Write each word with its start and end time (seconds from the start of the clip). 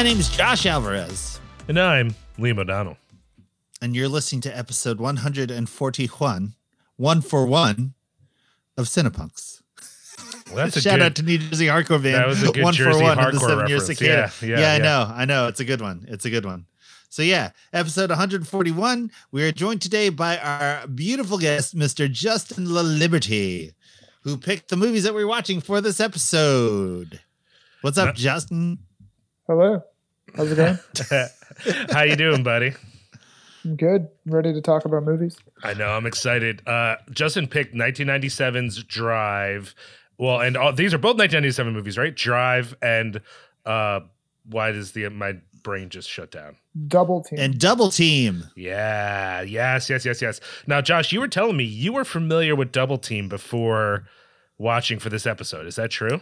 My 0.00 0.04
name 0.04 0.18
is 0.18 0.30
Josh 0.30 0.64
Alvarez, 0.64 1.38
And 1.68 1.78
I'm 1.78 2.14
Liam 2.38 2.58
O'Donnell. 2.58 2.96
and 3.82 3.94
you're 3.94 4.08
listening 4.08 4.40
to 4.40 4.58
episode 4.58 4.98
141, 4.98 6.54
one 6.96 7.20
for 7.20 7.44
one 7.44 7.92
of 8.78 8.86
Cinepunx. 8.86 9.60
Well, 10.46 10.56
that's 10.56 10.76
a 10.76 10.80
Shout 10.80 11.00
good, 11.00 11.02
out 11.02 11.14
to 11.16 11.22
New 11.22 11.36
Jersey 11.36 11.66
Hardcore 11.66 12.02
Band. 12.02 12.14
That 12.14 12.26
was 12.28 12.42
a 12.42 12.50
good 12.50 12.64
one 12.64 12.72
Jersey 12.72 12.98
for 12.98 13.04
one 13.04 13.18
of 13.18 13.26
hardcore 13.26 13.32
the 13.32 13.40
seven 13.40 13.68
year 13.68 13.76
reference. 13.76 13.98
cicada. 13.98 14.32
Yeah, 14.40 14.48
yeah, 14.48 14.54
I 14.72 14.76
yeah. 14.76 14.78
know, 14.78 15.12
I 15.14 15.24
know. 15.26 15.48
It's 15.48 15.60
a 15.60 15.66
good 15.66 15.82
one. 15.82 16.06
It's 16.08 16.24
a 16.24 16.30
good 16.30 16.46
one. 16.46 16.64
So 17.10 17.20
yeah, 17.20 17.50
episode 17.74 18.08
141. 18.08 19.10
We 19.32 19.42
are 19.46 19.52
joined 19.52 19.82
today 19.82 20.08
by 20.08 20.38
our 20.38 20.86
beautiful 20.86 21.36
guest, 21.36 21.76
Mr. 21.76 22.10
Justin 22.10 22.64
LaLiberty, 22.68 23.74
who 24.22 24.38
picked 24.38 24.70
the 24.70 24.78
movies 24.78 25.02
that 25.04 25.12
we're 25.12 25.28
watching 25.28 25.60
for 25.60 25.82
this 25.82 26.00
episode. 26.00 27.20
What's 27.82 27.98
up, 27.98 28.06
No- 28.06 28.12
Justin? 28.14 28.78
Hello. 29.46 29.82
How's 30.36 30.52
it 30.52 30.56
going? 30.56 30.78
How 31.90 32.02
you 32.02 32.16
doing, 32.16 32.42
buddy? 32.42 32.72
I'm 33.64 33.76
good. 33.76 34.08
Ready 34.26 34.52
to 34.52 34.60
talk 34.60 34.84
about 34.84 35.04
movies? 35.04 35.36
I 35.62 35.74
know 35.74 35.88
I'm 35.88 36.06
excited. 36.06 36.66
Uh, 36.66 36.96
Justin 37.10 37.46
picked 37.46 37.74
1997's 37.74 38.82
Drive. 38.84 39.74
Well, 40.18 40.40
and 40.40 40.56
all, 40.56 40.72
these 40.72 40.94
are 40.94 40.98
both 40.98 41.16
1997 41.16 41.72
movies, 41.72 41.98
right? 41.98 42.14
Drive 42.14 42.74
and 42.80 43.20
uh, 43.66 44.00
why 44.44 44.72
does 44.72 44.92
the 44.92 45.08
my 45.08 45.34
brain 45.62 45.88
just 45.88 46.08
shut 46.08 46.30
down? 46.30 46.56
Double 46.86 47.22
team. 47.22 47.38
And 47.38 47.58
Double 47.58 47.90
Team. 47.90 48.44
Yeah, 48.56 49.42
yes, 49.42 49.90
yes, 49.90 50.04
yes, 50.04 50.22
yes. 50.22 50.40
Now, 50.66 50.80
Josh, 50.80 51.12
you 51.12 51.20
were 51.20 51.28
telling 51.28 51.56
me 51.56 51.64
you 51.64 51.92
were 51.92 52.04
familiar 52.04 52.54
with 52.54 52.72
Double 52.72 52.98
Team 52.98 53.28
before 53.28 54.06
watching 54.56 54.98
for 54.98 55.08
this 55.08 55.26
episode. 55.26 55.66
Is 55.66 55.76
that 55.76 55.90
true? 55.90 56.20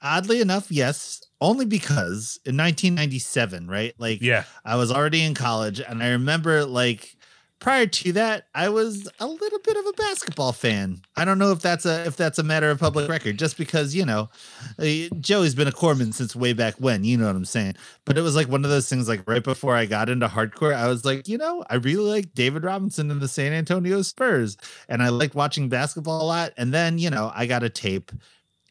Oddly 0.00 0.40
enough, 0.40 0.70
yes. 0.70 1.27
Only 1.40 1.66
because 1.66 2.38
in 2.44 2.56
1997, 2.56 3.68
right? 3.68 3.94
Like, 3.98 4.20
Yeah. 4.20 4.44
I 4.64 4.76
was 4.76 4.90
already 4.90 5.22
in 5.22 5.34
college, 5.34 5.80
and 5.80 6.02
I 6.02 6.10
remember 6.10 6.64
like 6.64 7.16
prior 7.60 7.86
to 7.86 8.12
that, 8.12 8.46
I 8.54 8.68
was 8.68 9.08
a 9.18 9.26
little 9.26 9.58
bit 9.58 9.76
of 9.76 9.86
a 9.86 9.92
basketball 9.94 10.52
fan. 10.52 11.02
I 11.16 11.24
don't 11.24 11.38
know 11.38 11.50
if 11.52 11.60
that's 11.60 11.86
a 11.86 12.06
if 12.06 12.16
that's 12.16 12.38
a 12.38 12.42
matter 12.42 12.70
of 12.70 12.78
public 12.78 13.08
record, 13.08 13.38
just 13.38 13.56
because 13.56 13.94
you 13.94 14.04
know, 14.04 14.30
uh, 14.78 15.14
Joey's 15.20 15.54
been 15.54 15.68
a 15.68 15.72
corpsman 15.72 16.14
since 16.14 16.36
way 16.36 16.52
back 16.52 16.74
when. 16.78 17.04
You 17.04 17.16
know 17.16 17.26
what 17.26 17.36
I'm 17.36 17.44
saying? 17.44 17.74
But 18.04 18.18
it 18.18 18.22
was 18.22 18.36
like 18.36 18.48
one 18.48 18.64
of 18.64 18.70
those 18.70 18.88
things. 18.88 19.08
Like 19.08 19.28
right 19.28 19.42
before 19.42 19.74
I 19.76 19.86
got 19.86 20.08
into 20.08 20.28
hardcore, 20.28 20.74
I 20.74 20.88
was 20.88 21.04
like, 21.04 21.28
you 21.28 21.38
know, 21.38 21.64
I 21.68 21.76
really 21.76 22.10
like 22.10 22.34
David 22.34 22.64
Robinson 22.64 23.10
and 23.10 23.20
the 23.20 23.28
San 23.28 23.52
Antonio 23.52 24.02
Spurs, 24.02 24.56
and 24.88 25.02
I 25.02 25.08
liked 25.08 25.34
watching 25.34 25.68
basketball 25.68 26.22
a 26.22 26.24
lot. 26.24 26.52
And 26.56 26.72
then 26.72 26.98
you 26.98 27.10
know, 27.10 27.32
I 27.34 27.46
got 27.46 27.62
a 27.62 27.68
tape. 27.70 28.12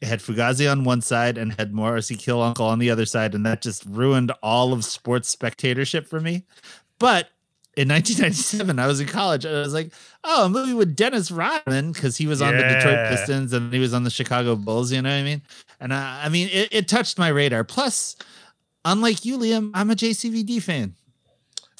It 0.00 0.06
had 0.08 0.20
Fugazi 0.20 0.70
on 0.70 0.84
one 0.84 1.00
side 1.00 1.36
and 1.36 1.52
had 1.58 1.72
Morrissey 1.72 2.16
Kill 2.16 2.40
Uncle 2.40 2.66
on 2.66 2.78
the 2.78 2.90
other 2.90 3.04
side, 3.04 3.34
and 3.34 3.44
that 3.46 3.62
just 3.62 3.84
ruined 3.84 4.32
all 4.42 4.72
of 4.72 4.84
sports 4.84 5.28
spectatorship 5.28 6.06
for 6.06 6.20
me. 6.20 6.44
But 6.98 7.30
in 7.76 7.88
1997, 7.88 8.78
I 8.78 8.86
was 8.86 9.00
in 9.00 9.06
college, 9.06 9.44
and 9.44 9.56
I 9.56 9.60
was 9.60 9.74
like, 9.74 9.92
"Oh, 10.24 10.46
a 10.46 10.48
movie 10.48 10.74
with 10.74 10.96
Dennis 10.96 11.30
Rodman 11.30 11.92
because 11.92 12.16
he 12.16 12.26
was 12.26 12.40
on 12.42 12.56
the 12.56 12.62
Detroit 12.62 13.08
Pistons 13.08 13.52
and 13.52 13.72
he 13.72 13.78
was 13.78 13.94
on 13.94 14.04
the 14.04 14.10
Chicago 14.10 14.56
Bulls." 14.56 14.92
You 14.92 15.02
know 15.02 15.10
what 15.10 15.16
I 15.16 15.22
mean? 15.22 15.42
And 15.80 15.92
uh, 15.92 15.96
I 15.96 16.28
mean, 16.28 16.48
it, 16.52 16.68
it 16.70 16.88
touched 16.88 17.18
my 17.18 17.28
radar. 17.28 17.64
Plus, 17.64 18.16
unlike 18.84 19.24
you, 19.24 19.38
Liam, 19.38 19.70
I'm 19.74 19.90
a 19.90 19.94
JCVD 19.94 20.62
fan. 20.62 20.94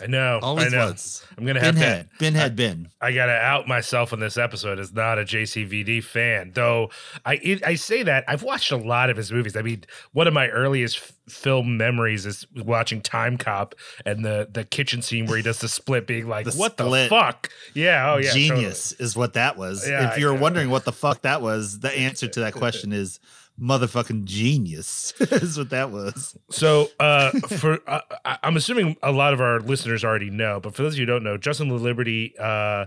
I 0.01 0.07
know. 0.07 0.39
Always 0.43 0.73
I 0.73 0.77
know. 0.77 0.91
was. 0.91 1.25
I'm 1.37 1.45
gonna 1.45 1.61
have 1.61 1.75
Binhead, 1.75 2.19
to. 2.19 2.25
Binhead, 2.25 2.55
Bin. 2.57 2.89
I 3.01 3.13
gotta 3.13 3.33
out 3.33 3.67
myself 3.67 4.13
on 4.13 4.21
this 4.21 4.37
episode 4.37 4.79
as 4.79 4.93
not 4.93 5.19
a 5.19 5.23
JCVD 5.23 6.05
fan, 6.05 6.53
though. 6.55 6.91
I 7.25 7.35
it, 7.43 7.67
I 7.67 7.75
say 7.75 8.05
that 8.05 8.25
I've 8.29 8.43
watched 8.43 8.71
a 8.71 8.77
lot 8.77 9.11
of 9.11 9.17
his 9.17 9.33
movies. 9.33 9.57
I 9.57 9.63
mean, 9.63 9.85
one 10.13 10.27
of 10.29 10.35
my 10.35 10.49
earliest 10.49 10.99
film 11.29 11.77
memories 11.77 12.27
is 12.27 12.47
watching 12.57 13.01
Timecop 13.03 13.73
and 14.07 14.25
the 14.25 14.49
the 14.51 14.65
kitchen 14.65 15.03
scene 15.03 15.27
where 15.27 15.37
he 15.37 15.43
does 15.43 15.59
the 15.59 15.69
split, 15.69 16.07
being 16.07 16.29
like, 16.29 16.47
The 16.47 16.53
"What 16.53 16.73
split. 16.79 17.11
the 17.11 17.17
fuck?" 17.17 17.51
Yeah, 17.75 18.13
oh 18.13 18.19
yeah, 18.19 18.29
totally. 18.29 18.49
Genius 18.49 18.93
is 18.93 19.17
what 19.17 19.33
that 19.35 19.57
was. 19.57 19.89
Yeah, 19.89 20.13
if 20.13 20.19
you're 20.19 20.35
wondering 20.35 20.71
what 20.71 20.85
the 20.85 20.93
fuck 20.93 21.23
that 21.23 21.43
was, 21.43 21.81
the 21.81 21.93
answer 21.99 22.29
to 22.29 22.41
that 22.41 22.55
question 22.55 22.93
is 22.93 23.19
motherfucking 23.61 24.25
genius. 24.25 25.15
is 25.21 25.59
what 25.59 25.71
that 25.71 25.91
was. 25.91 26.37
So, 26.51 26.91
uh, 27.01 27.31
for 27.31 27.79
uh, 27.87 28.01
I'm 28.25 28.57
assuming 28.57 28.97
a 29.03 29.13
lot 29.13 29.33
of 29.33 29.41
our 29.41 29.61
listeners 29.61 30.05
already 30.05 30.31
know, 30.31 30.61
but 30.61 30.75
for 30.75 30.83
those 30.83 30.95
of 30.95 30.99
you 30.99 31.07
who 31.07 31.13
don't 31.13 31.25
know, 31.25 31.37
Justin 31.37 31.69
Liberty 31.69 32.35
uh, 32.39 32.87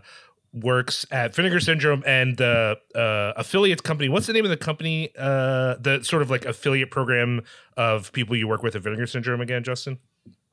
works 0.53 1.05
at 1.11 1.33
Vinegar 1.35 1.59
Syndrome 1.59 2.03
and 2.05 2.37
the 2.37 2.77
uh, 2.95 3.73
company. 3.83 4.09
What's 4.09 4.27
the 4.27 4.33
name 4.33 4.45
of 4.45 4.51
the 4.51 4.57
company? 4.57 5.11
Uh, 5.17 5.75
the 5.79 6.01
sort 6.03 6.21
of 6.21 6.29
like 6.29 6.45
affiliate 6.45 6.91
program 6.91 7.41
of 7.77 8.11
people 8.11 8.35
you 8.35 8.47
work 8.47 8.63
with 8.63 8.75
at 8.75 8.81
Vinegar 8.81 9.07
Syndrome 9.07 9.41
again, 9.41 9.63
Justin. 9.63 9.99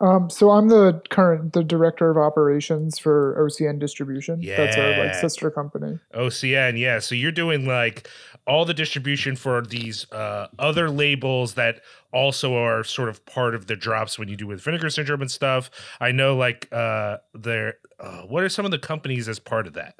Um, 0.00 0.30
so 0.30 0.50
I'm 0.50 0.68
the 0.68 1.02
current 1.10 1.54
the 1.54 1.64
director 1.64 2.08
of 2.08 2.16
operations 2.16 2.98
for 2.98 3.36
OCN 3.40 3.80
Distribution. 3.80 4.40
Yeah. 4.40 4.56
That's 4.56 4.76
our 4.76 5.04
like 5.04 5.14
sister 5.14 5.50
company. 5.50 5.98
OCN, 6.14 6.78
yeah. 6.78 7.00
So 7.00 7.16
you're 7.16 7.32
doing 7.32 7.66
like 7.66 8.08
all 8.46 8.64
the 8.64 8.74
distribution 8.74 9.34
for 9.34 9.60
these 9.60 10.10
uh, 10.12 10.46
other 10.58 10.88
labels 10.88 11.54
that 11.54 11.80
also 12.12 12.54
are 12.54 12.84
sort 12.84 13.08
of 13.08 13.26
part 13.26 13.56
of 13.56 13.66
the 13.66 13.74
drops 13.74 14.18
when 14.18 14.28
you 14.28 14.36
do 14.36 14.46
with 14.46 14.60
Vinegar 14.60 14.88
Syndrome 14.88 15.20
and 15.20 15.30
stuff. 15.30 15.68
I 16.00 16.12
know, 16.12 16.36
like, 16.36 16.68
uh, 16.72 17.18
there. 17.34 17.74
Uh, 17.98 18.22
what 18.22 18.44
are 18.44 18.48
some 18.48 18.64
of 18.64 18.70
the 18.70 18.78
companies 18.78 19.28
as 19.28 19.40
part 19.40 19.66
of 19.66 19.72
that? 19.74 19.96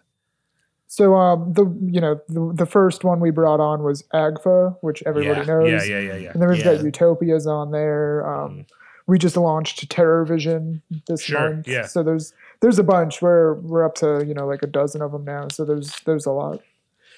So 0.87 1.17
um, 1.17 1.53
the 1.53 1.67
you 1.93 2.01
know 2.01 2.21
the, 2.29 2.53
the 2.55 2.67
first 2.67 3.05
one 3.05 3.21
we 3.21 3.31
brought 3.31 3.61
on 3.61 3.83
was 3.83 4.05
AGFA, 4.15 4.77
which 4.81 5.03
everybody 5.05 5.41
yeah, 5.41 5.45
knows. 5.45 5.89
yeah, 5.89 5.99
yeah, 5.99 6.01
yeah, 6.01 6.17
yeah. 6.17 6.31
And 6.33 6.41
then 6.41 6.49
we've 6.49 6.65
got 6.65 6.83
Utopias 6.83 7.47
on 7.47 7.73
there. 7.73 8.27
Um, 8.27 8.49
Mm. 8.59 8.67
We 9.09 9.19
just 9.19 9.37
launched 9.37 9.89
Terror 9.91 10.25
Vision 10.25 10.83
this 11.09 11.23
Sure, 11.23 11.55
month. 11.55 11.67
yeah. 11.67 11.87
So 11.87 12.03
there's 12.05 12.33
there's 12.61 12.79
a 12.79 12.85
bunch. 12.85 13.21
We're 13.21 13.55
we're 13.55 13.85
up 13.85 13.97
to 13.97 14.25
you 14.25 14.35
know 14.35 14.47
like 14.47 14.63
a 14.63 14.67
dozen 14.69 15.03
of 15.03 15.11
them 15.13 15.25
now. 15.25 15.49
So 15.51 15.65
there's 15.65 15.99
there's 16.05 16.27
a 16.27 16.31
lot. 16.31 16.61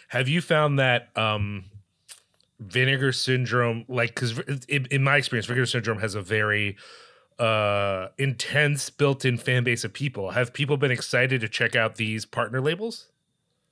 Have 0.09 0.29
you 0.29 0.41
found 0.41 0.79
that 0.79 1.09
um, 1.17 1.65
Vinegar 2.59 3.13
Syndrome, 3.13 3.85
like, 3.89 4.15
because 4.15 4.39
in, 4.69 4.87
in 4.91 5.03
my 5.05 5.17
experience, 5.17 5.47
Vinegar 5.47 5.67
Syndrome 5.67 5.99
has 6.01 6.15
a 6.15 6.23
very 6.23 6.77
uh 7.39 8.09
intense 8.19 8.91
built-in 8.91 9.39
fan 9.39 9.65
base 9.65 9.83
of 9.83 9.93
people 9.95 10.31
have 10.33 10.53
people 10.53 10.77
been 10.77 10.91
excited 10.91 11.41
to 11.41 11.49
check 11.49 11.75
out 11.75 11.97
these 11.97 12.27
partner 12.27 12.61
labels 12.61 13.07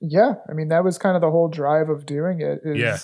Yeah, 0.00 0.37
I 0.49 0.55
mean 0.55 0.69
that 0.69 0.83
was 0.85 0.97
kind 0.97 1.17
of 1.17 1.21
the 1.21 1.31
whole 1.31 1.49
drive 1.49 1.91
of 1.91 2.06
doing 2.06 2.41
it. 2.41 2.62
Is 2.65 2.79
Yeah. 2.79 2.97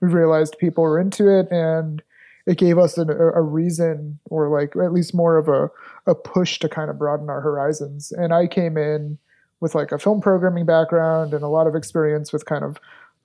we 0.00 0.08
realized 0.08 0.56
people 0.58 0.84
were 0.84 0.98
into 0.98 1.28
it, 1.28 1.48
and 1.50 2.02
it 2.46 2.58
gave 2.58 2.78
us 2.78 2.96
an, 2.96 3.10
a, 3.10 3.14
a 3.32 3.42
reason, 3.42 4.18
or 4.30 4.48
like 4.48 4.76
at 4.76 4.92
least 4.92 5.14
more 5.14 5.36
of 5.36 5.48
a 5.48 5.68
a 6.08 6.14
push 6.14 6.58
to 6.60 6.68
kind 6.68 6.88
of 6.90 6.98
broaden 6.98 7.28
our 7.28 7.40
horizons. 7.40 8.12
And 8.12 8.32
I 8.32 8.46
came 8.46 8.76
in 8.76 9.18
with 9.60 9.74
like 9.74 9.90
a 9.92 9.98
film 9.98 10.20
programming 10.20 10.66
background 10.66 11.34
and 11.34 11.42
a 11.42 11.48
lot 11.48 11.66
of 11.66 11.74
experience 11.74 12.32
with 12.32 12.44
kind 12.44 12.62
of 12.64 12.76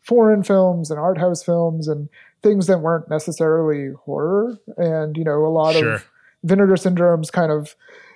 foreign 0.02 0.42
films 0.44 0.90
and 0.90 1.00
art 1.00 1.18
house 1.20 1.44
films 1.44 1.88
and 1.88 2.09
things 2.42 2.66
that 2.68 2.80
weren't 2.80 3.09
necessarily 3.09 3.94
horror. 4.06 4.58
And 4.78 5.16
you 5.18 5.24
know, 5.24 5.46
a 5.46 5.50
lot 5.53 5.76
Sure. 5.76 5.94
of 5.94 6.09
Vinegar 6.44 6.76
Syndrome's 6.78 7.30
kind 7.30 7.52
of 7.52 7.76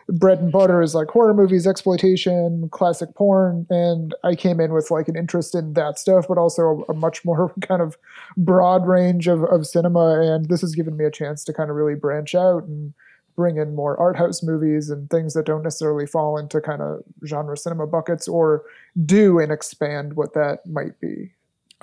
bread 0.09 0.39
and 0.39 0.51
butter 0.51 0.81
is 0.81 0.93
like 0.93 1.09
horror 1.09 1.33
movies, 1.33 1.65
exploitation, 1.65 2.69
classic 2.69 3.13
porn, 3.15 3.65
and 3.69 4.13
I 4.23 4.35
came 4.35 4.59
in 4.59 4.73
with 4.73 4.91
like 4.91 5.07
an 5.07 5.15
interest 5.15 5.55
in 5.55 5.73
that 5.73 5.97
stuff, 5.99 6.27
but 6.27 6.37
also 6.37 6.85
a, 6.87 6.91
a 6.91 6.95
much 6.95 7.25
more 7.25 7.53
kind 7.61 7.81
of 7.81 7.97
broad 8.37 8.87
range 8.87 9.27
of, 9.27 9.43
of 9.45 9.65
cinema. 9.65 10.21
And 10.21 10.47
this 10.49 10.61
has 10.61 10.75
given 10.75 10.97
me 10.97 11.05
a 11.05 11.11
chance 11.11 11.43
to 11.45 11.53
kind 11.53 11.69
of 11.69 11.75
really 11.75 11.95
branch 11.95 12.35
out 12.35 12.63
and 12.63 12.93
bring 13.35 13.57
in 13.57 13.75
more 13.75 13.99
art 13.99 14.15
house 14.15 14.41
movies 14.41 14.89
and 14.89 15.09
things 15.09 15.33
that 15.33 15.45
don't 15.45 15.63
necessarily 15.63 16.05
fall 16.05 16.37
into 16.37 16.61
kind 16.61 16.81
of 16.81 17.03
genre 17.25 17.57
cinema 17.57 17.85
buckets 17.85 18.27
or 18.27 18.63
do 19.05 19.39
and 19.39 19.51
expand 19.51 20.13
what 20.13 20.33
that 20.33 20.65
might 20.65 20.99
be. 21.01 21.34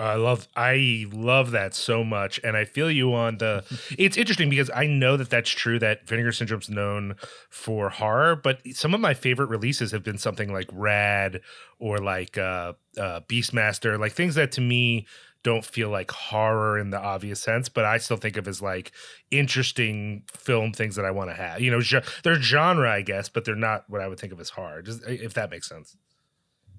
I 0.02 0.16
love 0.16 0.48
I 0.56 1.06
love 1.12 1.52
that 1.52 1.74
so 1.74 2.02
much, 2.02 2.40
and 2.42 2.56
I 2.56 2.64
feel 2.64 2.90
you 2.90 3.14
on 3.14 3.38
the. 3.38 3.64
It's 3.98 4.16
interesting 4.16 4.50
because 4.50 4.70
I 4.74 4.86
know 4.86 5.16
that 5.16 5.30
that's 5.30 5.50
true. 5.50 5.78
That 5.78 6.08
Vinegar 6.08 6.32
Syndrome's 6.32 6.70
known 6.70 7.16
for 7.50 7.90
horror, 7.90 8.36
but 8.36 8.60
some 8.72 8.94
of 8.94 9.00
my 9.00 9.14
favorite 9.14 9.48
releases 9.48 9.92
have 9.92 10.02
been 10.02 10.18
something 10.18 10.52
like 10.52 10.68
Rad 10.72 11.40
or 11.78 11.98
like 11.98 12.38
uh, 12.38 12.72
uh, 12.98 13.20
Beastmaster, 13.28 13.98
like 13.98 14.12
things 14.12 14.34
that 14.34 14.52
to 14.52 14.60
me 14.60 15.06
don't 15.42 15.64
feel 15.64 15.88
like 15.88 16.10
horror 16.10 16.78
in 16.78 16.90
the 16.90 17.00
obvious 17.00 17.40
sense, 17.40 17.68
but 17.68 17.84
I 17.84 17.98
still 17.98 18.16
think 18.16 18.36
of 18.36 18.46
as 18.46 18.62
like 18.62 18.92
interesting 19.30 20.22
film 20.32 20.72
things 20.72 20.96
that 20.96 21.04
I 21.04 21.10
want 21.10 21.30
to 21.30 21.34
have. 21.34 21.60
You 21.60 21.70
know, 21.70 21.80
they're 22.22 22.40
genre, 22.40 22.90
I 22.90 23.02
guess, 23.02 23.28
but 23.28 23.44
they're 23.44 23.56
not 23.56 23.84
what 23.88 24.00
I 24.00 24.08
would 24.08 24.20
think 24.20 24.32
of 24.32 24.40
as 24.40 24.50
horror. 24.50 24.82
Just, 24.82 25.02
if 25.06 25.34
that 25.34 25.50
makes 25.50 25.68
sense. 25.68 25.96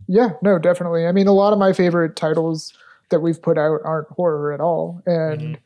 Yeah, 0.07 0.31
no, 0.41 0.59
definitely. 0.59 1.05
I 1.05 1.11
mean, 1.11 1.27
a 1.27 1.33
lot 1.33 1.53
of 1.53 1.59
my 1.59 1.73
favorite 1.73 2.15
titles 2.15 2.73
that 3.09 3.19
we've 3.21 3.41
put 3.41 3.57
out 3.57 3.79
aren't 3.83 4.09
horror 4.09 4.53
at 4.53 4.59
all. 4.59 5.01
And 5.05 5.57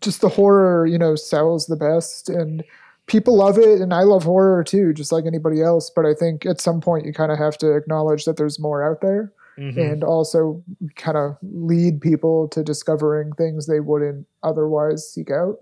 just 0.00 0.20
the 0.20 0.28
horror, 0.28 0.86
you 0.86 0.98
know, 0.98 1.14
sells 1.16 1.66
the 1.66 1.76
best 1.76 2.28
and 2.28 2.62
people 3.06 3.36
love 3.36 3.58
it 3.58 3.80
and 3.80 3.92
I 3.94 4.02
love 4.02 4.24
horror 4.24 4.62
too, 4.62 4.92
just 4.92 5.10
like 5.12 5.24
anybody 5.26 5.62
else, 5.62 5.90
but 5.94 6.06
I 6.06 6.14
think 6.14 6.46
at 6.46 6.60
some 6.60 6.80
point 6.80 7.06
you 7.06 7.12
kind 7.12 7.32
of 7.32 7.38
have 7.38 7.56
to 7.58 7.74
acknowledge 7.74 8.24
that 8.24 8.36
there's 8.36 8.58
more 8.60 8.82
out 8.88 9.00
there 9.00 9.32
Mhm. 9.58 9.76
and 9.92 10.04
also 10.04 10.62
kind 10.96 11.16
of 11.16 11.36
lead 11.42 12.00
people 12.00 12.46
to 12.48 12.62
discovering 12.62 13.32
things 13.32 13.66
they 13.66 13.80
wouldn't 13.80 14.26
otherwise 14.42 15.10
seek 15.10 15.30
out. 15.30 15.58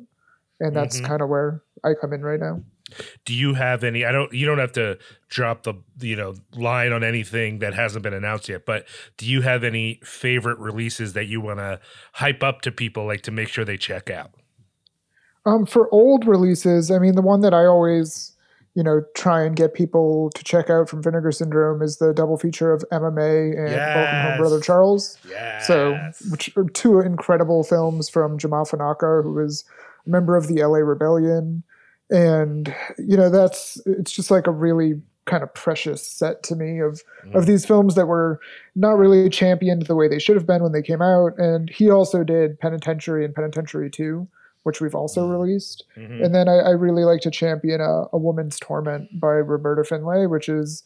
And 0.60 0.74
that's 0.76 1.00
Mhm. 1.00 1.04
kind 1.06 1.22
of 1.22 1.28
where 1.28 1.62
I 1.84 1.94
come 1.94 2.12
in 2.12 2.22
right 2.22 2.40
now. 2.40 2.60
Do 3.24 3.34
you 3.34 3.54
have 3.54 3.84
any? 3.84 4.04
I 4.04 4.12
don't. 4.12 4.32
You 4.32 4.46
don't 4.46 4.58
have 4.58 4.72
to 4.72 4.98
drop 5.28 5.64
the 5.64 5.74
you 6.00 6.16
know 6.16 6.34
line 6.54 6.92
on 6.92 7.04
anything 7.04 7.58
that 7.58 7.74
hasn't 7.74 8.02
been 8.02 8.14
announced 8.14 8.48
yet. 8.48 8.64
But 8.66 8.86
do 9.16 9.26
you 9.26 9.42
have 9.42 9.64
any 9.64 10.00
favorite 10.02 10.58
releases 10.58 11.12
that 11.12 11.26
you 11.26 11.40
want 11.40 11.58
to 11.58 11.80
hype 12.14 12.42
up 12.42 12.62
to 12.62 12.72
people, 12.72 13.06
like 13.06 13.22
to 13.22 13.30
make 13.30 13.48
sure 13.48 13.64
they 13.64 13.76
check 13.76 14.10
out? 14.10 14.32
Um, 15.48 15.64
for 15.64 15.92
old 15.92 16.26
releases, 16.26 16.90
I 16.90 16.98
mean, 16.98 17.14
the 17.14 17.22
one 17.22 17.40
that 17.40 17.54
I 17.54 17.64
always, 17.64 18.36
you 18.74 18.82
know, 18.82 19.02
try 19.14 19.42
and 19.44 19.56
get 19.56 19.72
people 19.72 20.30
to 20.34 20.44
check 20.44 20.68
out 20.68 20.90
from 20.90 21.02
Vinegar 21.02 21.32
Syndrome 21.32 21.80
is 21.80 21.96
the 21.96 22.12
double 22.12 22.36
feature 22.36 22.70
of 22.70 22.84
Emma 22.92 23.10
Mae 23.10 23.52
and 23.52 23.72
Welcome 23.72 24.20
Home, 24.22 24.38
Brother 24.38 24.60
Charles. 24.60 25.16
Yeah. 25.26 25.60
So, 25.60 25.98
which 26.30 26.54
are 26.56 26.64
two 26.64 27.00
incredible 27.00 27.64
films 27.64 28.10
from 28.10 28.38
Jamaa 28.38 28.68
Fanaka, 28.68 29.22
who 29.22 29.38
is 29.38 29.64
a 30.06 30.10
member 30.10 30.36
of 30.36 30.48
the 30.48 30.62
LA 30.62 30.78
Rebellion. 30.78 31.62
And, 32.10 32.74
you 32.98 33.16
know, 33.16 33.30
that's, 33.30 33.80
it's 33.86 34.12
just 34.12 34.30
like 34.30 34.46
a 34.46 34.50
really 34.50 35.00
kind 35.26 35.42
of 35.42 35.52
precious 35.52 36.06
set 36.06 36.42
to 36.42 36.56
me 36.56 36.78
of, 36.80 37.02
of 37.34 37.44
these 37.44 37.66
films 37.66 37.94
that 37.96 38.06
were 38.06 38.40
not 38.74 38.96
really 38.96 39.28
championed 39.28 39.82
the 39.82 39.94
way 39.94 40.08
they 40.08 40.18
should 40.18 40.36
have 40.36 40.46
been 40.46 40.62
when 40.62 40.72
they 40.72 40.80
came 40.80 41.02
out. 41.02 41.38
And 41.38 41.68
he 41.68 41.90
also 41.90 42.24
did 42.24 42.58
Penitentiary 42.58 43.26
and 43.26 43.34
Penitentiary 43.34 43.90
2, 43.90 44.26
which 44.62 44.80
we've 44.80 44.94
also 44.94 45.26
released. 45.26 45.84
Mhm. 45.98 46.24
And 46.24 46.34
then 46.34 46.48
I, 46.48 46.56
I 46.56 46.70
really 46.70 47.04
like 47.04 47.20
to 47.22 47.30
champion 47.30 47.82
a, 47.82 48.04
a 48.10 48.18
Woman's 48.18 48.58
Torment 48.58 49.20
by 49.20 49.32
Roberta 49.32 49.84
Findlay, 49.84 50.26
which 50.26 50.48
is 50.48 50.82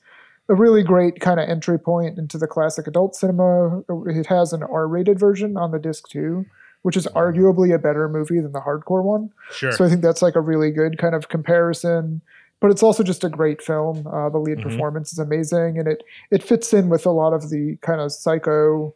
a 0.49 0.55
really 0.55 0.83
great 0.83 1.21
kind 1.21 1.39
of 1.39 1.49
entry 1.49 1.79
point 1.79 2.19
into 2.19 2.37
the 2.37 2.49
classic 2.49 2.89
adult 2.89 3.15
cinema. 3.15 3.83
It 4.07 4.27
has 4.27 4.53
an 4.53 4.65
R 4.65 4.89
rated 4.89 5.21
version 5.21 5.57
on 5.57 5.71
the 5.71 5.79
disc 5.79 6.09
too, 6.09 6.47
which 6.83 6.97
is 6.97 7.07
arguably 7.09 7.75
a 7.75 7.79
better 7.79 8.09
movie 8.09 8.41
than 8.41 8.53
the 8.53 8.61
hardcore 8.61 9.03
one. 9.03 9.31
sure. 9.53 9.73
So 9.73 9.85
I 9.85 9.89
think 9.89 10.03
that's 10.03 10.23
like 10.23 10.37
a 10.37 10.41
really 10.41 10.71
good 10.71 10.99
kind 10.99 11.15
of 11.15 11.29
comparison. 11.29 12.21
But 12.61 12.71
it's 12.71 12.83
also 12.85 13.03
just 13.03 13.25
a 13.25 13.29
great 13.29 13.61
film. 13.61 14.07
Uh, 14.07 14.29
the 14.29 14.39
lead 14.39 14.59
Mhm. 14.59 14.63
performance 14.63 15.13
is 15.13 15.19
amazing, 15.19 15.79
and 15.81 15.89
it 15.89 16.05
it 16.31 16.45
fits 16.45 16.73
in 16.73 16.89
with 16.89 17.05
a 17.07 17.11
lot 17.11 17.33
of 17.33 17.51
the 17.51 17.77
kind 17.83 18.01
of 18.01 18.13
psycho 18.13 18.95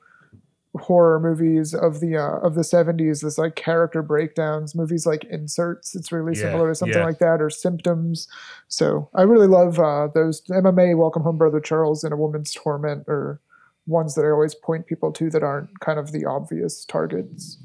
horror 0.79 1.19
movies 1.19 1.73
of 1.75 2.01
the 2.01 2.17
uh, 2.17 2.39
of 2.47 2.55
the 2.55 2.61
70s 2.63 3.23
this 3.23 3.39
like 3.39 3.57
character 3.57 4.03
breakdowns 4.03 4.75
movies 4.75 5.07
like 5.07 5.25
inserts 5.25 5.95
it's 5.97 6.13
really 6.13 6.35
Yeah, 6.37 6.43
similar 6.43 6.69
to 6.69 6.75
something 6.75 6.99
yeah. 6.99 7.05
like 7.07 7.19
that 7.21 7.41
or 7.41 7.49
symptoms 7.49 8.29
so 8.69 9.09
i 9.15 9.23
really 9.23 9.47
love 9.47 9.81
uh, 9.81 10.09
those 10.15 10.43
emma 10.55 10.73
mae 10.73 10.93
welcome 10.93 11.23
home 11.23 11.39
brother 11.39 11.61
charles 11.61 12.05
and 12.05 12.13
a 12.13 12.17
woman's 12.19 12.53
torment 12.53 13.05
or 13.09 13.41
ones 13.87 14.15
that 14.17 14.27
i 14.27 14.29
always 14.31 14.55
point 14.55 14.87
people 14.87 15.13
to 15.13 15.31
that 15.31 15.43
aren't 15.43 15.81
kind 15.81 15.99
of 15.99 16.13
the 16.13 16.27
obvious 16.27 16.85
targets 16.85 17.57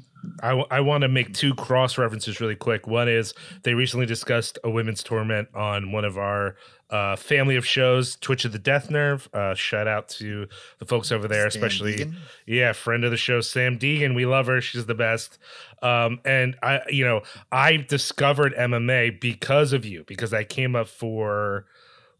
I, 0.42 0.80
want 0.80 1.02
to 1.02 1.08
make 1.08 1.34
two 1.34 1.54
cross 1.54 1.98
references 1.98 2.40
really 2.40 2.54
quick. 2.56 2.86
One 2.86 3.08
is 3.08 3.34
they 3.62 3.74
recently 3.74 4.06
discussed 4.06 4.58
a 4.62 4.70
women's 4.70 5.02
torment 5.02 5.48
on 5.54 5.92
one 5.92 6.04
of 6.04 6.18
our 6.18 6.56
uh, 6.90 7.16
family 7.16 7.56
of 7.56 7.66
shows, 7.66 8.16
Twitch 8.16 8.44
of 8.44 8.52
the 8.52 8.58
Death 8.58 8.90
Nerve. 8.90 9.28
Uh, 9.32 9.54
shout 9.54 9.88
out 9.88 10.08
to 10.10 10.46
the 10.78 10.84
folks 10.84 11.10
over 11.10 11.26
there, 11.26 11.48
Stan 11.50 11.62
especially 11.62 11.96
Deegan? 11.96 12.14
yeah, 12.46 12.72
friend 12.72 13.04
of 13.04 13.10
the 13.10 13.16
show, 13.16 13.38
Samm 13.38 13.78
Deighan. 13.78 14.14
We 14.14 14.26
love 14.26 14.46
her; 14.46 14.60
she's 14.60 14.86
the 14.86 14.94
best. 14.94 15.38
Um, 15.82 16.20
and 16.24 16.56
I, 16.62 16.80
you 16.88 17.04
know, 17.04 17.22
I 17.50 17.78
discovered 17.78 18.52
Emma 18.54 18.78
Mae 18.78 19.10
because 19.10 19.72
of 19.72 19.84
you 19.84 20.04
because 20.06 20.34
I 20.34 20.44
came 20.44 20.76
up 20.76 20.86
for 20.88 21.64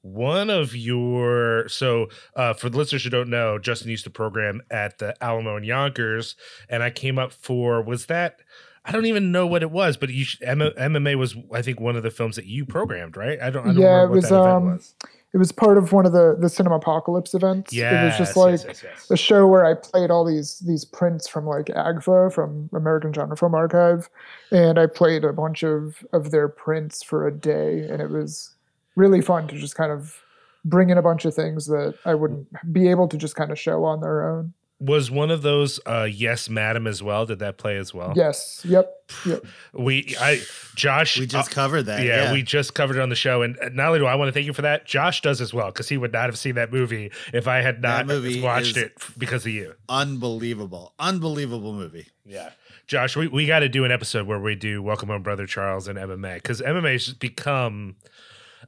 one 0.02 0.50
of 0.50 0.74
your 0.74 1.68
so 1.68 2.08
uh 2.36 2.52
for 2.52 2.68
the 2.68 2.76
listeners 2.76 3.04
who 3.04 3.10
don't 3.10 3.30
know 3.30 3.58
justin 3.58 3.88
used 3.88 4.04
to 4.04 4.10
program 4.10 4.60
at 4.70 4.98
the 4.98 5.14
alamo 5.22 5.56
and 5.56 5.64
yonkers 5.64 6.34
and 6.68 6.82
i 6.82 6.90
came 6.90 7.18
up 7.20 7.32
for 7.32 7.80
was 7.80 8.06
that 8.06 8.40
i 8.84 8.90
don't 8.90 9.06
even 9.06 9.30
know 9.30 9.46
what 9.46 9.62
it 9.62 9.70
was 9.70 9.96
but 9.96 10.08
you 10.10 10.24
should, 10.24 10.42
M- 10.42 10.72
Emma 10.76 10.98
Mae 10.98 11.14
was 11.14 11.36
i 11.54 11.62
think 11.62 11.78
one 11.80 11.94
of 11.94 12.02
the 12.02 12.10
films 12.10 12.34
that 12.36 12.46
you 12.46 12.66
programmed 12.66 13.16
right? 13.16 13.40
I 13.40 13.50
don't, 13.50 13.62
I 13.62 13.72
don't 13.72 13.80
Yeah, 13.80 13.88
remember 14.02 14.04
it 14.04 14.08
what 14.08 14.16
was, 14.16 14.32
um, 14.32 14.64
was. 14.72 14.94
it 15.34 15.38
was 15.38 15.52
part 15.52 15.78
of 15.78 15.92
one 15.92 16.04
of 16.04 16.10
the 16.12 16.36
the 16.40 16.48
cinema 16.48 16.76
apocalypse 16.76 17.32
events. 17.32 17.72
Yeah 17.72 18.02
it 18.02 18.06
was 18.06 18.18
just 18.18 18.36
like 18.36 18.60
yes, 18.64 18.82
yes. 18.82 19.08
a 19.08 19.16
show 19.16 19.46
where 19.46 19.64
I 19.64 19.74
played 19.74 20.10
all 20.10 20.24
these 20.24 20.58
these 20.66 20.84
prints 20.84 21.28
from 21.28 21.46
like 21.46 21.66
AGFA 21.66 22.32
from 22.32 22.68
American 22.74 23.12
Genre 23.12 23.36
Film 23.36 23.54
Archive, 23.54 24.10
and 24.50 24.80
I 24.80 24.86
played 24.86 25.22
a 25.22 25.32
bunch 25.32 25.62
of 25.62 26.04
of 26.12 26.32
their 26.32 26.48
prints 26.48 27.04
for 27.04 27.24
a 27.28 27.32
day, 27.32 27.86
and 27.88 28.02
it 28.02 28.10
was 28.10 28.56
really 28.96 29.20
fun 29.20 29.48
to 29.48 29.56
just 29.58 29.74
kind 29.74 29.92
of 29.92 30.16
bring 30.64 30.90
in 30.90 30.98
a 30.98 31.02
bunch 31.02 31.24
of 31.24 31.34
things 31.34 31.66
that 31.66 31.94
I 32.04 32.14
wouldn't 32.14 32.48
be 32.72 32.88
able 32.88 33.08
to 33.08 33.16
just 33.16 33.34
kind 33.36 33.50
of 33.50 33.58
show 33.58 33.84
on 33.84 34.00
their 34.00 34.28
own. 34.28 34.54
was 34.78 35.10
one 35.12 35.30
of 35.30 35.42
those 35.42 35.78
uh 35.86 36.08
yes 36.10 36.48
madam 36.48 36.88
as 36.88 37.00
well 37.02 37.24
did 37.24 37.38
that 37.38 37.56
play 37.56 37.76
as 37.76 37.94
well 37.94 38.12
Yes, 38.16 38.62
yep, 38.68 38.92
yep. 39.24 39.44
we 39.72 40.16
i 40.20 40.40
josh 40.74 41.18
We 41.20 41.26
just 41.26 41.50
uh, 41.52 41.54
covered 41.54 41.84
that. 41.84 42.04
yeah, 42.04 42.24
Yeah, 42.24 42.32
we 42.32 42.42
just 42.42 42.74
covered 42.74 42.96
it 42.96 43.00
on 43.02 43.08
the 43.08 43.14
show, 43.16 43.42
and 43.42 43.56
uh, 43.60 43.68
not 43.72 43.88
only 43.88 44.00
do 44.00 44.06
I 44.06 44.14
want 44.16 44.28
to 44.28 44.32
thank 44.32 44.46
you 44.46 44.52
for 44.52 44.62
that, 44.62 44.84
Josh 44.86 45.20
does 45.20 45.40
as 45.40 45.52
well 45.54 45.66
because 45.66 45.88
he 45.88 45.96
would 45.96 46.12
not 46.12 46.24
have 46.26 46.36
seen 46.38 46.54
that 46.56 46.72
movie 46.72 47.10
if 47.32 47.46
I 47.46 47.60
had 47.60 47.80
not 47.80 48.06
movie 48.06 48.40
watched 48.40 48.76
it 48.76 48.92
because 49.16 49.46
of 49.46 49.52
you. 49.52 49.74
unbelievable, 49.88 50.94
unbelievable 50.98 51.72
movie. 51.72 52.06
Yeah, 52.24 52.50
Josh, 52.86 53.16
we, 53.16 53.28
we 53.28 53.46
got 53.46 53.60
to 53.60 53.68
do 53.68 53.84
an 53.84 53.92
episode 53.92 54.26
where 54.26 54.38
we 54.40 54.54
do 54.54 54.82
Welcome 54.82 55.08
Home, 55.10 55.22
Brother 55.22 55.46
Charles 55.46 55.86
and 55.88 55.98
Emma 55.98 56.16
Mae 56.16 56.34
because 56.34 56.60
Emma 56.60 56.80
Mae 56.82 56.92
has 56.92 57.12
become. 57.14 57.96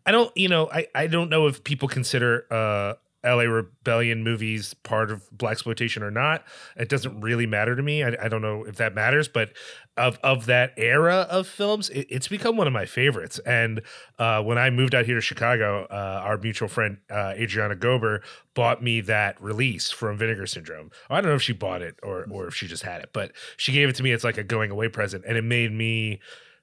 I 0.07 0.13
don't, 0.13 0.35
you 0.37 0.49
know, 0.49 0.69
I 0.73 0.87
I 0.95 1.07
don't 1.07 1.31
know 1.31 1.47
if 1.47 1.65
people 1.65 1.89
consider 1.89 2.47
uh 2.51 2.95
LA 3.25 3.45
Rebellion 3.45 4.23
movies 4.23 4.75
part 4.75 5.11
of 5.11 5.27
black 5.33 5.53
exploitation 5.53 6.03
or 6.03 6.11
not. 6.11 6.45
It 6.77 6.91
doesn't 6.91 7.23
really 7.23 7.47
matter 7.47 7.75
to 7.75 7.83
me. 7.83 8.05
I, 8.05 8.15
I 8.21 8.29
don't 8.29 8.43
know 8.43 8.65
if 8.65 8.77
that 8.77 8.95
matters, 8.95 9.29
but 9.29 9.51
of 9.97 10.19
of 10.23 10.47
that 10.47 10.75
era 10.77 11.27
of 11.31 11.47
films, 11.47 11.89
it, 11.89 12.07
it's 12.11 12.29
become 12.29 12.57
one 12.57 12.67
of 12.67 12.73
my 12.73 12.85
favorites. 12.85 13.39
And 13.47 13.81
uh, 14.19 14.43
when 14.43 14.59
I 14.59 14.69
moved 14.71 14.95
out 14.95 15.07
here 15.07 15.15
to 15.15 15.21
Chicago, 15.21 15.87
uh, 15.91 16.21
our 16.23 16.37
mutual 16.37 16.69
friend 16.69 16.99
uh, 17.11 17.33
Adriana 17.37 17.77
Gober 17.77 18.21
bought 18.55 18.83
me 18.83 19.01
that 19.03 19.41
release 19.41 19.91
from 19.91 20.19
Vinegar 20.19 20.47
Syndrome. 20.47 20.91
I 21.09 21.21
don't 21.21 21.31
know 21.31 21.37
if 21.37 21.43
she 21.43 21.55
bought 21.55 21.81
it 21.81 21.99
or 22.03 22.27
or 22.31 22.49
if 22.49 22.55
she 22.55 22.67
just 22.67 22.83
had 22.83 23.01
it, 23.01 23.11
but 23.13 23.33
she 23.57 23.73
gave 23.73 23.89
it 23.89 23.97
to 23.97 24.03
me 24.03 24.13
It's 24.13 24.25
like 24.25 24.39
a 24.39 24.45
going 24.45 24.71
away 24.71 24.89
present, 24.89 25.25
and 25.27 25.39
it 25.39 25.45
made 25.45 25.73
me 25.73 26.21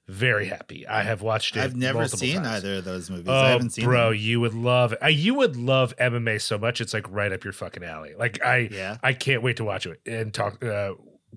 very 0.08 0.46
happy. 0.46 0.86
I 0.86 1.02
have 1.02 1.22
watched 1.22 1.56
it. 1.56 1.60
I've 1.60 1.76
never 1.76 2.08
seen 2.08 2.36
times. 2.42 2.48
either 2.48 2.76
of 2.76 2.84
those 2.84 3.08
movies. 3.08 3.28
Oh, 3.28 3.34
I 3.34 3.50
haven't 3.50 3.70
seen 3.70 3.84
bro, 3.84 4.10
them. 4.10 4.18
you 4.18 4.40
would 4.40 4.54
love. 4.54 4.94
Uh, 5.02 5.06
you 5.06 5.34
would 5.34 5.56
love 5.56 5.94
Emma 5.98 6.20
Mae 6.20 6.38
so 6.38 6.58
much. 6.58 6.80
It's 6.80 6.92
like 6.92 7.10
right 7.10 7.32
up 7.32 7.44
your 7.44 7.52
fucking 7.52 7.84
alley. 7.84 8.14
Like 8.18 8.44
I, 8.44 8.68
Yeah, 8.70 8.96
I 9.02 9.12
can't 9.12 9.42
wait 9.42 9.58
to 9.58 9.64
watch 9.64 9.86
it 9.86 10.00
and 10.04 10.34
talk, 10.34 10.62
uh, 10.64 10.94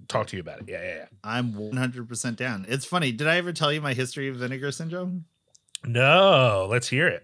talk 0.08 0.28
to 0.28 0.36
you 0.36 0.42
about 0.42 0.60
it. 0.60 0.66
Yeah, 0.68 0.82
yeah, 0.82 0.96
yeah. 0.96 1.06
I'm 1.24 1.54
100% 1.54 2.36
down. 2.36 2.66
It's 2.68 2.86
funny. 2.86 3.12
Did 3.12 3.28
I 3.28 3.38
ever 3.38 3.54
tell 3.54 3.72
you 3.72 3.82
my 3.82 3.94
history 3.94 4.28
of 4.30 4.38
vinegar 4.38 4.72
syndrome? 4.72 5.26
No, 5.86 6.68
let's 6.70 6.88
hear 6.88 7.08
it. 7.08 7.24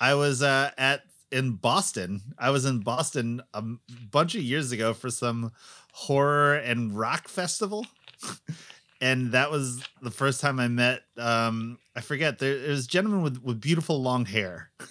I 0.00 0.14
was 0.14 0.42
uh, 0.42 0.70
at 0.78 1.02
in 1.30 1.52
Boston. 1.52 2.20
I 2.38 2.50
was 2.50 2.64
in 2.64 2.80
Boston 2.80 3.42
a 3.52 3.62
bunch 4.10 4.34
of 4.34 4.42
years 4.42 4.72
ago 4.72 4.94
for 4.94 5.10
some 5.10 5.52
horror 5.92 6.54
and 6.54 6.96
rock 6.96 7.28
festival. 7.28 7.86
and 9.00 9.32
that 9.32 9.50
was 9.50 9.82
the 10.02 10.10
first 10.10 10.40
time 10.40 10.58
I 10.60 10.68
met 10.68 11.02
um 11.16 11.78
I 11.96 12.00
forget 12.00 12.38
there, 12.38 12.58
there 12.58 12.70
was 12.70 12.86
a 12.86 12.88
gentleman 12.88 13.22
with, 13.22 13.42
with 13.42 13.60
beautiful 13.60 14.00
long 14.02 14.24
hair. 14.24 14.70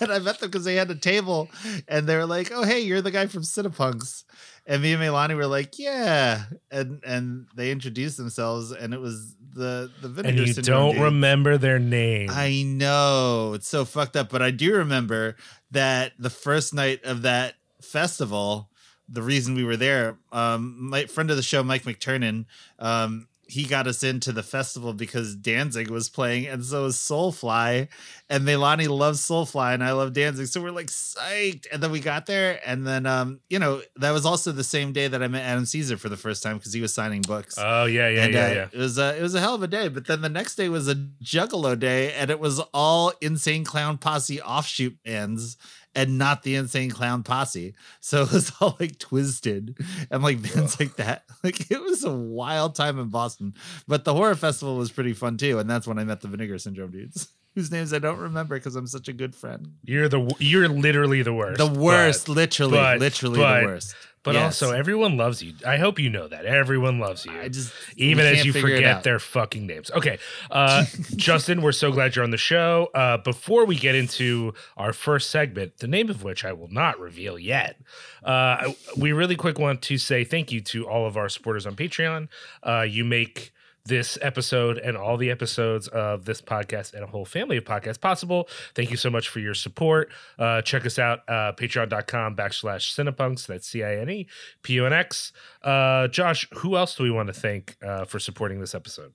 and 0.00 0.10
I 0.10 0.18
met 0.18 0.40
them 0.40 0.50
because 0.50 0.64
they 0.64 0.74
had 0.74 0.90
a 0.90 0.94
table 0.94 1.48
and 1.86 2.06
they 2.06 2.16
were 2.16 2.26
like, 2.26 2.50
Oh 2.52 2.64
hey, 2.64 2.80
you're 2.80 3.02
the 3.02 3.10
guy 3.10 3.26
from 3.26 3.42
Cinepunx. 3.42 4.24
And 4.66 4.82
me 4.82 4.92
and 4.92 5.02
Melani 5.02 5.36
were 5.36 5.46
like, 5.46 5.78
Yeah. 5.78 6.44
And 6.70 7.02
and 7.04 7.46
they 7.54 7.70
introduced 7.70 8.16
themselves 8.16 8.72
and 8.72 8.92
it 8.94 9.00
was 9.00 9.36
the 9.54 9.90
the 10.00 10.22
And 10.26 10.38
you 10.38 10.54
don't 10.54 10.94
dude. 10.94 11.02
remember 11.02 11.58
their 11.58 11.78
name. 11.78 12.30
I 12.32 12.62
know 12.62 13.52
it's 13.54 13.68
so 13.68 13.84
fucked 13.84 14.16
up, 14.16 14.30
but 14.30 14.42
I 14.42 14.50
do 14.50 14.76
remember 14.76 15.36
that 15.70 16.12
the 16.18 16.30
first 16.30 16.74
night 16.74 17.04
of 17.04 17.22
that 17.22 17.54
festival, 17.80 18.70
the 19.12 19.22
reason 19.22 19.54
we 19.54 19.64
were 19.64 19.76
there, 19.76 20.16
um, 20.32 20.76
my 20.78 21.04
friend 21.04 21.30
of 21.30 21.36
the 21.36 21.42
show, 21.42 21.62
Mike 21.62 21.82
McTurnan, 21.82 22.46
um, 22.78 23.28
he 23.52 23.64
got 23.64 23.86
us 23.86 24.02
into 24.02 24.32
the 24.32 24.42
festival 24.42 24.94
because 24.94 25.36
Danzig 25.36 25.90
was 25.90 26.08
playing, 26.08 26.46
and 26.46 26.64
so 26.64 26.84
was 26.84 26.96
Soulfly, 26.96 27.88
and 28.30 28.44
Melani 28.48 28.88
loves 28.88 29.20
Soulfly, 29.20 29.74
and 29.74 29.84
I 29.84 29.92
love 29.92 30.14
Danzig, 30.14 30.46
so 30.46 30.62
we're 30.62 30.70
like 30.70 30.86
psyched. 30.86 31.66
And 31.70 31.82
then 31.82 31.90
we 31.90 32.00
got 32.00 32.24
there, 32.24 32.60
and 32.64 32.86
then 32.86 33.04
um, 33.04 33.40
you 33.50 33.58
know 33.58 33.82
that 33.96 34.12
was 34.12 34.24
also 34.24 34.52
the 34.52 34.64
same 34.64 34.94
day 34.94 35.06
that 35.06 35.22
I 35.22 35.28
met 35.28 35.42
Adam 35.42 35.66
Cesare 35.66 35.98
for 35.98 36.08
the 36.08 36.16
first 36.16 36.42
time 36.42 36.56
because 36.56 36.72
he 36.72 36.80
was 36.80 36.94
signing 36.94 37.20
books 37.20 37.56
oh 37.58 37.84
yeah, 37.84 38.08
yeah, 38.08 38.24
and, 38.24 38.34
yeah, 38.34 38.44
uh, 38.44 38.48
yeah. 38.48 38.68
It 38.72 38.78
was 38.78 38.96
a 38.96 39.18
it 39.18 39.22
was 39.22 39.34
a 39.34 39.40
hell 39.40 39.54
of 39.54 39.62
a 39.62 39.68
day. 39.68 39.88
But 39.88 40.06
then 40.06 40.22
the 40.22 40.30
next 40.30 40.54
day 40.54 40.70
was 40.70 40.88
a 40.88 40.94
Juggalo 40.94 41.78
day, 41.78 42.14
and 42.14 42.30
it 42.30 42.40
was 42.40 42.58
all 42.72 43.12
Insane 43.20 43.64
Clown 43.64 43.98
Posse 43.98 44.40
offshoot 44.40 44.96
bands, 45.04 45.58
and 45.94 46.18
not 46.18 46.42
the 46.42 46.54
Insane 46.54 46.90
Clown 46.90 47.22
Posse. 47.22 47.74
So 48.00 48.22
it 48.22 48.32
was 48.32 48.52
all 48.60 48.76
like 48.80 48.98
twisted 48.98 49.76
and 50.10 50.22
like 50.22 50.42
bands 50.42 50.78
like 50.80 50.96
that. 50.96 51.24
Like 51.44 51.70
it 51.70 51.82
was 51.82 52.04
a 52.04 52.12
wild 52.12 52.74
time 52.74 52.98
in 52.98 53.08
Boston. 53.08 53.54
But 53.88 54.04
the 54.04 54.14
horror 54.14 54.34
festival 54.36 54.76
was 54.76 54.90
pretty 54.92 55.12
fun 55.12 55.36
too, 55.36 55.58
and 55.58 55.68
that's 55.68 55.86
when 55.86 55.98
I 55.98 56.04
met 56.04 56.20
the 56.20 56.28
Vinegar 56.28 56.58
Syndrome 56.58 56.92
dudes. 56.92 57.28
whose 57.54 57.70
names 57.70 57.92
I 57.92 57.98
don't 57.98 58.18
remember 58.18 58.56
because 58.56 58.76
I'm 58.76 58.86
such 58.86 59.08
a 59.08 59.12
good 59.12 59.34
friend. 59.34 59.72
You're 59.84 60.08
the 60.08 60.34
you're 60.38 60.68
literally 60.68 61.22
the 61.22 61.34
worst. 61.34 61.58
The 61.58 61.66
worst, 61.66 62.26
but- 62.26 62.32
literally, 62.32 62.78
but- 62.78 62.98
literally 62.98 63.38
but- 63.40 63.60
the 63.60 63.66
worst. 63.66 63.94
But, 64.24 64.34
Yes. 64.34 64.62
also 64.62 64.72
everyone 64.74 65.16
loves 65.16 65.42
you. 65.42 65.54
I 65.66 65.78
hope 65.78 65.98
you 65.98 66.08
know 66.08 66.28
that. 66.28 66.46
Everyone 66.46 67.00
loves 67.00 67.26
you. 67.26 67.32
I 67.32 67.48
just 67.48 67.72
even 67.96 68.24
as 68.24 68.44
you 68.44 68.52
forget 68.52 69.02
their 69.02 69.18
fucking 69.18 69.66
names. 69.66 69.90
Okay. 69.90 70.18
Uh, 70.50 70.84
Justin, 71.16 71.60
we're 71.60 71.72
so 71.72 71.90
glad 71.90 72.14
you're 72.14 72.24
on 72.24 72.30
the 72.30 72.36
show. 72.36 72.88
Uh, 72.94 73.16
before 73.18 73.64
we 73.64 73.74
get 73.76 73.94
into 73.96 74.54
our 74.76 74.92
first 74.92 75.30
segment, 75.30 75.78
the 75.78 75.88
name 75.88 76.08
of 76.08 76.22
which 76.22 76.44
I 76.44 76.52
will 76.52 76.68
not 76.72 77.00
reveal 77.00 77.36
yet, 77.38 77.80
uh, 78.22 78.72
we 78.96 79.12
really 79.12 79.34
quick 79.36 79.58
want 79.58 79.82
to 79.82 79.98
say 79.98 80.22
thank 80.24 80.52
you 80.52 80.60
to 80.60 80.88
all 80.88 81.06
of 81.06 81.16
our 81.16 81.28
supporters 81.28 81.66
on 81.66 81.74
Patreon. 81.74 82.28
Uh, 82.62 82.82
you 82.88 83.04
make 83.04 83.52
this 83.84 84.16
episode 84.22 84.78
and 84.78 84.96
all 84.96 85.16
the 85.16 85.30
episodes 85.30 85.88
of 85.88 86.24
this 86.24 86.40
podcast 86.40 86.94
and 86.94 87.02
a 87.02 87.06
whole 87.06 87.24
family 87.24 87.56
of 87.56 87.64
podcasts 87.64 88.00
possible. 88.00 88.48
Thank 88.74 88.90
you 88.90 88.96
so 88.96 89.10
much 89.10 89.28
for 89.28 89.40
your 89.40 89.54
support. 89.54 90.10
Uh, 90.38 90.62
check 90.62 90.86
us 90.86 90.98
out, 90.98 91.20
uh, 91.28 91.52
patreon.com 91.52 92.36
backslash 92.36 92.94
cinepunx. 92.94 93.46
That's 93.46 93.66
C 93.66 93.82
I 93.82 93.96
N 93.96 94.10
E 94.10 94.26
P 94.62 94.74
U 94.74 94.86
N 94.86 94.92
X. 94.92 95.32
Uh, 95.62 96.08
Josh, 96.08 96.48
who 96.56 96.76
else 96.76 96.94
do 96.96 97.02
we 97.02 97.10
want 97.10 97.28
to 97.28 97.34
thank 97.34 97.76
uh, 97.82 98.04
for 98.04 98.18
supporting 98.18 98.60
this 98.60 98.74
episode? 98.74 99.12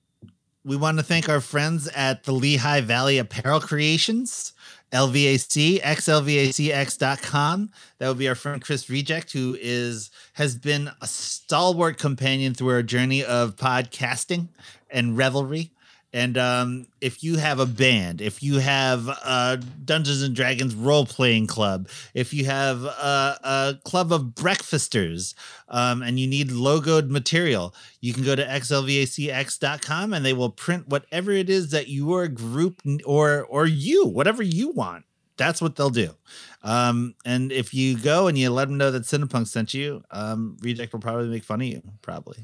we 0.64 0.76
want 0.76 0.98
to 0.98 1.02
thank 1.02 1.30
our 1.30 1.40
friends 1.40 1.88
at 1.88 2.24
the 2.24 2.32
Lehigh 2.32 2.82
Valley 2.82 3.16
Apparel 3.16 3.58
Creations, 3.60 4.52
LVAC, 4.92 5.80
xlvacx.com. 5.82 7.70
That 7.98 8.08
would 8.08 8.18
be 8.18 8.28
our 8.28 8.34
friend 8.34 8.62
Chris 8.62 8.88
Reject, 8.88 9.32
who 9.32 9.56
is 9.60 10.10
has 10.34 10.56
been 10.56 10.90
a 11.00 11.06
stalwart 11.06 11.98
companion 11.98 12.54
through 12.54 12.70
our 12.70 12.82
journey 12.82 13.24
of 13.24 13.56
podcasting 13.56 14.48
and 14.90 15.16
revelry. 15.16 15.72
And 16.12 16.38
um, 16.38 16.86
if 17.00 17.22
you 17.22 17.36
have 17.36 17.60
a 17.60 17.66
band, 17.66 18.22
if 18.22 18.42
you 18.42 18.60
have 18.60 19.08
a 19.08 19.60
Dungeons 19.84 20.22
and 20.22 20.34
Dragons 20.34 20.74
role 20.74 21.04
playing 21.04 21.46
club, 21.46 21.88
if 22.14 22.32
you 22.32 22.46
have 22.46 22.82
a, 22.84 23.38
a 23.42 23.78
club 23.84 24.12
of 24.12 24.34
breakfasters, 24.34 25.34
um, 25.68 26.02
and 26.02 26.18
you 26.18 26.26
need 26.26 26.48
logoed 26.48 27.10
material, 27.10 27.74
you 28.00 28.14
can 28.14 28.24
go 28.24 28.34
to 28.34 28.44
xlvacx.com 28.44 30.14
and 30.14 30.24
they 30.24 30.32
will 30.32 30.50
print 30.50 30.88
whatever 30.88 31.30
it 31.30 31.50
is 31.50 31.70
that 31.72 31.88
your 31.88 32.26
group 32.26 32.80
or 33.04 33.44
or 33.44 33.66
you, 33.66 34.06
whatever 34.06 34.42
you 34.42 34.70
want. 34.70 35.04
That's 35.36 35.62
what 35.62 35.76
they'll 35.76 35.90
do. 35.90 36.14
Um, 36.62 37.14
and 37.24 37.52
if 37.52 37.72
you 37.72 37.96
go 37.96 38.26
and 38.26 38.36
you 38.36 38.50
let 38.50 38.68
them 38.68 38.76
know 38.76 38.90
that 38.90 39.04
Cinepunk 39.04 39.46
sent 39.46 39.72
you, 39.72 40.02
um, 40.10 40.56
Reject 40.60 40.92
will 40.92 41.00
probably 41.00 41.28
make 41.28 41.44
fun 41.44 41.60
of 41.60 41.66
you, 41.66 41.82
probably. 42.02 42.38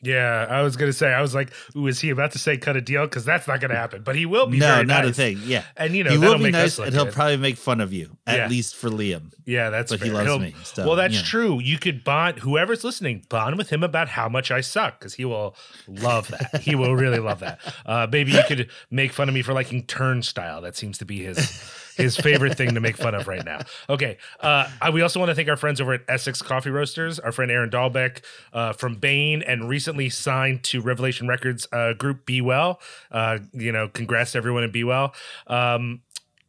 Yeah, 0.00 0.46
I 0.48 0.62
was 0.62 0.76
gonna 0.76 0.92
say, 0.92 1.12
I 1.12 1.20
was 1.20 1.34
like, 1.34 1.50
"Ooh, 1.76 1.86
is 1.88 2.00
he 2.00 2.10
about 2.10 2.32
to 2.32 2.38
say 2.38 2.56
cut 2.56 2.76
a 2.76 2.80
deal?" 2.80 3.04
Because 3.04 3.24
that's 3.24 3.48
not 3.48 3.60
gonna 3.60 3.74
happen. 3.74 4.02
But 4.02 4.14
he 4.16 4.26
will 4.26 4.46
be. 4.46 4.58
No, 4.58 4.76
not 4.82 4.86
nice. 5.04 5.06
a 5.10 5.12
thing. 5.12 5.38
Yeah. 5.44 5.64
And 5.76 5.94
you 5.96 6.04
know, 6.04 6.10
he 6.10 6.16
that'll 6.16 6.36
be 6.38 6.44
make 6.44 6.52
nice 6.52 6.78
and 6.78 6.94
he'll 6.94 7.06
good. 7.06 7.14
probably 7.14 7.36
make 7.36 7.56
fun 7.56 7.80
of 7.80 7.92
you, 7.92 8.16
at 8.26 8.36
Yeah. 8.36 8.48
least 8.48 8.76
for 8.76 8.90
Liam. 8.90 9.32
Yeah, 9.44 9.70
that's 9.70 9.90
but 9.90 10.00
he 10.02 10.10
loves 10.10 10.28
He'll- 10.28 10.38
me. 10.38 10.54
So, 10.62 10.86
well, 10.86 10.96
that's 10.96 11.14
yeah. 11.16 11.22
true. 11.22 11.60
You 11.60 11.78
could 11.78 12.04
bond 12.04 12.38
whoever's 12.40 12.84
listening, 12.84 13.24
bond 13.28 13.58
with 13.58 13.70
him 13.70 13.82
about 13.82 14.08
how 14.08 14.28
much 14.28 14.50
I 14.50 14.60
suck 14.60 14.98
because 15.00 15.14
he 15.14 15.24
will 15.24 15.56
love 15.88 16.28
that. 16.28 16.60
he 16.62 16.74
will 16.74 16.94
really 16.94 17.18
love 17.18 17.40
that. 17.40 17.58
Uh, 17.84 18.06
maybe 18.10 18.32
you 18.32 18.42
could 18.46 18.70
make 18.90 19.12
fun 19.12 19.28
of 19.28 19.34
me 19.34 19.42
for 19.42 19.52
liking 19.52 19.84
Turnstile. 19.86 20.60
That 20.62 20.76
seems 20.76 20.98
to 20.98 21.04
be 21.04 21.24
his 21.24 21.38
his 21.98 22.16
favorite 22.16 22.56
thing 22.56 22.72
to 22.74 22.80
make 22.80 22.96
fun 22.96 23.14
of 23.14 23.28
right 23.28 23.44
now. 23.44 23.60
Okay. 23.90 24.16
Uh, 24.40 24.70
we 24.92 25.02
also 25.02 25.20
want 25.20 25.28
to 25.28 25.34
thank 25.34 25.48
our 25.48 25.56
friends 25.58 25.80
over 25.80 25.92
at 25.92 26.00
Essex 26.08 26.40
Coffee 26.40 26.70
Roasters, 26.70 27.18
our 27.18 27.32
friend 27.32 27.50
Aaron 27.50 27.68
Dalbec 27.68 28.22
uh, 28.54 28.72
from 28.72 28.94
Bane, 28.94 29.42
and 29.42 29.68
recently 29.68 30.08
signed 30.08 30.64
to 30.64 30.80
Revelation 30.80 31.28
Records 31.28 31.66
uh, 31.72 31.92
group 31.92 32.24
Be 32.24 32.40
Well. 32.40 32.80
Uh, 33.10 33.38
you 33.52 33.72
know, 33.72 33.88
congrats 33.88 34.32
to 34.32 34.38
everyone 34.38 34.64
at 34.64 34.72
Be 34.72 34.84
Well. 34.84 35.12
Um, 35.46 36.00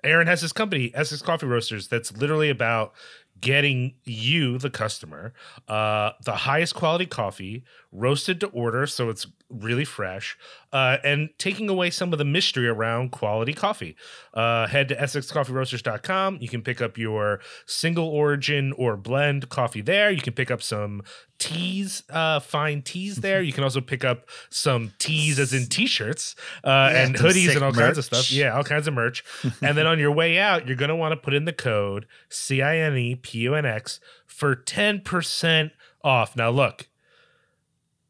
Aaron 0.04 0.28
has 0.28 0.40
his 0.40 0.54
company, 0.54 0.92
Essex 0.94 1.22
Coffee 1.22 1.48
Roasters, 1.48 1.90
that's 1.90 2.16
literally 2.16 2.50
about 2.50 2.94
getting 3.42 3.96
you, 4.06 4.58
the 4.58 4.70
customer, 4.70 5.34
uh, 5.68 6.12
the 6.24 6.36
highest 6.36 6.76
quality 6.76 7.06
coffee, 7.06 7.64
roasted 7.92 8.40
to 8.40 8.48
order, 8.48 8.86
so 8.88 9.10
it's 9.10 9.28
really 9.50 9.86
fresh, 9.86 10.38
uh, 10.72 10.98
and 11.04 11.30
taking 11.38 11.70
away 11.70 11.90
some 11.90 12.14
of 12.14 12.20
the 12.20 12.26
mystery 12.26 12.68
around 12.68 13.12
quality 13.12 13.54
coffee. 13.54 13.96
Uh, 14.34 14.68
head 14.68 14.88
to 14.90 14.96
essexcoffeeroasters.com. 14.96 16.38
You 16.42 16.48
can 16.48 16.62
pick 16.62 16.82
up 16.82 16.98
your 16.98 17.40
single 17.66 18.08
origin 18.08 18.74
or 18.78 18.96
blend 18.96 19.50
coffee 19.50 19.82
there. 19.82 20.12
You 20.12 20.22
can 20.22 20.34
pick 20.34 20.52
up 20.52 20.62
some 20.62 21.02
teas, 21.40 22.04
uh, 22.10 22.40
fine 22.40 22.82
teas 22.82 23.18
there. 23.18 23.42
You 23.42 23.54
can 23.54 23.64
also 23.64 23.82
pick 23.82 24.04
up 24.04 24.28
some 24.50 24.92
teas 25.00 25.40
as 25.40 25.54
in 25.54 25.68
t-shirts 25.68 26.36
uh, 26.64 26.90
Yeah, 26.92 27.06
and 27.06 27.16
hoodies 27.16 27.56
and 27.56 27.64
all 27.64 27.72
kinds 27.72 27.98
of 27.98 28.06
stuff. 28.06 28.32
Yeah, 28.32 28.56
all 28.56 28.64
kinds 28.64 28.88
of 28.88 28.94
merch. 28.94 29.24
and 29.62 29.78
then 29.78 29.88
on 29.88 30.00
your 30.00 30.12
way 30.12 30.38
out, 30.38 30.68
you're 30.68 30.76
going 30.76 30.90
to 30.90 30.96
want 30.96 31.14
to 31.14 31.18
put 31.18 31.34
in 31.34 31.46
the 31.46 31.54
code 31.54 32.06
C 32.30 32.62
I 32.62 32.78
N 32.78 32.96
E 32.98 33.16
P 33.16 33.40
U 33.40 33.56
N 33.56 33.66
X 33.66 34.00
for 34.28 34.56
10% 34.56 35.72
off. 36.04 36.36
Now, 36.36 36.50
look, 36.50 36.89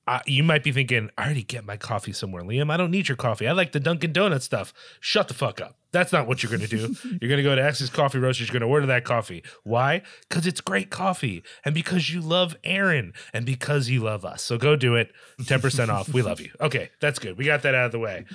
uh, 0.09 0.19
you 0.25 0.43
might 0.43 0.63
be 0.63 0.71
thinking, 0.71 1.11
I 1.19 1.25
already 1.25 1.43
get 1.43 1.63
my 1.65 1.77
coffee 1.77 2.13
somewhere, 2.13 2.41
Liam. 2.41 2.71
I 2.71 2.77
don't 2.77 2.89
need 2.89 3.07
your 3.07 3.15
coffee. 3.15 3.47
I 3.47 3.51
like 3.51 3.73
the 3.73 3.79
Dunkin' 3.79 4.11
Donut 4.11 4.41
stuff. 4.41 4.73
Shut 4.99 5.27
the 5.27 5.35
fuck 5.35 5.61
up. 5.61 5.75
That's 5.91 6.11
not 6.11 6.27
what 6.27 6.41
you're 6.41 6.49
going 6.49 6.67
to 6.67 6.67
do. 6.67 6.95
you're 7.21 7.29
going 7.29 7.37
to 7.37 7.43
go 7.43 7.55
to 7.55 7.63
X's 7.63 7.91
Coffee 7.91 8.17
Roasters. 8.17 8.47
You're 8.47 8.59
going 8.59 8.67
to 8.67 8.73
order 8.73 8.87
that 8.87 9.03
coffee. 9.03 9.43
Why? 9.63 10.01
Because 10.27 10.47
it's 10.47 10.61
great 10.61 10.89
coffee 10.89 11.43
and 11.63 11.75
because 11.75 12.09
you 12.09 12.21
love 12.21 12.55
Aaron 12.63 13.13
and 13.33 13.45
because 13.45 13.89
you 13.89 14.01
love 14.01 14.25
us. 14.25 14.41
So 14.41 14.57
go 14.57 14.75
do 14.75 14.95
it. 14.95 15.11
10% 15.41 15.89
off. 15.89 16.11
We 16.11 16.23
love 16.23 16.41
you. 16.41 16.49
Okay, 16.61 16.89
that's 16.99 17.19
good. 17.19 17.37
We 17.37 17.45
got 17.45 17.61
that 17.61 17.75
out 17.75 17.85
of 17.85 17.91
the 17.91 17.99
way. 17.99 18.25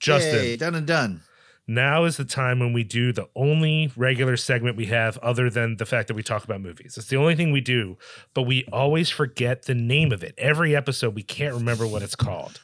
Justin, 0.00 0.44
Yay, 0.44 0.56
done 0.56 0.74
and 0.74 0.86
done. 0.86 1.22
Now 1.70 2.04
is 2.04 2.16
the 2.16 2.24
time 2.24 2.58
when 2.58 2.72
we 2.72 2.82
do 2.84 3.12
the 3.12 3.28
only 3.36 3.90
regular 3.96 4.36
segment 4.36 4.76
we 4.76 4.86
have 4.86 5.16
other 5.18 5.48
than 5.48 5.76
the 5.76 5.86
fact 5.86 6.08
that 6.08 6.14
we 6.14 6.22
talk 6.22 6.44
about 6.44 6.60
movies. 6.60 6.96
It's 6.98 7.06
the 7.08 7.16
only 7.16 7.34
thing 7.36 7.52
we 7.52 7.60
do, 7.60 7.96
but 8.34 8.42
we 8.42 8.64
always 8.72 9.08
forget 9.08 9.64
the 9.66 9.74
name 9.74 10.10
of 10.12 10.22
it. 10.24 10.34
Every 10.36 10.74
episode, 10.74 11.14
we 11.14 11.22
can't 11.22 11.54
remember 11.54 11.86
what 11.86 12.02
it's 12.02 12.16
called. 12.16 12.60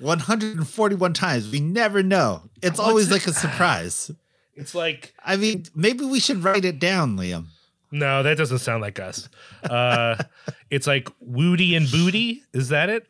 141 0.00 1.12
times. 1.12 1.50
We 1.50 1.60
never 1.60 2.02
know. 2.02 2.42
It's 2.62 2.78
What's 2.78 2.80
always 2.80 3.08
it- 3.08 3.12
like 3.12 3.26
a 3.26 3.32
surprise. 3.32 4.10
It's 4.54 4.74
like, 4.74 5.14
I 5.24 5.36
mean, 5.36 5.64
maybe 5.74 6.04
we 6.04 6.20
should 6.20 6.42
write 6.44 6.64
it 6.64 6.78
down, 6.78 7.16
Liam. 7.16 7.46
no, 7.90 8.22
that 8.22 8.36
doesn't 8.36 8.58
sound 8.58 8.82
like 8.82 8.98
us. 8.98 9.28
Uh, 9.62 10.16
it's 10.70 10.86
like 10.86 11.08
Woody 11.20 11.74
and 11.76 11.90
Booty. 11.90 12.42
Is 12.52 12.68
that 12.70 12.90
it? 12.90 13.06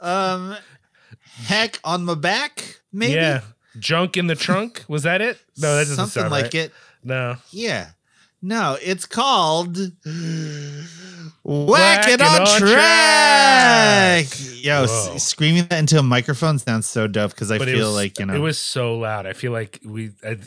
Um, 0.00 0.56
heck 1.44 1.78
on 1.84 2.04
my 2.04 2.14
back, 2.14 2.80
maybe. 2.92 3.14
Yeah. 3.14 3.40
Junk 3.78 4.16
in 4.16 4.26
the 4.26 4.34
trunk. 4.34 4.84
Was 4.88 5.02
that 5.04 5.20
it? 5.20 5.38
No, 5.58 5.74
that 5.76 5.82
doesn't 5.82 5.96
something 5.96 6.22
sound 6.22 6.30
like 6.30 6.44
right. 6.44 6.54
it. 6.54 6.72
No. 7.04 7.36
Yeah. 7.50 7.90
No, 8.44 8.76
it's 8.82 9.06
called 9.06 9.76
Whack, 11.44 12.08
It 12.08 12.20
on, 12.20 12.40
on 12.40 12.46
track. 12.58 14.26
Track. 14.26 14.38
Yo, 14.64 14.86
Whoa. 14.86 15.16
screaming 15.18 15.66
that 15.66 15.78
into 15.78 15.98
a 15.98 16.02
microphone 16.02 16.58
sounds 16.58 16.88
so 16.88 17.06
dope 17.06 17.30
because 17.30 17.52
I 17.52 17.58
But 17.58 17.68
feel 17.68 17.88
was, 17.88 17.94
like, 17.96 18.18
you 18.18 18.26
know, 18.26 18.34
it 18.34 18.38
was 18.40 18.58
so 18.58 18.96
loud. 18.98 19.26
I 19.26 19.32
feel 19.32 19.52
like 19.52 19.80
we, 19.84 20.10
I, 20.24 20.38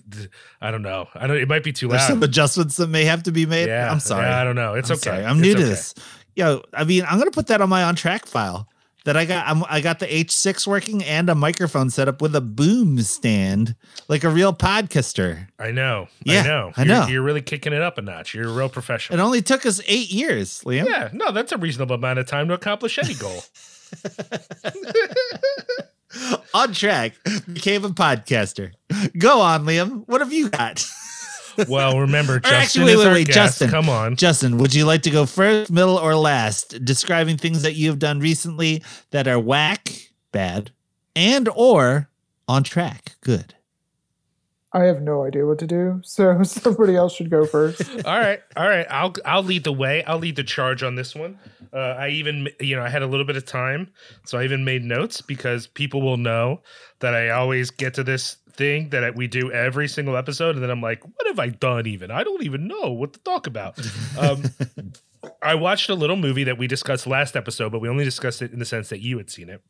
I 0.62 0.72
don't 0.72 0.82
know. 0.82 1.08
I 1.16 1.26
don't, 1.28 1.38
it 1.38 1.48
might 1.48 1.64
be 1.64 1.72
too 1.72 1.88
there's 1.88 2.02
loud. 2.02 2.08
some 2.10 2.24
adjustments 2.24 2.76
that 2.78 2.88
may 2.88 3.06
have 3.06 3.24
to 3.24 3.32
be 3.32 3.46
made. 3.46 3.68
Yeah, 3.68 3.90
I'm 3.90 4.02
sorry. 4.02 4.26
Yeah, 4.26 4.42
I 4.42 4.44
don't 4.44 4.56
know. 4.56 4.74
It's 4.74 4.90
I'm 4.90 4.96
okay. 4.96 5.02
sorry. 5.12 5.26
I'm 5.26 5.38
It's 5.40 5.48
new 5.48 5.56
to 5.56 5.64
this. 5.64 5.94
Yo, 6.36 6.64
I 6.74 6.84
mean, 6.84 7.06
I'm 7.08 7.18
gonna 7.18 7.32
put 7.32 7.48
that 7.48 7.62
on 7.62 7.70
my 7.70 7.84
on 7.84 7.96
track 7.96 8.26
file. 8.26 8.68
That 9.06 9.16
I 9.16 9.26
got. 9.26 9.48
I'm, 9.48 9.64
I 9.70 9.82
got 9.82 10.00
the 10.00 10.08
H6 10.08 10.66
working 10.68 11.04
and 11.04 11.30
a 11.30 11.36
microphone 11.36 11.90
set 11.92 12.08
up 12.08 12.22
with 12.22 12.36
a 12.36 12.42
boom 12.42 13.00
stand, 13.02 13.76
like 14.08 14.24
a 14.24 14.30
real 14.30 14.52
podcaster. 14.52 15.48
I 15.60 15.70
know. 15.72 16.08
Yeah, 16.24 16.42
I 16.42 16.44
know. 16.48 16.72
I 16.76 16.84
You're- 16.84 17.00
know. 17.02 17.08
You're 17.08 17.22
really 17.22 17.42
kicking 17.44 17.72
it 17.72 17.82
up 17.84 17.98
a 18.00 18.02
notch. 18.02 18.34
You're 18.34 18.50
a 18.50 18.52
real 18.52 18.68
professional. 18.70 19.20
It 19.20 19.22
only 19.24 19.42
took 19.44 19.66
us 19.66 19.80
eight 19.88 20.10
years, 20.12 20.62
Liam. 20.66 20.88
yeah, 20.90 21.10
no, 21.14 21.32
that's 21.32 21.52
a 21.52 21.58
reasonable 21.58 21.96
amount 21.96 22.18
of 22.20 22.26
time 22.26 22.48
to 22.48 22.56
accomplish 22.56 22.98
any 22.98 23.14
goal. 23.14 23.44
on 26.54 26.74
track, 26.74 27.14
became 27.52 27.86
a 27.86 27.90
podcaster. 27.90 28.72
Go 29.18 29.42
on, 29.42 29.66
Liam. 29.66 30.04
What 30.08 30.22
have 30.22 30.34
you 30.34 30.50
got? 30.50 30.84
well, 31.68 32.00
remember, 32.00 32.40
Justin 32.42 32.62
actually, 32.62 32.92
is 32.94 33.00
wait, 33.00 33.08
our 33.08 33.14
wait, 33.14 33.28
guest. 33.28 33.36
Justin. 33.36 33.70
Come 33.70 33.90
on. 33.90 34.16
Justin, 34.16 34.58
would 34.58 34.74
you 34.74 34.86
like 34.86 35.02
to 35.04 35.12
go 35.12 35.26
first, 35.26 35.72
middle, 35.72 35.98
or 35.98 36.16
last, 36.16 36.84
describing 36.86 37.38
things 37.38 37.62
that 37.62 37.76
you 37.76 37.90
have 37.90 38.00
done 38.00 38.20
recently 38.20 38.84
that 39.12 39.28
are 39.28 39.40
whack, 39.40 40.12
bad, 40.32 40.72
and 41.16 41.50
or 41.56 42.10
on 42.48 42.64
track, 42.64 43.16
good? 43.22 43.56
I 44.76 44.84
have 44.84 45.02
no 45.02 45.24
idea 45.24 45.46
what 45.46 45.60
to 45.60 45.68
do, 45.68 46.02
so 46.04 46.44
somebody 46.44 46.98
else 46.98 47.16
should 47.16 47.30
go 47.30 47.46
first. 47.46 47.82
all 48.06 48.20
right, 48.20 48.42
all 48.58 48.68
right. 48.68 48.86
I'll 48.90 49.14
I'll 49.24 49.44
lead 49.44 49.64
the 49.64 49.72
way. 49.72 50.04
I'll 50.04 50.20
lead 50.20 50.36
the 50.36 50.44
charge 50.44 50.84
on 50.84 50.96
this 50.96 51.16
one. 51.16 51.40
Uh, 51.72 51.96
I 51.98 52.10
even 52.10 52.50
you 52.60 52.76
know 52.76 52.84
I 52.84 52.90
had 52.90 53.02
a 53.02 53.08
little 53.08 53.26
bit 53.26 53.38
of 53.38 53.46
time, 53.46 53.94
so 54.26 54.38
I 54.38 54.44
even 54.44 54.66
made 54.66 54.84
notes 54.84 55.22
because 55.22 55.66
people 55.66 56.02
will 56.02 56.18
know 56.18 56.62
that 57.00 57.14
I 57.14 57.30
always 57.30 57.72
get 57.72 57.94
to 57.94 58.04
this 58.04 58.36
thing 58.56 58.90
that 58.90 59.16
we 59.16 59.28
do 59.28 59.52
every 59.52 59.88
single 59.88 60.18
episode, 60.18 60.56
and 60.56 60.64
then 60.64 60.70
I'm 60.70 60.82
like, 60.82 61.04
what 61.04 61.28
have 61.28 61.40
I 61.40 61.50
done? 61.50 61.88
Even 61.88 62.12
I 62.12 62.24
don't 62.24 62.44
even 62.44 62.68
know 62.68 62.92
what 62.92 63.14
to 63.14 63.20
talk 63.20 63.48
about. 63.48 63.80
Um, 64.18 64.44
I 65.42 65.56
watched 65.56 65.90
a 65.90 65.96
little 65.96 66.16
movie 66.16 66.44
that 66.46 66.58
we 66.58 66.68
discussed 66.68 67.08
last 67.08 67.36
episode, 67.36 67.72
but 67.72 67.80
we 67.80 67.90
only 67.90 68.04
discussed 68.04 68.42
it 68.42 68.52
in 68.52 68.60
the 68.60 68.66
sense 68.66 68.90
that 68.90 69.02
you 69.02 69.18
had 69.18 69.30
seen 69.30 69.50
it, 69.50 69.62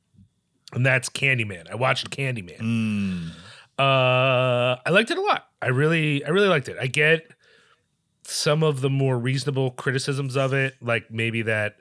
and 0.74 0.86
that's 0.86 1.10
Candyman. 1.10 1.70
I 1.70 1.76
watched 1.76 2.10
Candyman. 2.10 2.60
Mm. 2.60 3.30
Uh, 3.78 4.80
I 4.86 4.90
liked 4.90 5.12
it 5.12 5.18
a 5.18 5.22
lot. 5.22 5.48
I 5.62 5.68
really, 5.68 6.24
I 6.24 6.30
really 6.30 6.48
liked 6.48 6.70
it. 6.70 6.78
I 6.80 6.88
get 6.88 7.32
some 8.24 8.64
of 8.64 8.82
the 8.82 8.90
more 8.90 9.20
reasonable 9.20 9.72
criticisms 9.72 10.36
of 10.36 10.54
it, 10.54 10.76
like 10.82 11.12
maybe 11.12 11.42
that 11.44 11.76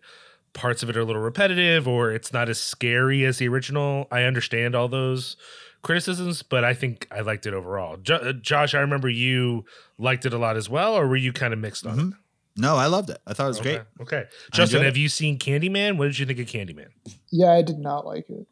parts 0.53 0.83
of 0.83 0.91
it 0.91 0.97
are 0.97 1.01
a 1.01 1.05
little 1.05 1.23
repetitive 1.23 1.87
or 1.87 2.13
it's 2.13 2.33
not 2.33 2.49
as 2.49 2.61
scary 2.61 3.25
as 3.25 3.39
the 3.39 3.49
original. 3.49 4.07
I 4.11 4.23
understand 4.23 4.75
all 4.75 4.89
those 4.89 5.37
criticisms, 5.85 6.43
but 6.43 6.65
I 6.65 6.75
think 6.75 7.07
I 7.13 7.21
liked 7.21 7.47
it 7.47 7.55
overall. 7.55 7.97
Jo- 7.99 8.17
uh, 8.17 8.33
Josh, 8.33 8.75
I 8.75 8.81
remember 8.81 9.09
you 9.09 9.65
liked 9.99 10.27
it 10.27 10.33
a 10.33 10.39
lot 10.39 10.57
as 10.57 10.69
well, 10.69 10.95
or 10.95 11.07
were 11.07 11.17
you 11.17 11.33
kind 11.33 11.53
of 11.53 11.61
mixed 11.61 11.87
on 11.87 11.97
Mhm. 11.99 12.11
it? 12.11 12.17
No, 12.57 12.77
I 12.77 12.87
loved 12.87 13.11
it. 13.11 13.19
I 13.27 13.33
thought 13.35 13.45
it 13.47 13.49
was 13.49 13.61
okay. 13.61 13.75
great. 13.77 13.83
Okay, 14.01 14.25
Justin, 14.53 14.83
have 14.83 14.97
it. 14.97 15.01
you 15.01 15.09
seen 15.09 15.39
Candyman? 15.39 15.97
What 15.99 16.07
did 16.07 16.19
you 16.19 16.27
think 16.27 16.39
of 16.39 16.47
Candyman? 16.47 16.89
Yeah, 17.31 17.53
I 17.53 17.63
did 17.63 17.79
not 17.79 18.07
like 18.07 18.29
it. 18.31 18.47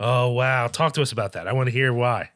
Oh 0.00 0.30
wow, 0.32 0.66
talk 0.68 0.92
to 0.94 1.02
us 1.02 1.12
about 1.12 1.32
that. 1.32 1.46
I 1.48 1.52
want 1.52 1.66
to 1.66 1.72
hear 1.72 1.92
why. 1.92 2.30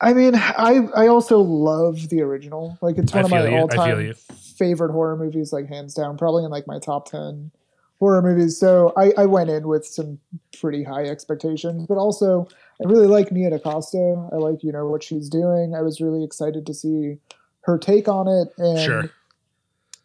I 0.00 0.12
mean, 0.12 0.34
I 0.34 0.88
I 0.94 1.06
also 1.06 1.38
love 1.40 2.08
the 2.08 2.20
original. 2.22 2.76
Like 2.82 2.98
it's 2.98 3.14
one 3.14 3.24
of 3.24 3.30
my 3.30 3.56
all 3.56 3.68
time 3.68 4.12
favorite 4.58 4.90
horror 4.92 5.16
movies, 5.16 5.52
like 5.52 5.68
hands 5.68 5.94
down, 5.94 6.18
probably 6.18 6.44
in 6.44 6.50
like 6.50 6.66
my 6.66 6.78
top 6.78 7.08
ten 7.08 7.52
horror 8.00 8.20
movies. 8.20 8.58
So 8.58 8.92
I, 8.96 9.12
I 9.16 9.26
went 9.26 9.50
in 9.50 9.68
with 9.68 9.86
some 9.86 10.18
pretty 10.60 10.82
high 10.82 11.04
expectations, 11.04 11.86
but 11.88 11.96
also 11.96 12.48
I 12.82 12.88
really 12.88 13.06
like 13.06 13.30
Nia 13.30 13.50
DaCosta. 13.50 14.30
I 14.32 14.36
like, 14.36 14.62
you 14.62 14.72
know, 14.72 14.86
what 14.86 15.02
she's 15.02 15.28
doing. 15.28 15.74
I 15.76 15.82
was 15.82 16.00
really 16.00 16.24
excited 16.24 16.66
to 16.66 16.74
see 16.74 17.18
her 17.62 17.78
take 17.78 18.08
on 18.08 18.26
it. 18.28 18.48
And 18.58 18.78
Sure. 18.78 19.10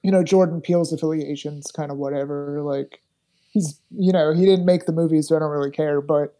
you 0.04 0.12
know, 0.12 0.24
Jordan 0.24 0.62
Peele's 0.62 0.94
affiliations, 0.94 1.72
kind 1.72 1.92
of 1.92 1.98
whatever. 1.98 2.62
Like 2.62 3.02
he's 3.52 3.80
you 3.92 4.12
know, 4.12 4.34
he 4.34 4.46
didn't 4.46 4.66
make 4.66 4.86
the 4.86 4.92
movie, 4.92 5.22
so 5.22 5.36
I 5.36 5.40
don't 5.40 5.52
really 5.52 5.72
care, 5.72 6.02
but 6.02 6.36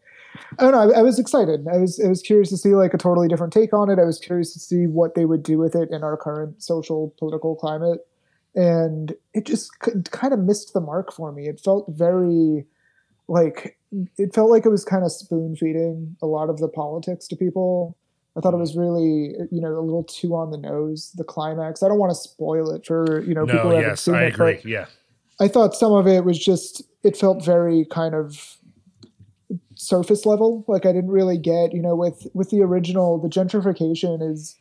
I 0.60 0.64
don't 0.64 0.72
know. 0.72 0.94
I, 0.94 1.00
I 1.00 1.02
was 1.02 1.18
excited. 1.18 1.68
I 1.68 1.78
was 1.78 2.00
I 2.00 2.08
was 2.08 2.22
curious 2.22 2.50
to 2.50 2.58
see 2.58 2.76
like 2.76 2.94
a 2.94 2.98
totally 2.98 3.28
different 3.28 3.52
take 3.54 3.74
on 3.74 3.90
it. 3.90 4.00
I 4.00 4.06
was 4.06 4.20
curious 4.20 4.54
to 4.54 4.60
see 4.60 4.86
what 4.86 5.16
they 5.16 5.26
would 5.26 5.44
do 5.44 5.58
with 5.58 5.76
it 5.76 5.90
in 5.92 6.04
our 6.04 6.16
current 6.16 6.62
social 6.62 7.14
political 7.18 7.56
climate, 7.56 8.06
and 8.56 9.16
it 9.34 9.46
just 9.46 9.72
kind 9.80 10.34
of 10.34 10.40
missed 10.40 10.74
the 10.74 10.82
mark 10.82 11.12
for 11.12 11.32
me. 11.32 11.48
It 11.48 11.60
felt 11.60 11.88
very 11.90 12.66
like 13.30 13.78
it 14.18 14.34
felt 14.34 14.50
like 14.50 14.66
it 14.66 14.70
was 14.70 14.84
kind 14.84 15.04
of 15.04 15.12
spoon 15.12 15.56
feeding 15.56 16.16
a 16.22 16.26
lot 16.26 16.50
of 16.50 16.58
the 16.58 16.68
politics 16.68 17.28
to 17.28 17.36
people. 17.36 17.98
I 18.38 18.42
thought 18.42 18.54
it 18.54 18.58
hmm. 18.58 18.62
was 18.62 18.76
really 18.76 19.34
you 19.52 19.62
know 19.62 19.78
a 19.78 19.82
little 19.82 20.04
too 20.04 20.36
on 20.36 20.52
the 20.52 20.58
nose. 20.58 21.14
The 21.16 21.24
climax. 21.24 21.84
I 21.84 21.88
don't 21.88 22.00
want 22.00 22.12
to 22.12 22.16
spoil 22.16 22.72
it 22.72 22.86
for 22.86 23.22
you 23.24 23.34
know 23.34 23.46
people 23.46 23.58
no, 23.58 23.70
who 23.70 23.76
haven't 23.76 23.90
yes, 23.90 24.02
seen 24.02 24.16
I 24.16 24.24
it, 24.26 24.34
agree. 24.34 24.56
but 24.56 24.66
Yeah, 24.66 24.86
I 25.40 25.48
thought 25.48 25.76
some 25.76 25.94
of 25.94 26.08
it 26.08 26.26
was 26.26 26.38
just 26.38 26.84
it 27.04 27.16
felt 27.16 27.46
very 27.46 27.86
kind 27.86 28.16
of 28.16 28.58
surface 29.76 30.26
level. 30.26 30.66
Like 30.68 30.86
I 30.86 30.92
didn't 30.92 31.12
really 31.12 31.38
get, 31.38 31.74
you 31.74 31.82
know, 31.82 31.96
with 31.96 32.28
with 32.34 32.50
the 32.50 32.62
original, 32.62 33.18
the 33.18 33.30
gentrification 33.30 34.22
is 34.22 34.56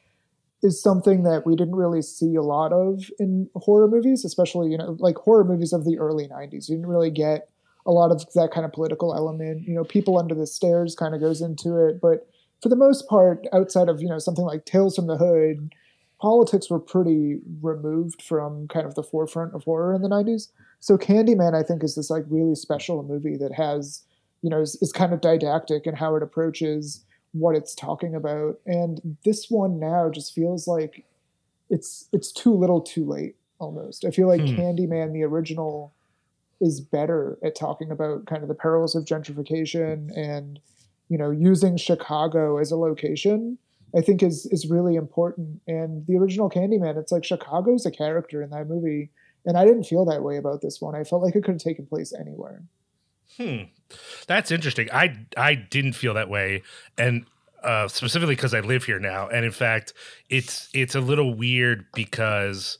is 0.62 0.80
something 0.82 1.22
that 1.22 1.46
we 1.46 1.54
didn't 1.54 1.76
really 1.76 2.02
see 2.02 2.34
a 2.34 2.42
lot 2.42 2.72
of 2.72 3.10
in 3.18 3.48
horror 3.54 3.86
movies, 3.86 4.24
especially, 4.24 4.70
you 4.70 4.78
know, 4.78 4.96
like 4.98 5.16
horror 5.16 5.44
movies 5.44 5.72
of 5.72 5.84
the 5.84 5.98
early 5.98 6.26
90s. 6.26 6.68
You 6.68 6.76
didn't 6.76 6.86
really 6.86 7.10
get 7.10 7.48
a 7.88 7.92
lot 7.92 8.12
of 8.12 8.24
that 8.34 8.52
kind 8.52 8.66
of 8.66 8.72
political 8.72 9.14
element. 9.16 9.66
You 9.66 9.74
know, 9.74 9.84
people 9.84 10.18
under 10.18 10.34
the 10.36 10.46
stairs 10.46 10.94
kind 10.94 11.14
of 11.14 11.20
goes 11.20 11.40
into 11.40 11.76
it, 11.78 12.00
but 12.00 12.28
for 12.62 12.68
the 12.68 12.76
most 12.76 13.08
part, 13.08 13.46
outside 13.52 13.88
of, 13.88 14.02
you 14.02 14.08
know, 14.08 14.18
something 14.20 14.44
like 14.44 14.66
Tales 14.66 14.96
from 14.96 15.08
the 15.08 15.16
Hood, 15.16 15.72
politics 16.20 16.70
were 16.70 16.80
pretty 16.80 17.38
removed 17.62 18.22
from 18.22 18.68
kind 18.68 18.86
of 18.86 18.94
the 18.94 19.02
forefront 19.02 19.54
of 19.54 19.64
horror 19.64 19.94
in 19.94 20.02
the 20.02 20.08
90s. 20.08 20.50
So 20.80 20.98
Candyman, 20.98 21.54
I 21.54 21.62
think, 21.64 21.82
is 21.84 21.94
this 21.96 22.10
like 22.10 22.24
really 22.28 22.54
special 22.56 23.02
movie 23.02 23.36
that 23.38 23.52
has, 23.54 24.02
you 24.42 24.50
know, 24.50 24.60
is, 24.60 24.76
is 24.82 24.92
kind 24.92 25.12
of 25.12 25.20
didactic 25.20 25.86
in 25.86 25.94
how 25.94 26.16
it 26.16 26.22
approaches 26.22 27.04
what 27.32 27.56
it's 27.56 27.74
talking 27.74 28.14
about. 28.14 28.60
And 28.66 29.16
this 29.24 29.50
one 29.50 29.78
now 29.80 30.10
just 30.10 30.34
feels 30.34 30.66
like 30.68 31.04
it's 31.70 32.08
it's 32.12 32.32
too 32.32 32.54
little, 32.54 32.80
too 32.80 33.04
late 33.06 33.36
almost. 33.60 34.04
I 34.04 34.10
feel 34.10 34.28
like 34.28 34.40
Hmm. 34.40 34.46
Candyman, 34.46 35.12
the 35.12 35.24
original, 35.24 35.92
is 36.60 36.80
better 36.80 37.38
at 37.44 37.54
talking 37.54 37.90
about 37.90 38.26
kind 38.26 38.42
of 38.42 38.48
the 38.48 38.54
perils 38.54 38.94
of 38.94 39.04
gentrification 39.04 40.10
and 40.16 40.58
you 41.08 41.18
know 41.18 41.30
using 41.30 41.76
Chicago 41.76 42.58
as 42.58 42.70
a 42.70 42.76
location. 42.76 43.58
I 43.96 44.02
think 44.02 44.22
is 44.22 44.46
is 44.46 44.68
really 44.68 44.96
important. 44.96 45.60
And 45.66 46.06
the 46.06 46.16
original 46.16 46.50
Candyman, 46.50 46.96
it's 46.98 47.12
like 47.12 47.24
Chicago's 47.24 47.86
a 47.86 47.90
character 47.90 48.42
in 48.42 48.50
that 48.50 48.68
movie. 48.68 49.10
And 49.46 49.56
I 49.56 49.64
didn't 49.64 49.84
feel 49.84 50.04
that 50.06 50.22
way 50.22 50.36
about 50.36 50.60
this 50.60 50.80
one. 50.80 50.94
I 50.94 51.04
felt 51.04 51.22
like 51.22 51.34
it 51.34 51.42
could 51.42 51.54
have 51.54 51.62
taken 51.62 51.86
place 51.86 52.12
anywhere. 52.12 52.62
Hmm. 53.36 53.62
That's 54.26 54.50
interesting. 54.50 54.88
I 54.92 55.26
I 55.36 55.54
didn't 55.54 55.94
feel 55.94 56.14
that 56.14 56.28
way, 56.28 56.62
and 56.98 57.24
uh, 57.62 57.88
specifically 57.88 58.34
because 58.34 58.54
I 58.54 58.60
live 58.60 58.84
here 58.84 58.98
now. 58.98 59.28
And 59.28 59.44
in 59.44 59.52
fact, 59.52 59.92
it's 60.28 60.68
it's 60.74 60.94
a 60.94 61.00
little 61.00 61.34
weird 61.34 61.86
because 61.94 62.78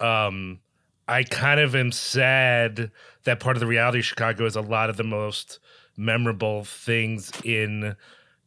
um, 0.00 0.60
I 1.06 1.22
kind 1.22 1.60
of 1.60 1.74
am 1.74 1.92
sad 1.92 2.90
that 3.24 3.40
part 3.40 3.56
of 3.56 3.60
the 3.60 3.66
reality 3.66 3.98
of 3.98 4.04
Chicago 4.04 4.46
is 4.46 4.56
a 4.56 4.60
lot 4.60 4.90
of 4.90 4.96
the 4.96 5.04
most 5.04 5.58
memorable 5.96 6.64
things 6.64 7.30
in 7.44 7.96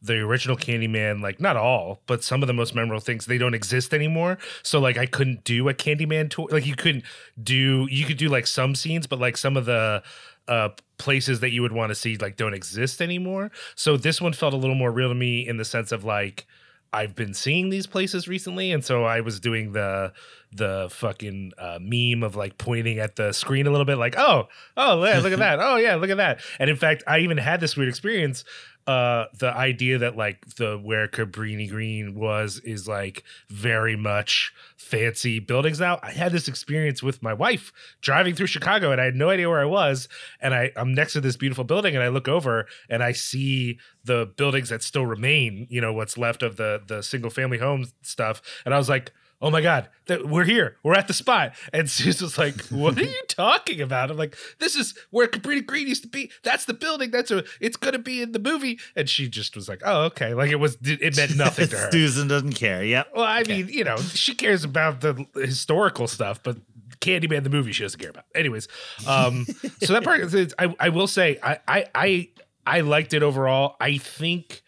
the 0.00 0.18
original 0.20 0.56
Candyman, 0.56 1.22
like 1.22 1.40
not 1.40 1.56
all, 1.56 2.02
but 2.06 2.22
some 2.22 2.42
of 2.42 2.46
the 2.46 2.52
most 2.52 2.74
memorable 2.74 3.00
things, 3.00 3.26
they 3.26 3.38
don't 3.38 3.54
exist 3.54 3.92
anymore. 3.92 4.38
So 4.62 4.78
like 4.78 4.96
I 4.96 5.06
couldn't 5.06 5.44
do 5.44 5.68
a 5.68 5.74
Candyman 5.74 6.30
tour. 6.30 6.48
Like 6.50 6.66
you 6.66 6.76
couldn't 6.76 7.04
do 7.42 7.88
you 7.90 8.04
could 8.04 8.16
do 8.16 8.28
like 8.28 8.46
some 8.46 8.74
scenes, 8.74 9.06
but 9.06 9.18
like 9.18 9.36
some 9.36 9.56
of 9.56 9.64
the 9.64 10.02
uh 10.46 10.70
places 10.98 11.40
that 11.40 11.50
you 11.50 11.62
would 11.62 11.72
want 11.72 11.90
to 11.90 11.94
see 11.94 12.16
like 12.16 12.36
don't 12.36 12.54
exist 12.54 13.02
anymore. 13.02 13.50
So 13.74 13.96
this 13.96 14.20
one 14.20 14.32
felt 14.32 14.54
a 14.54 14.56
little 14.56 14.76
more 14.76 14.92
real 14.92 15.08
to 15.08 15.14
me 15.14 15.46
in 15.46 15.56
the 15.56 15.64
sense 15.64 15.90
of 15.90 16.04
like 16.04 16.46
I've 16.92 17.14
been 17.14 17.34
seeing 17.34 17.68
these 17.68 17.86
places 17.86 18.28
recently, 18.28 18.72
and 18.72 18.84
so 18.84 19.04
I 19.04 19.20
was 19.20 19.40
doing 19.40 19.72
the 19.72 20.12
the 20.52 20.88
fucking 20.90 21.52
uh, 21.58 21.78
meme 21.80 22.22
of 22.22 22.34
like 22.34 22.56
pointing 22.56 22.98
at 22.98 23.16
the 23.16 23.32
screen 23.32 23.66
a 23.66 23.70
little 23.70 23.84
bit, 23.84 23.98
like, 23.98 24.14
oh, 24.16 24.48
oh, 24.76 25.04
yeah, 25.04 25.18
look 25.18 25.32
at 25.32 25.38
that, 25.40 25.58
oh 25.60 25.76
yeah, 25.76 25.96
look 25.96 26.10
at 26.10 26.16
that. 26.16 26.40
And 26.58 26.70
in 26.70 26.76
fact, 26.76 27.02
I 27.06 27.18
even 27.18 27.36
had 27.36 27.60
this 27.60 27.76
weird 27.76 27.88
experience. 27.88 28.44
Uh, 28.88 29.26
the 29.38 29.54
idea 29.54 29.98
that 29.98 30.16
like 30.16 30.54
the 30.54 30.78
where 30.78 31.06
Cabrini 31.06 31.68
Green 31.68 32.14
was 32.14 32.58
is 32.60 32.88
like 32.88 33.22
very 33.50 33.96
much 33.96 34.50
fancy 34.78 35.40
buildings 35.40 35.78
now. 35.78 36.00
I 36.02 36.10
had 36.10 36.32
this 36.32 36.48
experience 36.48 37.02
with 37.02 37.22
my 37.22 37.34
wife 37.34 37.70
driving 38.00 38.34
through 38.34 38.46
Chicago, 38.46 38.90
and 38.90 38.98
I 38.98 39.04
had 39.04 39.14
no 39.14 39.28
idea 39.28 39.46
where 39.46 39.60
I 39.60 39.66
was. 39.66 40.08
And 40.40 40.54
I 40.54 40.72
I'm 40.74 40.94
next 40.94 41.12
to 41.12 41.20
this 41.20 41.36
beautiful 41.36 41.64
building, 41.64 41.96
and 41.96 42.02
I 42.02 42.08
look 42.08 42.28
over 42.28 42.66
and 42.88 43.02
I 43.02 43.12
see 43.12 43.78
the 44.04 44.24
buildings 44.38 44.70
that 44.70 44.82
still 44.82 45.04
remain. 45.04 45.66
You 45.68 45.82
know 45.82 45.92
what's 45.92 46.16
left 46.16 46.42
of 46.42 46.56
the 46.56 46.80
the 46.86 47.02
single 47.02 47.30
family 47.30 47.58
home 47.58 47.88
stuff, 48.00 48.40
and 48.64 48.72
I 48.72 48.78
was 48.78 48.88
like. 48.88 49.12
Oh 49.40 49.50
my 49.52 49.60
God, 49.60 49.88
th- 50.06 50.22
we're 50.24 50.44
here. 50.44 50.76
We're 50.82 50.94
at 50.94 51.06
the 51.06 51.14
spot. 51.14 51.52
And 51.72 51.88
Susan's 51.88 52.38
like, 52.38 52.60
What 52.66 52.98
are 52.98 53.04
you 53.04 53.22
talking 53.28 53.80
about? 53.80 54.10
I'm 54.10 54.16
like, 54.16 54.36
This 54.58 54.74
is 54.74 54.94
where 55.10 55.28
Cabrini 55.28 55.64
Green 55.64 55.86
used 55.86 56.02
to 56.02 56.08
be. 56.08 56.30
That's 56.42 56.64
the 56.64 56.74
building. 56.74 57.12
That's 57.12 57.30
a, 57.30 57.44
it's 57.60 57.76
going 57.76 57.92
to 57.92 58.00
be 58.00 58.20
in 58.20 58.32
the 58.32 58.40
movie. 58.40 58.80
And 58.96 59.08
she 59.08 59.28
just 59.28 59.54
was 59.54 59.68
like, 59.68 59.80
Oh, 59.84 60.04
okay. 60.06 60.34
Like 60.34 60.50
it 60.50 60.56
was, 60.56 60.76
it 60.82 61.16
meant 61.16 61.36
nothing 61.36 61.68
to 61.68 61.76
her. 61.78 61.88
Susan 61.92 62.26
doesn't 62.26 62.54
care. 62.54 62.84
Yeah. 62.84 63.04
Well, 63.14 63.24
I 63.24 63.44
mean, 63.44 63.68
you 63.68 63.84
know, 63.84 63.96
she 63.98 64.34
cares 64.34 64.64
about 64.64 65.02
the 65.02 65.24
historical 65.36 66.08
stuff, 66.08 66.42
but 66.42 66.56
Candyman 67.00 67.44
the 67.44 67.50
movie 67.50 67.70
she 67.70 67.84
doesn't 67.84 68.00
care 68.00 68.10
about. 68.10 68.24
Anyways, 68.34 68.66
um, 69.06 69.44
so 69.82 69.92
that 69.92 70.02
part, 70.02 70.20
I, 70.58 70.74
I 70.80 70.88
will 70.88 71.06
say, 71.06 71.38
I, 71.42 71.58
I, 71.68 71.86
I, 71.94 72.28
I 72.66 72.80
liked 72.80 73.14
it 73.14 73.22
overall. 73.22 73.76
I 73.80 73.98
think, 73.98 74.62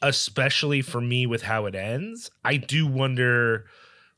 especially 0.00 0.80
for 0.80 1.00
me 1.02 1.26
with 1.26 1.42
how 1.42 1.66
it 1.66 1.74
ends, 1.74 2.30
I 2.42 2.56
do 2.56 2.86
wonder. 2.86 3.66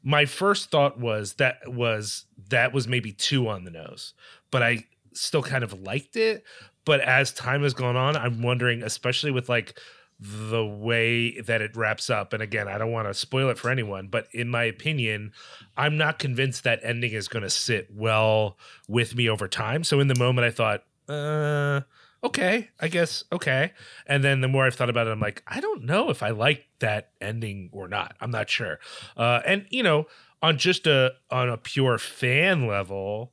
My 0.02 0.24
first 0.24 0.70
thought 0.70 0.98
was 0.98 1.34
that 1.34 1.56
was 1.66 2.24
that 2.48 2.72
was 2.72 2.88
maybe 2.88 3.12
too 3.12 3.48
on 3.48 3.64
the 3.64 3.70
nose, 3.70 4.14
but 4.50 4.62
I 4.62 4.86
still 5.12 5.42
kind 5.42 5.64
of 5.64 5.82
liked 5.82 6.16
it. 6.16 6.44
But 6.84 7.00
as 7.00 7.32
time 7.32 7.62
has 7.62 7.74
gone 7.74 7.96
on, 7.96 8.16
I'm 8.16 8.42
wondering, 8.42 8.82
especially 8.82 9.30
with 9.30 9.48
like 9.48 9.78
the 10.18 10.64
way 10.64 11.40
that 11.40 11.62
it 11.62 11.76
wraps 11.76 12.10
up. 12.10 12.32
And 12.32 12.42
again, 12.42 12.68
I 12.68 12.76
don't 12.76 12.92
want 12.92 13.08
to 13.08 13.14
spoil 13.14 13.48
it 13.48 13.58
for 13.58 13.70
anyone, 13.70 14.08
but 14.08 14.28
in 14.32 14.48
my 14.48 14.64
opinion, 14.64 15.32
I'm 15.76 15.96
not 15.96 16.18
convinced 16.18 16.64
that 16.64 16.80
ending 16.82 17.12
is 17.12 17.28
going 17.28 17.42
to 17.42 17.50
sit 17.50 17.88
well 17.90 18.58
with 18.86 19.14
me 19.14 19.28
over 19.30 19.48
time. 19.48 19.82
So 19.82 19.98
in 19.98 20.08
the 20.08 20.18
moment, 20.18 20.46
I 20.46 20.50
thought, 20.50 20.84
uh, 21.08 21.82
okay, 22.22 22.70
I 22.80 22.88
guess, 22.88 23.24
okay. 23.32 23.72
And 24.06 24.22
then 24.22 24.40
the 24.40 24.48
more 24.48 24.66
I've 24.66 24.74
thought 24.74 24.90
about 24.90 25.06
it, 25.06 25.10
I'm 25.10 25.20
like, 25.20 25.42
I 25.46 25.60
don't 25.60 25.84
know 25.84 26.10
if 26.10 26.22
I 26.22 26.30
like 26.30 26.66
that 26.80 27.10
ending 27.20 27.70
or 27.72 27.88
not. 27.88 28.16
I'm 28.20 28.30
not 28.30 28.50
sure. 28.50 28.78
Uh, 29.16 29.40
and, 29.46 29.66
you 29.70 29.82
know, 29.82 30.06
on 30.42 30.58
just 30.58 30.86
a 30.86 31.12
on 31.30 31.48
a 31.48 31.56
pure 31.56 31.98
fan 31.98 32.66
level, 32.66 33.32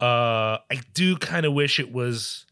uh, 0.00 0.58
I 0.70 0.80
do 0.94 1.16
kind 1.16 1.44
of 1.46 1.52
wish 1.52 1.78
it 1.78 1.92
was 1.92 2.46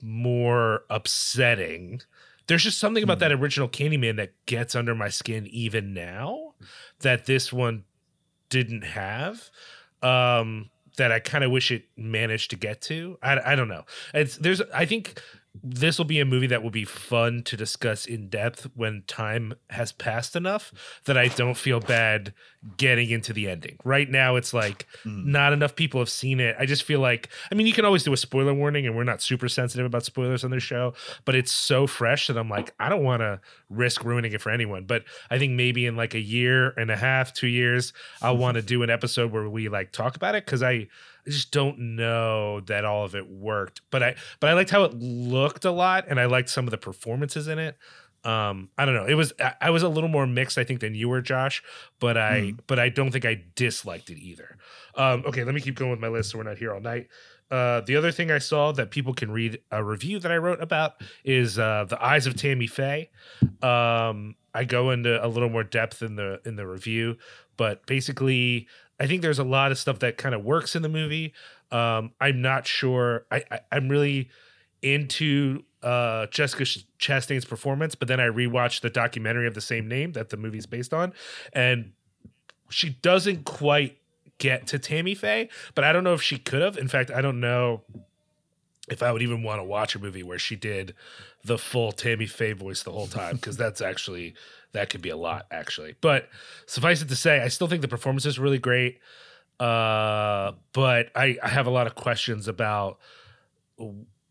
more 0.00 0.84
upsetting 0.90 2.02
there's 2.46 2.64
just 2.64 2.78
something 2.78 3.02
about 3.02 3.20
that 3.20 3.32
original 3.32 3.68
Candyman 3.68 4.16
that 4.16 4.32
gets 4.46 4.74
under 4.74 4.94
my 4.94 5.08
skin 5.08 5.46
even 5.46 5.94
now 5.94 6.54
that 7.00 7.26
this 7.26 7.52
one 7.52 7.84
didn't 8.50 8.82
have. 8.82 9.50
Um, 10.02 10.70
that 10.96 11.12
I 11.12 11.20
kind 11.20 11.44
of 11.44 11.50
wish 11.50 11.70
it 11.70 11.84
managed 11.96 12.50
to 12.50 12.56
get 12.56 12.80
to. 12.82 13.18
I, 13.22 13.52
I 13.52 13.54
don't 13.56 13.68
know. 13.68 13.84
It's 14.12 14.36
there's 14.36 14.60
I 14.72 14.86
think 14.86 15.20
this 15.62 15.98
will 15.98 16.04
be 16.04 16.18
a 16.18 16.24
movie 16.24 16.48
that 16.48 16.62
will 16.62 16.70
be 16.70 16.84
fun 16.84 17.42
to 17.44 17.56
discuss 17.56 18.06
in 18.06 18.28
depth 18.28 18.66
when 18.74 19.04
time 19.06 19.54
has 19.70 19.92
passed 19.92 20.34
enough 20.34 20.72
that 21.04 21.16
I 21.16 21.28
don't 21.28 21.56
feel 21.56 21.78
bad 21.80 22.34
getting 22.76 23.10
into 23.10 23.32
the 23.32 23.48
ending. 23.48 23.78
Right 23.84 24.10
now, 24.10 24.36
it's 24.36 24.52
like 24.52 24.86
Mm. 25.04 25.26
not 25.26 25.52
enough 25.52 25.76
people 25.76 26.00
have 26.00 26.08
seen 26.08 26.40
it. 26.40 26.56
I 26.58 26.66
just 26.66 26.82
feel 26.82 26.98
like, 27.00 27.28
I 27.52 27.54
mean, 27.54 27.66
you 27.66 27.72
can 27.72 27.84
always 27.84 28.02
do 28.02 28.12
a 28.12 28.16
spoiler 28.16 28.52
warning, 28.52 28.86
and 28.86 28.96
we're 28.96 29.04
not 29.04 29.22
super 29.22 29.48
sensitive 29.48 29.86
about 29.86 30.04
spoilers 30.04 30.42
on 30.44 30.50
this 30.50 30.62
show, 30.62 30.94
but 31.24 31.34
it's 31.34 31.52
so 31.52 31.86
fresh 31.86 32.26
that 32.26 32.36
I'm 32.36 32.48
like, 32.48 32.74
I 32.80 32.88
don't 32.88 33.04
want 33.04 33.20
to 33.20 33.40
risk 33.70 34.04
ruining 34.04 34.32
it 34.32 34.40
for 34.40 34.50
anyone. 34.50 34.84
But 34.84 35.04
I 35.30 35.38
think 35.38 35.52
maybe 35.52 35.86
in 35.86 35.94
like 35.96 36.14
a 36.14 36.20
year 36.20 36.70
and 36.70 36.90
a 36.90 36.96
half, 36.96 37.32
two 37.32 37.46
years, 37.48 37.92
I'll 38.22 38.36
want 38.36 38.56
to 38.56 38.62
do 38.74 38.82
an 38.82 38.90
episode 38.90 39.30
where 39.30 39.48
we 39.48 39.68
like 39.68 39.92
talk 39.92 40.16
about 40.16 40.34
it 40.34 40.44
because 40.46 40.62
I. 40.62 40.88
I 41.26 41.30
just 41.30 41.50
don't 41.50 41.96
know 41.96 42.60
that 42.60 42.84
all 42.84 43.04
of 43.04 43.14
it 43.14 43.28
worked, 43.28 43.80
but 43.90 44.02
I 44.02 44.16
but 44.40 44.50
I 44.50 44.52
liked 44.54 44.70
how 44.70 44.84
it 44.84 44.94
looked 44.94 45.64
a 45.64 45.70
lot, 45.70 46.04
and 46.08 46.20
I 46.20 46.26
liked 46.26 46.50
some 46.50 46.66
of 46.66 46.70
the 46.70 46.78
performances 46.78 47.48
in 47.48 47.58
it. 47.58 47.76
Um, 48.24 48.70
I 48.78 48.86
don't 48.86 48.94
know. 48.94 49.04
It 49.06 49.14
was 49.14 49.32
I, 49.40 49.54
I 49.60 49.70
was 49.70 49.82
a 49.82 49.88
little 49.88 50.08
more 50.08 50.26
mixed, 50.26 50.56
I 50.56 50.64
think, 50.64 50.80
than 50.80 50.94
you 50.94 51.08
were, 51.08 51.20
Josh. 51.20 51.62
But 52.00 52.16
I 52.16 52.40
Mm. 52.40 52.58
but 52.66 52.78
I 52.78 52.88
don't 52.88 53.10
think 53.10 53.24
I 53.24 53.42
disliked 53.54 54.10
it 54.10 54.18
either. 54.18 54.56
Um, 54.94 55.24
okay, 55.26 55.44
let 55.44 55.54
me 55.54 55.60
keep 55.60 55.76
going 55.76 55.90
with 55.90 56.00
my 56.00 56.08
list, 56.08 56.30
so 56.30 56.38
we're 56.38 56.44
not 56.44 56.58
here 56.58 56.72
all 56.72 56.80
night. 56.80 57.08
Uh, 57.50 57.82
the 57.82 57.94
other 57.96 58.10
thing 58.10 58.30
I 58.30 58.38
saw 58.38 58.72
that 58.72 58.90
people 58.90 59.12
can 59.12 59.30
read 59.30 59.60
a 59.70 59.84
review 59.84 60.18
that 60.18 60.32
I 60.32 60.38
wrote 60.38 60.62
about 60.62 60.94
is 61.24 61.58
uh, 61.58 61.84
the 61.86 62.02
Eyes 62.02 62.26
of 62.26 62.34
Tammy 62.36 62.66
Faye. 62.66 63.10
Um, 63.62 64.36
I 64.54 64.64
go 64.64 64.90
into 64.90 65.24
a 65.24 65.28
little 65.28 65.50
more 65.50 65.64
depth 65.64 66.02
in 66.02 66.16
the 66.16 66.40
in 66.44 66.56
the 66.56 66.66
review, 66.66 67.16
but 67.56 67.84
basically, 67.86 68.66
I 68.98 69.06
think 69.06 69.22
there's 69.22 69.38
a 69.38 69.44
lot 69.44 69.72
of 69.72 69.78
stuff 69.78 69.98
that 70.00 70.16
kind 70.16 70.34
of 70.34 70.44
works 70.44 70.76
in 70.76 70.82
the 70.82 70.88
movie. 70.88 71.32
Um, 71.70 72.12
I'm 72.20 72.40
not 72.40 72.66
sure. 72.66 73.26
I, 73.30 73.42
I 73.50 73.60
I'm 73.72 73.88
really 73.88 74.28
into 74.82 75.64
uh, 75.82 76.26
Jessica 76.26 76.64
Chastain's 76.98 77.44
performance, 77.44 77.94
but 77.94 78.08
then 78.08 78.20
I 78.20 78.26
rewatched 78.26 78.82
the 78.82 78.90
documentary 78.90 79.46
of 79.46 79.54
the 79.54 79.60
same 79.60 79.88
name 79.88 80.12
that 80.12 80.30
the 80.30 80.36
movie's 80.36 80.66
based 80.66 80.94
on, 80.94 81.12
and 81.52 81.92
she 82.70 82.90
doesn't 82.90 83.44
quite 83.44 83.98
get 84.38 84.66
to 84.68 84.78
Tammy 84.78 85.14
Faye, 85.14 85.48
but 85.74 85.84
I 85.84 85.92
don't 85.92 86.04
know 86.04 86.14
if 86.14 86.22
she 86.22 86.38
could 86.38 86.62
have. 86.62 86.76
In 86.76 86.88
fact, 86.88 87.10
I 87.10 87.20
don't 87.20 87.40
know 87.40 87.82
if 88.88 89.02
I 89.02 89.12
would 89.12 89.22
even 89.22 89.42
want 89.42 89.60
to 89.60 89.64
watch 89.64 89.94
a 89.94 89.98
movie 89.98 90.22
where 90.22 90.38
she 90.38 90.56
did 90.56 90.94
the 91.44 91.58
full 91.58 91.92
Tammy 91.92 92.26
Faye 92.26 92.52
voice 92.52 92.82
the 92.82 92.92
whole 92.92 93.06
time 93.06 93.36
because 93.36 93.56
that's 93.56 93.80
actually 93.80 94.34
that 94.74 94.90
could 94.90 95.02
be 95.02 95.08
a 95.08 95.16
lot 95.16 95.46
actually. 95.50 95.96
But 96.00 96.28
suffice 96.66 97.00
it 97.02 97.08
to 97.08 97.16
say, 97.16 97.40
I 97.40 97.48
still 97.48 97.66
think 97.66 97.80
the 97.80 97.88
performance 97.88 98.26
is 98.26 98.38
really 98.38 98.58
great. 98.58 98.98
Uh, 99.58 100.52
but 100.72 101.10
I, 101.14 101.38
I 101.42 101.48
have 101.48 101.66
a 101.66 101.70
lot 101.70 101.86
of 101.86 101.94
questions 101.94 102.46
about 102.48 102.98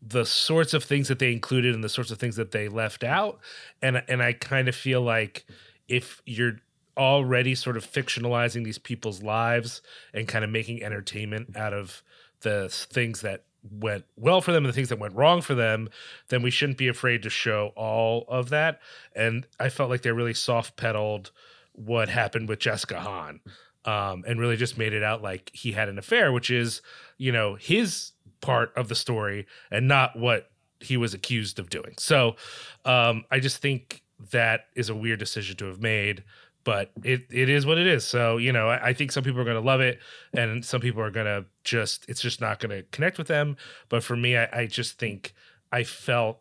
the 0.06 0.24
sorts 0.24 0.74
of 0.74 0.84
things 0.84 1.08
that 1.08 1.18
they 1.18 1.32
included 1.32 1.74
and 1.74 1.82
the 1.82 1.88
sorts 1.88 2.10
of 2.10 2.18
things 2.18 2.36
that 2.36 2.52
they 2.52 2.68
left 2.68 3.02
out, 3.02 3.40
and 3.82 4.02
and 4.06 4.22
I 4.22 4.34
kind 4.34 4.68
of 4.68 4.74
feel 4.76 5.00
like 5.00 5.46
if 5.88 6.22
you're 6.26 6.58
already 6.96 7.54
sort 7.54 7.76
of 7.76 7.90
fictionalizing 7.90 8.64
these 8.64 8.78
people's 8.78 9.22
lives 9.22 9.82
and 10.12 10.28
kind 10.28 10.44
of 10.44 10.50
making 10.50 10.82
entertainment 10.82 11.56
out 11.56 11.72
of 11.72 12.02
the 12.42 12.68
things 12.68 13.22
that 13.22 13.44
went 13.70 14.04
well 14.16 14.40
for 14.40 14.52
them 14.52 14.64
and 14.64 14.72
the 14.72 14.74
things 14.74 14.90
that 14.90 14.98
went 14.98 15.14
wrong 15.14 15.40
for 15.40 15.54
them, 15.54 15.88
then 16.28 16.42
we 16.42 16.50
shouldn't 16.50 16.78
be 16.78 16.88
afraid 16.88 17.22
to 17.22 17.30
show 17.30 17.72
all 17.76 18.24
of 18.28 18.50
that. 18.50 18.80
And 19.14 19.46
I 19.58 19.68
felt 19.68 19.90
like 19.90 20.02
they 20.02 20.12
really 20.12 20.34
soft 20.34 20.76
pedaled 20.76 21.30
what 21.72 22.08
happened 22.08 22.48
with 22.48 22.58
Jessica 22.58 23.00
Hahn 23.00 23.40
um, 23.84 24.24
and 24.26 24.38
really 24.38 24.56
just 24.56 24.78
made 24.78 24.92
it 24.92 25.02
out 25.02 25.22
like 25.22 25.50
he 25.52 25.72
had 25.72 25.88
an 25.88 25.98
affair, 25.98 26.32
which 26.32 26.50
is, 26.50 26.82
you 27.18 27.32
know, 27.32 27.54
his 27.54 28.12
part 28.40 28.72
of 28.76 28.88
the 28.88 28.94
story 28.94 29.46
and 29.70 29.88
not 29.88 30.18
what 30.18 30.50
he 30.80 30.96
was 30.96 31.14
accused 31.14 31.58
of 31.58 31.70
doing. 31.70 31.94
So 31.98 32.36
um, 32.84 33.24
I 33.30 33.40
just 33.40 33.58
think 33.58 34.02
that 34.30 34.66
is 34.76 34.88
a 34.88 34.94
weird 34.94 35.18
decision 35.18 35.56
to 35.56 35.66
have 35.66 35.80
made 35.80 36.22
but 36.64 36.90
it 37.02 37.26
it 37.30 37.48
is 37.48 37.66
what 37.66 37.78
it 37.78 37.86
is. 37.86 38.04
So 38.04 38.38
you 38.38 38.52
know, 38.52 38.68
I, 38.68 38.88
I 38.88 38.92
think 38.94 39.12
some 39.12 39.22
people 39.22 39.40
are 39.40 39.44
going 39.44 39.60
to 39.60 39.66
love 39.66 39.80
it, 39.80 40.00
and 40.32 40.64
some 40.64 40.80
people 40.80 41.02
are 41.02 41.10
going 41.10 41.26
to 41.26 41.44
just 41.62 42.06
it's 42.08 42.20
just 42.20 42.40
not 42.40 42.58
going 42.58 42.70
to 42.70 42.82
connect 42.90 43.18
with 43.18 43.28
them. 43.28 43.56
But 43.88 44.02
for 44.02 44.16
me, 44.16 44.36
I, 44.36 44.48
I 44.52 44.66
just 44.66 44.98
think 44.98 45.34
I 45.70 45.84
felt 45.84 46.40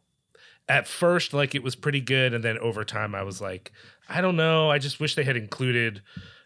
at 0.68 0.88
first 0.88 1.34
like 1.34 1.54
it 1.54 1.64
was 1.64 1.76
pretty 1.76 2.02
good, 2.02 2.34
and 2.34 2.44
then 2.44 2.58
over 2.60 2.84
time, 2.86 3.14
I 3.14 3.24
was 3.24 3.42
like, 3.42 3.72
I 4.10 4.22
don't 4.22 4.38
know. 4.38 4.72
I 4.72 4.80
just 4.80 5.00
wish 5.00 5.16
they 5.16 5.26
had 5.26 5.38
included 5.38 6.02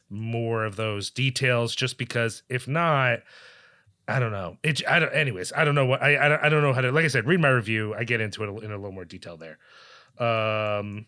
more 0.10 0.66
of 0.66 0.76
those 0.76 1.10
details, 1.10 1.76
just 1.76 1.98
because 1.98 2.44
if 2.50 2.68
not. 2.68 3.20
I 4.10 4.20
don't 4.20 4.32
know. 4.32 4.56
It. 4.64 4.88
I 4.88 5.00
don't. 5.00 5.14
Anyways, 5.14 5.52
I 5.54 5.66
don't 5.66 5.76
know 5.76 5.86
what. 5.86 6.02
I. 6.02 6.18
I 6.18 6.30
don't, 6.30 6.44
I 6.46 6.48
don't 6.48 6.62
know 6.62 6.72
how 6.72 6.80
to. 6.80 6.94
Like 6.94 7.04
I 7.04 7.10
said, 7.10 7.28
read 7.28 7.42
my 7.42 7.50
review. 7.50 7.94
I 7.94 8.06
get 8.06 8.22
into 8.22 8.42
it 8.46 8.64
in 8.64 8.72
a 8.72 8.78
little 8.78 8.94
more 8.94 9.04
detail 9.04 9.36
there. 9.36 9.58
Um, 10.18 11.08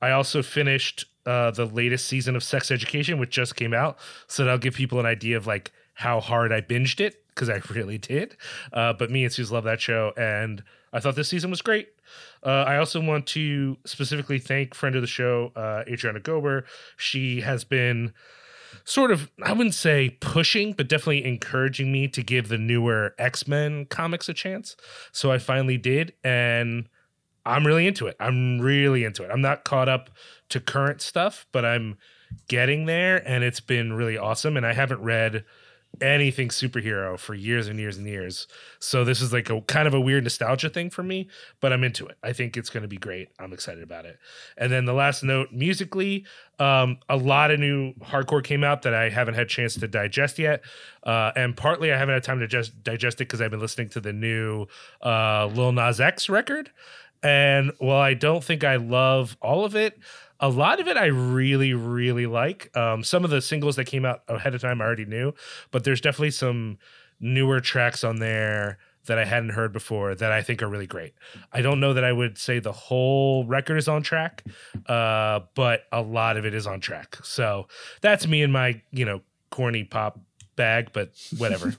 I 0.00 0.10
also 0.10 0.42
finished 0.42 1.06
uh, 1.24 1.50
the 1.50 1.66
latest 1.66 2.06
season 2.06 2.36
of 2.36 2.42
Sex 2.42 2.70
Education, 2.70 3.18
which 3.18 3.30
just 3.30 3.56
came 3.56 3.74
out. 3.74 3.98
So 4.28 4.44
that'll 4.44 4.58
give 4.58 4.74
people 4.74 5.00
an 5.00 5.06
idea 5.06 5.36
of 5.36 5.46
like 5.46 5.72
how 5.94 6.20
hard 6.20 6.52
I 6.52 6.60
binged 6.60 7.00
it 7.00 7.24
because 7.28 7.48
I 7.48 7.60
really 7.72 7.98
did. 7.98 8.36
Uh, 8.72 8.92
but 8.92 9.10
me 9.10 9.24
and 9.24 9.32
Suze 9.32 9.50
love 9.50 9.64
that 9.64 9.80
show, 9.80 10.12
and 10.16 10.62
I 10.92 11.00
thought 11.00 11.16
this 11.16 11.28
season 11.28 11.50
was 11.50 11.62
great. 11.62 11.88
Uh, 12.44 12.64
I 12.66 12.76
also 12.78 13.00
want 13.00 13.26
to 13.28 13.76
specifically 13.84 14.38
thank 14.38 14.74
friend 14.74 14.94
of 14.94 15.02
the 15.02 15.08
show, 15.08 15.52
uh, 15.56 15.82
Adriana 15.88 16.20
Gober. 16.20 16.64
She 16.96 17.40
has 17.40 17.64
been 17.64 18.12
sort 18.84 19.10
of, 19.10 19.30
I 19.42 19.52
wouldn't 19.52 19.74
say 19.74 20.10
pushing, 20.20 20.72
but 20.72 20.88
definitely 20.88 21.24
encouraging 21.24 21.90
me 21.90 22.06
to 22.08 22.22
give 22.22 22.48
the 22.48 22.58
newer 22.58 23.14
X 23.18 23.48
Men 23.48 23.86
comics 23.86 24.28
a 24.28 24.34
chance. 24.34 24.76
So 25.12 25.32
I 25.32 25.38
finally 25.38 25.76
did, 25.76 26.12
and 26.22 26.88
I'm 27.46 27.66
really 27.66 27.86
into 27.86 28.06
it. 28.06 28.16
I'm 28.20 28.60
really 28.60 29.04
into 29.04 29.22
it. 29.22 29.30
I'm 29.30 29.40
not 29.40 29.64
caught 29.64 29.88
up 29.88 30.10
to 30.50 30.60
current 30.60 31.00
stuff, 31.00 31.46
but 31.52 31.64
I'm 31.64 31.96
getting 32.48 32.86
there 32.86 33.26
and 33.28 33.44
it's 33.44 33.60
been 33.60 33.92
really 33.92 34.18
awesome. 34.18 34.56
And 34.56 34.66
I 34.66 34.72
haven't 34.72 35.00
read 35.00 35.44
anything 36.02 36.48
superhero 36.48 37.18
for 37.18 37.34
years 37.34 37.68
and 37.68 37.78
years 37.78 37.96
and 37.96 38.06
years. 38.06 38.46
So 38.78 39.04
this 39.04 39.20
is 39.20 39.32
like 39.32 39.48
a 39.48 39.60
kind 39.62 39.88
of 39.88 39.94
a 39.94 40.00
weird 40.00 40.24
nostalgia 40.24 40.68
thing 40.68 40.90
for 40.90 41.02
me, 41.02 41.28
but 41.60 41.72
I'm 41.72 41.84
into 41.84 42.06
it. 42.06 42.18
I 42.22 42.32
think 42.32 42.56
it's 42.56 42.68
going 42.68 42.82
to 42.82 42.88
be 42.88 42.98
great. 42.98 43.28
I'm 43.38 43.52
excited 43.52 43.82
about 43.82 44.04
it. 44.04 44.18
And 44.58 44.70
then 44.70 44.84
the 44.84 44.92
last 44.92 45.22
note 45.22 45.52
musically, 45.52 46.26
um, 46.58 46.98
a 47.08 47.16
lot 47.16 47.50
of 47.50 47.60
new 47.60 47.94
hardcore 47.94 48.44
came 48.44 48.64
out 48.64 48.82
that 48.82 48.94
I 48.94 49.08
haven't 49.08 49.34
had 49.34 49.48
chance 49.48 49.74
to 49.74 49.88
digest 49.88 50.38
yet. 50.38 50.62
Uh, 51.02 51.32
and 51.36 51.56
partly 51.56 51.92
I 51.92 51.98
haven't 51.98 52.14
had 52.14 52.24
time 52.24 52.40
to 52.40 52.46
just 52.46 52.82
digest 52.82 53.20
it 53.20 53.28
because 53.28 53.40
I've 53.40 53.50
been 53.50 53.60
listening 53.60 53.88
to 53.90 54.00
the 54.00 54.12
new 54.12 54.66
uh, 55.02 55.46
Lil 55.46 55.72
Nas 55.72 56.00
X 56.00 56.28
record. 56.28 56.70
And 57.22 57.72
while 57.78 58.00
I 58.00 58.14
don't 58.14 58.42
think 58.42 58.64
I 58.64 58.76
love 58.76 59.36
all 59.40 59.64
of 59.64 59.74
it, 59.74 59.98
a 60.40 60.48
lot 60.48 60.80
of 60.80 60.88
it 60.88 60.96
I 60.96 61.06
really, 61.06 61.74
really 61.74 62.26
like. 62.26 62.76
Um, 62.76 63.02
some 63.02 63.24
of 63.24 63.30
the 63.30 63.40
singles 63.40 63.76
that 63.76 63.86
came 63.86 64.04
out 64.04 64.22
ahead 64.28 64.54
of 64.54 64.60
time 64.60 64.80
I 64.80 64.84
already 64.84 65.06
knew, 65.06 65.32
but 65.70 65.84
there's 65.84 66.00
definitely 66.00 66.32
some 66.32 66.78
newer 67.18 67.60
tracks 67.60 68.04
on 68.04 68.16
there 68.16 68.78
that 69.06 69.18
I 69.18 69.24
hadn't 69.24 69.50
heard 69.50 69.72
before 69.72 70.14
that 70.14 70.32
I 70.32 70.42
think 70.42 70.62
are 70.62 70.68
really 70.68 70.86
great. 70.86 71.14
I 71.52 71.62
don't 71.62 71.80
know 71.80 71.94
that 71.94 72.04
I 72.04 72.12
would 72.12 72.38
say 72.38 72.58
the 72.58 72.72
whole 72.72 73.44
record 73.46 73.76
is 73.76 73.88
on 73.88 74.02
track, 74.02 74.44
uh, 74.86 75.40
but 75.54 75.84
a 75.92 76.02
lot 76.02 76.36
of 76.36 76.44
it 76.44 76.54
is 76.54 76.66
on 76.66 76.80
track. 76.80 77.16
So 77.22 77.68
that's 78.00 78.26
me 78.26 78.42
and 78.42 78.52
my, 78.52 78.82
you 78.90 79.04
know, 79.04 79.22
corny 79.50 79.84
pop 79.84 80.18
bag, 80.56 80.90
but 80.92 81.12
whatever. 81.38 81.74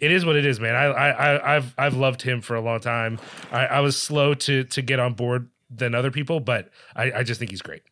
it 0.00 0.10
is 0.12 0.24
what 0.24 0.36
it 0.36 0.44
is, 0.44 0.60
man. 0.60 0.74
I, 0.74 0.84
I, 0.84 1.56
I've, 1.56 1.74
I've 1.78 1.94
loved 1.94 2.22
him 2.22 2.40
for 2.40 2.56
a 2.56 2.60
long 2.60 2.80
time. 2.80 3.18
I, 3.50 3.66
I 3.66 3.80
was 3.80 3.96
slow 3.96 4.34
to 4.34 4.64
to 4.64 4.82
get 4.82 4.98
on 5.00 5.14
board 5.14 5.48
than 5.70 5.94
other 5.94 6.10
people, 6.10 6.40
but 6.40 6.70
I, 6.94 7.12
I 7.12 7.22
just 7.22 7.38
think 7.38 7.50
he's 7.50 7.62
great. 7.62 7.82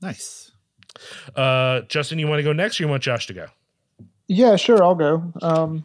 Nice. 0.00 0.52
Uh, 1.34 1.80
Justin, 1.82 2.18
you 2.18 2.26
want 2.28 2.38
to 2.38 2.42
go 2.44 2.52
next, 2.52 2.80
or 2.80 2.84
you 2.84 2.88
want 2.88 3.02
Josh 3.02 3.26
to 3.26 3.34
go? 3.34 3.46
Yeah, 4.26 4.56
sure, 4.56 4.82
I'll 4.82 4.94
go. 4.94 5.32
Um, 5.42 5.84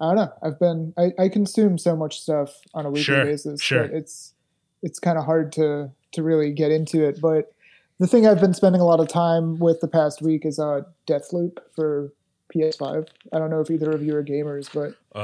I 0.00 0.06
don't 0.06 0.16
know. 0.16 0.32
I've 0.42 0.58
been 0.58 0.92
I, 0.96 1.12
I 1.18 1.28
consume 1.28 1.78
so 1.78 1.94
much 1.94 2.20
stuff 2.20 2.60
on 2.72 2.86
a 2.86 2.90
weekly 2.90 3.04
Sure, 3.04 3.24
basis 3.24 3.62
sure. 3.62 3.86
that 3.86 3.96
it's 3.96 4.34
it's 4.82 4.98
kind 4.98 5.18
of 5.18 5.24
hard 5.24 5.52
to 5.52 5.90
to 6.12 6.22
really 6.22 6.52
get 6.52 6.70
into 6.70 7.04
it. 7.04 7.20
But 7.20 7.52
the 7.98 8.06
thing 8.06 8.26
I've 8.26 8.40
been 8.40 8.54
spending 8.54 8.80
a 8.80 8.84
lot 8.84 9.00
of 9.00 9.08
time 9.08 9.58
with 9.58 9.80
the 9.80 9.88
past 9.88 10.22
week 10.22 10.44
is 10.44 10.58
uh 10.58 10.82
Deathloop 11.06 11.58
for 11.74 12.12
PS5. 12.54 13.08
I 13.32 13.38
don't 13.38 13.50
know 13.50 13.60
if 13.60 13.70
either 13.70 13.90
of 13.90 14.02
you 14.02 14.14
are 14.16 14.22
gamers, 14.22 14.68
but 14.72 14.94
Oh, 15.16 15.20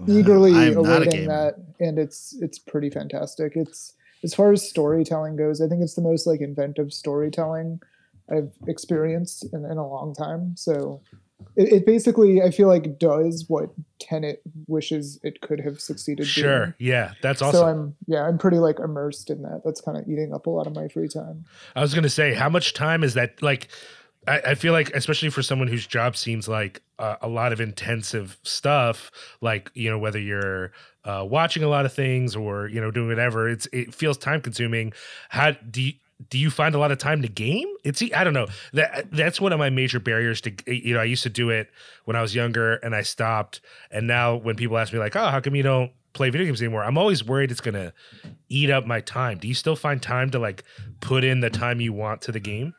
I've 0.00 0.06
been 0.06 0.16
eagerly 0.18 0.52
awaiting 0.74 1.28
that, 1.28 1.56
and 1.80 1.98
it's 1.98 2.34
it's 2.40 2.58
pretty 2.58 2.90
fantastic. 2.90 3.56
It's 3.56 3.94
as 4.22 4.34
far 4.34 4.52
as 4.52 4.68
storytelling 4.68 5.36
goes, 5.36 5.60
I 5.60 5.68
think 5.68 5.82
it's 5.82 5.94
the 5.94 6.02
most 6.02 6.26
like 6.26 6.40
inventive 6.40 6.92
storytelling 6.92 7.80
I've 8.30 8.52
experienced 8.66 9.44
in, 9.52 9.64
in 9.64 9.78
a 9.78 9.86
long 9.86 10.14
time. 10.14 10.56
So 10.56 11.00
it, 11.56 11.72
it 11.72 11.86
basically, 11.86 12.42
I 12.42 12.50
feel 12.50 12.68
like, 12.68 12.98
does 12.98 13.44
what 13.48 13.70
Tenet 13.98 14.42
wishes 14.66 15.18
it 15.22 15.40
could 15.40 15.60
have 15.60 15.80
succeeded. 15.80 16.26
sure. 16.26 16.58
doing. 16.58 16.74
Yeah, 16.78 17.12
that's 17.22 17.42
awesome. 17.42 17.60
So. 17.60 17.66
I'm 17.66 17.96
yeah, 18.06 18.26
I'm 18.26 18.38
pretty 18.38 18.58
like 18.58 18.78
immersed 18.78 19.30
in 19.30 19.42
that. 19.42 19.62
That's 19.64 19.80
kind 19.80 19.96
of 19.96 20.08
eating 20.08 20.34
up 20.34 20.46
a 20.46 20.50
lot 20.50 20.66
of 20.66 20.74
my 20.74 20.88
free 20.88 21.08
time. 21.08 21.44
I 21.74 21.80
was 21.80 21.94
gonna 21.94 22.08
say, 22.08 22.34
how 22.34 22.48
much 22.48 22.74
time 22.74 23.02
is 23.02 23.14
that? 23.14 23.42
Like, 23.42 23.68
I, 24.28 24.38
I 24.38 24.54
feel 24.54 24.72
like, 24.72 24.94
especially 24.94 25.30
for 25.30 25.42
someone 25.42 25.68
whose 25.68 25.86
job 25.86 26.16
seems 26.16 26.48
like 26.48 26.82
uh, 26.98 27.16
a 27.20 27.28
lot 27.28 27.52
of 27.52 27.60
intensive 27.60 28.38
stuff, 28.42 29.10
like 29.40 29.70
you 29.74 29.90
know, 29.90 29.98
whether 29.98 30.18
you're 30.18 30.72
uh, 31.04 31.24
watching 31.28 31.62
a 31.62 31.68
lot 31.68 31.86
of 31.86 31.92
things 31.92 32.36
or 32.36 32.68
you 32.68 32.80
know 32.80 32.90
doing 32.90 33.08
whatever, 33.08 33.48
it's 33.48 33.66
it 33.72 33.94
feels 33.94 34.18
time 34.18 34.40
consuming. 34.40 34.92
How 35.28 35.52
do 35.52 35.82
you, 35.82 35.92
do 36.30 36.38
you 36.38 36.50
find 36.50 36.74
a 36.74 36.78
lot 36.78 36.90
of 36.92 36.98
time 36.98 37.20
to 37.22 37.28
game? 37.28 37.68
It's 37.84 38.02
I 38.14 38.24
don't 38.24 38.32
know 38.32 38.46
that 38.72 39.10
that's 39.12 39.40
one 39.40 39.52
of 39.52 39.58
my 39.58 39.68
major 39.70 40.00
barriers 40.00 40.40
to 40.42 40.52
you 40.66 40.94
know 40.94 41.00
I 41.00 41.04
used 41.04 41.22
to 41.24 41.28
do 41.28 41.50
it 41.50 41.68
when 42.06 42.16
I 42.16 42.22
was 42.22 42.34
younger 42.34 42.74
and 42.76 42.94
I 42.94 43.02
stopped 43.02 43.60
and 43.90 44.06
now 44.06 44.34
when 44.36 44.56
people 44.56 44.78
ask 44.78 44.92
me 44.92 44.98
like 44.98 45.14
oh 45.14 45.26
how 45.26 45.40
come 45.40 45.54
you 45.54 45.62
don't 45.62 45.92
play 46.14 46.30
video 46.30 46.46
games 46.46 46.62
anymore 46.62 46.82
I'm 46.84 46.96
always 46.96 47.22
worried 47.22 47.50
it's 47.50 47.60
gonna 47.60 47.92
eat 48.48 48.70
up 48.70 48.86
my 48.86 49.00
time. 49.00 49.38
Do 49.38 49.46
you 49.46 49.54
still 49.54 49.76
find 49.76 50.00
time 50.00 50.30
to 50.30 50.38
like 50.38 50.64
put 51.00 51.22
in 51.22 51.40
the 51.40 51.50
time 51.50 51.80
you 51.82 51.92
want 51.92 52.22
to 52.22 52.32
the 52.32 52.40
game? 52.40 52.74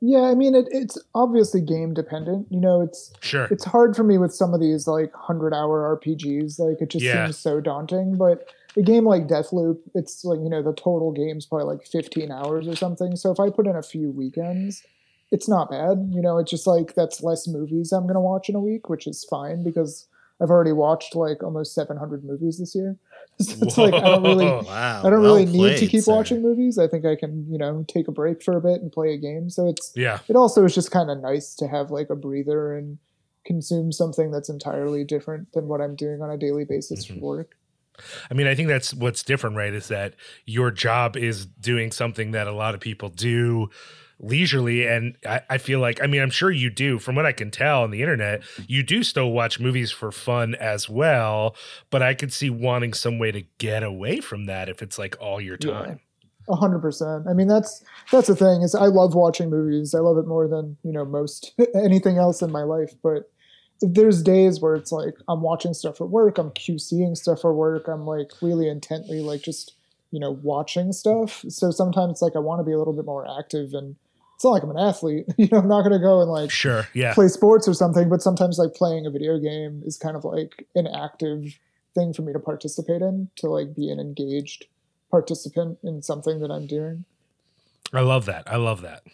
Yeah, 0.00 0.22
I 0.22 0.34
mean 0.34 0.54
it, 0.54 0.66
it's 0.70 0.98
obviously 1.14 1.60
game 1.60 1.94
dependent. 1.94 2.46
You 2.50 2.60
know, 2.60 2.80
it's 2.80 3.12
Sure. 3.20 3.46
it's 3.50 3.64
hard 3.64 3.94
for 3.96 4.02
me 4.04 4.18
with 4.18 4.34
some 4.34 4.52
of 4.54 4.60
these 4.60 4.86
like 4.86 5.12
hundred 5.14 5.54
hour 5.54 5.98
RPGs. 6.00 6.58
Like 6.58 6.80
it 6.80 6.90
just 6.90 7.04
Yeah. 7.04 7.26
seems 7.26 7.38
so 7.38 7.60
daunting. 7.60 8.16
But 8.16 8.48
a 8.76 8.82
game 8.82 9.04
like 9.04 9.26
Deathloop, 9.28 9.78
it's 9.94 10.24
like 10.24 10.40
you 10.40 10.48
know 10.48 10.62
the 10.62 10.72
total 10.72 11.12
game's 11.12 11.46
probably 11.46 11.66
like 11.66 11.86
fifteen 11.86 12.30
hours 12.30 12.66
or 12.68 12.76
something. 12.76 13.16
So 13.16 13.30
if 13.30 13.38
I 13.40 13.50
put 13.50 13.66
in 13.66 13.76
a 13.76 13.82
few 13.82 14.10
weekends, 14.10 14.82
it's 15.30 15.48
not 15.48 15.70
bad. 15.70 16.08
You 16.12 16.22
know, 16.22 16.38
it's 16.38 16.50
just 16.50 16.66
like 16.66 16.94
that's 16.94 17.22
less 17.22 17.46
movies 17.48 17.92
I'm 17.92 18.06
gonna 18.06 18.20
watch 18.20 18.48
in 18.48 18.54
a 18.54 18.60
week, 18.60 18.88
which 18.88 19.06
is 19.06 19.24
fine 19.24 19.62
because 19.62 20.06
I've 20.40 20.50
already 20.50 20.72
watched 20.72 21.14
like 21.14 21.42
almost 21.42 21.74
seven 21.74 21.96
hundred 21.96 22.24
movies 22.24 22.58
this 22.58 22.74
year. 22.74 22.96
so 23.40 23.54
it's 23.62 23.78
like 23.78 23.94
I 23.94 24.00
don't 24.00 24.22
really 24.24 24.44
Wow. 24.46 25.00
I 25.04 25.10
don't 25.10 25.22
well 25.22 25.36
really 25.36 25.46
need 25.46 25.78
to 25.78 25.86
keep 25.86 26.02
sir. 26.04 26.12
watching 26.12 26.42
movies. 26.42 26.78
I 26.78 26.86
think 26.88 27.04
I 27.06 27.16
can, 27.16 27.46
you 27.50 27.56
know, 27.58 27.84
take 27.88 28.08
a 28.08 28.12
break 28.12 28.42
for 28.42 28.56
a 28.56 28.60
bit 28.60 28.82
and 28.82 28.90
play 28.92 29.14
a 29.14 29.16
game. 29.16 29.48
So 29.50 29.68
it's 29.68 29.92
Yeah. 29.96 30.18
it 30.28 30.36
also 30.36 30.64
is 30.64 30.74
just 30.74 30.90
kind 30.90 31.10
of 31.10 31.18
nice 31.20 31.54
to 31.56 31.66
have 31.68 31.90
like 31.90 32.10
a 32.10 32.16
breather 32.16 32.76
and 32.76 32.98
consume 33.46 33.90
something 33.90 34.30
that's 34.30 34.48
entirely 34.48 35.02
different 35.04 35.52
than 35.52 35.66
what 35.66 35.80
I'm 35.80 35.96
doing 35.96 36.20
on 36.22 36.30
a 36.30 36.36
daily 36.36 36.64
basis 36.64 37.06
Mhm. 37.06 37.14
for 37.14 37.20
work. 37.20 37.56
I 38.30 38.34
mean, 38.34 38.46
I 38.46 38.54
think 38.54 38.68
that's 38.68 38.94
what's 38.94 39.22
different, 39.22 39.56
right? 39.56 39.72
Is 39.72 39.88
that 39.88 40.14
your 40.46 40.70
job 40.70 41.16
is 41.16 41.46
doing 41.46 41.92
something 41.92 42.32
that 42.32 42.46
a 42.46 42.52
lot 42.52 42.74
of 42.74 42.80
people 42.80 43.08
do 43.08 43.70
leisurely. 44.22 44.86
And 44.86 45.16
I, 45.26 45.40
I 45.50 45.58
feel 45.58 45.80
like, 45.80 46.02
I 46.02 46.06
mean, 46.06 46.22
I'm 46.22 46.30
sure 46.30 46.50
you 46.50 46.70
do, 46.70 46.98
from 46.98 47.16
what 47.16 47.26
I 47.26 47.32
can 47.32 47.50
tell 47.50 47.82
on 47.82 47.90
the 47.90 48.00
internet, 48.00 48.42
you 48.66 48.82
do 48.82 49.02
still 49.02 49.32
watch 49.32 49.60
movies 49.60 49.90
for 49.90 50.12
fun 50.12 50.54
as 50.54 50.88
well. 50.88 51.56
But 51.90 52.02
I 52.02 52.14
could 52.14 52.32
see 52.32 52.48
wanting 52.48 52.94
some 52.94 53.18
way 53.18 53.32
to 53.32 53.42
get 53.58 53.82
away 53.82 54.20
from 54.20 54.46
that 54.46 54.68
if 54.68 54.80
it's 54.80 54.98
like 54.98 55.16
all 55.20 55.40
your 55.40 55.56
time. 55.56 56.00
A 56.48 56.56
hundred 56.56 56.80
percent. 56.80 57.28
I 57.28 57.34
mean, 57.34 57.46
that's 57.46 57.84
that's 58.10 58.26
the 58.26 58.34
thing 58.34 58.62
is 58.62 58.74
I 58.74 58.86
love 58.86 59.14
watching 59.14 59.48
movies. 59.48 59.94
I 59.94 60.00
love 60.00 60.18
it 60.18 60.26
more 60.26 60.48
than 60.48 60.76
you 60.82 60.90
know 60.90 61.04
most 61.04 61.52
anything 61.74 62.18
else 62.18 62.42
in 62.42 62.50
my 62.50 62.64
life. 62.64 62.92
But 63.00 63.30
there's 63.82 64.22
days 64.22 64.60
where 64.60 64.74
it's 64.74 64.92
like 64.92 65.14
I'm 65.28 65.42
watching 65.42 65.74
stuff 65.74 65.98
for 65.98 66.06
work. 66.06 66.38
I'm 66.38 66.50
QCing 66.50 67.16
stuff 67.16 67.40
for 67.40 67.52
work. 67.54 67.88
I'm 67.88 68.06
like 68.06 68.30
really 68.40 68.68
intently 68.68 69.20
like 69.20 69.42
just 69.42 69.74
you 70.10 70.20
know 70.20 70.32
watching 70.42 70.92
stuff. 70.92 71.44
So 71.48 71.70
sometimes 71.70 72.12
it's 72.12 72.22
like 72.22 72.36
I 72.36 72.40
want 72.40 72.60
to 72.60 72.64
be 72.64 72.72
a 72.72 72.78
little 72.78 72.94
bit 72.94 73.04
more 73.04 73.26
active 73.38 73.72
and. 73.74 73.96
It's 74.34 74.44
not 74.44 74.54
like 74.54 74.64
I'm 74.64 74.70
an 74.70 74.78
athlete, 74.78 75.26
you 75.36 75.46
know. 75.52 75.58
I'm 75.58 75.68
not 75.68 75.82
going 75.82 75.92
to 75.92 76.00
go 76.00 76.20
and 76.20 76.28
like 76.28 76.50
Sure. 76.50 76.88
Yeah. 76.94 77.14
play 77.14 77.28
sports 77.28 77.68
or 77.68 77.74
something, 77.74 78.08
but 78.08 78.22
sometimes 78.22 78.58
like 78.58 78.74
playing 78.74 79.06
a 79.06 79.10
video 79.10 79.38
game 79.38 79.84
is 79.86 79.96
kind 79.96 80.16
of 80.16 80.24
like 80.24 80.66
an 80.74 80.88
active 80.88 81.60
thing 81.94 82.12
for 82.12 82.22
me 82.22 82.32
to 82.32 82.40
participate 82.40 83.02
in, 83.02 83.30
to 83.36 83.48
like 83.48 83.72
be 83.72 83.88
an 83.88 84.00
engaged 84.00 84.66
participant 85.12 85.78
in 85.84 86.02
something 86.02 86.40
that 86.40 86.50
I'm 86.50 86.66
doing. 86.66 87.04
I 87.92 88.00
love 88.00 88.24
that. 88.26 88.42
I 88.50 88.56
love 88.56 88.80
that. 88.80 89.04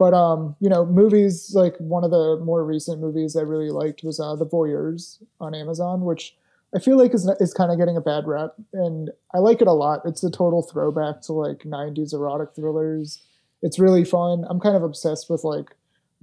But 0.00 0.14
um, 0.14 0.56
you 0.60 0.70
know, 0.70 0.86
movies 0.86 1.52
like 1.54 1.76
one 1.76 2.04
of 2.04 2.10
the 2.10 2.40
more 2.42 2.64
recent 2.64 3.02
movies 3.02 3.36
I 3.36 3.42
really 3.42 3.70
liked 3.70 4.02
was 4.02 4.18
uh, 4.18 4.34
The 4.34 4.46
Voyeurs 4.46 5.22
on 5.42 5.54
Amazon, 5.54 6.06
which 6.06 6.34
I 6.74 6.78
feel 6.78 6.96
like 6.96 7.12
is 7.12 7.28
is 7.38 7.52
kind 7.52 7.70
of 7.70 7.76
getting 7.76 7.98
a 7.98 8.00
bad 8.00 8.26
rep, 8.26 8.54
and 8.72 9.10
I 9.34 9.40
like 9.40 9.60
it 9.60 9.68
a 9.68 9.74
lot. 9.74 10.00
It's 10.06 10.24
a 10.24 10.30
total 10.30 10.62
throwback 10.62 11.20
to 11.24 11.34
like 11.34 11.64
'90s 11.64 12.14
erotic 12.14 12.54
thrillers. 12.56 13.22
It's 13.60 13.78
really 13.78 14.06
fun. 14.06 14.46
I'm 14.48 14.58
kind 14.58 14.74
of 14.74 14.82
obsessed 14.82 15.28
with 15.28 15.44
like 15.44 15.76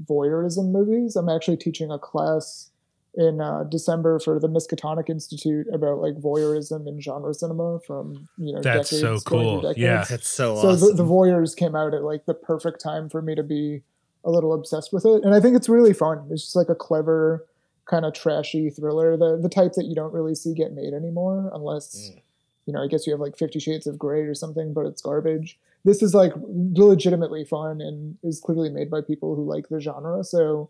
voyeurism 0.04 0.72
movies. 0.72 1.16
I'm 1.16 1.30
actually 1.30 1.58
teaching 1.58 1.92
a 1.92 2.00
class 2.00 2.72
in 3.16 3.42
uh, 3.42 3.64
December 3.64 4.20
for 4.20 4.40
the 4.40 4.48
Miskatonic 4.50 5.10
Institute 5.10 5.66
about 5.74 6.00
like 6.00 6.16
voyeurism 6.16 6.88
and 6.88 7.02
genre 7.02 7.34
cinema 7.34 7.80
from 7.80 8.28
you 8.38 8.54
know 8.54 8.62
That's 8.62 8.90
so 8.90 9.02
decades, 9.02 9.24
going 9.24 9.44
through 9.62 9.62
cool. 9.62 9.74
Yeah. 9.78 9.88
decades 9.94 10.10
That's 10.10 10.28
so, 10.28 10.56
so 10.62 10.68
awesome. 10.70 10.90
the, 10.98 11.04
the 11.04 11.10
voyeurs 11.10 11.56
came 11.56 11.76
out 11.76 11.94
at 11.94 12.04
like 12.04 12.26
the 12.26 12.34
perfect 12.36 12.80
time 12.82 13.10
for 13.10 13.22
me 13.22 13.34
to 13.36 13.44
be 13.44 13.82
a 14.24 14.30
little 14.32 14.54
obsessed 14.54 14.92
with 14.92 15.06
it 15.06 15.24
and 15.24 15.34
i 15.34 15.40
think 15.40 15.56
it's 15.56 15.70
really 15.70 15.94
fun 15.94 16.28
it's 16.32 16.44
just 16.44 16.56
like 16.56 16.68
a 16.68 16.76
clever 16.76 17.46
kind 17.86 18.04
of 18.04 18.14
trashy 18.14 18.70
thriller 18.70 19.16
the 19.16 19.38
the 19.42 19.48
type 19.48 19.72
that 19.74 19.86
you 19.86 19.96
don't 19.96 20.12
really 20.14 20.36
see 20.36 20.54
get 20.54 20.74
made 20.74 20.94
anymore 20.94 21.50
unless 21.54 22.10
Mm. 22.12 22.22
you 22.66 22.74
know 22.74 22.84
i 22.84 22.88
guess 22.88 23.08
you 23.08 23.14
have 23.14 23.22
like 23.22 23.38
50 23.38 23.60
shades 23.60 23.88
of 23.88 23.98
gray 23.98 24.22
or 24.22 24.34
something 24.36 24.74
but 24.74 24.86
it's 24.86 25.02
garbage 25.02 25.58
this 25.86 26.02
is 26.04 26.14
like 26.14 26.34
legitimately 26.78 27.46
fun 27.46 27.80
and 27.80 28.18
is 28.24 28.42
clearly 28.42 28.70
made 28.70 28.90
by 28.90 29.00
people 29.02 29.36
who 29.36 29.46
like 29.46 29.70
the 29.70 29.80
genre 29.80 30.24
so 30.24 30.70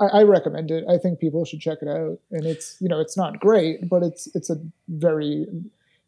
I, 0.00 0.06
I 0.06 0.22
recommend 0.22 0.70
it. 0.70 0.84
I 0.88 0.98
think 0.98 1.20
people 1.20 1.44
should 1.44 1.60
check 1.60 1.78
it 1.82 1.88
out. 1.88 2.18
And 2.30 2.44
it's 2.44 2.76
you 2.80 2.88
know 2.88 3.00
it's 3.00 3.16
not 3.16 3.40
great 3.40 3.88
but 3.88 4.02
it's 4.02 4.28
it's 4.34 4.50
a 4.50 4.56
very 4.88 5.46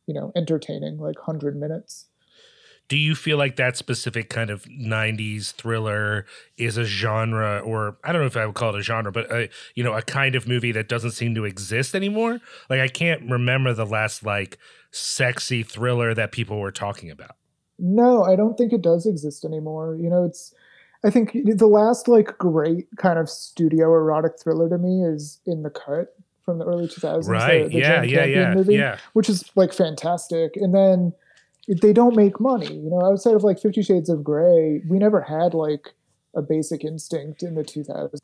you 0.06 0.14
know 0.14 0.32
entertaining 0.36 0.98
like 0.98 1.16
100 1.16 1.56
minutes. 1.56 2.06
Do 2.88 2.96
you 2.96 3.14
feel 3.14 3.36
like 3.36 3.56
that 3.56 3.76
specific 3.76 4.30
kind 4.30 4.48
of 4.48 4.64
90s 4.64 5.52
thriller 5.52 6.24
is 6.56 6.78
a 6.78 6.84
genre 6.84 7.58
or 7.58 7.98
i 8.02 8.12
don't 8.12 8.22
know 8.22 8.26
if 8.26 8.36
i 8.36 8.46
would 8.46 8.54
call 8.54 8.74
it 8.74 8.78
a 8.78 8.82
genre 8.82 9.12
but 9.12 9.30
a, 9.30 9.50
you 9.74 9.84
know 9.84 9.92
a 9.92 10.00
kind 10.00 10.34
of 10.34 10.48
movie 10.48 10.72
that 10.72 10.88
doesn't 10.88 11.10
seem 11.10 11.34
to 11.34 11.44
exist 11.44 11.94
anymore? 11.94 12.40
Like 12.70 12.80
i 12.80 12.88
can't 12.88 13.30
remember 13.30 13.74
the 13.74 13.86
last 13.86 14.24
like 14.24 14.58
sexy 14.90 15.62
thriller 15.62 16.14
that 16.14 16.32
people 16.32 16.58
were 16.58 16.72
talking 16.72 17.10
about. 17.10 17.36
No, 17.78 18.24
I 18.24 18.36
don't 18.36 18.56
think 18.56 18.72
it 18.72 18.82
does 18.82 19.06
exist 19.06 19.44
anymore. 19.44 19.94
You 19.94 20.10
know, 20.10 20.24
it's 20.24 20.54
I 21.04 21.10
think 21.10 21.32
the 21.32 21.66
last 21.68 22.08
like 22.08 22.36
great 22.38 22.88
kind 22.96 23.18
of 23.18 23.28
studio 23.30 23.92
erotic 23.94 24.32
thriller 24.40 24.68
to 24.68 24.78
me 24.78 25.04
is 25.04 25.40
In 25.46 25.62
the 25.62 25.70
Cut 25.70 26.14
from 26.44 26.58
the 26.58 26.64
early 26.64 26.88
2000s. 26.88 27.24
the- 27.26 27.30
right 27.32 27.70
the 27.70 27.78
yeah 27.78 28.00
Jane 28.02 28.10
yeah 28.10 28.16
Campion 28.18 28.40
yeah 28.40 28.54
movie, 28.54 28.74
yeah 28.74 28.98
which 29.12 29.28
is 29.28 29.44
like 29.54 29.72
fantastic. 29.72 30.56
And 30.56 30.74
then 30.74 31.12
they 31.82 31.92
don't 31.92 32.16
make 32.16 32.40
money. 32.40 32.72
You 32.74 32.90
know, 32.90 33.02
outside 33.04 33.34
of 33.34 33.44
like 33.44 33.60
Fifty 33.60 33.82
Shades 33.82 34.08
of 34.08 34.24
Grey, 34.24 34.82
we 34.88 34.98
never 34.98 35.20
had 35.20 35.54
like 35.54 35.92
a 36.34 36.42
Basic 36.42 36.82
Instinct 36.84 37.42
in 37.42 37.54
the 37.54 37.62
2000s. 37.62 38.18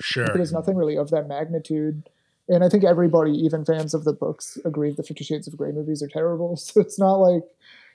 sure 0.00 0.26
There's 0.34 0.52
nothing 0.52 0.76
really 0.76 0.96
of 0.96 1.10
that 1.10 1.28
magnitude. 1.28 2.08
And 2.48 2.62
I 2.62 2.68
think 2.68 2.84
everybody, 2.84 3.32
even 3.32 3.64
fans 3.64 3.94
of 3.94 4.04
the 4.04 4.12
books, 4.12 4.58
agree 4.64 4.90
the 4.92 5.02
Fifty 5.02 5.24
Shades 5.24 5.46
of 5.46 5.56
Grey 5.56 5.72
movies 5.72 6.02
are 6.02 6.08
terrible. 6.08 6.56
So 6.58 6.80
it's 6.80 6.98
not 6.98 7.14
like, 7.14 7.42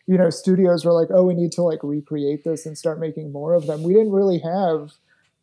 you 0.10 0.18
know, 0.18 0.32
studios 0.32 0.84
were 0.84 0.92
like, 0.92 1.10
oh, 1.14 1.24
we 1.24 1.36
need 1.36 1.52
to 1.52 1.62
like 1.62 1.84
recreate 1.84 2.44
this 2.44 2.66
and 2.66 2.76
start 2.76 3.00
making 3.00 3.32
more 3.32 3.54
of 3.54 3.68
them. 3.68 3.84
We 3.84 3.94
didn't 3.94 4.12
really 4.12 4.40
have, 4.40 4.94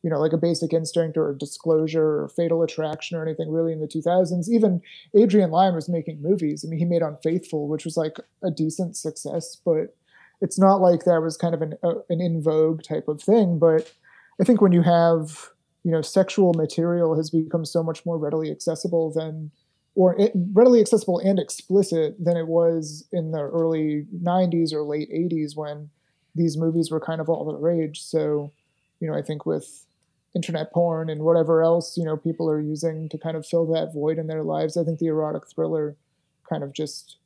you 0.02 0.10
know, 0.10 0.18
like 0.18 0.32
a 0.32 0.36
Basic 0.36 0.72
Instinct 0.72 1.16
or 1.16 1.32
Disclosure 1.34 2.22
or 2.22 2.28
Fatal 2.30 2.64
Attraction 2.64 3.16
or 3.16 3.22
anything 3.22 3.52
really 3.52 3.72
in 3.72 3.78
the 3.78 3.86
2000s. 3.86 4.48
Even 4.48 4.82
Adrian 5.14 5.52
Lyne 5.52 5.76
was 5.76 5.88
making 5.88 6.20
movies. 6.20 6.64
I 6.64 6.68
mean, 6.68 6.80
he 6.80 6.84
made 6.84 7.02
Unfaithful, 7.02 7.68
which 7.68 7.84
was 7.84 7.96
like 7.96 8.16
a 8.42 8.50
decent 8.50 8.96
success, 8.96 9.56
but 9.64 9.94
it's 10.40 10.58
not 10.58 10.80
like 10.80 11.04
that 11.04 11.22
was 11.22 11.36
kind 11.36 11.54
of 11.54 11.62
an, 11.62 11.74
uh, 11.84 12.00
an 12.10 12.20
in 12.20 12.42
vogue 12.42 12.82
type 12.82 13.06
of 13.06 13.22
thing. 13.22 13.60
But 13.60 13.92
I 14.40 14.44
think 14.44 14.60
when 14.60 14.72
you 14.72 14.82
have 14.82 15.50
you 15.84 15.92
know 15.92 16.02
sexual 16.02 16.54
material 16.54 17.14
has 17.14 17.30
become 17.30 17.64
so 17.64 17.84
much 17.84 18.04
more 18.04 18.18
readily 18.18 18.50
accessible 18.50 19.12
than 19.12 19.52
or 19.96 20.16
readily 20.52 20.80
accessible 20.80 21.18
and 21.18 21.38
explicit 21.40 22.14
than 22.22 22.36
it 22.36 22.46
was 22.46 23.08
in 23.12 23.32
the 23.32 23.40
early 23.40 24.06
90s 24.22 24.72
or 24.72 24.82
late 24.82 25.10
80s 25.10 25.56
when 25.56 25.90
these 26.34 26.56
movies 26.56 26.90
were 26.90 27.00
kind 27.00 27.20
of 27.20 27.28
all 27.28 27.44
the 27.44 27.56
rage 27.56 28.02
so 28.02 28.52
you 29.00 29.08
know 29.08 29.16
i 29.16 29.22
think 29.22 29.46
with 29.46 29.86
internet 30.34 30.70
porn 30.72 31.08
and 31.08 31.22
whatever 31.22 31.62
else 31.62 31.96
you 31.96 32.04
know 32.04 32.16
people 32.16 32.48
are 32.48 32.60
using 32.60 33.08
to 33.08 33.16
kind 33.18 33.36
of 33.36 33.46
fill 33.46 33.66
that 33.66 33.92
void 33.94 34.18
in 34.18 34.26
their 34.26 34.42
lives 34.42 34.76
i 34.76 34.84
think 34.84 34.98
the 34.98 35.06
erotic 35.06 35.48
thriller 35.48 35.96
kind 36.48 36.62
of 36.62 36.72
just 36.72 37.16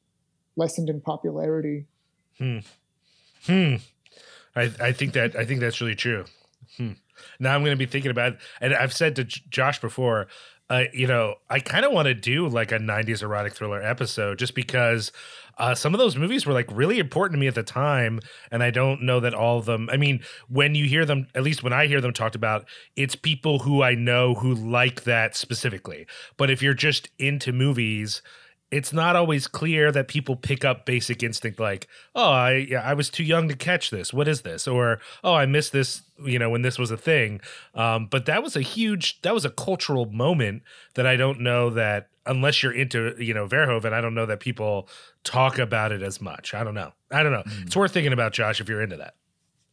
lessened 0.56 0.88
in 0.88 1.00
popularity 1.00 1.84
Hmm. 2.38 2.58
hmm 3.46 3.74
I 4.56 4.70
I 4.80 4.92
think 4.92 5.12
that 5.12 5.36
I 5.36 5.44
think 5.44 5.60
that's 5.60 5.80
really 5.80 5.94
true. 5.94 6.24
Hmm. 6.76 6.92
Now 7.38 7.54
I'm 7.54 7.62
going 7.62 7.76
to 7.76 7.84
be 7.86 7.86
thinking 7.86 8.10
about, 8.10 8.36
and 8.62 8.74
I've 8.74 8.94
said 8.94 9.14
to 9.16 9.24
J- 9.24 9.42
Josh 9.50 9.78
before, 9.80 10.26
uh, 10.70 10.84
you 10.92 11.06
know, 11.08 11.34
I 11.50 11.58
kind 11.58 11.84
of 11.84 11.92
want 11.92 12.06
to 12.06 12.14
do 12.14 12.48
like 12.48 12.70
a 12.72 12.78
'90s 12.78 13.22
erotic 13.22 13.54
thriller 13.54 13.82
episode, 13.82 14.38
just 14.38 14.54
because 14.54 15.10
uh, 15.58 15.74
some 15.74 15.94
of 15.94 15.98
those 15.98 16.16
movies 16.16 16.46
were 16.46 16.52
like 16.54 16.68
really 16.70 16.98
important 16.98 17.36
to 17.36 17.40
me 17.40 17.48
at 17.48 17.56
the 17.56 17.62
time, 17.64 18.20
and 18.52 18.62
I 18.62 18.70
don't 18.70 19.02
know 19.02 19.20
that 19.20 19.34
all 19.34 19.58
of 19.58 19.66
them. 19.66 19.90
I 19.92 19.96
mean, 19.96 20.20
when 20.48 20.76
you 20.76 20.86
hear 20.86 21.04
them, 21.04 21.26
at 21.34 21.42
least 21.42 21.64
when 21.64 21.72
I 21.72 21.88
hear 21.88 22.00
them 22.00 22.12
talked 22.12 22.36
about, 22.36 22.66
it's 22.96 23.16
people 23.16 23.58
who 23.58 23.82
I 23.82 23.94
know 23.94 24.34
who 24.34 24.54
like 24.54 25.02
that 25.04 25.36
specifically. 25.36 26.06
But 26.36 26.50
if 26.50 26.62
you're 26.62 26.72
just 26.72 27.10
into 27.18 27.52
movies 27.52 28.22
it's 28.70 28.92
not 28.92 29.16
always 29.16 29.48
clear 29.48 29.90
that 29.90 30.06
people 30.08 30.36
pick 30.36 30.64
up 30.64 30.86
basic 30.86 31.22
instinct 31.22 31.58
like 31.58 31.88
oh 32.14 32.30
i 32.30 32.52
yeah, 32.52 32.82
i 32.82 32.94
was 32.94 33.10
too 33.10 33.24
young 33.24 33.48
to 33.48 33.56
catch 33.56 33.90
this. 33.90 34.12
What 34.12 34.28
is 34.28 34.42
this? 34.42 34.68
Or 34.68 35.00
oh 35.24 35.34
i 35.34 35.46
missed 35.46 35.72
this 35.72 36.02
you 36.24 36.38
know 36.38 36.50
when 36.50 36.62
this 36.62 36.78
was 36.78 36.90
a 36.90 36.96
thing. 36.96 37.40
Um, 37.74 38.06
but 38.06 38.26
that 38.26 38.42
was 38.42 38.56
a 38.56 38.60
huge 38.60 39.20
that 39.22 39.34
was 39.34 39.44
a 39.44 39.50
cultural 39.50 40.06
moment 40.06 40.62
that 40.94 41.06
i 41.06 41.16
don't 41.16 41.40
know 41.40 41.70
that 41.70 42.08
unless 42.26 42.62
you're 42.62 42.72
into 42.72 43.14
you 43.18 43.34
know 43.34 43.46
verhoeven 43.46 43.92
i 43.92 44.00
don't 44.00 44.14
know 44.14 44.26
that 44.26 44.40
people 44.40 44.88
talk 45.24 45.58
about 45.58 45.92
it 45.92 46.02
as 46.02 46.20
much. 46.20 46.54
I 46.54 46.64
don't 46.64 46.74
know. 46.74 46.92
I 47.10 47.22
don't 47.22 47.32
know. 47.32 47.42
Mm. 47.42 47.66
it's 47.66 47.76
worth 47.76 47.92
thinking 47.92 48.12
about 48.12 48.32
josh 48.32 48.60
if 48.60 48.68
you're 48.68 48.82
into 48.82 48.96
that. 48.98 49.14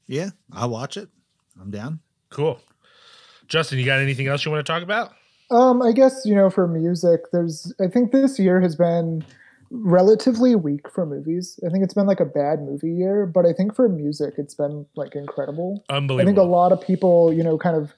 Yeah 0.07 0.29
i'll 0.53 0.69
watch 0.69 0.97
it. 0.97 1.09
I'm 1.59 1.71
down. 1.71 1.99
Cool. 2.29 2.59
Justin 3.47 3.79
you 3.79 3.85
got 3.85 3.99
anything 3.99 4.27
else 4.27 4.43
you 4.43 4.51
want 4.51 4.65
to 4.65 4.71
talk 4.71 4.83
about 4.83 5.13
um, 5.49 5.81
I 5.81 5.91
guess 5.91 6.21
you 6.25 6.35
know 6.35 6.49
for 6.49 6.67
music, 6.67 7.31
there's 7.31 7.73
I 7.79 7.87
think 7.87 8.11
this 8.11 8.39
year 8.39 8.61
has 8.61 8.75
been 8.75 9.23
relatively 9.69 10.55
weak 10.55 10.89
for 10.89 11.05
movies. 11.05 11.59
I 11.65 11.69
think 11.69 11.83
it's 11.83 11.93
been 11.93 12.07
like 12.07 12.19
a 12.19 12.25
bad 12.25 12.61
movie 12.61 12.91
year, 12.91 13.25
but 13.25 13.45
I 13.45 13.53
think 13.53 13.75
for 13.75 13.89
music, 13.89 14.35
it's 14.37 14.55
been 14.55 14.85
like 14.95 15.15
incredible. 15.15 15.83
Unbelievable. 15.89 16.21
I 16.21 16.25
think 16.25 16.37
a 16.37 16.49
lot 16.49 16.71
of 16.71 16.81
people, 16.81 17.33
you 17.33 17.43
know, 17.43 17.57
kind 17.57 17.75
of 17.75 17.93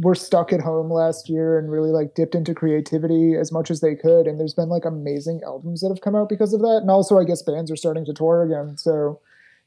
were 0.00 0.14
stuck 0.14 0.52
at 0.52 0.60
home 0.60 0.90
last 0.90 1.28
year 1.28 1.58
and 1.58 1.70
really 1.70 1.90
like 1.90 2.14
dipped 2.14 2.34
into 2.34 2.54
creativity 2.54 3.34
as 3.34 3.50
much 3.50 3.70
as 3.70 3.80
they 3.80 3.94
could. 3.94 4.26
And 4.26 4.38
there's 4.38 4.54
been 4.54 4.68
like 4.68 4.84
amazing 4.84 5.40
albums 5.44 5.80
that 5.80 5.88
have 5.88 6.02
come 6.02 6.14
out 6.14 6.28
because 6.28 6.52
of 6.52 6.60
that. 6.60 6.78
And 6.82 6.90
also, 6.90 7.18
I 7.18 7.24
guess 7.24 7.42
bands 7.42 7.70
are 7.70 7.76
starting 7.76 8.04
to 8.04 8.12
tour 8.12 8.42
again. 8.42 8.76
So, 8.76 9.20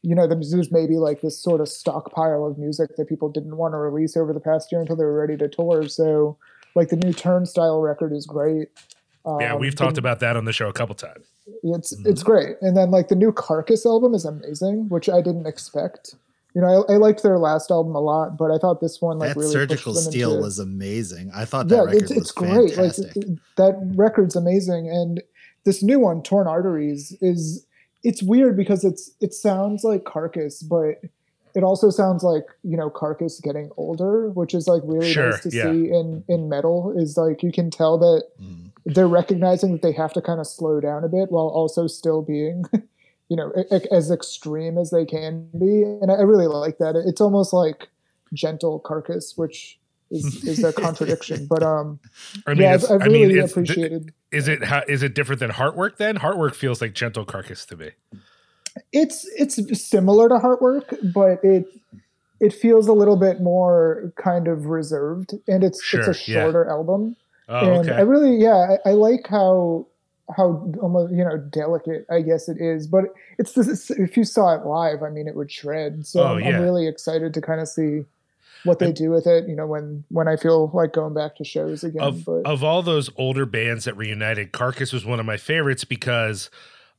you 0.03 0.15
know, 0.15 0.27
there's, 0.27 0.51
there's 0.51 0.71
maybe 0.71 0.97
like 0.97 1.21
this 1.21 1.41
sort 1.41 1.59
of 1.59 1.67
stockpile 1.67 2.45
of 2.45 2.57
music 2.57 2.95
that 2.97 3.09
people 3.09 3.29
didn't 3.29 3.57
want 3.57 3.73
to 3.73 3.77
release 3.77 4.15
over 4.15 4.31
the 4.31 4.39
past 4.39 4.71
year 4.71 4.79
until 4.79 4.95
they 4.95 5.03
were 5.03 5.19
ready 5.19 5.37
to 5.37 5.49
tour. 5.49 5.87
So, 5.89 6.37
like 6.75 6.89
the 6.89 6.95
new 6.95 7.13
Turnstile 7.13 7.81
record 7.81 8.13
is 8.13 8.25
great. 8.25 8.69
Um, 9.25 9.39
yeah, 9.41 9.55
we've 9.55 9.75
talked 9.75 9.97
about 9.97 10.19
that 10.21 10.35
on 10.37 10.45
the 10.45 10.53
show 10.53 10.69
a 10.69 10.73
couple 10.73 10.95
times. 10.95 11.27
It's 11.63 11.95
mm-hmm. 11.95 12.09
it's 12.09 12.23
great, 12.23 12.55
and 12.61 12.75
then 12.77 12.91
like 12.91 13.09
the 13.09 13.15
new 13.15 13.31
Carcass 13.31 13.85
album 13.85 14.13
is 14.13 14.25
amazing, 14.25 14.89
which 14.89 15.09
I 15.09 15.21
didn't 15.21 15.45
expect. 15.45 16.15
You 16.55 16.61
know, 16.61 16.85
I, 16.89 16.93
I 16.93 16.97
liked 16.97 17.21
their 17.21 17.37
last 17.37 17.69
album 17.69 17.95
a 17.95 17.99
lot, 17.99 18.37
but 18.37 18.49
I 18.51 18.57
thought 18.57 18.81
this 18.81 19.01
one 19.01 19.19
like 19.19 19.29
that 19.29 19.37
really 19.37 19.51
Surgical 19.51 19.93
Steel 19.93 20.31
into, 20.31 20.43
was 20.43 20.57
amazing. 20.57 21.31
I 21.35 21.45
thought 21.45 21.67
that 21.67 21.75
yeah, 21.75 21.81
record 21.83 22.01
it's, 22.01 22.11
it's 22.11 22.19
was 22.19 22.31
great. 22.31 22.73
fantastic. 22.73 23.15
Like 23.15 23.25
that 23.57 23.93
record's 23.95 24.35
amazing, 24.35 24.89
and 24.89 25.21
this 25.65 25.83
new 25.83 25.99
one, 25.99 26.23
Torn 26.23 26.47
Arteries, 26.47 27.15
is 27.21 27.65
it's 28.03 28.23
weird 28.23 28.55
because 28.55 28.83
it's 28.83 29.11
it 29.19 29.33
sounds 29.33 29.83
like 29.83 30.05
Carcass, 30.05 30.63
but 30.63 30.95
it 31.55 31.63
also 31.63 31.89
sounds 31.89 32.23
like 32.23 32.45
you 32.63 32.77
know 32.77 32.89
carcass 32.89 33.39
getting 33.39 33.69
older 33.77 34.29
which 34.29 34.53
is 34.53 34.67
like 34.67 34.81
really 34.85 35.11
sure, 35.11 35.31
nice 35.31 35.41
to 35.41 35.49
yeah. 35.49 35.63
see 35.63 35.89
in 35.89 36.23
in 36.27 36.49
metal 36.49 36.93
is 36.95 37.17
like 37.17 37.43
you 37.43 37.51
can 37.51 37.69
tell 37.71 37.97
that 37.97 38.23
mm. 38.41 38.71
they're 38.85 39.07
recognizing 39.07 39.71
that 39.71 39.81
they 39.81 39.91
have 39.91 40.13
to 40.13 40.21
kind 40.21 40.39
of 40.39 40.47
slow 40.47 40.79
down 40.79 41.03
a 41.03 41.07
bit 41.07 41.31
while 41.31 41.47
also 41.47 41.87
still 41.87 42.21
being 42.21 42.65
you 43.29 43.35
know 43.35 43.51
as 43.91 44.11
extreme 44.11 44.77
as 44.77 44.91
they 44.91 45.05
can 45.05 45.47
be 45.59 45.83
and 45.83 46.11
i 46.11 46.21
really 46.21 46.47
like 46.47 46.77
that 46.77 46.95
it's 46.95 47.21
almost 47.21 47.53
like 47.53 47.89
gentle 48.33 48.79
carcass 48.79 49.33
which 49.35 49.79
is 50.11 50.43
is 50.43 50.63
a 50.63 50.73
contradiction 50.73 51.45
but 51.47 51.63
um 51.63 51.99
I 52.47 52.53
mean, 52.53 52.63
yeah 52.63 52.73
I've, 52.73 52.83
I've 52.89 53.01
really 53.01 53.35
mean, 53.35 53.43
appreciated 53.43 54.13
is 54.31 54.47
it 54.47 54.63
how 54.63 54.83
is 54.87 55.03
it 55.03 55.13
different 55.13 55.39
than 55.39 55.51
heartwork 55.51 55.97
then 55.97 56.17
heartwork 56.17 56.55
feels 56.55 56.81
like 56.81 56.93
gentle 56.93 57.25
carcass 57.25 57.65
to 57.67 57.77
me 57.77 57.91
it's 58.91 59.27
it's 59.37 59.81
similar 59.81 60.29
to 60.29 60.35
Heartwork, 60.35 61.13
but 61.13 61.43
it 61.43 61.65
it 62.39 62.53
feels 62.53 62.87
a 62.87 62.93
little 62.93 63.17
bit 63.17 63.41
more 63.41 64.13
kind 64.15 64.47
of 64.47 64.67
reserved, 64.67 65.33
and 65.47 65.63
it's 65.63 65.83
sure, 65.83 65.99
it's 65.99 66.09
a 66.09 66.13
shorter 66.13 66.65
yeah. 66.67 66.73
album. 66.73 67.15
Oh, 67.47 67.79
and 67.79 67.89
okay. 67.89 67.97
I 67.97 68.01
really, 68.01 68.37
yeah, 68.37 68.77
I, 68.85 68.89
I, 68.89 68.93
like 68.93 69.27
how 69.27 69.87
how 70.35 70.71
almost 70.81 71.11
you 71.13 71.23
know 71.23 71.37
delicate 71.37 72.05
I 72.09 72.21
guess 72.21 72.47
it 72.47 72.57
is, 72.59 72.87
but 72.87 73.05
it's 73.37 73.53
this, 73.53 73.89
if 73.91 74.15
you 74.15 74.23
saw 74.23 74.55
it 74.55 74.65
live, 74.65 75.03
I 75.03 75.09
mean, 75.09 75.27
it 75.27 75.35
would 75.35 75.51
shred. 75.51 76.05
So 76.05 76.23
oh, 76.23 76.35
I'm, 76.35 76.39
yeah. 76.41 76.49
I'm 76.49 76.61
really 76.61 76.87
excited 76.87 77.33
to 77.33 77.41
kind 77.41 77.59
of 77.59 77.67
see 77.67 78.05
what 78.63 78.79
they 78.79 78.91
do 78.91 79.09
with 79.09 79.25
it 79.25 79.47
you 79.47 79.55
know 79.55 79.65
when 79.65 80.03
when 80.09 80.27
i 80.27 80.35
feel 80.35 80.69
like 80.73 80.91
going 80.91 81.13
back 81.13 81.35
to 81.35 81.45
shows 81.45 81.81
again 81.83 82.01
of, 82.01 82.25
but. 82.25 82.45
of 82.45 82.63
all 82.63 82.81
those 82.81 83.09
older 83.15 83.45
bands 83.45 83.85
that 83.85 83.95
reunited 83.95 84.51
carcass 84.51 84.91
was 84.91 85.05
one 85.05 85.17
of 85.19 85.25
my 85.25 85.37
favorites 85.37 85.85
because 85.85 86.49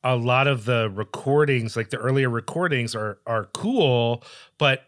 a 0.02 0.16
lot 0.16 0.46
of 0.46 0.64
the 0.64 0.90
recordings, 0.90 1.76
like 1.76 1.90
the 1.90 1.98
earlier 1.98 2.30
recordings, 2.30 2.94
are 2.94 3.18
are 3.26 3.46
cool, 3.52 4.22
but 4.58 4.84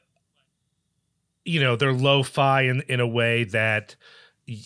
you 1.45 1.61
know 1.61 1.77
they're 1.77 1.93
lo-fi 1.93 2.63
in 2.63 2.83
in 2.89 3.01
a 3.01 3.07
way 3.07 3.45
that 3.45 3.97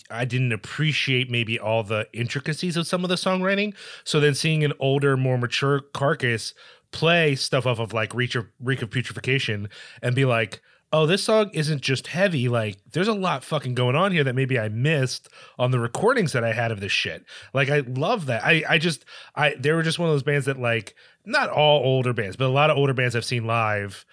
I 0.09 0.25
didn't 0.25 0.53
appreciate 0.53 1.29
maybe 1.29 1.59
all 1.59 1.83
the 1.83 2.07
intricacies 2.13 2.77
of 2.77 2.87
some 2.87 3.03
of 3.03 3.09
the 3.09 3.15
songwriting. 3.15 3.75
So 4.03 4.19
then 4.19 4.33
seeing 4.33 4.63
an 4.63 4.73
older, 4.79 5.15
more 5.15 5.37
mature 5.37 5.81
carcass 5.81 6.53
play 6.91 7.35
stuff 7.35 7.65
off 7.65 7.79
of 7.79 7.93
like 7.93 8.13
Reach 8.13 8.35
of 8.35 8.47
Reek 8.59 8.81
of 8.81 8.89
Putrefaction 8.89 9.69
and 10.01 10.15
be 10.15 10.25
like, 10.25 10.61
oh, 10.93 11.05
this 11.05 11.23
song 11.23 11.49
isn't 11.53 11.81
just 11.81 12.07
heavy. 12.07 12.47
Like, 12.47 12.77
there's 12.91 13.07
a 13.07 13.13
lot 13.13 13.43
fucking 13.43 13.75
going 13.75 13.95
on 13.95 14.11
here 14.11 14.23
that 14.23 14.35
maybe 14.35 14.57
I 14.57 14.69
missed 14.69 15.27
on 15.59 15.71
the 15.71 15.79
recordings 15.79 16.31
that 16.33 16.43
I 16.43 16.53
had 16.53 16.71
of 16.71 16.79
this 16.79 16.91
shit. 16.91 17.25
Like, 17.53 17.69
I 17.69 17.79
love 17.79 18.27
that. 18.27 18.43
I, 18.45 18.63
I 18.67 18.77
just, 18.77 19.05
I, 19.35 19.55
they 19.59 19.71
were 19.71 19.83
just 19.83 19.99
one 19.99 20.09
of 20.09 20.13
those 20.13 20.23
bands 20.23 20.45
that, 20.45 20.59
like, 20.59 20.95
not 21.25 21.49
all 21.49 21.83
older 21.83 22.13
bands, 22.13 22.37
but 22.37 22.45
a 22.45 22.49
lot 22.49 22.69
of 22.69 22.77
older 22.77 22.93
bands 22.93 23.15
I've 23.15 23.25
seen 23.25 23.45
live 23.45 24.05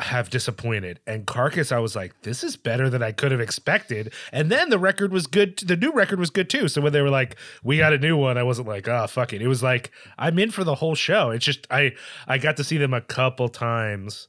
have 0.00 0.30
disappointed. 0.30 1.00
And 1.06 1.26
Carcass, 1.26 1.72
I 1.72 1.78
was 1.78 1.96
like, 1.96 2.22
this 2.22 2.44
is 2.44 2.56
better 2.56 2.88
than 2.88 3.02
I 3.02 3.10
could 3.10 3.32
have 3.32 3.40
expected. 3.40 4.12
And 4.30 4.48
then 4.48 4.68
the 4.68 4.78
record 4.78 5.12
was 5.12 5.26
good. 5.26 5.58
The 5.58 5.76
new 5.76 5.90
record 5.90 6.20
was 6.20 6.30
good 6.30 6.48
too. 6.48 6.68
So 6.68 6.80
when 6.80 6.92
they 6.92 7.02
were 7.02 7.10
like, 7.10 7.36
we 7.64 7.78
got 7.78 7.92
a 7.92 7.98
new 7.98 8.16
one, 8.16 8.38
I 8.38 8.44
wasn't 8.44 8.68
like, 8.68 8.86
oh, 8.86 9.06
fuck 9.08 9.32
it. 9.32 9.42
It 9.42 9.48
was 9.48 9.62
like, 9.62 9.90
I'm 10.16 10.38
in 10.38 10.52
for 10.52 10.62
the 10.62 10.76
whole 10.76 10.94
show. 10.94 11.30
It's 11.30 11.44
just, 11.44 11.66
I, 11.70 11.94
I 12.28 12.38
got 12.38 12.58
to 12.58 12.64
see 12.64 12.76
them 12.76 12.94
a 12.94 13.00
couple 13.00 13.48
times 13.48 14.28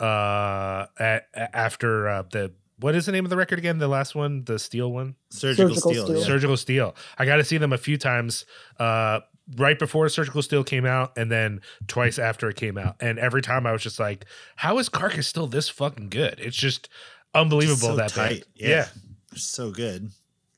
uh 0.00 0.86
at, 0.98 1.28
after 1.34 2.08
uh, 2.08 2.22
the 2.30 2.52
what 2.80 2.94
is 2.94 3.06
the 3.06 3.12
name 3.12 3.24
of 3.24 3.30
the 3.30 3.36
record 3.36 3.58
again? 3.58 3.78
The 3.78 3.88
last 3.88 4.14
one, 4.14 4.44
the 4.44 4.58
steel 4.58 4.92
one, 4.92 5.16
Surgical, 5.30 5.74
Surgical 5.74 5.90
Steel. 5.90 6.04
Steel. 6.04 6.18
Yeah. 6.18 6.24
Surgical 6.24 6.56
Steel. 6.56 6.96
I 7.18 7.26
got 7.26 7.36
to 7.36 7.44
see 7.44 7.58
them 7.58 7.72
a 7.72 7.78
few 7.78 7.98
times. 7.98 8.44
Uh, 8.78 9.20
right 9.56 9.78
before 9.78 10.08
Surgical 10.08 10.42
Steel 10.42 10.62
came 10.62 10.84
out, 10.86 11.16
and 11.16 11.30
then 11.30 11.60
twice 11.86 12.18
after 12.18 12.48
it 12.48 12.56
came 12.56 12.78
out. 12.78 12.96
And 13.00 13.18
every 13.18 13.42
time 13.42 13.66
I 13.66 13.72
was 13.72 13.82
just 13.82 13.98
like, 13.98 14.26
"How 14.56 14.78
is 14.78 14.88
Carcass 14.88 15.26
still 15.26 15.46
this 15.46 15.68
fucking 15.68 16.10
good?" 16.10 16.38
It's 16.38 16.56
just 16.56 16.88
unbelievable 17.34 17.88
so 17.88 17.96
that 17.96 18.10
tight. 18.10 18.28
band. 18.28 18.44
Yeah. 18.54 18.68
yeah. 18.68 18.86
so 19.34 19.70
good. 19.70 20.10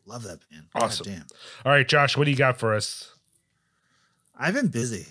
Love 0.06 0.24
that 0.24 0.40
band. 0.50 0.66
Awesome. 0.74 1.06
God 1.06 1.12
damn. 1.12 1.26
All 1.64 1.72
right, 1.72 1.86
Josh, 1.86 2.16
what 2.16 2.24
do 2.24 2.30
you 2.30 2.36
got 2.36 2.58
for 2.58 2.74
us? 2.74 3.14
I've 4.36 4.54
been 4.54 4.68
busy. 4.68 5.06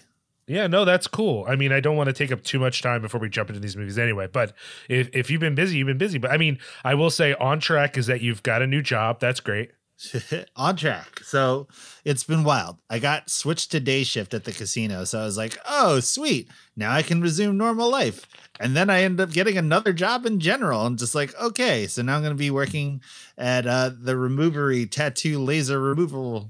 Yeah, 0.50 0.66
no, 0.66 0.84
that's 0.84 1.06
cool. 1.06 1.46
I 1.48 1.56
mean, 1.56 1.72
I 1.72 1.80
don't 1.80 1.96
want 1.96 2.08
to 2.08 2.14
take 2.14 2.32
up 2.32 2.44
too 2.44 2.58
much 2.58 2.82
time 2.82 3.04
before 3.04 3.22
we 3.22 3.30
jump 3.30 3.50
into 3.50 3.62
these 3.62 3.78
movies 3.78 4.00
anyway. 4.00 4.26
But 4.26 4.54
if, 4.90 5.08
if 5.14 5.30
you've 5.30 5.40
been 5.40 5.54
busy, 5.54 5.78
you've 5.78 5.86
been 5.86 6.00
busy. 6.00 6.18
But 6.18 6.32
I 6.32 6.38
mean, 6.38 6.58
I 6.84 6.96
will 6.96 7.12
say 7.12 7.36
on 7.36 7.60
track 7.60 8.00
is 8.00 8.08
that 8.08 8.22
you've 8.22 8.42
got 8.42 8.64
a 8.64 8.68
new 8.68 8.82
job. 8.82 9.20
That's 9.20 9.40
great. 9.42 9.74
on 10.56 10.76
track. 10.76 11.20
So 11.24 11.68
it's 12.04 12.24
been 12.24 12.44
wild. 12.44 12.78
I 12.90 12.98
got 12.98 13.30
switched 13.30 13.72
to 13.74 13.80
day 13.80 14.04
shift 14.04 14.34
at 14.34 14.46
the 14.46 14.52
casino. 14.52 15.04
So 15.04 15.20
I 15.20 15.26
was 15.26 15.38
like, 15.38 15.56
oh, 15.68 16.00
sweet. 16.00 16.50
Now 16.76 16.94
I 16.94 17.04
can 17.04 17.22
resume 17.22 17.56
normal 17.56 17.92
life. 17.92 18.26
And 18.60 18.76
then 18.76 18.90
I 18.90 19.04
ended 19.04 19.22
up 19.22 19.32
getting 19.32 19.56
another 19.56 19.94
job 19.94 20.26
in 20.26 20.40
general. 20.40 20.84
And 20.84 20.98
just 20.98 21.14
like, 21.14 21.40
okay, 21.40 21.86
so 21.86 22.02
now 22.02 22.16
I'm 22.16 22.24
going 22.24 22.34
to 22.34 22.38
be 22.38 22.50
working 22.50 23.02
at 23.38 23.68
uh, 23.68 23.92
the 23.96 24.18
removery 24.18 24.88
tattoo 24.88 25.38
laser 25.38 25.80
removal 25.80 26.50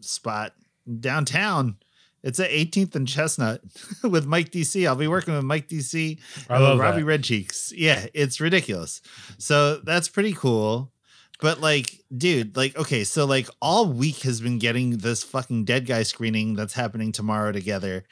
spot 0.00 0.52
downtown 1.00 1.76
it's 2.26 2.40
at 2.40 2.50
18th 2.50 2.96
and 2.96 3.06
Chestnut 3.06 3.60
with 4.02 4.26
Mike 4.26 4.50
DC. 4.50 4.86
I'll 4.86 4.96
be 4.96 5.06
working 5.06 5.32
with 5.34 5.44
Mike 5.44 5.68
DC. 5.68 6.18
I 6.50 6.58
love 6.58 6.80
Robbie 6.80 7.02
that. 7.02 7.06
Red 7.06 7.22
Cheeks. 7.22 7.72
Yeah, 7.74 8.06
it's 8.14 8.40
ridiculous. 8.40 9.00
So 9.38 9.76
that's 9.76 10.08
pretty 10.08 10.32
cool. 10.32 10.92
But 11.40 11.60
like, 11.60 12.02
dude, 12.16 12.56
like, 12.56 12.76
okay, 12.76 13.04
so 13.04 13.26
like 13.26 13.48
all 13.62 13.86
week 13.86 14.22
has 14.22 14.40
been 14.40 14.58
getting 14.58 14.98
this 14.98 15.22
fucking 15.22 15.66
dead 15.66 15.86
guy 15.86 16.02
screening 16.02 16.54
that's 16.54 16.74
happening 16.74 17.12
tomorrow 17.12 17.52
together 17.52 18.04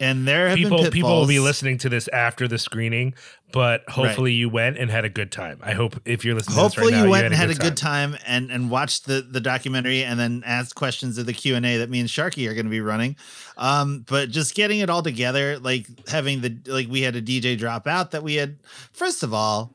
and 0.00 0.26
there 0.26 0.48
have 0.48 0.56
people 0.56 0.82
been 0.82 0.90
people 0.90 1.20
will 1.20 1.26
be 1.26 1.38
listening 1.38 1.76
to 1.78 1.90
this 1.90 2.08
after 2.08 2.48
the 2.48 2.58
screening, 2.58 3.14
but 3.52 3.88
hopefully 3.88 4.30
right. 4.30 4.38
you 4.38 4.48
went 4.48 4.78
and 4.78 4.90
had 4.90 5.04
a 5.04 5.10
good 5.10 5.30
time. 5.30 5.60
I 5.62 5.74
hope 5.74 6.00
if 6.06 6.24
you're 6.24 6.34
listening, 6.34 6.56
hopefully 6.56 6.94
right 6.94 7.04
you 7.04 7.10
went 7.10 7.22
you 7.22 7.26
and 7.26 7.34
had 7.34 7.50
a 7.50 7.54
good, 7.54 7.76
time. 7.76 8.12
time 8.12 8.20
and 8.26 8.50
and 8.50 8.70
watched 8.70 9.04
the 9.04 9.20
the 9.20 9.40
documentary 9.40 10.02
and 10.02 10.18
then 10.18 10.42
asked 10.46 10.74
questions 10.74 11.18
of 11.18 11.26
the 11.26 11.34
Q 11.34 11.54
and 11.54 11.66
A 11.66 11.76
that 11.76 11.90
me 11.90 12.00
and 12.00 12.08
Sharky 12.08 12.48
are 12.48 12.54
going 12.54 12.66
to 12.66 12.70
be 12.70 12.80
running. 12.80 13.14
Um, 13.58 14.04
but 14.08 14.30
just 14.30 14.54
getting 14.54 14.80
it 14.80 14.88
all 14.88 15.02
together, 15.02 15.58
like 15.58 15.86
having 16.08 16.40
the 16.40 16.56
like 16.66 16.88
we 16.88 17.02
had 17.02 17.14
a 17.14 17.22
DJ 17.22 17.58
drop 17.58 17.86
out 17.86 18.12
that 18.12 18.22
we 18.22 18.36
had. 18.36 18.56
First 18.92 19.22
of 19.22 19.34
all, 19.34 19.74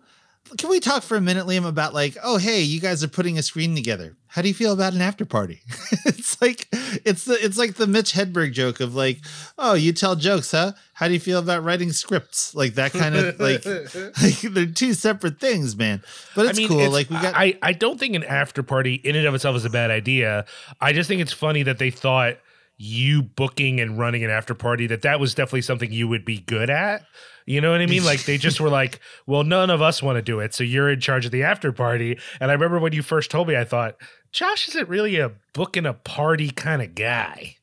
can 0.58 0.70
we 0.70 0.80
talk 0.80 1.04
for 1.04 1.18
a 1.18 1.22
minute, 1.22 1.46
Liam, 1.46 1.68
about 1.68 1.94
like, 1.94 2.18
oh 2.24 2.38
hey, 2.38 2.62
you 2.62 2.80
guys 2.80 3.04
are 3.04 3.10
putting 3.10 3.38
a 3.38 3.44
screen 3.44 3.76
together. 3.76 4.16
How 4.36 4.42
do 4.42 4.50
you 4.50 4.54
feel 4.54 4.74
about 4.74 4.92
an 4.92 5.02
after 5.02 5.24
party? 5.24 5.62
it's 6.06 6.42
like 6.42 6.68
it's 7.06 7.24
the 7.24 7.38
it's 7.42 7.58
like 7.58 7.76
the 7.76 7.88
Mitch 7.88 8.12
Hedberg 8.12 8.52
joke 8.52 8.82
of 8.82 8.94
like, 8.94 9.20
oh, 9.58 9.76
you 9.76 9.94
tell 9.94 10.18
jokes, 10.18 10.52
huh? 10.52 10.74
How 10.92 11.08
do 11.08 11.14
you 11.14 11.22
feel 11.22 11.40
about 11.40 11.64
writing 11.64 11.94
scripts? 11.94 12.54
Like 12.54 12.74
that 12.74 12.92
kind 12.92 13.16
of 13.16 13.40
like, 13.40 13.66
like 14.22 14.42
they're 14.42 14.66
two 14.66 14.94
separate 14.94 15.40
things, 15.40 15.78
man. 15.78 16.04
But 16.36 16.48
it's 16.48 16.60
I 16.60 16.62
mean, 16.62 16.68
cool. 16.68 16.82
It's, 16.82 16.92
like 16.92 17.10
we 17.10 17.16
got 17.16 17.34
I, 17.34 17.58
I 17.62 17.72
don't 17.72 17.98
think 17.98 18.14
an 18.14 18.26
after 18.26 18.62
party 18.62 18.96
in 18.96 19.16
and 19.16 19.26
of 19.26 19.34
itself 19.36 19.56
is 19.56 19.64
a 19.64 19.70
bad 19.70 19.90
idea. 19.90 20.46
I 20.82 20.92
just 20.92 21.08
think 21.08 21.22
it's 21.22 21.32
funny 21.32 21.64
that 21.64 21.80
they 21.80 21.90
thought 21.90 22.36
you 22.76 23.22
booking 23.22 23.80
and 23.80 23.98
running 23.98 24.26
an 24.26 24.32
after 24.32 24.54
party 24.54 24.86
that 24.88 25.04
that 25.04 25.18
was 25.18 25.34
definitely 25.34 25.62
something 25.62 25.94
you 25.94 26.10
would 26.10 26.26
be 26.26 26.40
good 26.40 26.70
at. 26.70 27.06
You 27.46 27.62
know 27.62 27.72
what 27.72 27.82
I 27.82 27.86
mean? 27.86 28.04
Like 28.06 28.26
they 28.26 28.38
just 28.38 28.60
were 28.60 28.70
like, 28.70 29.00
well, 29.26 29.44
none 29.44 29.70
of 29.70 29.82
us 29.82 30.02
want 30.02 30.18
to 30.18 30.22
do 30.22 30.40
it. 30.40 30.54
So 30.54 30.64
you're 30.64 30.90
in 30.90 31.00
charge 31.00 31.26
of 31.26 31.32
the 31.32 31.44
after 31.44 31.72
party. 31.72 32.18
And 32.40 32.52
I 32.52 32.54
remember 32.54 32.80
when 32.80 32.94
you 32.94 33.02
first 33.02 33.32
told 33.32 33.48
me, 33.48 33.56
I 33.56 33.64
thought, 33.64 33.96
Josh 34.32 34.68
isn't 34.70 34.90
really 34.90 35.18
a 35.18 35.32
booking 35.54 35.86
a 35.86 35.94
party 35.94 36.50
kind 36.52 36.82
of 36.82 36.96
guy. 36.96 37.56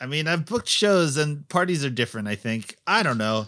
I 0.00 0.06
mean, 0.06 0.26
I've 0.26 0.44
booked 0.44 0.68
shows 0.68 1.16
and 1.16 1.48
parties 1.48 1.84
are 1.84 1.90
different, 1.90 2.28
I 2.28 2.34
think. 2.34 2.76
I 2.86 3.02
don't 3.02 3.18
know. 3.18 3.46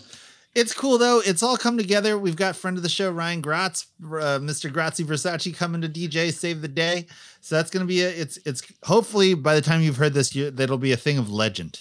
It's 0.54 0.72
cool 0.72 0.96
though. 0.96 1.20
It's 1.20 1.42
all 1.42 1.58
come 1.58 1.76
together. 1.76 2.18
We've 2.18 2.34
got 2.34 2.56
friend 2.56 2.78
of 2.78 2.82
the 2.82 2.88
show 2.88 3.10
Ryan 3.10 3.42
Gratz, 3.42 3.88
uh, 4.02 4.40
Mr. 4.40 4.72
Grazzi 4.72 5.04
Versace 5.04 5.54
coming 5.54 5.82
to 5.82 5.88
DJ 5.88 6.32
save 6.32 6.62
the 6.62 6.68
day. 6.68 7.06
So 7.42 7.56
that's 7.56 7.70
gonna 7.70 7.84
be 7.84 8.00
a. 8.00 8.08
It's 8.08 8.38
it's 8.46 8.62
hopefully 8.84 9.34
by 9.34 9.54
the 9.54 9.60
time 9.60 9.82
you've 9.82 9.98
heard 9.98 10.14
this, 10.14 10.34
you, 10.34 10.50
that'll 10.50 10.78
be 10.78 10.92
a 10.92 10.96
thing 10.96 11.18
of 11.18 11.30
legend. 11.30 11.78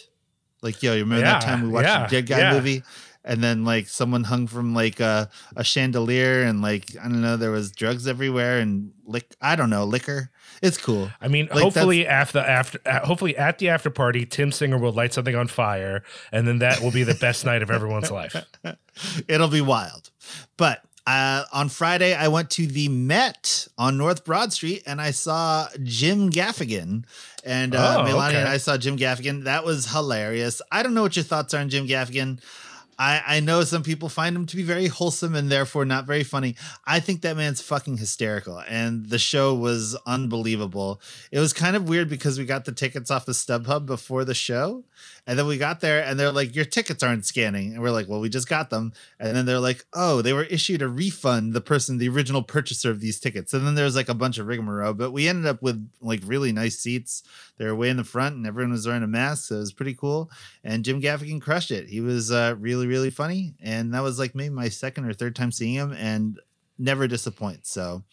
Like 0.62 0.84
yo, 0.84 0.92
you 0.94 1.04
remember 1.04 1.26
Yeah, 1.26 1.40
that 1.40 1.44
time 1.44 1.62
we 1.62 1.70
watched 1.70 1.88
yeah, 1.88 2.06
the 2.06 2.12
Dead 2.12 2.28
Guy 2.28 2.40
yeah. 2.40 2.54
movie, 2.54 2.84
and 3.26 3.44
then 3.44 3.66
like 3.66 3.88
someone 3.90 4.24
hung 4.24 4.48
from 4.48 4.74
like 4.74 5.00
a, 5.02 5.30
a 5.58 5.64
chandelier, 5.64 6.44
and 6.44 6.62
like 6.62 6.96
I 7.02 7.10
don't 7.10 7.22
know, 7.22 7.36
there 7.36 7.52
was 7.52 7.72
drugs 7.72 8.08
everywhere 8.08 8.60
and 8.60 8.92
lick. 9.06 9.36
I 9.42 9.56
don't 9.58 9.70
know 9.70 9.84
liquor. 9.84 10.30
It's 10.62 10.78
cool. 10.78 11.10
I 11.20 11.28
mean, 11.28 11.50
Like, 11.52 11.62
hopefully 11.64 12.08
after 12.08 12.40
after 12.40 12.80
uh, 12.86 13.06
hopefully 13.06 13.36
at 13.36 13.58
the 13.58 13.68
after 13.70 13.90
party, 13.90 14.26
Tim 14.26 14.52
Singer 14.54 14.78
will 14.78 14.94
light 14.94 15.12
something 15.14 15.36
on 15.36 15.48
fire, 15.48 16.04
and 16.32 16.48
then 16.48 16.60
that 16.60 16.80
will 16.82 16.92
be 16.92 17.04
the 17.04 17.16
best 17.16 17.44
night 17.46 17.62
of 17.62 17.70
everyone's 17.70 18.12
life. 18.12 18.36
It'll 19.28 19.50
be 19.50 19.62
wild. 19.62 20.12
But 20.58 20.82
uh, 21.08 21.44
on 21.54 21.70
Friday, 21.70 22.16
I 22.16 22.30
went 22.30 22.50
to 22.52 22.66
the 22.66 22.88
Met 22.90 23.68
on 23.78 23.98
North 23.98 24.24
Broad 24.26 24.54
Street 24.54 24.82
and 24.88 25.00
I 25.00 25.12
saw 25.12 25.68
Jim 25.84 26.32
Gaffigan. 26.32 27.04
And 27.44 27.76
uh, 27.76 27.98
Oh, 28.00 28.04
Melania 28.04 28.40
and. 28.40 28.48
I 28.50 28.58
saw 28.58 28.76
Jim 28.78 28.98
Gaffigan. 28.98 29.44
That 29.44 29.64
was 29.66 29.92
hilarious. 29.92 30.62
I 30.72 30.82
don't 30.82 30.96
know 30.96 31.04
what 31.04 31.16
your 31.16 31.24
thoughts 31.26 31.54
are 31.54 31.60
on 31.60 31.70
Jim 31.70 31.86
Gaffigan. 31.88 32.40
I, 32.98 33.22
I 33.26 33.40
know 33.40 33.64
some 33.64 33.84
people 33.84 34.10
find 34.10 34.36
him 34.36 34.46
to 34.46 34.56
be 34.56 34.64
very 34.64 34.88
wholesome 34.88 35.36
and 35.36 35.52
therefore 35.52 35.86
not 35.86 36.06
very 36.06 36.24
funny. 36.24 36.56
I 36.86 37.00
think 37.00 37.22
that 37.22 37.38
man's 37.38 37.62
fucking 37.62 37.98
hysterical. 37.98 38.62
And 38.68 39.08
the 39.08 39.20
show 39.20 39.54
was 39.54 39.98
unbelievable. 40.06 41.02
It 41.32 41.40
was 41.40 41.54
kind 41.54 41.76
of 41.76 41.90
weird 41.90 42.10
because 42.10 42.40
we 42.40 42.46
got 42.46 42.66
the 42.66 42.72
tickets 42.72 43.12
off 43.12 43.26
the 43.26 43.34
StubHub 43.34 43.86
before 43.86 44.26
the 44.26 44.34
show. 44.34 44.84
And 45.28 45.38
then 45.38 45.48
we 45.48 45.58
got 45.58 45.82
there 45.82 46.04
and 46.04 46.20
they're 46.20 46.32
like, 46.32 46.56
Your 46.56 46.66
tickets 46.66 47.04
aren't 47.04 47.26
scanning. 47.26 47.74
And 47.74 47.82
we're 47.82 47.92
like, 47.92 48.08
Well, 48.08 48.20
we 48.20 48.30
just 48.30 48.50
got 48.50 48.70
them. 48.70 48.94
And 49.20 49.36
then 49.36 49.46
they're 49.46 49.60
like, 49.60 49.86
Oh, 49.94 50.22
they 50.22 50.34
were 50.34 50.44
issued 50.44 50.82
a 50.82 50.88
refund, 50.88 51.54
the 51.54 51.62
person, 51.62 51.98
the 51.98 52.10
original 52.10 52.44
purchaser 52.44 52.92
of 52.92 53.00
these 53.00 53.20
tickets. 53.20 53.54
And 53.54 53.66
then 53.66 53.76
there 53.76 53.86
was 53.86 53.96
like 53.96 54.10
a 54.10 54.14
bunch 54.14 54.38
of 54.38 54.48
rigmarole, 54.48 54.94
but 54.94 55.12
we 55.12 55.28
ended 55.28 55.46
up 55.46 55.62
with 55.62 55.90
like 56.02 56.22
really 56.26 56.52
nice 56.52 56.78
seats. 56.78 57.24
They 57.58 57.66
were 57.66 57.76
way 57.76 57.90
in 57.90 57.98
the 57.98 58.04
front 58.04 58.36
and 58.36 58.46
everyone 58.46 58.72
was 58.72 58.88
wearing 58.88 59.04
a 59.04 59.08
mask. 59.08 59.50
So 59.50 59.56
it 59.56 59.60
was 59.60 59.74
pretty 59.74 59.94
cool. 59.94 60.30
And 60.64 60.84
Jim 60.84 61.02
Gaffigan 61.02 61.42
crushed 61.42 61.72
it. 61.72 61.88
He 61.88 62.02
was 62.02 62.32
uh, 62.32 62.56
really, 62.60 62.88
really 62.88 63.10
funny. 63.10 63.56
And 63.62 63.94
that 63.94 64.04
was 64.04 64.20
like 64.20 64.36
maybe 64.36 64.54
my 64.54 64.70
second 64.70 65.06
or 65.06 65.14
third 65.14 65.36
time 65.36 65.52
seeing 65.52 65.74
him 65.74 65.94
and 65.94 66.40
never 66.78 67.08
disappoints. 67.08 67.72
So 67.72 68.04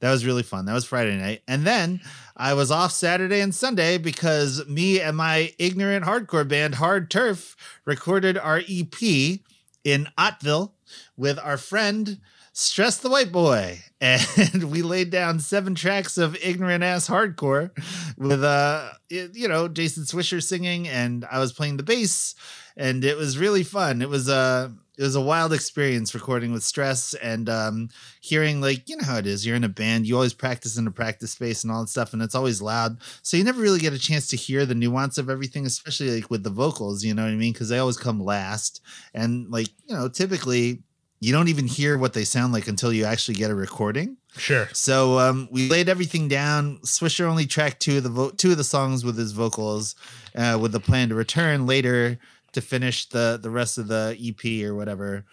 that 0.00 0.10
was 0.10 0.24
really 0.24 0.42
fun. 0.42 0.66
That 0.66 0.74
was 0.74 0.84
Friday 0.84 1.16
night. 1.16 1.42
And 1.48 1.66
then 1.66 2.00
I 2.36 2.54
was 2.54 2.70
off 2.70 2.92
Saturday 2.92 3.40
and 3.40 3.54
Sunday 3.54 3.98
because 3.98 4.66
me 4.68 5.00
and 5.00 5.16
my 5.16 5.52
ignorant 5.58 6.04
hardcore 6.04 6.46
band, 6.46 6.76
Hard 6.76 7.10
Turf, 7.10 7.56
recorded 7.84 8.38
our 8.38 8.62
EP 8.68 9.40
in 9.84 10.08
Ottville 10.16 10.72
with 11.16 11.38
our 11.38 11.56
friend 11.56 12.18
Stress 12.52 12.98
the 12.98 13.10
White 13.10 13.32
Boy. 13.32 13.82
And 14.00 14.70
we 14.70 14.82
laid 14.82 15.10
down 15.10 15.40
seven 15.40 15.74
tracks 15.74 16.18
of 16.18 16.36
ignorant 16.36 16.84
ass 16.84 17.08
hardcore 17.08 17.72
with 18.16 18.44
uh 18.44 18.90
you 19.08 19.48
know, 19.48 19.66
Jason 19.66 20.04
Swisher 20.04 20.40
singing 20.40 20.86
and 20.86 21.24
I 21.28 21.40
was 21.40 21.52
playing 21.52 21.78
the 21.78 21.82
bass 21.82 22.36
and 22.76 23.04
it 23.04 23.16
was 23.16 23.38
really 23.38 23.64
fun. 23.64 24.00
It 24.00 24.08
was 24.08 24.28
a 24.28 24.72
it 24.98 25.02
was 25.02 25.14
a 25.14 25.20
wild 25.20 25.52
experience 25.52 26.14
recording 26.14 26.52
with 26.52 26.62
Stress 26.64 27.14
and 27.14 27.48
um 27.48 27.88
hearing 28.20 28.60
like 28.60 28.88
you 28.88 28.96
know 28.96 29.04
how 29.04 29.16
it 29.16 29.26
is 29.26 29.46
you're 29.46 29.56
in 29.56 29.64
a 29.64 29.68
band 29.68 30.06
you 30.06 30.14
always 30.16 30.34
practice 30.34 30.76
in 30.76 30.86
a 30.86 30.90
practice 30.90 31.30
space 31.32 31.62
and 31.62 31.72
all 31.72 31.80
that 31.82 31.88
stuff 31.88 32.12
and 32.12 32.20
it's 32.22 32.34
always 32.34 32.60
loud 32.60 32.98
so 33.22 33.36
you 33.36 33.44
never 33.44 33.60
really 33.60 33.78
get 33.78 33.92
a 33.92 33.98
chance 33.98 34.26
to 34.28 34.36
hear 34.36 34.66
the 34.66 34.74
nuance 34.74 35.16
of 35.18 35.30
everything 35.30 35.64
especially 35.66 36.10
like 36.20 36.30
with 36.30 36.42
the 36.42 36.50
vocals 36.50 37.04
you 37.04 37.14
know 37.14 37.22
what 37.22 37.30
i 37.30 37.34
mean 37.36 37.52
because 37.52 37.68
they 37.68 37.78
always 37.78 37.96
come 37.96 38.20
last 38.22 38.80
and 39.14 39.48
like 39.50 39.68
you 39.86 39.94
know 39.94 40.08
typically 40.08 40.82
you 41.20 41.32
don't 41.32 41.48
even 41.48 41.66
hear 41.66 41.98
what 41.98 42.12
they 42.12 42.24
sound 42.24 42.52
like 42.52 42.68
until 42.68 42.92
you 42.92 43.04
actually 43.04 43.34
get 43.34 43.50
a 43.50 43.54
recording 43.54 44.16
Sure. 44.36 44.68
so 44.72 45.18
um, 45.18 45.48
we 45.50 45.68
laid 45.68 45.88
everything 45.88 46.28
down. 46.28 46.78
Swisher 46.84 47.24
only 47.24 47.44
tracked 47.46 47.80
two 47.80 47.96
of 47.96 48.02
the 48.04 48.08
vo- 48.10 48.30
two 48.30 48.52
of 48.52 48.56
the 48.56 48.62
songs 48.62 49.04
with 49.04 49.16
his 49.18 49.32
vocals, 49.32 49.96
uh, 50.36 50.56
with 50.60 50.70
the 50.70 50.78
plan 50.78 51.08
to 51.08 51.16
return 51.16 51.66
later 51.66 52.18
to 52.52 52.60
finish 52.60 53.08
the 53.08 53.38
the 53.40 53.50
rest 53.50 53.78
of 53.78 53.88
the 53.88 54.16
EP 54.20 54.64
or 54.68 54.74
whatever. 54.74 55.24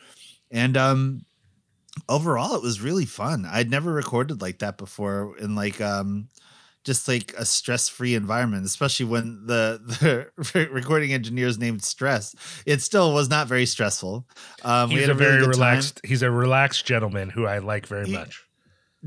And 0.52 0.78
um, 0.78 1.26
overall, 2.10 2.56
it 2.56 2.62
was 2.62 2.82
really 2.82 3.06
fun. 3.06 3.46
I'd 3.50 3.70
never 3.70 3.92
recorded 3.94 4.42
like 4.42 4.60
that 4.60 4.78
before 4.78 5.36
in 5.38 5.56
like 5.56 5.82
um, 5.82 6.30
just 6.84 7.08
like 7.08 7.34
a 7.38 7.46
stress 7.46 7.90
free 7.90 8.16
environment, 8.16 8.66
especially 8.66 9.08
when 9.08 9.46
the 9.48 9.82
the 10.54 10.70
recording 10.72 11.14
engineer's 11.14 11.58
named 11.58 11.84
Stress. 11.84 12.36
It 12.66 12.82
still 12.82 13.14
was 13.14 13.30
not 13.30 13.48
very 13.48 13.66
stressful. 13.66 14.26
Um, 14.64 14.90
we 14.90 14.96
He's 14.98 15.08
had 15.08 15.16
a 15.16 15.20
really 15.20 15.32
very 15.32 15.46
good 15.46 15.54
time. 15.54 15.62
relaxed. 15.62 16.02
He's 16.04 16.22
a 16.22 16.32
relaxed 16.32 16.86
gentleman 16.86 17.30
who 17.30 17.46
I 17.46 17.60
like 17.60 17.88
very 17.88 18.06
He- 18.08 18.14
much. 18.14 18.44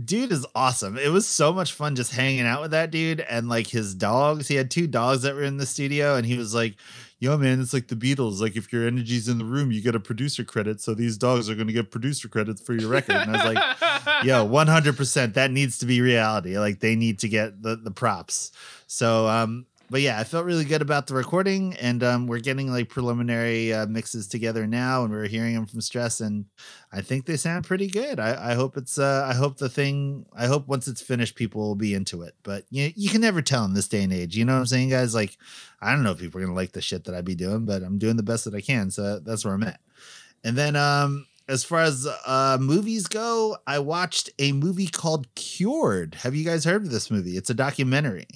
dude 0.04 0.32
is 0.32 0.46
awesome. 0.54 0.96
It 0.98 1.10
was 1.10 1.26
so 1.26 1.52
much 1.52 1.72
fun 1.72 1.94
just 1.96 2.12
hanging 2.12 2.46
out 2.46 2.62
with 2.62 2.70
that 2.72 2.90
dude 2.90 3.20
and 3.20 3.48
like 3.48 3.66
his 3.66 3.94
dogs. 3.94 4.48
He 4.48 4.54
had 4.54 4.70
two 4.70 4.86
dogs 4.86 5.22
that 5.22 5.34
were 5.34 5.42
in 5.44 5.56
the 5.56 5.66
studio, 5.66 6.16
and 6.16 6.26
he 6.26 6.36
was 6.36 6.54
like, 6.54 6.76
"Yo, 7.20 7.36
man, 7.36 7.60
it's 7.60 7.72
like 7.72 7.88
the 7.88 7.96
Beatles. 7.96 8.40
Like 8.40 8.56
if 8.56 8.72
your 8.72 8.86
energy's 8.86 9.28
in 9.28 9.38
the 9.38 9.44
room, 9.44 9.72
you 9.72 9.80
get 9.82 9.94
a 9.94 10.00
producer 10.00 10.44
credit. 10.44 10.80
So 10.80 10.94
these 10.94 11.16
dogs 11.16 11.50
are 11.50 11.54
going 11.54 11.66
to 11.66 11.72
get 11.72 11.90
producer 11.90 12.28
credits 12.28 12.60
for 12.60 12.74
your 12.74 12.88
record." 12.88 13.16
And 13.16 13.36
I 13.36 13.44
was 13.44 13.54
like, 13.54 14.24
"Yo, 14.24 14.44
one 14.60 14.66
hundred 14.66 14.96
percent. 14.96 15.34
That 15.34 15.50
needs 15.50 15.78
to 15.78 15.86
be 15.86 16.00
reality. 16.00 16.58
Like 16.58 16.80
they 16.80 16.96
need 16.96 17.18
to 17.20 17.28
get 17.28 17.62
the 17.62 17.76
the 17.76 17.90
props." 17.90 18.52
So, 18.86 19.28
um, 19.28 19.66
but 19.90 20.02
yeah, 20.02 20.20
I 20.20 20.24
felt 20.24 20.44
really 20.44 20.64
good 20.64 20.82
about 20.82 21.06
the 21.06 21.14
recording, 21.14 21.74
and 21.80 22.02
um, 22.04 22.26
we're 22.26 22.40
getting 22.40 22.70
like 22.70 22.90
preliminary 22.90 23.72
uh, 23.72 23.86
mixes 23.86 24.26
together 24.26 24.66
now, 24.66 25.02
and 25.02 25.12
we're 25.12 25.28
hearing 25.28 25.54
them 25.54 25.66
from 25.66 25.80
Stress, 25.80 26.20
and 26.20 26.44
I 26.92 27.00
think 27.00 27.24
they 27.24 27.36
sound 27.36 27.64
pretty 27.64 27.88
good. 27.88 28.20
I, 28.20 28.50
I 28.50 28.54
hope 28.54 28.76
it's 28.76 28.98
uh 28.98 29.26
I 29.28 29.34
hope 29.34 29.56
the 29.56 29.68
thing 29.68 30.26
I 30.36 30.46
hope 30.46 30.68
once 30.68 30.88
it's 30.88 31.00
finished 31.00 31.36
people 31.36 31.62
will 31.62 31.74
be 31.74 31.94
into 31.94 32.22
it. 32.22 32.34
But 32.42 32.64
you 32.70 32.92
you 32.96 33.08
can 33.08 33.22
never 33.22 33.40
tell 33.40 33.64
in 33.64 33.74
this 33.74 33.88
day 33.88 34.02
and 34.02 34.12
age. 34.12 34.36
You 34.36 34.44
know 34.44 34.54
what 34.54 34.60
I'm 34.60 34.66
saying, 34.66 34.90
guys? 34.90 35.14
Like 35.14 35.38
I 35.80 35.92
don't 35.92 36.02
know 36.02 36.12
if 36.12 36.18
people 36.18 36.40
are 36.40 36.44
gonna 36.44 36.54
like 36.54 36.72
the 36.72 36.82
shit 36.82 37.04
that 37.04 37.14
I 37.14 37.22
be 37.22 37.34
doing, 37.34 37.64
but 37.64 37.82
I'm 37.82 37.98
doing 37.98 38.16
the 38.16 38.22
best 38.22 38.44
that 38.44 38.54
I 38.54 38.60
can. 38.60 38.90
So 38.90 39.20
that's 39.20 39.44
where 39.44 39.54
I'm 39.54 39.62
at. 39.62 39.80
And 40.44 40.56
then 40.56 40.76
um 40.76 41.26
as 41.48 41.64
far 41.64 41.80
as 41.80 42.06
uh 42.26 42.58
movies 42.60 43.06
go, 43.06 43.56
I 43.66 43.78
watched 43.78 44.28
a 44.38 44.52
movie 44.52 44.88
called 44.88 45.34
Cured. 45.34 46.16
Have 46.16 46.34
you 46.34 46.44
guys 46.44 46.64
heard 46.64 46.82
of 46.82 46.90
this 46.90 47.10
movie? 47.10 47.38
It's 47.38 47.50
a 47.50 47.54
documentary. 47.54 48.26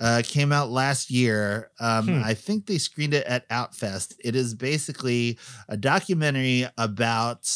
Uh, 0.00 0.22
came 0.24 0.52
out 0.52 0.70
last 0.70 1.10
year. 1.10 1.70
Um, 1.78 2.06
Hmm. 2.08 2.22
I 2.24 2.34
think 2.34 2.66
they 2.66 2.78
screened 2.78 3.14
it 3.14 3.26
at 3.26 3.48
Outfest. 3.50 4.14
It 4.24 4.34
is 4.34 4.54
basically 4.54 5.38
a 5.68 5.76
documentary 5.76 6.66
about 6.78 7.48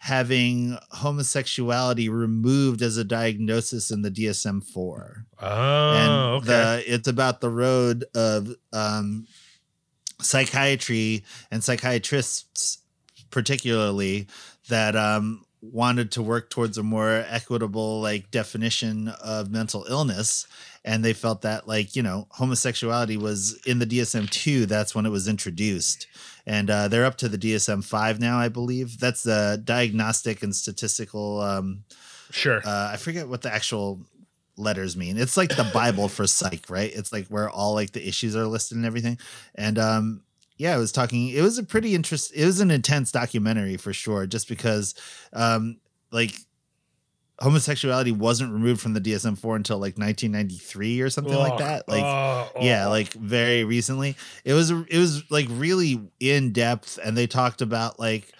having 0.00 0.78
homosexuality 0.92 2.08
removed 2.08 2.82
as 2.82 2.96
a 2.98 3.04
diagnosis 3.04 3.90
in 3.90 4.02
the 4.02 4.10
DSM 4.12 4.60
4 4.62 5.24
Oh, 5.40 5.92
and 5.92 6.12
okay. 6.36 6.46
the 6.46 6.94
it's 6.94 7.08
about 7.08 7.40
the 7.40 7.50
road 7.50 8.04
of 8.14 8.54
um, 8.72 9.26
psychiatry 10.20 11.24
and 11.50 11.62
psychiatrists 11.64 12.78
particularly 13.30 14.26
that 14.68 14.94
um, 14.96 15.44
wanted 15.72 16.10
to 16.12 16.22
work 16.22 16.50
towards 16.50 16.78
a 16.78 16.82
more 16.82 17.24
equitable 17.28 18.00
like 18.00 18.30
definition 18.30 19.08
of 19.22 19.50
mental 19.50 19.84
illness 19.88 20.46
and 20.84 21.04
they 21.04 21.12
felt 21.12 21.42
that 21.42 21.66
like 21.68 21.94
you 21.96 22.02
know 22.02 22.26
homosexuality 22.30 23.16
was 23.16 23.60
in 23.66 23.78
the 23.78 23.86
dsm-2 23.86 24.66
that's 24.66 24.94
when 24.94 25.06
it 25.06 25.10
was 25.10 25.28
introduced 25.28 26.06
and 26.46 26.70
uh, 26.70 26.88
they're 26.88 27.04
up 27.04 27.16
to 27.16 27.28
the 27.28 27.38
dsm-5 27.38 28.20
now 28.20 28.38
i 28.38 28.48
believe 28.48 28.98
that's 28.98 29.22
the 29.22 29.60
diagnostic 29.64 30.42
and 30.42 30.54
statistical 30.54 31.40
um, 31.40 31.84
sure. 32.30 32.60
uh, 32.64 32.90
I 32.92 32.96
forget 32.96 33.28
what 33.28 33.42
the 33.42 33.52
actual 33.52 34.00
letters 34.58 34.96
mean. 34.96 35.16
It's 35.16 35.36
like 35.36 35.54
the 35.54 35.70
Bible 35.72 36.08
for 36.08 36.26
psych, 36.26 36.68
right? 36.68 36.90
It's 36.92 37.12
like 37.12 37.28
where 37.28 37.48
all 37.48 37.74
like 37.74 37.92
the 37.92 38.06
issues 38.06 38.36
are 38.36 38.46
listed 38.46 38.76
and 38.76 38.86
everything. 38.86 39.18
And 39.54 39.78
um, 39.78 40.22
yeah, 40.58 40.74
I 40.74 40.78
was 40.78 40.92
talking. 40.92 41.28
It 41.28 41.40
was 41.40 41.56
a 41.56 41.62
pretty 41.62 41.94
interest. 41.94 42.32
It 42.34 42.44
was 42.44 42.60
an 42.60 42.70
intense 42.70 43.12
documentary 43.12 43.76
for 43.76 43.92
sure, 43.92 44.26
just 44.26 44.48
because 44.48 44.94
um, 45.32 45.78
like 46.10 46.32
homosexuality 47.40 48.10
wasn't 48.10 48.52
removed 48.52 48.80
from 48.80 48.94
the 48.94 49.00
DSM 49.00 49.38
four 49.38 49.54
until 49.54 49.76
like 49.78 49.96
1993 49.96 51.00
or 51.00 51.08
something 51.08 51.36
like 51.36 51.58
that. 51.58 51.88
Like 51.88 52.02
Oh, 52.02 52.50
yeah 52.60 52.86
oh. 52.86 52.90
like 52.90 53.12
very 53.12 53.62
recently 53.62 54.16
it 54.44 54.54
was 54.54 54.70
it 54.70 54.98
was 54.98 55.30
like 55.30 55.46
really 55.50 56.00
in 56.18 56.52
depth 56.52 56.98
and 57.04 57.16
they 57.16 57.28
talked 57.28 57.62
about 57.62 58.00
like 58.00 58.32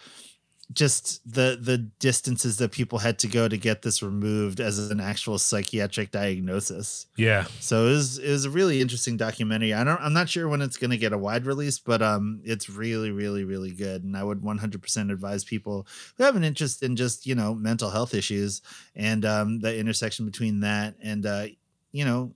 just 0.73 1.23
the 1.31 1.59
the 1.61 1.79
distances 1.79 2.59
that 2.59 2.73
people 2.73 2.99
had 2.99 3.19
to 3.19 3.27
go 3.27 3.49
to 3.49 3.57
get 3.57 3.81
this 3.81 4.03
removed 4.03 4.61
as 4.61 4.91
an 4.91 5.01
actual 5.01 5.39
psychiatric 5.39 6.11
diagnosis. 6.11 7.07
Yeah. 7.16 7.47
So 7.59 7.87
it 7.87 7.91
was 7.91 8.19
it 8.19 8.31
was 8.31 8.45
a 8.45 8.51
really 8.51 8.83
interesting 8.83 9.16
documentary. 9.16 9.73
I 9.73 9.83
don't 9.83 10.01
I'm 10.01 10.12
not 10.12 10.29
sure 10.29 10.47
when 10.47 10.61
it's 10.61 10.77
going 10.77 10.91
to 10.91 10.99
get 10.99 11.14
a 11.14 11.19
wide 11.19 11.47
release, 11.47 11.79
but 11.79 12.03
um 12.03 12.43
it's 12.45 12.69
really 12.69 13.11
really 13.11 13.45
really 13.45 13.73
good 13.73 14.05
and 14.05 14.14
I 14.14 14.23
would 14.23 14.43
100% 14.43 15.11
advise 15.11 15.43
people 15.43 15.87
who 16.16 16.25
have 16.25 16.37
an 16.37 16.45
interest 16.45 16.83
in 16.83 16.97
just, 16.97 17.27
you 17.27 17.35
know, 17.35 17.55
mental 17.55 17.89
health 17.89 18.12
issues 18.12 18.61
and 18.95 19.25
um 19.25 19.61
the 19.61 19.75
intersection 19.75 20.27
between 20.27 20.61
that 20.61 20.97
and 21.03 21.25
uh 21.25 21.47
you 21.93 22.05
know, 22.05 22.35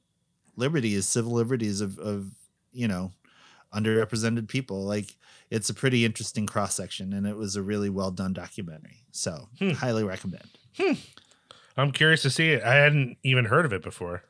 liberties, 0.57 1.07
civil 1.07 1.33
liberties 1.33 1.83
of 1.83 1.99
of, 1.99 2.30
you 2.72 2.89
know, 2.89 3.12
underrepresented 3.75 4.49
people. 4.49 4.85
Like 4.85 5.16
it's 5.51 5.68
a 5.70 5.75
pretty 5.75 6.05
interesting 6.05 6.47
cross 6.47 6.75
section 6.75 7.12
and 7.12 7.27
it 7.27 7.37
was 7.37 7.57
a 7.57 7.62
really 7.62 7.91
well 7.91 8.11
done 8.11 8.33
documentary. 8.33 9.05
So, 9.12 9.49
Hmm. 9.59 9.70
highly 9.70 10.05
recommend. 10.05 10.49
I'm 11.77 11.91
curious 11.93 12.23
to 12.23 12.31
see 12.31 12.51
it. 12.51 12.62
I 12.62 12.75
hadn't 12.75 13.16
even 13.23 13.47
heard 13.47 13.64
of 13.64 13.73
it 13.73 13.83
before. 13.83 14.23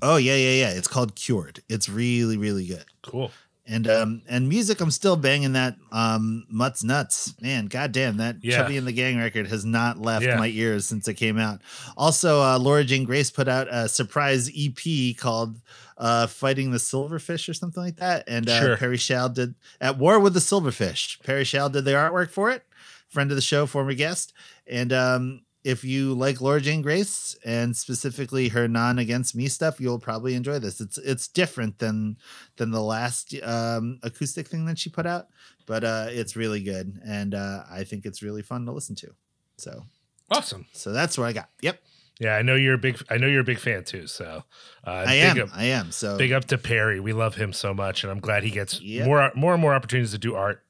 Oh 0.00 0.16
yeah, 0.16 0.34
yeah, 0.36 0.66
yeah. 0.66 0.70
It's 0.70 0.88
called 0.88 1.14
Cured. 1.14 1.62
It's 1.68 1.88
really, 1.88 2.36
really 2.36 2.66
good. 2.66 2.84
Cool. 3.02 3.30
And 3.64 3.86
um 3.88 4.22
and 4.28 4.48
music, 4.48 4.80
I'm 4.80 4.90
still 4.90 5.16
banging 5.16 5.52
that 5.52 5.76
um 5.92 6.44
Mutts 6.50 6.82
Nuts. 6.82 7.34
Man, 7.40 7.66
goddamn, 7.66 8.16
that 8.16 8.36
Yeah. 8.42 8.56
Chubby 8.58 8.76
and 8.76 8.86
the 8.86 8.92
Gang 8.92 9.18
record 9.18 9.46
has 9.46 9.64
not 9.64 10.00
left 10.00 10.24
Yeah. 10.24 10.36
my 10.36 10.48
ears 10.48 10.84
since 10.84 11.06
it 11.06 11.14
came 11.14 11.38
out. 11.38 11.60
Also, 11.96 12.40
uh 12.42 12.58
Laura 12.58 12.82
Jane 12.82 13.04
Grace 13.04 13.30
put 13.30 13.46
out 13.46 13.68
a 13.70 13.88
surprise 13.88 14.50
EP 14.56 15.16
called 15.16 15.60
uh 15.96 16.26
Fighting 16.26 16.72
the 16.72 16.78
Silverfish 16.78 17.48
or 17.48 17.54
something 17.54 17.82
like 17.82 17.96
that. 17.96 18.24
And 18.26 18.48
uh 18.48 18.60
Sure. 18.60 18.76
Perry 18.76 18.96
Shall 18.96 19.28
did 19.28 19.54
At 19.80 19.96
War 19.96 20.18
with 20.18 20.34
the 20.34 20.40
Silverfish. 20.40 21.22
Perry 21.22 21.44
Shall 21.44 21.68
did 21.70 21.84
the 21.84 21.92
artwork 21.92 22.30
for 22.30 22.50
it, 22.50 22.64
friend 23.08 23.30
of 23.30 23.36
the 23.36 23.42
show, 23.42 23.66
former 23.66 23.94
guest. 23.94 24.32
And 24.66 24.92
um 24.92 25.42
if 25.64 25.84
you 25.84 26.14
like 26.14 26.40
Laura 26.40 26.60
Jane 26.60 26.82
Grace 26.82 27.36
and 27.44 27.76
specifically 27.76 28.48
her 28.48 28.66
non 28.66 28.98
against 28.98 29.34
me 29.36 29.46
stuff, 29.48 29.80
you'll 29.80 29.98
probably 30.00 30.34
enjoy 30.34 30.58
this. 30.58 30.80
It's 30.80 30.98
it's 30.98 31.28
different 31.28 31.78
than 31.78 32.16
than 32.56 32.70
the 32.70 32.82
last 32.82 33.34
um, 33.42 33.98
acoustic 34.02 34.48
thing 34.48 34.66
that 34.66 34.78
she 34.78 34.90
put 34.90 35.06
out, 35.06 35.28
but 35.66 35.84
uh, 35.84 36.06
it's 36.08 36.34
really 36.36 36.62
good, 36.62 37.00
and 37.06 37.34
uh, 37.34 37.62
I 37.70 37.84
think 37.84 38.06
it's 38.06 38.22
really 38.22 38.42
fun 38.42 38.66
to 38.66 38.72
listen 38.72 38.96
to. 38.96 39.14
So 39.58 39.84
Awesome. 40.30 40.66
so 40.72 40.92
that's 40.92 41.16
what 41.16 41.26
I 41.26 41.32
got. 41.32 41.50
Yep, 41.60 41.78
Yeah, 42.18 42.34
I 42.36 42.42
know 42.42 42.54
you're 42.56 42.74
a 42.74 42.78
big. 42.78 43.00
I 43.10 43.18
know 43.18 43.26
you're 43.28 43.42
a 43.42 43.44
big 43.44 43.60
fan 43.60 43.84
too. 43.84 44.06
So 44.08 44.42
uh, 44.86 44.90
I 45.06 45.14
am. 45.14 45.38
Up, 45.42 45.48
I 45.54 45.64
am. 45.66 45.92
So 45.92 46.18
big 46.18 46.32
up 46.32 46.46
to 46.46 46.58
Perry. 46.58 46.98
We 47.00 47.12
love 47.12 47.36
him 47.36 47.52
so 47.52 47.72
much, 47.72 48.02
and 48.02 48.10
I'm 48.10 48.20
glad 48.20 48.42
he 48.42 48.50
gets 48.50 48.80
Yep. 48.80 49.06
more 49.06 49.30
more 49.36 49.52
and 49.52 49.62
more 49.62 49.74
opportunities 49.74 50.10
to 50.12 50.18
do 50.18 50.34
art. 50.34 50.62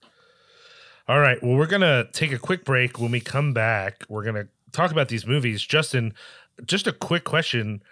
All 1.09 1.18
right. 1.20 1.43
Well, 1.43 1.57
we're 1.57 1.66
gonna 1.66 2.07
take 2.12 2.32
a 2.32 2.38
quick 2.38 2.64
break. 2.64 3.01
When 3.01 3.11
we 3.11 3.20
come 3.20 3.53
back, 3.53 4.05
we're 4.09 4.24
gonna 4.24 4.49
talk 4.72 4.90
about 4.90 5.08
these 5.08 5.26
movies. 5.26 5.62
Justin, 5.62 6.14
just 6.64 6.86
a 6.86 6.92
quick 6.92 7.24
question: 7.24 7.82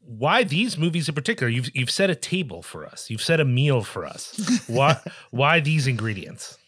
Why 0.00 0.44
these 0.44 0.76
movies 0.78 1.08
in 1.08 1.14
particular? 1.14 1.50
You've 1.50 1.74
you've 1.74 1.90
set 1.90 2.10
a 2.10 2.14
table 2.14 2.62
for 2.62 2.86
us. 2.86 3.10
You've 3.10 3.22
set 3.22 3.40
a 3.40 3.44
meal 3.44 3.82
for 3.82 4.04
us. 4.04 4.64
why 4.68 4.98
why 5.30 5.60
these 5.60 5.86
ingredients? 5.86 6.58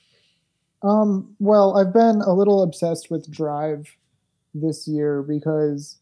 Um, 0.83 1.35
well, 1.41 1.77
I've 1.77 1.93
been 1.93 2.21
a 2.21 2.33
little 2.33 2.63
obsessed 2.63 3.11
with 3.11 3.31
Drive 3.31 3.97
this 4.55 4.87
year 4.87 5.23
because 5.23 5.99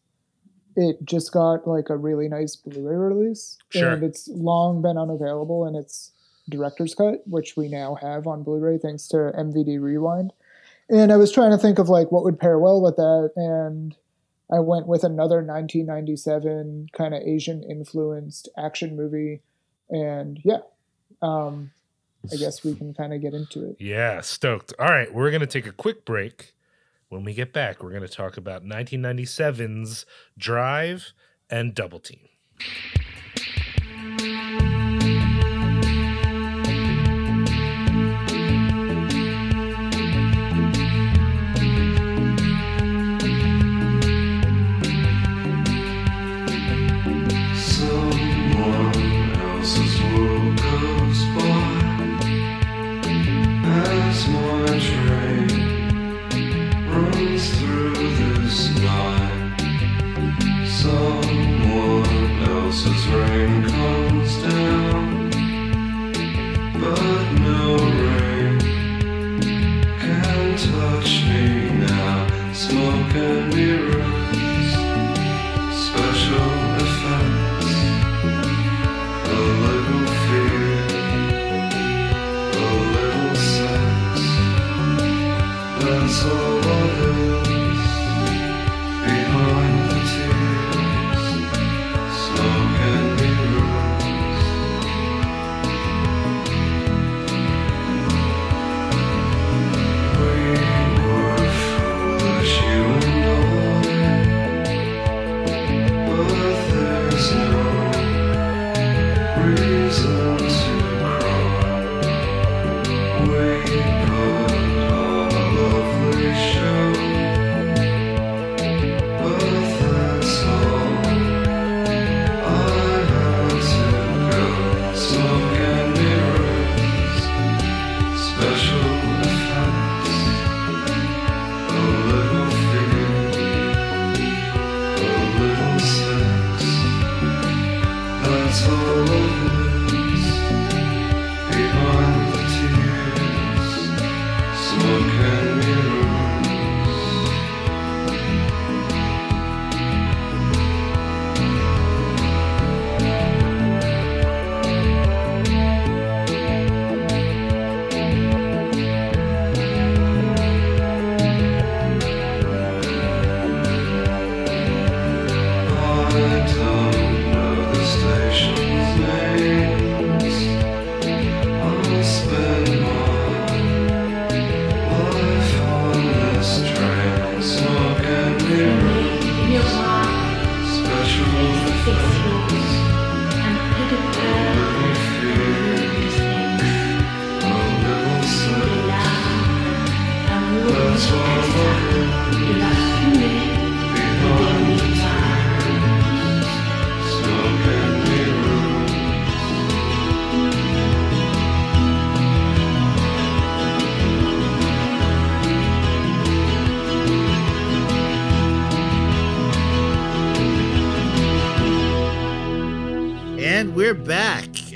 it 0.75 1.03
just 1.03 1.31
got 1.31 1.67
like 1.67 1.89
a 1.89 1.97
really 1.97 2.27
nice 2.27 2.55
Blu-ray 2.55 2.95
release, 2.95 3.57
Sure. 3.69 3.89
and 3.93 4.03
it's 4.03 4.27
long 4.27 4.83
been 4.83 4.97
unavailable 4.97 5.65
in 5.65 5.75
its 5.75 6.11
director's 6.49 6.93
cut, 6.93 7.23
which 7.27 7.57
we 7.57 7.67
now 7.67 7.95
have 7.95 8.27
on 8.27 8.43
Blu-ray 8.43 8.77
thanks 8.77 9.07
to 9.07 9.17
MVD 9.17 9.81
Rewind. 9.81 10.31
And 10.89 11.11
I 11.11 11.17
was 11.17 11.31
trying 11.31 11.51
to 11.51 11.57
think 11.57 11.79
of 11.79 11.89
like 11.89 12.11
what 12.11 12.23
would 12.23 12.39
pair 12.39 12.57
well 12.57 12.81
with 12.81 12.95
that, 12.95 13.31
and 13.35 13.95
I 14.51 14.59
went 14.59 14.87
with 14.87 15.03
another 15.03 15.37
1997 15.37 16.87
kind 16.93 17.13
of 17.13 17.21
Asian 17.21 17.63
influenced 17.63 18.47
action 18.57 18.95
movie, 18.95 19.41
and 19.89 20.39
yeah, 20.43 20.59
um, 21.21 21.71
I 22.31 22.37
guess 22.37 22.63
we 22.63 22.73
can 22.75 22.93
kind 22.93 23.13
of 23.13 23.21
get 23.21 23.33
into 23.33 23.69
it. 23.69 23.77
Yeah, 23.79 24.21
stoked. 24.21 24.73
All 24.79 24.87
right, 24.87 25.13
we're 25.13 25.29
to 25.41 25.47
take 25.47 25.67
a 25.67 25.71
quick 25.71 26.05
break. 26.05 26.53
When 27.09 27.23
we 27.23 27.33
get 27.33 27.53
back, 27.53 27.81
we're 27.81 27.91
to 28.01 28.09
talk 28.09 28.35
about 28.35 28.65
1997's 28.65 30.05
Drive 30.37 31.13
and 31.49 31.73
Double 31.73 31.99
Team. 31.99 32.19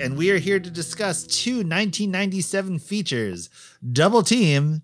And 0.02 0.18
we 0.18 0.32
are 0.32 0.40
here 0.40 0.60
to 0.60 0.72
discuss 0.72 1.24
two 1.24 1.58
1997 1.58 2.80
features 2.80 3.50
Double 3.92 4.24
Team 4.24 4.82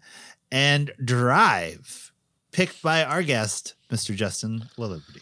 and 0.51 0.91
Drive, 1.03 2.11
picked 2.51 2.82
by 2.82 3.03
our 3.03 3.24
guest, 3.24 3.74
Mr. 3.89 4.15
Justin 4.15 4.65
LaLiberty. 4.78 5.22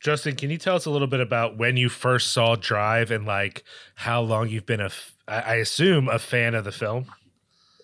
Justin, 0.00 0.34
can 0.34 0.48
you 0.48 0.56
tell 0.56 0.76
us 0.76 0.86
a 0.86 0.90
little 0.90 1.06
bit 1.06 1.20
about 1.20 1.58
when 1.58 1.76
you 1.76 1.90
first 1.90 2.32
saw 2.32 2.56
Drive 2.56 3.10
and 3.10 3.26
like 3.26 3.64
how 3.94 4.22
long 4.22 4.48
you've 4.48 4.64
been 4.64 4.80
a, 4.80 4.86
f- 4.86 5.14
I 5.28 5.40
I 5.40 5.54
assume, 5.56 6.08
a 6.08 6.18
fan 6.18 6.54
of 6.54 6.64
the 6.64 6.72
film? 6.72 7.04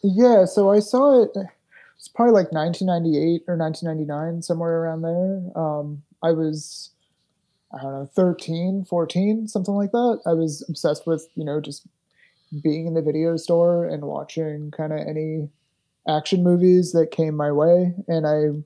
Yeah, 0.02 0.46
so 0.46 0.70
I 0.70 0.78
saw 0.78 1.24
it. 1.24 1.30
It's 1.98 2.08
probably 2.08 2.32
like 2.32 2.52
1998 2.52 3.42
or 3.46 3.56
1999, 3.56 4.42
somewhere 4.42 4.82
around 4.82 5.02
there. 5.02 5.42
Um, 5.54 6.02
I 6.22 6.32
was, 6.32 6.90
I 7.72 7.82
don't 7.82 7.92
know, 7.92 8.10
13, 8.14 8.84
14, 8.88 9.48
something 9.48 9.74
like 9.74 9.90
that. 9.92 10.20
I 10.26 10.32
was 10.32 10.64
obsessed 10.68 11.06
with, 11.06 11.28
you 11.34 11.44
know, 11.44 11.60
just 11.60 11.86
being 12.62 12.86
in 12.86 12.94
the 12.94 13.02
video 13.02 13.36
store 13.36 13.86
and 13.86 14.04
watching 14.04 14.70
kind 14.70 14.92
of 14.92 15.00
any 15.00 15.48
action 16.08 16.42
movies 16.42 16.92
that 16.92 17.10
came 17.10 17.34
my 17.34 17.50
way. 17.50 17.94
And 18.06 18.26
I 18.26 18.62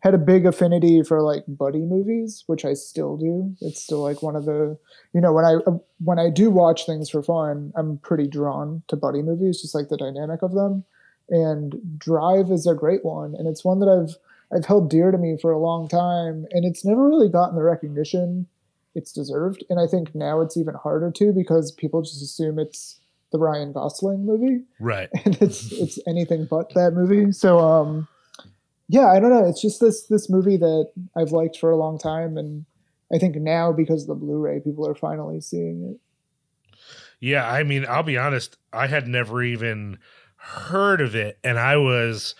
had 0.00 0.14
a 0.14 0.18
big 0.18 0.46
affinity 0.46 1.02
for 1.02 1.22
like 1.22 1.44
buddy 1.46 1.80
movies, 1.80 2.42
which 2.46 2.64
I 2.64 2.74
still 2.74 3.16
do. 3.16 3.54
It's 3.60 3.82
still 3.82 4.02
like 4.02 4.22
one 4.22 4.36
of 4.36 4.44
the, 4.44 4.76
you 5.14 5.20
know, 5.20 5.32
when 5.32 5.44
I 5.44 5.54
uh, 5.66 5.78
when 6.04 6.18
I 6.18 6.28
do 6.28 6.50
watch 6.50 6.86
things 6.86 7.08
for 7.08 7.22
fun, 7.22 7.72
I'm 7.76 7.98
pretty 7.98 8.26
drawn 8.26 8.82
to 8.88 8.96
buddy 8.96 9.22
movies, 9.22 9.62
just 9.62 9.74
like 9.74 9.88
the 9.88 9.96
dynamic 9.96 10.42
of 10.42 10.52
them. 10.52 10.84
And 11.28 11.98
Drive 11.98 12.50
is 12.50 12.66
a 12.66 12.74
great 12.74 13.04
one, 13.04 13.34
and 13.36 13.46
it's 13.46 13.64
one 13.64 13.78
that 13.78 13.88
I've 13.88 14.16
I've 14.54 14.66
held 14.66 14.90
dear 14.90 15.10
to 15.10 15.18
me 15.18 15.38
for 15.40 15.50
a 15.50 15.58
long 15.58 15.88
time, 15.88 16.46
and 16.50 16.64
it's 16.64 16.84
never 16.84 17.08
really 17.08 17.28
gotten 17.28 17.56
the 17.56 17.62
recognition 17.62 18.46
it's 18.94 19.12
deserved. 19.12 19.64
And 19.70 19.80
I 19.80 19.86
think 19.86 20.14
now 20.14 20.40
it's 20.40 20.56
even 20.56 20.74
harder 20.74 21.10
to 21.10 21.32
because 21.32 21.72
people 21.72 22.02
just 22.02 22.22
assume 22.22 22.58
it's 22.58 23.00
the 23.30 23.38
Ryan 23.38 23.72
Gosling 23.72 24.26
movie, 24.26 24.64
Right. 24.78 25.08
and 25.24 25.36
it's 25.40 25.72
it's 25.72 25.98
anything 26.06 26.46
but 26.50 26.74
that 26.74 26.92
movie. 26.92 27.32
So 27.32 27.58
um, 27.58 28.06
yeah, 28.88 29.06
I 29.06 29.18
don't 29.20 29.30
know. 29.30 29.48
It's 29.48 29.62
just 29.62 29.80
this 29.80 30.06
this 30.08 30.28
movie 30.28 30.58
that 30.58 30.92
I've 31.16 31.32
liked 31.32 31.56
for 31.56 31.70
a 31.70 31.76
long 31.76 31.98
time, 31.98 32.36
and 32.36 32.66
I 33.12 33.18
think 33.18 33.36
now 33.36 33.72
because 33.72 34.02
of 34.02 34.08
the 34.08 34.14
Blu-ray, 34.14 34.60
people 34.60 34.86
are 34.86 34.94
finally 34.94 35.40
seeing 35.40 35.82
it. 35.94 36.76
Yeah, 37.20 37.48
I 37.48 37.62
mean, 37.62 37.86
I'll 37.88 38.02
be 38.02 38.18
honest, 38.18 38.56
I 38.72 38.88
had 38.88 39.06
never 39.06 39.42
even 39.42 39.98
heard 40.36 41.00
of 41.00 41.14
it. 41.14 41.38
And 41.44 41.58
I 41.58 41.76
was 41.76 42.34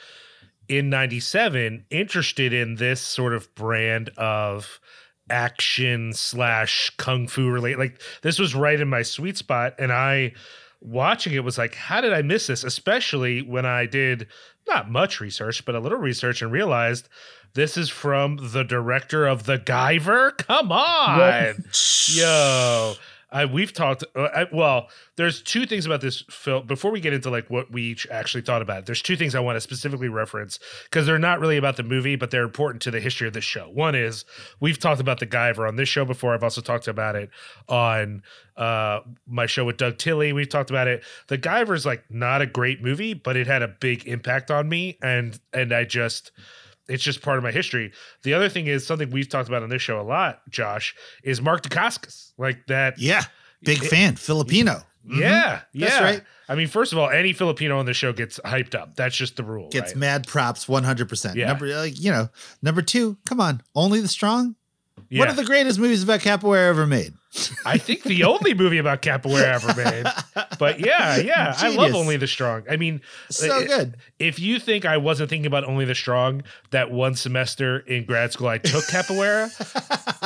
in 0.73 0.89
97 0.89 1.85
interested 1.91 2.53
in 2.55 2.77
this 2.77 3.01
sort 3.01 3.35
of 3.35 3.55
brand 3.55 4.09
of 4.17 4.81
action 5.29 6.15
slash 6.15 6.91
kung 6.97 7.29
fu 7.29 7.51
related. 7.51 7.79
Like, 7.79 8.01
this 8.23 8.39
was 8.39 8.55
right 8.55 8.81
in 8.81 8.89
my 8.89 9.03
sweet 9.03 9.37
spot. 9.37 9.75
And 9.79 9.93
I, 9.93 10.33
watching 10.81 11.35
it, 11.35 11.45
was 11.45 11.59
like, 11.59 11.75
how 11.75 12.01
did 12.01 12.15
I 12.15 12.23
miss 12.23 12.47
this? 12.47 12.65
Especially 12.65 13.43
when 13.43 13.67
I 13.67 13.85
did 13.85 14.29
not 14.67 14.91
much 14.91 15.21
research, 15.21 15.65
but 15.67 15.75
a 15.75 15.81
little 15.81 15.99
research 15.99 16.41
and 16.41 16.51
realized 16.51 17.09
this 17.53 17.77
is 17.77 17.91
from 17.91 18.39
the 18.41 18.65
director 18.65 19.27
of 19.27 19.45
The 19.45 19.59
Guyver. 19.59 20.37
Come 20.39 20.73
on. 20.73 21.19
Yep. 21.19 21.57
Yo, 22.15 22.95
I, 23.33 23.47
we've 23.47 23.73
talked. 23.73 24.05
Uh, 24.15 24.29
I, 24.35 24.47
well, 24.53 24.89
there's 25.17 25.43
two 25.43 25.67
things 25.67 25.87
about 25.87 26.01
this 26.01 26.23
film. 26.31 26.67
Before 26.67 26.91
we 26.91 27.01
get 27.01 27.13
into 27.13 27.31
like 27.31 27.49
what 27.49 27.71
we 27.73 27.83
each 27.83 28.07
actually 28.11 28.43
thought 28.43 28.63
about 28.63 28.81
it, 28.81 28.87
there's 28.87 29.03
two 29.03 29.17
things 29.17 29.35
I 29.35 29.41
want 29.41 29.57
to 29.57 29.61
specifically 29.61 30.09
reference 30.09 30.59
because 30.85 31.07
they're 31.07 31.19
not 31.19 31.41
really 31.41 31.57
about 31.57 31.77
the 31.77 31.83
movie, 31.83 32.17
but 32.17 32.31
they're 32.31 32.45
important 32.45 32.83
to 32.83 32.91
the 32.91 33.01
history 33.01 33.27
of 33.27 33.35
this 33.35 33.45
show. 33.45 33.69
One 33.71 33.95
is 33.95 34.25
we've 34.61 34.79
talked 34.79 35.01
about 35.01 35.19
the 35.19 35.27
Guyver 35.27 35.67
on 35.67 35.77
this 35.77 35.89
show 35.89 36.05
before. 36.05 36.35
I've 36.35 36.45
also 36.45 36.61
talked 36.61 36.89
about 36.89 37.17
it 37.17 37.31
on 37.69 38.23
uh, 38.57 39.01
my 39.27 39.47
show 39.47 39.65
with 39.65 39.79
Doug 39.79 39.99
Tilley. 39.99 40.33
We've 40.33 40.49
talked 40.49 40.71
about 40.71 40.87
it. 40.87 41.03
The 41.29 41.39
Guyver 41.39 41.75
is 41.75 41.87
like 41.87 42.05
not 42.11 42.43
a 42.43 42.47
great 42.47 42.83
movie, 42.83 43.15
but 43.15 43.37
it 43.37 43.47
had 43.47 43.63
a 43.63 43.69
big 43.69 44.07
impact 44.07 44.51
on 44.51 44.69
me, 44.69 44.99
and 45.03 45.41
and 45.53 45.73
I 45.73 45.85
just 45.85 46.33
it's 46.89 47.03
just 47.03 47.23
part 47.23 47.39
of 47.39 47.45
my 47.45 47.51
history. 47.53 47.93
The 48.23 48.35
other 48.35 48.49
thing 48.49 48.67
is 48.67 48.87
something 48.87 49.11
we've 49.11 49.29
talked 49.29 49.49
about 49.49 49.63
on 49.63 49.69
this 49.69 49.83
show 49.83 50.01
a 50.01 50.03
lot, 50.03 50.41
Josh, 50.51 50.95
is 51.23 51.41
Mark 51.41 51.63
Dacascos. 51.63 52.33
Like 52.39 52.67
that. 52.67 52.99
Yeah, 52.99 53.23
big 53.63 53.83
It- 53.83 53.89
fan, 53.89 54.17
Filipino. 54.17 54.83
Yeah. 55.05 55.15
Mm-hmm. 55.15 55.21
Yeah. 55.21 55.61
That's 55.89 56.01
right. 56.01 56.23
I 56.49 56.55
mean, 56.55 56.69
first 56.69 56.93
of 56.93 56.99
all, 56.99 57.11
any 57.11 57.33
Filipino 57.33 57.79
on 57.79 57.87
the 57.87 57.95
show 57.95 58.13
gets 58.13 58.39
hyped 58.45 58.75
up. 58.75 58.95
That's 58.95 59.17
just 59.17 59.37
the 59.37 59.43
rule. 59.43 59.69
Gets 59.69 59.93
right? 59.93 59.97
mad 59.97 60.27
props 60.27 60.67
100%. 60.67 61.35
Yeah. 61.35 61.47
Number, 61.47 61.67
like, 61.75 61.99
you 62.01 62.11
know, 62.13 62.29
number 62.63 62.83
two, 62.83 63.17
come 63.27 63.41
on, 63.41 63.63
Only 63.75 64.01
the 64.01 64.09
Strong? 64.09 64.55
Yeah. 65.13 65.19
One 65.21 65.29
of 65.29 65.37
the 65.37 65.45
greatest 65.45 65.79
movies 65.79 66.03
about 66.03 66.21
capoeira 66.21 66.71
ever 66.71 66.87
made. 66.87 67.13
I 67.67 67.77
think 67.77 68.03
the 68.03 68.25
only 68.25 68.55
movie 68.55 68.79
about 68.79 69.03
capoeira 69.03 69.45
ever 69.63 69.75
made. 69.75 70.07
But 70.59 70.81
yeah, 70.81 71.19
yeah. 71.19 71.55
I 71.59 71.69
love 71.69 71.95
Only 71.95 72.17
the 72.17 72.27
Strong. 72.27 72.63
I 72.71 72.77
mean, 72.77 73.03
So 73.29 73.67
good. 73.67 73.99
if 74.19 74.39
you 74.39 74.59
think 74.59 74.87
I 74.87 74.97
wasn't 74.97 75.29
thinking 75.29 75.45
about 75.45 75.65
Only 75.65 75.85
the 75.85 75.95
Strong 75.95 76.45
that 76.71 76.91
one 76.91 77.15
semester 77.15 77.81
in 77.81 78.07
grad 78.07 78.33
school 78.33 78.49
I 78.49 78.57
took 78.57 78.85
capoeira, 78.85 79.51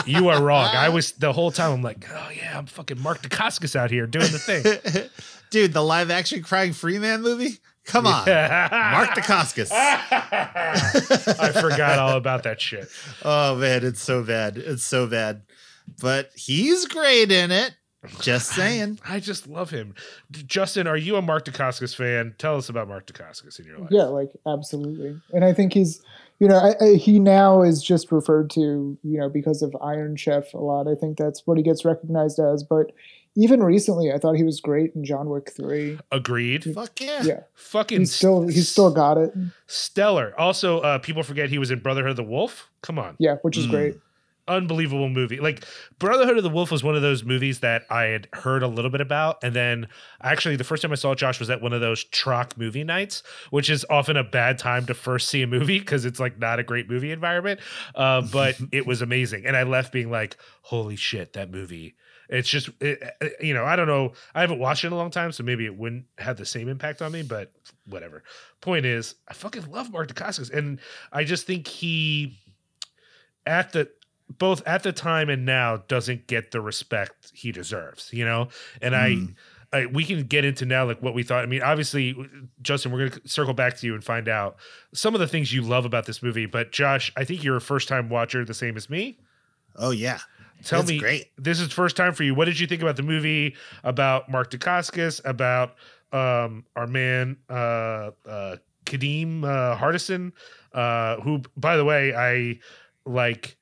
you 0.07 0.29
are 0.29 0.41
wrong. 0.41 0.67
I 0.67 0.89
was 0.89 1.13
the 1.13 1.33
whole 1.33 1.51
time 1.51 1.73
I'm 1.73 1.83
like, 1.83 2.07
oh 2.09 2.31
yeah, 2.37 2.57
I'm 2.57 2.67
fucking 2.67 3.01
Mark 3.01 3.23
Dacascos 3.23 3.75
out 3.75 3.91
here 3.91 4.07
doing 4.07 4.31
the 4.31 4.39
thing. 4.39 5.09
Dude, 5.51 5.73
the 5.73 5.83
live 5.83 6.13
action 6.13 6.45
Crying 6.45 6.73
Freeman 6.73 7.23
movie? 7.23 7.59
Come 7.87 8.07
on. 8.07 8.27
Mark 8.27 9.11
Dacascos. 9.11 9.71
I 9.73 11.53
forgot 11.53 11.99
all 11.99 12.17
about 12.17 12.43
that 12.43 12.61
shit. 12.61 12.89
Oh 13.25 13.57
man, 13.57 13.85
it's 13.85 14.01
so 14.01 14.23
bad. 14.23 14.57
It's 14.59 14.85
so 14.85 15.07
bad. 15.07 15.43
But 16.01 16.31
he's 16.35 16.85
great 16.87 17.31
in 17.31 17.51
it. 17.51 17.77
Just 18.21 18.51
saying. 18.51 19.01
I 19.09 19.21
just 19.21 19.49
love 19.49 19.71
him. 19.71 19.95
Justin, 20.31 20.87
are 20.87 20.97
you 20.97 21.17
a 21.17 21.23
Mark 21.23 21.45
Dacascos 21.45 21.95
fan? 21.95 22.35
Tell 22.39 22.57
us 22.57 22.69
about 22.69 22.89
Mark 22.89 23.07
Dacascos 23.07 23.59
in 23.59 23.67
your 23.67 23.79
life. 23.79 23.89
Yeah, 23.91 24.05
like 24.05 24.31
absolutely. 24.47 25.21
And 25.33 25.45
I 25.45 25.53
think 25.53 25.73
he's, 25.73 26.03
you 26.39 26.49
know, 26.49 26.57
I, 26.57 26.85
I, 26.85 26.95
he 26.95 27.19
now 27.19 27.63
is 27.63 27.83
just 27.83 28.13
referred 28.13 28.51
to, 28.51 28.97
you 29.03 29.19
know, 29.19 29.29
because 29.29 29.63
of 29.63 29.75
Iron 29.83 30.17
Chef 30.17 30.55
a 30.55 30.59
lot. 30.59 30.87
I 30.87 30.95
think 30.95 31.17
that's 31.19 31.47
what 31.47 31.57
he 31.57 31.63
gets 31.63 31.85
recognized 31.85 32.39
as. 32.39 32.63
But 32.63 32.93
even 33.37 33.63
recently, 33.63 34.11
I 34.13 34.19
thought 34.19 34.35
he 34.37 34.43
was 34.45 34.61
great 34.61 34.93
in 34.95 35.05
John 35.05 35.29
Wick 35.29 35.53
Three. 35.55 35.99
Agreed. 36.11 36.65
Fuck 36.75 37.01
yeah. 37.01 37.23
Yeah, 37.23 37.41
Fucking 37.55 38.01
he's 38.01 38.15
still 38.15 38.43
he's 38.49 38.69
still 38.69 38.91
got 38.91 39.19
it. 39.19 39.33
stellar. 39.67 40.35
Also, 40.39 40.81
uh, 40.81 40.99
people 40.99 41.23
forget 41.23 41.49
he 41.51 41.59
was 41.59 41.71
in 41.71 41.79
Brotherhood 41.81 42.11
of 42.11 42.17
the 42.17 42.23
Wolf. 42.25 42.71
Come 42.83 42.99
on. 42.99 43.17
Yeah, 43.19 43.37
which 43.43 43.57
is 43.57 43.67
Mm. 43.67 43.71
great. 43.71 43.95
unbelievable 44.49 45.09
movie. 45.09 45.41
Like 45.41 45.65
Brotherhood 45.99 46.37
of 46.37 46.45
the 46.45 46.49
Wolf 46.51 46.71
was 46.71 46.85
one 46.85 46.95
of 46.95 47.03
those 47.03 47.25
movies 47.25 47.59
that 47.61 47.83
I 47.91 48.05
had 48.05 48.29
heard 48.33 48.63
a 48.63 48.69
little 48.69 48.93
bit 48.93 49.01
about, 49.01 49.43
and 49.43 49.55
then 49.57 49.89
actually 50.23 50.55
the 50.55 50.63
first 50.63 50.83
time 50.83 50.93
I 50.93 50.95
saw 50.95 51.11
it, 51.11 51.19
Josh 51.19 51.41
was 51.41 51.51
at 51.51 51.61
one 51.61 51.73
of 51.73 51.81
those 51.81 52.05
Troc 52.05 52.57
movie 52.57 52.85
nights, 52.85 53.25
which 53.51 53.69
is 53.69 53.85
often 53.91 54.17
a 54.17 54.23
bad 54.23 54.57
time 54.59 54.87
to 54.87 54.95
first 54.95 55.27
see 55.27 55.43
a 55.43 55.49
movie 55.49 55.81
because 55.81 56.05
it's 56.05 56.21
like 56.21 56.39
not 56.39 56.61
a 56.61 56.63
great 56.63 56.89
movie 56.89 57.11
environment. 57.11 57.59
Uh, 57.97 58.21
but 58.23 58.57
it 58.71 58.87
was 58.87 59.03
amazing, 59.03 59.47
and 59.47 59.57
I 59.57 59.65
left 59.65 59.93
being 59.93 60.13
like, 60.13 60.37
"Holy 60.63 60.95
shit, 60.95 61.33
that 61.33 61.51
movie!" 61.51 61.97
It's 62.29 62.49
just, 62.49 62.71
it, 62.81 63.03
uh, 63.23 63.27
you 63.41 63.55
know, 63.55 63.65
I 63.65 63.77
don't 63.77 63.87
know. 63.87 64.13
I 64.35 64.41
haven't 64.41 64.59
watched 64.59 64.85
it 64.85 64.89
in 64.89 64.93
a 64.93 64.97
long 64.97 65.11
time, 65.11 65.33
so 65.33 65.43
maybe 65.45 65.65
it 65.65 65.77
wouldn't 65.77 66.07
have 66.19 66.37
the 66.37 66.47
same 66.47 66.69
impact 66.69 67.03
on 67.03 67.13
me. 67.13 67.23
But 67.23 67.53
whatever. 67.89 68.23
Point 68.61 68.87
is, 68.87 69.15
I 69.29 69.35
fucking 69.35 69.71
love 69.71 69.93
Mark 69.93 70.13
Dacascos, 70.13 70.53
and 70.53 70.81
I 71.13 71.25
just 71.25 71.47
think 71.47 71.67
he 71.67 72.39
at 73.47 73.73
the 73.73 73.89
both 74.39 74.67
at 74.67 74.83
the 74.83 74.93
time 74.93 75.29
and 75.31 75.45
now 75.45 75.77
doesn't 75.89 76.27
get 76.27 76.51
the 76.51 76.61
respect 76.61 77.31
he 77.33 77.53
deserves, 77.53 78.13
you 78.13 78.25
know? 78.25 78.49
And 78.83 78.93
Mm. 78.93 79.35
I, 79.73 79.79
I 79.83 79.87
we 79.87 80.05
can 80.05 80.25
get 80.25 80.45
into 80.45 80.65
now 80.67 80.85
like 80.85 81.01
what 81.01 81.15
we 81.15 81.23
thought. 81.23 81.45
I 81.45 81.47
mean, 81.47 81.63
obviously, 81.63 82.17
Justin, 82.61 82.91
we're 82.93 83.09
gonna 83.09 83.21
circle 83.25 83.55
back 83.55 83.77
to 83.79 83.87
you 83.87 83.95
and 83.95 84.03
find 84.03 84.29
out 84.29 84.57
some 84.95 85.15
of 85.15 85.21
the 85.21 85.29
things 85.29 85.53
you 85.53 85.63
love 85.63 85.85
about 85.85 86.07
this 86.07 86.23
movie. 86.23 86.47
But 86.47 86.73
Josh, 86.73 87.13
I 87.17 87.25
think 87.25 87.45
you're 87.45 87.57
a 87.57 87.61
first 87.61 87.87
time 87.89 88.09
watcher 88.09 88.45
the 88.45 88.55
same 88.55 88.77
as 88.77 88.91
me. 88.91 89.19
Oh 89.77 89.91
yeah. 89.91 90.19
Tell 90.65 90.83
me 90.83 90.99
great. 90.99 91.31
this 91.39 91.61
is 91.61 91.73
first 91.73 91.97
time 91.97 92.13
for 92.13 92.23
you. 92.25 92.35
What 92.35 92.47
did 92.47 92.59
you 92.59 92.67
think 92.67 92.83
about 92.83 92.97
the 92.97 93.03
movie, 93.03 93.55
about 93.85 94.29
Mark 94.29 94.51
Dacascos, 94.51 95.21
about 95.25 95.75
um 96.13 96.65
our 96.75 96.87
man 96.87 97.37
uh 97.51 98.11
uh 98.27 98.57
Kadeem 98.85 99.45
uh 99.45 99.77
Hardison, 99.77 100.33
uh 100.73 101.17
who 101.21 101.43
by 101.57 101.77
the 101.77 101.85
way, 101.85 102.15
I 102.15 102.59
like 103.05 103.57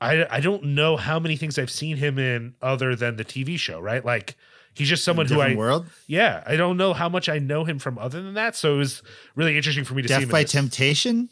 I 0.00 0.26
I 0.30 0.40
don't 0.40 0.64
know 0.64 0.96
how 0.96 1.18
many 1.18 1.36
things 1.36 1.58
I've 1.58 1.70
seen 1.70 1.96
him 1.96 2.18
in 2.18 2.54
other 2.62 2.96
than 2.96 3.16
the 3.16 3.24
TV 3.24 3.58
show, 3.58 3.80
right? 3.80 4.04
Like 4.04 4.36
he's 4.74 4.88
just 4.88 5.04
someone 5.04 5.26
who 5.26 5.40
I 5.40 5.54
world. 5.54 5.86
yeah, 6.06 6.42
I 6.46 6.56
don't 6.56 6.76
know 6.76 6.92
how 6.92 7.08
much 7.08 7.28
I 7.28 7.38
know 7.38 7.64
him 7.64 7.78
from 7.78 7.98
other 7.98 8.22
than 8.22 8.34
that. 8.34 8.56
So 8.56 8.74
it 8.74 8.78
was 8.78 9.02
really 9.34 9.56
interesting 9.56 9.84
for 9.84 9.94
me 9.94 10.02
to 10.02 10.08
see 10.08 10.14
Death 10.14 10.22
him 10.22 10.28
in 10.28 10.32
by. 10.32 10.44
Temptation? 10.44 11.28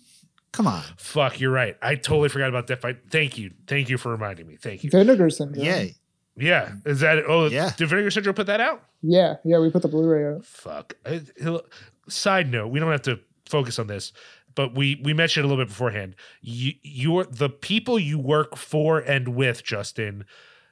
Come 0.53 0.67
on. 0.67 0.83
Fuck, 0.97 1.41
you're 1.41 1.51
right. 1.53 1.77
I 1.83 1.95
totally 1.95 2.29
forgot 2.29 2.49
about 2.49 2.67
Death 2.67 2.81
by 2.81 2.97
Thank 3.11 3.39
you. 3.39 3.53
Thank 3.67 3.89
you 3.89 3.99
for 3.99 4.11
reminding 4.11 4.47
me. 4.47 4.57
Thank 4.57 4.83
you. 4.85 4.91
Vinegar 4.91 5.31
Syndrome. 5.31 5.65
Yeah. 5.65 5.85
Yeah. 6.37 6.73
Is 6.87 7.01
that 7.01 7.25
oh 7.29 7.47
Yeah. 7.49 7.71
did 7.77 7.89
Vinegar 7.89 8.11
Syndrome 8.11 8.35
put 8.35 8.47
that 8.47 8.61
out? 8.61 8.83
yeah, 9.03 9.37
yeah. 9.45 9.59
We 9.59 9.71
put 9.71 9.83
the 9.83 9.89
Blu-ray 9.89 10.35
out. 10.37 10.45
Fuck. 10.45 10.95
I- 11.07 11.23
he'll- 11.41 11.65
Side 12.09 12.51
note, 12.51 12.69
we 12.69 12.81
don't 12.81 12.91
have 12.91 13.03
to 13.03 13.21
focus 13.51 13.79
on 13.79 13.87
this, 13.87 14.15
but 14.55 14.75
we 14.75 14.99
we 15.05 15.13
mentioned 15.13 15.45
a 15.45 15.49
little 15.49 15.63
bit 15.63 15.69
beforehand. 15.69 16.17
You 16.41 16.73
you're 16.83 17.25
the 17.25 17.51
people 17.51 17.99
you 17.99 18.19
work 18.19 18.57
for 18.57 18.99
and 19.01 19.29
with, 19.37 19.63
Justin, 19.63 20.25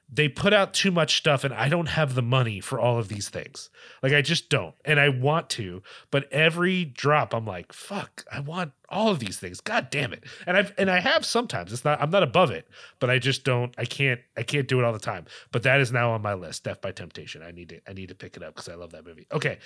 they 0.08 0.28
put 0.28 0.52
out 0.52 0.72
too 0.72 0.90
much 0.90 1.16
stuff 1.16 1.42
and 1.42 1.52
I 1.52 1.68
don't 1.68 1.88
have 1.88 2.14
the 2.14 2.22
money 2.22 2.60
for 2.60 2.78
all 2.78 2.98
of 2.98 3.08
these 3.08 3.28
things. 3.28 3.70
Like 4.02 4.12
I 4.12 4.22
just 4.22 4.48
don't. 4.48 4.74
And 4.84 5.00
I 5.00 5.08
want 5.08 5.50
to, 5.50 5.82
but 6.10 6.32
every 6.32 6.84
drop 6.84 7.34
I'm 7.34 7.44
like, 7.44 7.72
fuck, 7.72 8.24
I 8.30 8.40
want 8.40 8.72
all 8.88 9.08
of 9.08 9.18
these 9.18 9.38
things. 9.38 9.60
God 9.60 9.90
damn 9.90 10.12
it. 10.12 10.24
And 10.46 10.56
I've 10.56 10.72
and 10.78 10.90
I 10.90 11.00
have 11.00 11.24
sometimes. 11.26 11.72
It's 11.72 11.84
not 11.84 12.00
I'm 12.00 12.10
not 12.10 12.22
above 12.22 12.52
it, 12.52 12.68
but 13.00 13.10
I 13.10 13.18
just 13.18 13.44
don't 13.44 13.74
I 13.78 13.84
can't 13.84 14.20
I 14.36 14.42
can't 14.42 14.68
do 14.68 14.78
it 14.78 14.84
all 14.84 14.92
the 14.92 14.98
time. 15.00 15.26
But 15.50 15.64
that 15.64 15.80
is 15.80 15.90
now 15.90 16.12
on 16.12 16.22
my 16.22 16.34
list, 16.34 16.64
Death 16.64 16.80
by 16.80 16.92
Temptation. 16.92 17.42
I 17.42 17.50
need 17.50 17.70
to 17.70 17.80
I 17.88 17.92
need 17.92 18.08
to 18.08 18.14
pick 18.14 18.36
it 18.36 18.44
up 18.44 18.54
because 18.54 18.68
I 18.68 18.74
love 18.74 18.92
that 18.92 19.04
movie. 19.04 19.26
Okay. 19.32 19.58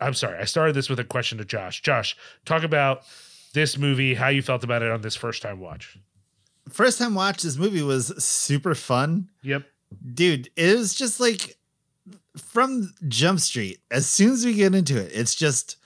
I'm 0.00 0.14
sorry. 0.14 0.38
I 0.38 0.46
started 0.46 0.74
this 0.74 0.88
with 0.88 0.98
a 0.98 1.04
question 1.04 1.38
to 1.38 1.44
Josh. 1.44 1.82
Josh, 1.82 2.16
talk 2.44 2.64
about 2.64 3.02
this 3.52 3.78
movie, 3.78 4.14
how 4.14 4.28
you 4.28 4.42
felt 4.42 4.64
about 4.64 4.82
it 4.82 4.90
on 4.90 5.02
this 5.02 5.14
first 5.14 5.42
time 5.42 5.60
watch. 5.60 5.98
First 6.70 6.98
time 6.98 7.14
watch 7.14 7.42
this 7.42 7.56
movie 7.56 7.82
was 7.82 8.06
super 8.24 8.74
fun. 8.74 9.28
Yep. 9.42 9.64
Dude 10.14 10.50
it 10.56 10.76
was 10.76 10.94
just 10.94 11.20
like 11.20 11.56
from 12.36 12.92
jump 13.08 13.38
street 13.40 13.78
as 13.90 14.06
soon 14.06 14.32
as 14.32 14.44
we 14.44 14.54
get 14.54 14.74
into 14.74 14.96
it 14.98 15.10
it's 15.14 15.34
just 15.34 15.76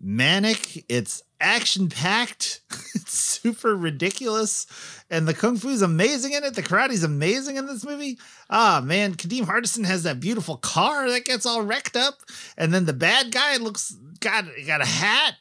manic 0.00 0.84
it's 0.88 1.22
action 1.40 1.88
packed 1.88 2.60
it's 2.94 3.12
super 3.18 3.74
ridiculous 3.76 4.66
and 5.10 5.26
the 5.26 5.34
kung 5.34 5.56
fu 5.56 5.68
is 5.68 5.82
amazing 5.82 6.32
in 6.32 6.44
it 6.44 6.54
the 6.54 6.62
karate's 6.62 7.02
amazing 7.04 7.56
in 7.56 7.66
this 7.66 7.84
movie. 7.84 8.18
Ah 8.50 8.80
man 8.84 9.14
kadeem 9.14 9.44
hardison 9.44 9.84
has 9.84 10.02
that 10.02 10.20
beautiful 10.20 10.56
car 10.56 11.08
that 11.10 11.24
gets 11.24 11.46
all 11.46 11.62
wrecked 11.62 11.96
up 11.96 12.14
and 12.56 12.74
then 12.74 12.84
the 12.84 12.92
bad 12.92 13.30
guy 13.32 13.56
looks 13.56 13.92
got 14.20 14.44
got 14.66 14.80
a 14.82 14.86
hat. 14.86 15.34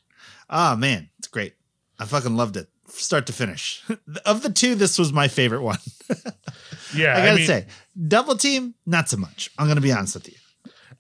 Oh 0.50 0.76
man 0.76 1.10
it's 1.20 1.28
great. 1.28 1.54
I 2.00 2.06
fucking 2.06 2.36
loved 2.38 2.58
it 2.58 2.70
start 2.88 3.26
to 3.28 3.34
finish. 3.34 3.84
Of 4.26 4.44
the 4.44 4.52
two 4.52 4.76
this 4.76 4.98
was 5.00 5.12
my 5.12 5.28
favorite 5.28 5.62
one. 5.64 5.80
Yeah. 6.96 7.18
I 7.18 7.26
gotta 7.26 7.36
mean- 7.36 7.48
say, 7.48 7.68
double 8.08 8.36
team, 8.36 8.76
not 8.86 9.10
so 9.10 9.18
much. 9.18 9.50
I'm 9.58 9.68
gonna 9.68 9.82
be 9.82 9.92
honest 9.92 10.16
with 10.16 10.28
you. 10.28 10.36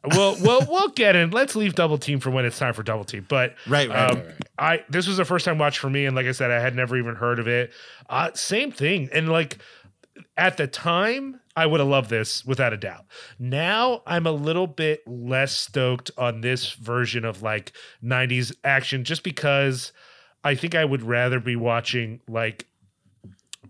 well, 0.04 0.38
well, 0.41 0.66
we'll 0.70 0.89
get 0.89 1.16
in. 1.16 1.32
Let's 1.32 1.56
leave 1.56 1.76
double 1.76 1.98
team 1.98 2.20
for 2.20 2.30
when 2.30 2.45
it's 2.45 2.58
time 2.58 2.74
for 2.74 2.84
double 2.84 3.04
team. 3.04 3.26
But 3.28 3.56
Right, 3.68 3.89
right, 3.89 4.12
um, 4.12 4.18
right, 4.18 4.26
right. 4.26 4.36
I 4.60 4.84
this 4.89 5.08
was 5.08 5.18
the 5.18 5.26
first 5.26 5.45
time 5.45 5.58
watch 5.58 5.80
for 5.80 5.89
me, 5.89 6.06
and 6.06 6.16
like 6.16 6.26
I 6.26 6.32
said, 6.32 6.52
I 6.52 6.60
had 6.60 6.76
never 6.76 6.98
even 6.98 7.16
heard 7.16 7.39
of 7.39 7.48
it. 7.48 7.72
Uh, 8.10 8.32
same 8.34 8.72
thing, 8.72 9.10
and 9.12 9.30
like 9.30 9.58
at 10.36 10.58
the 10.58 10.68
time, 10.68 11.39
I 11.56 11.66
would 11.66 11.80
have 11.80 11.89
loved 11.89 12.10
this 12.10 12.45
without 12.45 12.74
a 12.74 12.78
doubt. 12.78 13.06
Now 13.39 14.02
I'm 14.06 14.26
a 14.28 14.32
little 14.32 14.68
bit 14.68 15.02
less 15.08 15.52
stoked 15.52 16.12
on 16.18 16.41
this 16.41 16.74
version 16.74 17.26
of 17.26 17.41
like 17.41 17.74
90s 18.04 18.54
action, 18.64 19.04
just 19.04 19.24
because 19.24 19.91
I 20.43 20.56
think 20.56 20.76
I 20.76 20.86
would 20.86 21.02
rather 21.02 21.39
be 21.39 21.56
watching 21.56 22.22
like 22.28 22.68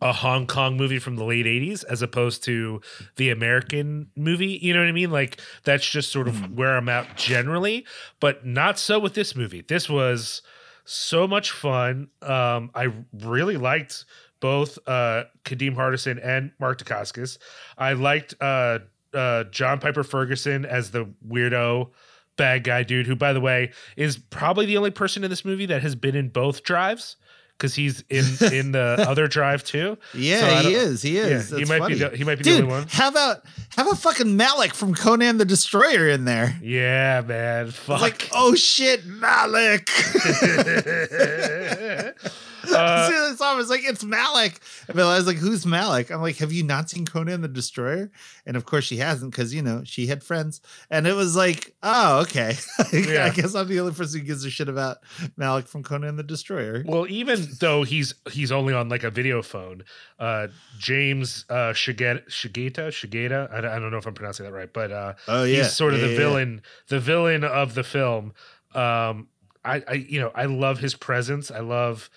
a 0.01 0.13
Hong 0.13 0.47
Kong 0.47 0.77
movie 0.77 0.99
from 0.99 1.15
the 1.15 1.23
late 1.23 1.45
80s 1.45 1.83
as 1.89 2.01
opposed 2.01 2.43
to 2.45 2.81
the 3.15 3.29
American 3.29 4.07
movie. 4.15 4.59
You 4.61 4.73
know 4.73 4.79
what 4.79 4.89
I 4.89 4.93
mean? 4.93 5.11
Like 5.11 5.39
that's 5.63 5.87
just 5.87 6.11
sort 6.11 6.27
of 6.27 6.53
where 6.55 6.75
I'm 6.75 6.89
at 6.89 7.17
generally, 7.17 7.85
but 8.19 8.45
not 8.45 8.79
so 8.79 8.99
with 8.99 9.13
this 9.13 9.35
movie. 9.35 9.61
This 9.61 9.89
was 9.89 10.41
so 10.85 11.27
much 11.27 11.51
fun. 11.51 12.09
Um, 12.21 12.71
I 12.73 12.91
really 13.13 13.57
liked 13.57 14.05
both 14.39 14.77
uh, 14.87 15.23
Kadeem 15.43 15.75
Hardison 15.75 16.19
and 16.23 16.51
Mark 16.59 16.83
Dacascos. 16.83 17.37
I 17.77 17.93
liked 17.93 18.35
uh, 18.39 18.79
uh, 19.13 19.45
John 19.45 19.79
Pyper-Ferguson 19.79 20.65
as 20.65 20.91
the 20.91 21.09
weirdo 21.27 21.89
bad 22.37 22.63
guy 22.63 22.83
dude, 22.83 23.07
who, 23.07 23.15
by 23.15 23.33
the 23.33 23.41
way, 23.41 23.71
is 23.95 24.17
probably 24.17 24.65
the 24.65 24.77
only 24.77 24.91
person 24.91 25.23
in 25.23 25.29
this 25.29 25.43
movie 25.43 25.65
that 25.65 25.81
has 25.81 25.95
been 25.95 26.15
in 26.15 26.29
both 26.29 26.63
drives 26.63 27.17
because 27.57 27.73
he's 27.73 28.03
in 28.09 28.25
in 28.53 28.71
the 28.71 28.95
other 29.09 29.27
drive 29.27 29.63
too. 29.63 29.97
So 30.11 30.17
Yeah, 30.17 30.61
he 30.61 30.75
is. 30.75 31.01
He 31.01 31.17
Yeah, 31.17 31.23
is. 31.25 31.49
he 31.49 31.65
might 31.65 31.79
funny. 31.79 31.95
be 31.95 31.99
the, 32.01 32.09
he 32.15 32.23
might 32.23 32.37
be 32.37 32.43
the 32.43 32.51
only 32.55 32.63
one. 32.65 32.85
how 32.89 33.09
about 33.09 33.43
have 33.75 33.91
a 33.91 33.95
fucking 33.95 34.37
Malik 34.37 34.73
from 34.73 34.93
Conan 34.93 35.37
the 35.37 35.45
Destroyer 35.45 36.07
in 36.07 36.25
there? 36.25 36.55
Yeah, 36.61 37.21
man. 37.25 37.71
Fuck. 37.71 38.01
like, 38.01 38.29
oh 38.33 38.55
shit, 38.55 39.05
Malik. 39.05 39.89
Uh, 42.71 42.75
as 43.01 43.07
soon 43.07 43.23
as 43.23 43.31
I 43.33 43.35
saw 43.35 43.53
I 43.53 43.55
was 43.55 43.69
like, 43.69 43.81
it's 43.83 44.03
Malik. 44.03 44.59
And 44.87 44.99
I 44.99 45.15
was 45.17 45.27
like, 45.27 45.37
who's 45.37 45.65
Malik? 45.65 46.11
I'm 46.11 46.21
like, 46.21 46.37
have 46.37 46.51
you 46.51 46.63
not 46.63 46.89
seen 46.89 47.05
Conan 47.05 47.41
the 47.41 47.47
Destroyer? 47.47 48.11
And 48.45 48.55
of 48.57 48.65
course 48.65 48.83
she 48.85 48.97
hasn't, 48.97 49.31
because 49.31 49.53
you 49.53 49.61
know, 49.61 49.81
she 49.85 50.07
had 50.07 50.23
friends. 50.23 50.61
And 50.89 51.07
it 51.07 51.13
was 51.13 51.35
like, 51.35 51.73
oh, 51.83 52.21
okay. 52.21 52.55
Yeah. 52.93 53.25
I 53.25 53.29
guess 53.29 53.53
I'm 53.55 53.67
the 53.67 53.79
only 53.79 53.93
person 53.93 54.19
who 54.21 54.25
gives 54.25 54.43
a 54.45 54.49
shit 54.49 54.69
about 54.69 54.97
Malik 55.37 55.67
from 55.67 55.83
Conan 55.83 56.15
the 56.15 56.23
Destroyer. 56.23 56.83
Well, 56.85 57.05
even 57.09 57.47
though 57.59 57.83
he's 57.83 58.13
he's 58.31 58.51
only 58.51 58.73
on 58.73 58.89
like 58.89 59.03
a 59.03 59.09
video 59.11 59.41
phone, 59.41 59.83
uh, 60.19 60.47
James 60.79 61.45
uh, 61.49 61.73
Shigeta, 61.73 62.25
Shigeta, 62.29 62.87
Shigeta, 62.89 63.51
I, 63.51 63.61
don't- 63.61 63.71
I 63.71 63.79
don't 63.79 63.91
know 63.91 63.97
if 63.97 64.05
I'm 64.05 64.13
pronouncing 64.13 64.45
that 64.45 64.51
right, 64.53 64.71
but 64.71 64.91
uh, 64.91 65.13
Oh 65.27 65.43
yeah. 65.43 65.57
he's 65.63 65.73
sort 65.73 65.93
of 65.93 66.01
Yeah, 66.01 66.07
the 66.07 66.15
villain, 66.15 66.61
the 66.87 66.99
villain 66.99 67.43
of 67.43 67.75
the 67.75 67.83
film. 67.83 68.33
Um, 68.73 69.27
I, 69.65 69.83
I, 69.87 69.93
you 69.93 70.19
know, 70.21 70.31
I 70.35 70.45
love 70.45 70.79
his 70.79 70.95
presence. 70.95 71.51
I 71.51 71.59
love 71.59 72.09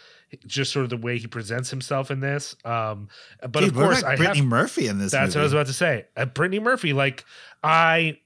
just 0.46 0.72
sort 0.72 0.84
of 0.84 0.90
the 0.90 0.96
way 0.96 1.18
he 1.18 1.26
presents 1.26 1.70
himself 1.70 2.10
in 2.10 2.20
this. 2.20 2.54
Um, 2.64 3.08
but 3.40 3.60
Dude, 3.60 3.68
of 3.70 3.74
course, 3.74 4.00
about 4.00 4.12
I 4.12 4.16
Brittany 4.16 4.38
have, 4.38 4.46
Murphy 4.46 4.86
in 4.86 4.98
this. 4.98 5.12
that's 5.12 5.34
what 5.34 5.40
I 5.40 5.44
was 5.44 5.52
about 5.52 5.66
to 5.66 5.72
say. 5.72 6.06
Uh, 6.16 6.26
Brittany 6.26 6.60
Murphy, 6.60 6.92
like 6.92 7.24
I 7.62 8.18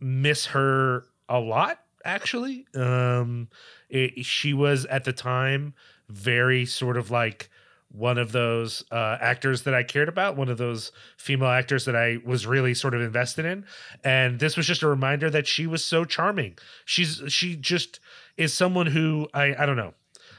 miss 0.00 0.46
her 0.46 1.04
a 1.28 1.38
lot. 1.38 1.78
Actually, 2.04 2.66
um, 2.74 3.48
it, 3.88 4.24
she 4.24 4.52
was 4.52 4.84
at 4.86 5.04
the 5.04 5.12
time 5.12 5.74
very 6.08 6.66
sort 6.66 6.96
of 6.96 7.10
like 7.10 7.48
one 7.92 8.16
of 8.16 8.32
those 8.32 8.84
uh, 8.90 9.18
actors 9.20 9.62
that 9.62 9.74
I 9.74 9.82
cared 9.82 10.08
about, 10.08 10.36
one 10.36 10.48
of 10.48 10.56
those 10.56 10.92
female 11.18 11.50
actors 11.50 11.84
that 11.84 11.94
I 11.94 12.18
was 12.24 12.46
really 12.46 12.74
sort 12.74 12.94
of 12.94 13.02
invested 13.02 13.44
in, 13.44 13.66
and 14.02 14.40
this 14.40 14.56
was 14.56 14.66
just 14.66 14.82
a 14.82 14.88
reminder 14.88 15.30
that 15.30 15.46
she 15.46 15.66
was 15.66 15.84
so 15.84 16.04
charming. 16.04 16.56
She's 16.84 17.22
she 17.28 17.54
just 17.54 18.00
is 18.36 18.52
someone 18.54 18.86
who 18.86 19.28
I 19.34 19.54
I 19.58 19.66
don't 19.66 19.76
know. 19.76 19.94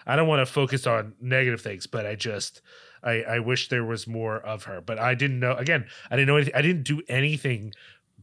I 0.05 0.15
don't 0.15 0.27
want 0.27 0.45
to 0.45 0.51
focus 0.51 0.85
on 0.87 1.13
negative 1.21 1.61
things, 1.61 1.87
but 1.87 2.05
I 2.05 2.15
just 2.15 2.61
I, 3.03 3.21
I 3.23 3.39
wish 3.39 3.69
there 3.69 3.83
was 3.83 4.07
more 4.07 4.37
of 4.37 4.63
her. 4.63 4.81
But 4.81 4.99
I 4.99 5.15
didn't 5.15 5.39
know. 5.39 5.53
Again, 5.55 5.85
I 6.09 6.15
didn't 6.15 6.27
know 6.27 6.35
anything. 6.37 6.55
I 6.55 6.61
didn't 6.61 6.83
do 6.83 7.01
anything 7.07 7.73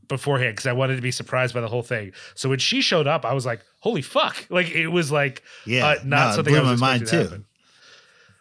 beforehand 0.09 0.57
because 0.57 0.67
I 0.67 0.73
wanted 0.73 0.97
to 0.97 1.03
be 1.03 1.11
surprised 1.13 1.55
by 1.55 1.61
the 1.61 1.69
whole 1.69 1.83
thing. 1.83 2.13
So 2.35 2.49
when 2.49 2.59
she 2.59 2.81
showed 2.81 3.07
up, 3.07 3.25
I 3.25 3.33
was 3.33 3.47
like, 3.47 3.61
"Holy 3.81 4.03
fuck!" 4.03 4.47
Like 4.51 4.71
it 4.71 4.89
was 4.89 5.13
like 5.13 5.43
Yeah, 5.67 5.87
uh, 5.87 5.95
not 6.05 6.31
no, 6.31 6.37
something 6.37 6.57
I 6.57 6.61
was 6.71 6.81
my 6.81 6.89
mind, 6.93 7.07
to 7.07 7.11
too. 7.11 7.23
happen. 7.23 7.45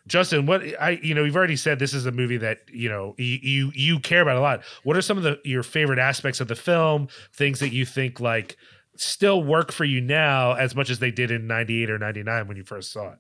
Justin, 0.08 0.48
what 0.48 0.64
I 0.82 1.00
you 1.04 1.14
know 1.14 1.22
we've 1.24 1.36
already 1.36 1.56
said 1.56 1.78
this 1.78 1.94
is 1.94 2.06
a 2.08 2.12
movie 2.12 2.38
that 2.38 2.62
you 2.72 2.90
know 2.90 3.14
you 3.18 3.38
you, 3.42 3.72
you 3.76 4.00
care 4.00 4.22
about 4.22 4.38
a 4.38 4.42
lot. 4.42 4.64
What 4.84 4.98
are 4.98 5.02
some 5.02 5.18
of 5.18 5.24
the 5.24 5.40
your 5.46 5.62
favorite 5.62 6.00
aspects 6.00 6.40
of 6.40 6.48
the 6.48 6.56
film? 6.56 7.10
Things 7.34 7.60
that 7.60 7.72
you 7.74 7.86
think 7.86 8.20
like 8.20 8.58
still 8.96 9.44
work 9.44 9.72
for 9.72 9.86
you 9.86 10.02
now 10.02 10.54
as 10.54 10.76
much 10.76 10.90
as 10.90 10.98
they 11.00 11.12
did 11.12 11.30
in 11.32 11.46
98 11.48 11.90
or 11.92 12.00
99 12.00 12.48
when 12.48 12.58
you 12.58 12.64
first 12.64 12.92
saw 12.92 13.12
it. 13.12 13.20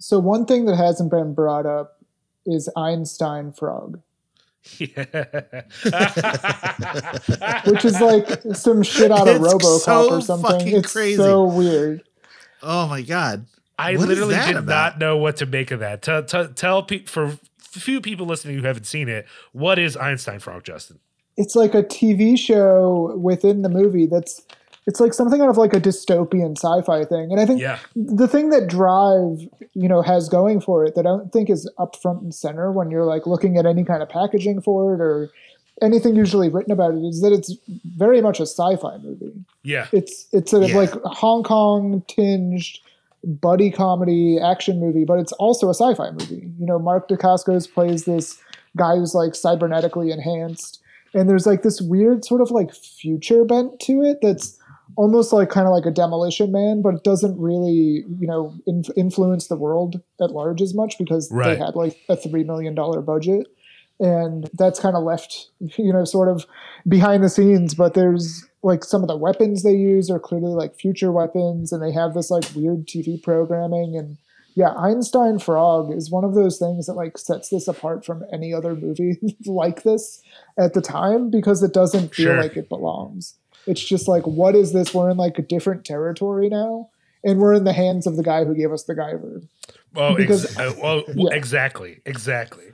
So 0.00 0.18
one 0.18 0.46
thing 0.46 0.64
that 0.64 0.76
hasn't 0.76 1.10
been 1.10 1.34
brought 1.34 1.66
up 1.66 1.98
is 2.46 2.68
Einstein 2.76 3.52
Frog, 3.52 4.00
Yeah. 4.78 5.04
which 7.66 7.84
is 7.84 8.00
like 8.00 8.40
some 8.54 8.82
shit 8.82 9.10
out 9.12 9.28
of 9.28 9.36
It's 9.42 9.54
RoboCop 9.54 9.80
so 9.80 10.10
or 10.14 10.20
something. 10.20 10.50
fucking 10.50 10.76
It's 10.76 10.92
crazy. 10.92 11.16
so 11.16 11.44
weird. 11.44 12.02
Oh 12.62 12.86
my 12.88 13.02
god. 13.02 13.46
I 13.78 13.92
What 13.92 14.02
is 14.02 14.06
literally 14.08 14.34
did 14.36 14.56
about? 14.56 14.64
not 14.66 14.98
know 14.98 15.16
what 15.16 15.36
to 15.36 15.46
make 15.46 15.70
of 15.70 15.80
that. 15.80 16.02
Tell, 16.02 16.22
tell, 16.22 16.48
tell 16.48 16.82
pe- 16.82 17.04
for 17.04 17.38
few 17.58 18.00
people 18.00 18.26
listening 18.26 18.56
who 18.58 18.62
haven't 18.66 18.84
seen 18.84 19.08
it, 19.08 19.26
what 19.52 19.78
is 19.78 19.96
Einstein 19.96 20.38
Frog, 20.40 20.64
Justin? 20.64 20.98
It's 21.36 21.56
like 21.56 21.74
a 21.74 21.82
TV 21.82 22.38
show 22.38 23.16
within 23.16 23.62
the 23.62 23.68
movie 23.70 24.06
that's 24.06 24.42
it's 24.90 25.00
like 25.00 25.14
something 25.14 25.40
out 25.40 25.48
of 25.48 25.56
like 25.56 25.72
a 25.72 25.80
dystopian 25.80 26.52
sci-fi 26.58 27.04
thing. 27.04 27.30
And 27.30 27.40
I 27.40 27.46
think 27.46 27.60
Yeah. 27.60 27.78
the 27.94 28.26
thing 28.28 28.50
that 28.50 28.66
Drive, 28.66 29.48
you 29.74 29.88
know, 29.88 30.02
has 30.02 30.28
going 30.28 30.60
for 30.60 30.84
it 30.84 30.94
that 30.96 31.06
I 31.06 31.10
don't 31.10 31.32
think 31.32 31.48
is 31.48 31.70
up 31.78 31.94
front 32.02 32.22
and 32.22 32.34
center 32.34 32.72
when 32.72 32.90
you're 32.90 33.04
like 33.04 33.26
looking 33.26 33.56
at 33.56 33.66
any 33.66 33.84
kind 33.84 34.02
of 34.02 34.08
packaging 34.08 34.60
for 34.60 34.94
it 34.94 35.00
or 35.00 35.30
anything 35.82 36.14
usually 36.16 36.48
written 36.48 36.72
about 36.72 36.92
it 36.94 37.02
is 37.04 37.20
that 37.22 37.32
it's 37.32 37.54
very 37.96 38.20
much 38.20 38.38
a 38.40 38.46
sci-fi 38.46 38.98
movie. 38.98 39.32
Yeah. 39.62 39.86
It's 39.92 40.26
it's 40.32 40.50
sort 40.50 40.64
of 40.64 40.70
Yeah. 40.70 40.76
like 40.78 40.92
Hong 41.04 41.42
Kong 41.42 42.02
tinged 42.08 42.78
buddy 43.24 43.70
comedy 43.70 44.38
action 44.40 44.80
movie, 44.80 45.04
but 45.04 45.18
it's 45.18 45.32
also 45.32 45.68
a 45.68 45.74
sci-fi 45.74 46.10
movie. 46.10 46.50
You 46.58 46.66
know, 46.66 46.78
Mark 46.78 47.08
Dacascos 47.08 47.72
plays 47.72 48.04
this 48.04 48.38
guy 48.76 48.96
who's 48.96 49.14
like 49.14 49.32
cybernetically 49.32 50.12
enhanced, 50.12 50.80
and 51.14 51.28
there's 51.28 51.46
like 51.46 51.62
this 51.62 51.80
weird 51.80 52.24
sort 52.24 52.40
of 52.40 52.50
like 52.50 52.72
future 52.74 53.44
bent 53.44 53.78
to 53.80 54.02
it 54.02 54.18
that's 54.22 54.56
almost 54.96 55.32
like 55.32 55.48
kind 55.50 55.66
of 55.66 55.72
like 55.72 55.86
a 55.86 55.90
demolition 55.90 56.52
man, 56.52 56.82
but 56.82 56.94
it 56.94 57.04
doesn't 57.04 57.38
really 57.38 58.04
you 58.18 58.26
know 58.26 58.54
in, 58.66 58.84
influence 58.96 59.46
the 59.48 59.56
world 59.56 60.00
at 60.20 60.30
large 60.30 60.60
as 60.62 60.74
much 60.74 60.98
because 60.98 61.30
Right. 61.32 61.54
they 61.58 61.64
had 61.64 61.74
like 61.76 61.96
a 62.08 62.16
three 62.16 62.44
million 62.44 62.74
dollar 62.74 63.00
budget. 63.00 63.46
And 64.02 64.48
that's 64.54 64.80
kind 64.80 64.96
of 64.96 65.02
left, 65.04 65.50
you 65.76 65.92
know, 65.92 66.06
sort 66.06 66.28
of 66.30 66.46
behind 66.88 67.22
the 67.22 67.28
scenes. 67.28 67.74
But 67.74 67.92
there's 67.92 68.46
like 68.62 68.82
some 68.82 69.02
of 69.02 69.08
the 69.08 69.16
weapons 69.16 69.62
they 69.62 69.74
use 69.74 70.10
are 70.10 70.18
clearly 70.18 70.54
like 70.54 70.74
future 70.74 71.12
weapons, 71.12 71.70
and 71.70 71.82
they 71.82 71.92
have 71.92 72.14
this 72.14 72.30
like 72.30 72.44
weird 72.56 72.86
TV 72.86 73.22
programming. 73.22 73.98
And 73.98 74.16
yeah, 74.54 74.70
Einstein 74.70 75.38
Frog 75.38 75.92
is 75.94 76.10
one 76.10 76.24
of 76.24 76.34
those 76.34 76.58
things 76.58 76.86
that 76.86 76.94
like 76.94 77.18
sets 77.18 77.50
this 77.50 77.68
apart 77.68 78.06
from 78.06 78.24
any 78.32 78.54
other 78.54 78.74
movie 78.74 79.18
like 79.46 79.82
this 79.82 80.22
at 80.58 80.72
the 80.72 80.80
time 80.80 81.28
because 81.30 81.62
it 81.62 81.74
doesn't 81.74 82.14
feel 82.14 82.28
Sure. 82.28 82.40
like 82.40 82.56
it 82.56 82.70
belongs. 82.70 83.34
It's 83.66 83.82
just 83.82 84.08
like, 84.08 84.26
what 84.26 84.54
is 84.56 84.72
this? 84.72 84.92
We're 84.94 85.10
in 85.10 85.16
like 85.16 85.38
a 85.38 85.42
different 85.42 85.84
territory 85.84 86.48
now, 86.48 86.88
and 87.24 87.38
we're 87.38 87.54
in 87.54 87.64
the 87.64 87.72
hands 87.72 88.06
of 88.06 88.16
the 88.16 88.22
guy 88.22 88.44
who 88.44 88.54
gave 88.54 88.72
us 88.72 88.84
the 88.84 88.94
Guyver. 88.94 89.46
Well, 89.94 90.16
Because- 90.16 90.44
ex- 90.44 90.58
uh, 90.58 90.72
well 90.82 91.02
Yeah. 91.14 91.34
exactly, 91.34 92.00
exactly. 92.06 92.64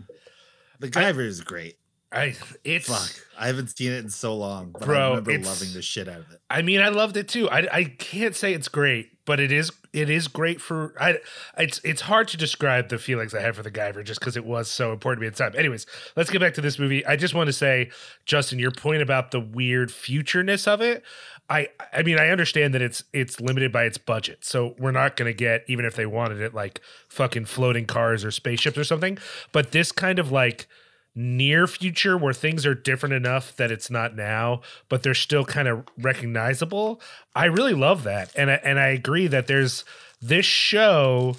The 0.81 0.89
Guyver 0.89 1.25
is 1.27 1.41
great. 1.41 1.77
I 2.13 2.35
it's 2.65 2.89
Fuck. 2.89 3.27
I 3.39 3.49
haven't 3.49 3.77
seen 3.77 3.93
it 3.93 4.05
in 4.05 4.11
so 4.11 4.37
long, 4.37 4.71
but 4.71 4.83
Bro, 4.83 4.99
I 4.99 5.09
remember 5.17 5.49
loving 5.49 5.73
the 5.73 5.83
shit 5.83 6.09
out 6.09 6.21
of 6.21 6.31
it. 6.31 6.41
I 6.49 6.63
mean, 6.63 6.81
I 6.81 6.89
loved 6.89 7.17
it 7.17 7.29
too. 7.29 7.51
I, 7.51 7.69
I 7.71 7.85
can't 7.85 8.35
say 8.35 8.55
it's 8.55 8.69
great, 8.69 9.11
but 9.27 9.41
it 9.41 9.51
is 9.51 9.73
it 9.93 10.09
is 10.09 10.29
great 10.29 10.61
for 10.61 10.95
I. 11.01 11.19
It's 11.59 11.81
it's 11.85 12.03
hard 12.03 12.29
to 12.29 12.37
describe 12.37 12.91
the 12.91 12.99
feelings 12.99 13.35
I 13.35 13.41
had 13.41 13.57
for 13.57 13.63
the 13.63 13.71
Guyver 13.71 14.05
just 14.05 14.21
because 14.21 14.37
it 14.37 14.45
was 14.45 14.71
so 14.71 14.93
important 14.93 15.21
to 15.21 15.23
me 15.23 15.27
at 15.27 15.35
the 15.35 15.45
time. 15.45 15.59
Anyways, 15.59 15.85
let's 16.15 16.31
get 16.31 16.41
back 16.41 16.55
to 16.55 16.61
this 16.61 16.79
movie. 16.79 17.05
I 17.05 17.17
just 17.17 17.35
want 17.35 17.49
to 17.49 17.53
say, 17.53 17.91
Justin, 18.25 18.61
your 18.61 18.71
point 18.71 19.03
about 19.03 19.33
the 19.33 19.41
weird 19.41 19.91
futureness 19.91 20.69
of 20.69 20.81
it. 20.81 21.03
I 21.51 21.69
I 21.93 22.03
mean, 22.03 22.19
I 22.19 22.29
understand 22.29 22.73
that 22.75 22.83
it's 22.83 23.03
it's 23.13 23.41
limited 23.41 23.73
by 23.73 23.85
its 23.85 23.99
budget, 23.99 24.45
so 24.45 24.77
we're 24.79 24.93
not 24.93 25.17
going 25.17 25.31
to 25.31 25.37
get 25.37 25.65
even 25.67 25.85
if 25.85 25.97
they 25.97 26.07
wanted 26.07 26.41
it 26.41 26.55
like 26.55 26.81
fucking 27.09 27.47
floating 27.47 27.85
cars 27.85 28.25
or 28.25 28.31
spaceships 28.31 28.79
or 28.79 28.85
something. 28.85 29.19
But 29.51 29.73
this 29.73 29.93
kind 29.93 30.19
of 30.19 30.31
like 30.31 30.69
near 31.17 31.67
future 31.67 32.17
where 32.17 32.35
things 32.35 32.67
are 32.67 32.75
different 32.75 33.15
enough 33.15 33.57
that 33.57 33.73
it's 33.73 33.91
not 33.91 34.15
now, 34.15 34.61
but 34.91 35.03
they're 35.03 35.15
still 35.15 35.45
kind 35.47 35.67
of 35.67 35.85
recognizable. 35.99 37.01
I 37.35 37.47
really 37.47 37.73
love 37.73 38.05
that, 38.05 38.31
and 38.37 38.51
I, 38.51 38.61
and 38.63 38.79
I 38.79 38.89
agree 38.89 39.27
that 39.27 39.47
there's 39.47 39.85
this 40.21 40.47
show. 40.47 41.37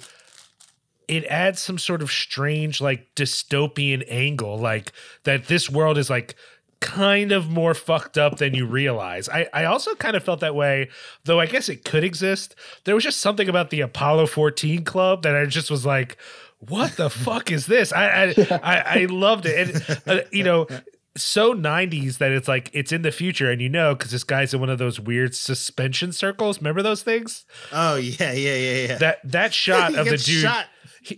It 1.06 1.24
adds 1.26 1.60
some 1.62 1.78
sort 1.78 2.02
of 2.02 2.10
strange, 2.10 2.80
like 2.80 3.14
dystopian 3.14 4.04
angle, 4.08 4.58
like 4.58 4.92
that 5.22 5.46
this 5.46 5.70
world 5.70 5.96
is 5.96 6.10
like 6.10 6.34
kind 6.80 7.32
of 7.32 7.48
more 7.48 7.74
fucked 7.74 8.18
up 8.18 8.38
than 8.38 8.54
you 8.54 8.66
realize. 8.66 9.28
I, 9.28 9.48
I 9.52 9.64
also 9.64 9.94
kind 9.94 10.16
of 10.16 10.22
felt 10.22 10.40
that 10.40 10.54
way, 10.54 10.90
though 11.24 11.40
I 11.40 11.46
guess 11.46 11.68
it 11.68 11.84
could 11.84 12.04
exist. 12.04 12.54
There 12.84 12.94
was 12.94 13.04
just 13.04 13.20
something 13.20 13.48
about 13.48 13.70
the 13.70 13.80
Apollo 13.80 14.26
14 14.26 14.84
club 14.84 15.22
that 15.22 15.34
I 15.34 15.46
just 15.46 15.70
was 15.70 15.86
like, 15.86 16.16
what 16.58 16.96
the 16.96 17.10
fuck 17.10 17.50
is 17.50 17.66
this? 17.66 17.92
I 17.92 18.06
I, 18.08 18.34
I, 18.62 19.00
I 19.00 19.06
loved 19.10 19.46
it. 19.46 19.74
And 19.74 20.00
uh, 20.06 20.24
you 20.32 20.44
know, 20.44 20.66
so 21.16 21.54
90s 21.54 22.18
that 22.18 22.30
it's 22.30 22.48
like 22.48 22.70
it's 22.72 22.92
in 22.92 23.02
the 23.02 23.10
future 23.12 23.50
and 23.50 23.60
you 23.60 23.68
know 23.68 23.94
because 23.94 24.10
this 24.10 24.24
guy's 24.24 24.54
in 24.54 24.60
one 24.60 24.70
of 24.70 24.78
those 24.78 25.00
weird 25.00 25.34
suspension 25.34 26.12
circles. 26.12 26.58
Remember 26.58 26.82
those 26.82 27.02
things? 27.02 27.44
Oh 27.72 27.96
yeah, 27.96 28.32
yeah, 28.32 28.54
yeah, 28.54 28.86
yeah. 28.86 28.98
That 28.98 29.18
that 29.24 29.54
shot 29.54 29.94
of 29.96 30.06
the 30.06 30.16
dude 30.16 30.20
shot. 30.20 30.66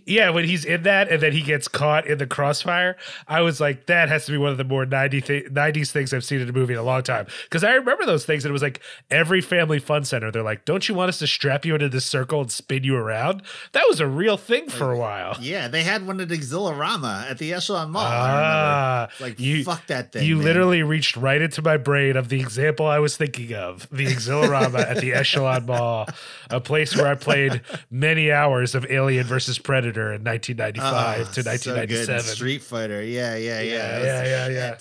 Yeah, 0.05 0.29
when 0.29 0.45
he's 0.45 0.65
in 0.65 0.83
that 0.83 1.09
and 1.09 1.21
then 1.21 1.31
he 1.31 1.41
gets 1.41 1.67
caught 1.67 2.05
in 2.07 2.17
the 2.17 2.27
crossfire, 2.27 2.97
I 3.27 3.41
was 3.41 3.59
like, 3.59 3.85
that 3.87 4.09
has 4.09 4.25
to 4.25 4.31
be 4.31 4.37
one 4.37 4.51
of 4.51 4.57
the 4.57 4.63
more 4.63 4.85
90 4.85 5.21
th- 5.21 5.45
90s 5.45 5.91
things 5.91 6.13
I've 6.13 6.23
seen 6.23 6.39
in 6.41 6.49
a 6.49 6.51
movie 6.53 6.73
in 6.73 6.79
a 6.79 6.83
long 6.83 7.03
time. 7.03 7.27
Because 7.43 7.63
I 7.63 7.73
remember 7.73 8.05
those 8.05 8.25
things, 8.25 8.45
and 8.45 8.49
it 8.49 8.53
was 8.53 8.61
like 8.61 8.81
every 9.09 9.41
family 9.41 9.79
fun 9.79 10.03
center, 10.05 10.31
they're 10.31 10.43
like, 10.43 10.65
don't 10.65 10.87
you 10.87 10.95
want 10.95 11.09
us 11.09 11.19
to 11.19 11.27
strap 11.27 11.65
you 11.65 11.73
into 11.75 11.89
this 11.89 12.05
circle 12.05 12.41
and 12.41 12.51
spin 12.51 12.83
you 12.83 12.95
around? 12.95 13.41
That 13.73 13.85
was 13.87 13.99
a 13.99 14.07
real 14.07 14.37
thing 14.37 14.69
for 14.69 14.91
a 14.91 14.97
while. 14.97 15.37
Yeah, 15.39 15.67
they 15.67 15.83
had 15.83 16.05
one 16.05 16.19
at 16.19 16.29
Exilorama 16.29 17.29
at 17.29 17.37
the 17.37 17.53
Echelon 17.53 17.91
Mall. 17.91 18.03
Ah, 18.05 19.09
Like 19.19 19.39
you, 19.39 19.63
fuck 19.63 19.85
that 19.87 20.11
thing. 20.11 20.25
you 20.25 20.35
man. 20.37 20.45
literally 20.45 20.83
reached 20.83 21.15
right 21.15 21.41
into 21.41 21.61
my 21.61 21.77
brain 21.77 22.15
of 22.15 22.29
the 22.29 22.39
example 22.39 22.85
I 22.85 22.99
was 22.99 23.17
thinking 23.17 23.53
of 23.53 23.87
the 23.91 24.05
Exilorama 24.07 24.79
at 24.79 24.97
the 24.97 25.13
Echelon 25.21 25.65
Mall, 25.65 26.07
a 26.49 26.59
place 26.61 26.95
where 26.95 27.07
I 27.07 27.15
played 27.15 27.61
many 27.89 28.31
hours 28.31 28.75
of 28.75 28.85
Alien 28.89 29.25
versus 29.25 29.57
Predator 29.59 29.80
in 29.85 30.23
1995 30.23 31.19
Oh, 31.19 31.23
to 31.23 31.25
so 31.25 31.41
good. 31.43 31.49
1997. 31.49 32.35
Street 32.35 32.61
Fighter. 32.61 33.03
Yeah, 33.03 33.35
yeah, 33.35 33.61
yeah. 33.61 33.63
Yeah, 33.63 33.87
That 33.87 33.99
was 33.99 34.05
yeah, 34.05 34.47
yeah, 34.47 34.47
yeah. 34.47 34.77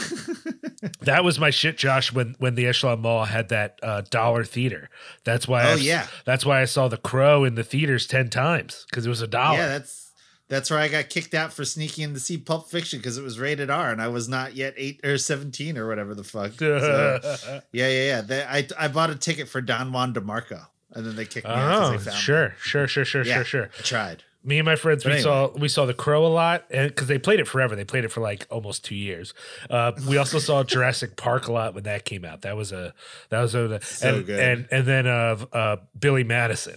That 1.02 1.24
was 1.24 1.38
my 1.38 1.50
shit, 1.50 1.76
Josh. 1.76 2.12
When 2.12 2.34
when 2.38 2.54
the 2.54 2.66
Echelon 2.66 3.00
Mall 3.00 3.24
had 3.24 3.48
that 3.50 3.78
uh, 3.82 4.02
dollar 4.08 4.44
theater, 4.44 4.88
that's 5.24 5.46
why. 5.46 5.64
Oh, 5.64 5.72
I, 5.72 5.74
yeah. 5.76 6.06
that's 6.24 6.44
why 6.46 6.60
I 6.60 6.64
saw 6.64 6.88
The 6.88 6.96
Crow 6.96 7.44
in 7.44 7.54
the 7.54 7.64
theaters 7.64 8.06
ten 8.06 8.30
times 8.30 8.86
because 8.88 9.06
it 9.06 9.08
was 9.08 9.20
a 9.22 9.26
dollar. 9.26 9.58
Yeah, 9.58 9.68
that's 9.68 10.12
that's 10.48 10.70
where 10.70 10.78
I 10.78 10.88
got 10.88 11.08
kicked 11.10 11.34
out 11.34 11.52
for 11.52 11.64
sneaking 11.64 12.04
in 12.04 12.14
to 12.14 12.20
see 12.20 12.36
Pulp 12.36 12.70
Fiction 12.70 12.98
because 12.98 13.16
it 13.18 13.22
was 13.22 13.38
rated 13.38 13.70
R 13.70 13.90
and 13.90 14.02
I 14.02 14.08
was 14.08 14.28
not 14.28 14.54
yet 14.54 14.74
eight 14.76 15.00
or 15.04 15.16
seventeen 15.18 15.78
or 15.78 15.86
whatever 15.86 16.14
the 16.14 16.24
fuck. 16.24 16.52
So, 16.58 17.20
yeah, 17.72 17.88
yeah, 17.88 18.04
yeah. 18.04 18.20
They, 18.20 18.42
I 18.42 18.66
I 18.78 18.88
bought 18.88 19.10
a 19.10 19.16
ticket 19.16 19.48
for 19.48 19.60
Don 19.60 19.92
Juan 19.92 20.12
DeMarco 20.14 20.66
and 20.92 21.06
then 21.06 21.16
they 21.16 21.24
kicked 21.26 21.46
me 21.46 21.52
out 21.52 21.72
oh, 21.72 21.90
because 21.92 22.04
they 22.04 22.10
found 22.10 22.16
me. 22.16 22.22
sure, 22.22 22.54
sure, 22.62 22.86
sure, 22.88 23.04
sure, 23.04 23.24
Yeah. 23.24 23.34
sure, 23.36 23.44
sure. 23.44 23.70
I 23.78 23.82
tried. 23.82 24.24
Me 24.42 24.58
and 24.58 24.64
my 24.64 24.74
friends, 24.74 25.02
But 25.04 25.10
we 25.10 25.14
anyway. 25.16 25.22
saw 25.24 25.48
we 25.58 25.68
saw 25.68 25.84
The 25.84 25.92
Crow 25.92 26.24
a 26.24 26.28
lot, 26.28 26.64
and 26.70 26.88
because 26.88 27.08
they 27.08 27.18
played 27.18 27.40
it 27.40 27.46
forever, 27.46 27.76
they 27.76 27.84
played 27.84 28.04
it 28.06 28.08
for 28.10 28.22
like 28.22 28.46
almost 28.50 28.82
two 28.86 28.94
years. 28.94 29.34
Uh, 29.68 29.92
we 30.08 30.16
also 30.16 30.38
saw 30.38 30.64
Jurassic 30.74 31.16
Park 31.16 31.46
a 31.46 31.52
lot 31.52 31.74
when 31.74 31.84
that 31.84 32.06
came 32.06 32.24
out. 32.24 32.40
That 32.40 32.56
was 32.56 32.72
a 32.72 32.94
that 33.28 33.40
was 33.42 33.54
a 33.54 33.80
So 33.82 34.16
and, 34.16 34.26
good. 34.26 34.40
and 34.40 34.68
and 34.70 34.86
then 34.86 35.06
uh, 35.06 35.44
uh, 35.52 35.76
Billy 35.98 36.24
Madison. 36.24 36.76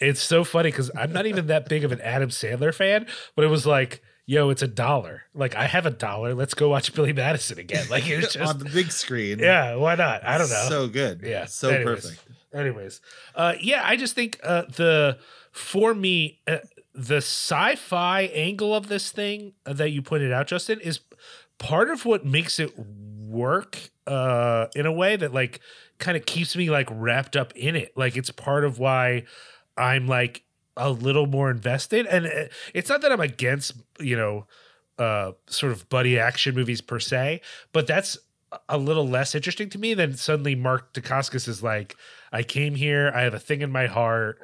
It's 0.00 0.22
so 0.22 0.42
funny 0.42 0.70
because 0.70 0.90
I'm 0.96 1.12
not 1.12 1.26
even 1.26 1.48
that 1.48 1.68
big 1.68 1.84
of 1.84 1.92
an 1.92 2.00
Adam 2.00 2.30
Sandler 2.30 2.74
fan, 2.74 3.06
but 3.36 3.44
it 3.44 3.48
was 3.48 3.66
like. 3.66 4.02
Yo, 4.24 4.50
it's 4.50 4.62
a 4.62 4.68
dollar. 4.68 5.24
Like 5.34 5.56
I 5.56 5.66
have 5.66 5.84
a 5.84 5.90
dollar. 5.90 6.32
Let's 6.32 6.54
go 6.54 6.68
watch 6.68 6.94
Billy 6.94 7.12
Madison 7.12 7.58
again. 7.58 7.88
Like 7.90 8.08
it 8.08 8.18
was 8.18 8.32
just, 8.32 8.48
on 8.48 8.58
the 8.60 8.66
big 8.66 8.92
screen. 8.92 9.40
yeah. 9.40 9.74
Why 9.74 9.96
not? 9.96 10.24
I 10.24 10.38
don't 10.38 10.48
know. 10.48 10.66
So 10.68 10.86
good. 10.86 11.22
Yeah. 11.24 11.46
So 11.46 11.70
anyways. 11.70 12.02
perfect. 12.04 12.28
Anyways, 12.54 13.00
uh, 13.34 13.54
yeah, 13.60 13.82
I 13.84 13.96
just 13.96 14.14
think 14.14 14.38
uh, 14.42 14.62
the 14.62 15.18
for 15.52 15.94
me 15.94 16.40
uh, 16.46 16.58
the 16.94 17.16
sci-fi 17.16 18.22
angle 18.22 18.74
of 18.74 18.88
this 18.88 19.10
thing 19.10 19.54
that 19.64 19.90
you 19.90 20.02
pointed 20.02 20.32
out, 20.32 20.46
Justin, 20.48 20.80
is 20.80 21.00
part 21.58 21.88
of 21.90 22.04
what 22.04 22.26
makes 22.26 22.60
it 22.60 22.78
work 22.78 23.90
uh, 24.06 24.66
in 24.74 24.84
a 24.84 24.92
way 24.92 25.16
that 25.16 25.32
like 25.32 25.60
kind 25.98 26.16
of 26.16 26.26
keeps 26.26 26.54
me 26.56 26.68
like 26.70 26.88
wrapped 26.90 27.36
up 27.36 27.52
in 27.56 27.74
it. 27.74 27.96
Like 27.96 28.16
it's 28.16 28.30
part 28.30 28.64
of 28.64 28.78
why 28.78 29.24
I'm 29.76 30.06
like 30.06 30.42
a 30.76 30.90
little 30.90 31.26
more 31.26 31.50
invested, 31.50 32.06
and 32.06 32.26
uh, 32.26 32.44
it's 32.74 32.90
not 32.90 33.00
that 33.00 33.12
I'm 33.12 33.20
against 33.20 33.72
you 33.98 34.16
know 34.16 34.46
uh 34.98 35.32
sort 35.46 35.72
of 35.72 35.88
buddy 35.88 36.18
action 36.18 36.54
movies 36.54 36.82
per 36.82 37.00
se 37.00 37.40
but 37.72 37.86
that's 37.86 38.18
a 38.68 38.78
little 38.78 39.08
less 39.08 39.34
interesting 39.34 39.68
to 39.70 39.78
me 39.78 39.94
than 39.94 40.14
suddenly 40.14 40.54
Mark 40.54 40.92
Dacascos 40.92 41.48
is 41.48 41.62
like, 41.62 41.96
I 42.32 42.42
came 42.42 42.74
here, 42.74 43.12
I 43.14 43.22
have 43.22 43.34
a 43.34 43.38
thing 43.38 43.60
in 43.60 43.70
my 43.70 43.86
heart. 43.86 44.40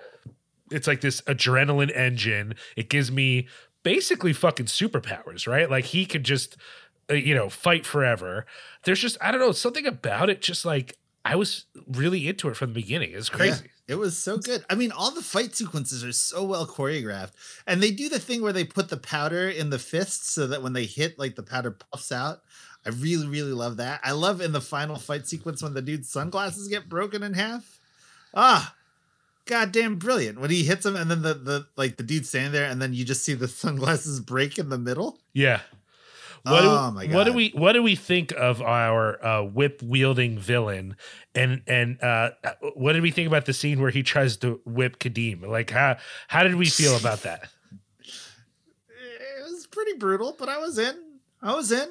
It's 0.71 0.87
like 0.87 1.01
this 1.01 1.23
adrenaline 1.23 1.95
engine. 1.97 2.55
It 2.77 2.91
gives 2.91 3.11
me 3.11 3.49
basically 3.83 4.33
fucking 4.33 4.67
superpowers, 4.67 5.47
right? 5.47 5.71
Like 5.71 5.87
he 5.87 6.05
could 6.05 6.25
just, 6.25 6.57
uh, 7.11 7.15
you 7.15 7.35
know, 7.35 7.49
fight 7.49 7.87
forever. 7.87 8.45
There's 8.85 9.01
just, 9.01 9.17
I 9.21 9.31
don't 9.31 9.41
know, 9.41 9.53
something 9.53 9.87
about 9.87 10.29
it. 10.29 10.43
Just 10.43 10.65
like 10.67 10.99
I 11.25 11.37
was 11.37 11.65
really 11.87 12.29
into 12.29 12.49
it 12.49 12.57
from 12.57 12.71
the 12.71 12.81
beginning. 12.81 13.11
It's 13.13 13.29
crazy. 13.29 13.65
Yeah, 13.87 13.95
it 13.95 13.99
was 13.99 14.19
so 14.19 14.37
good. 14.37 14.65
I 14.69 14.75
mean, 14.75 14.93
all 14.93 15.11
the 15.11 15.23
fight 15.23 15.55
sequences 15.55 16.05
are 16.05 16.13
so 16.13 16.45
well 16.45 16.67
choreographed. 16.67 17.33
And 17.67 17.83
they 17.83 17.91
do 17.91 18.09
the 18.09 18.19
thing 18.19 18.43
where 18.43 18.53
they 18.53 18.65
put 18.65 18.91
the 18.91 18.97
powder 18.99 19.49
in 19.49 19.71
the 19.71 19.79
fists 19.79 20.31
so 20.31 20.47
that 20.49 20.63
when 20.63 20.75
they 20.75 20.85
hit, 20.85 21.19
like 21.19 21.37
the 21.37 21.43
powder 21.43 21.71
puffs 21.71 22.13
out. 22.13 22.41
I 22.87 22.91
really, 22.91 23.27
really 23.27 23.53
love 23.53 23.79
that. 23.79 24.01
I 24.05 24.13
love 24.13 24.41
in 24.41 24.53
the 24.53 24.61
final 24.61 24.97
fight 24.97 25.27
sequence 25.27 25.63
when 25.63 25.75
the 25.75 25.83
dude's 25.83 26.09
sunglasses 26.09 26.69
get 26.69 26.89
broken 26.89 27.23
in 27.23 27.35
half. 27.35 27.78
Ah, 28.35 28.75
goddamn 29.47 29.97
brilliant. 29.97 30.41
When 30.41 30.51
he 30.51 30.65
hits 30.65 30.85
him 30.87 30.97
and 30.97 31.11
then 31.11 31.23
the, 31.23 31.35
the 31.35 31.67
like 31.77 31.97
the 31.97 32.03
dude's 32.03 32.29
standing 32.29 32.53
there 32.53 32.69
and 32.69 32.81
then 32.81 32.93
you 32.93 33.05
just 33.05 33.25
see 33.25 33.35
the 33.35 33.49
sunglasses 33.49 34.21
break 34.21 34.59
in 34.59 34.69
the 34.69 34.79
middle. 34.79 35.19
Yeah. 35.33 35.61
What 36.45 36.63
Oh 36.65 36.89
do, 36.91 36.95
my 36.95 37.07
What 37.15 37.25
do 37.25 37.33
we 37.33 37.49
what 37.51 37.73
do 37.73 37.83
we 37.83 37.97
think 37.97 38.33
of 38.33 38.63
our 38.63 39.25
uh, 39.25 39.43
whip 39.43 39.83
wielding 39.83 40.39
villain? 40.39 40.97
And 41.35 41.63
and 41.67 42.03
uh, 42.03 42.31
what 42.75 42.93
did 42.93 43.03
we 43.03 43.11
think 43.11 43.27
about 43.27 43.47
the 43.47 43.53
scene 43.53 43.81
where 43.81 43.91
he 43.91 44.03
tries 44.03 44.37
to 44.39 44.61
whip 44.65 44.99
Kadeem? 44.99 45.47
Like 45.47 45.71
how 45.71 45.97
how 46.29 46.45
did 46.45 46.55
we 46.55 46.67
feel 46.67 46.97
about 46.97 47.23
that? 47.23 47.49
It 49.41 49.51
was 49.51 49.67
pretty 49.67 49.95
brutal, 49.95 50.37
but 50.39 50.49
I 50.49 50.59
was 50.59 50.79
in. 50.79 50.95
I 51.43 51.55
was 51.55 51.73
in. 51.73 51.89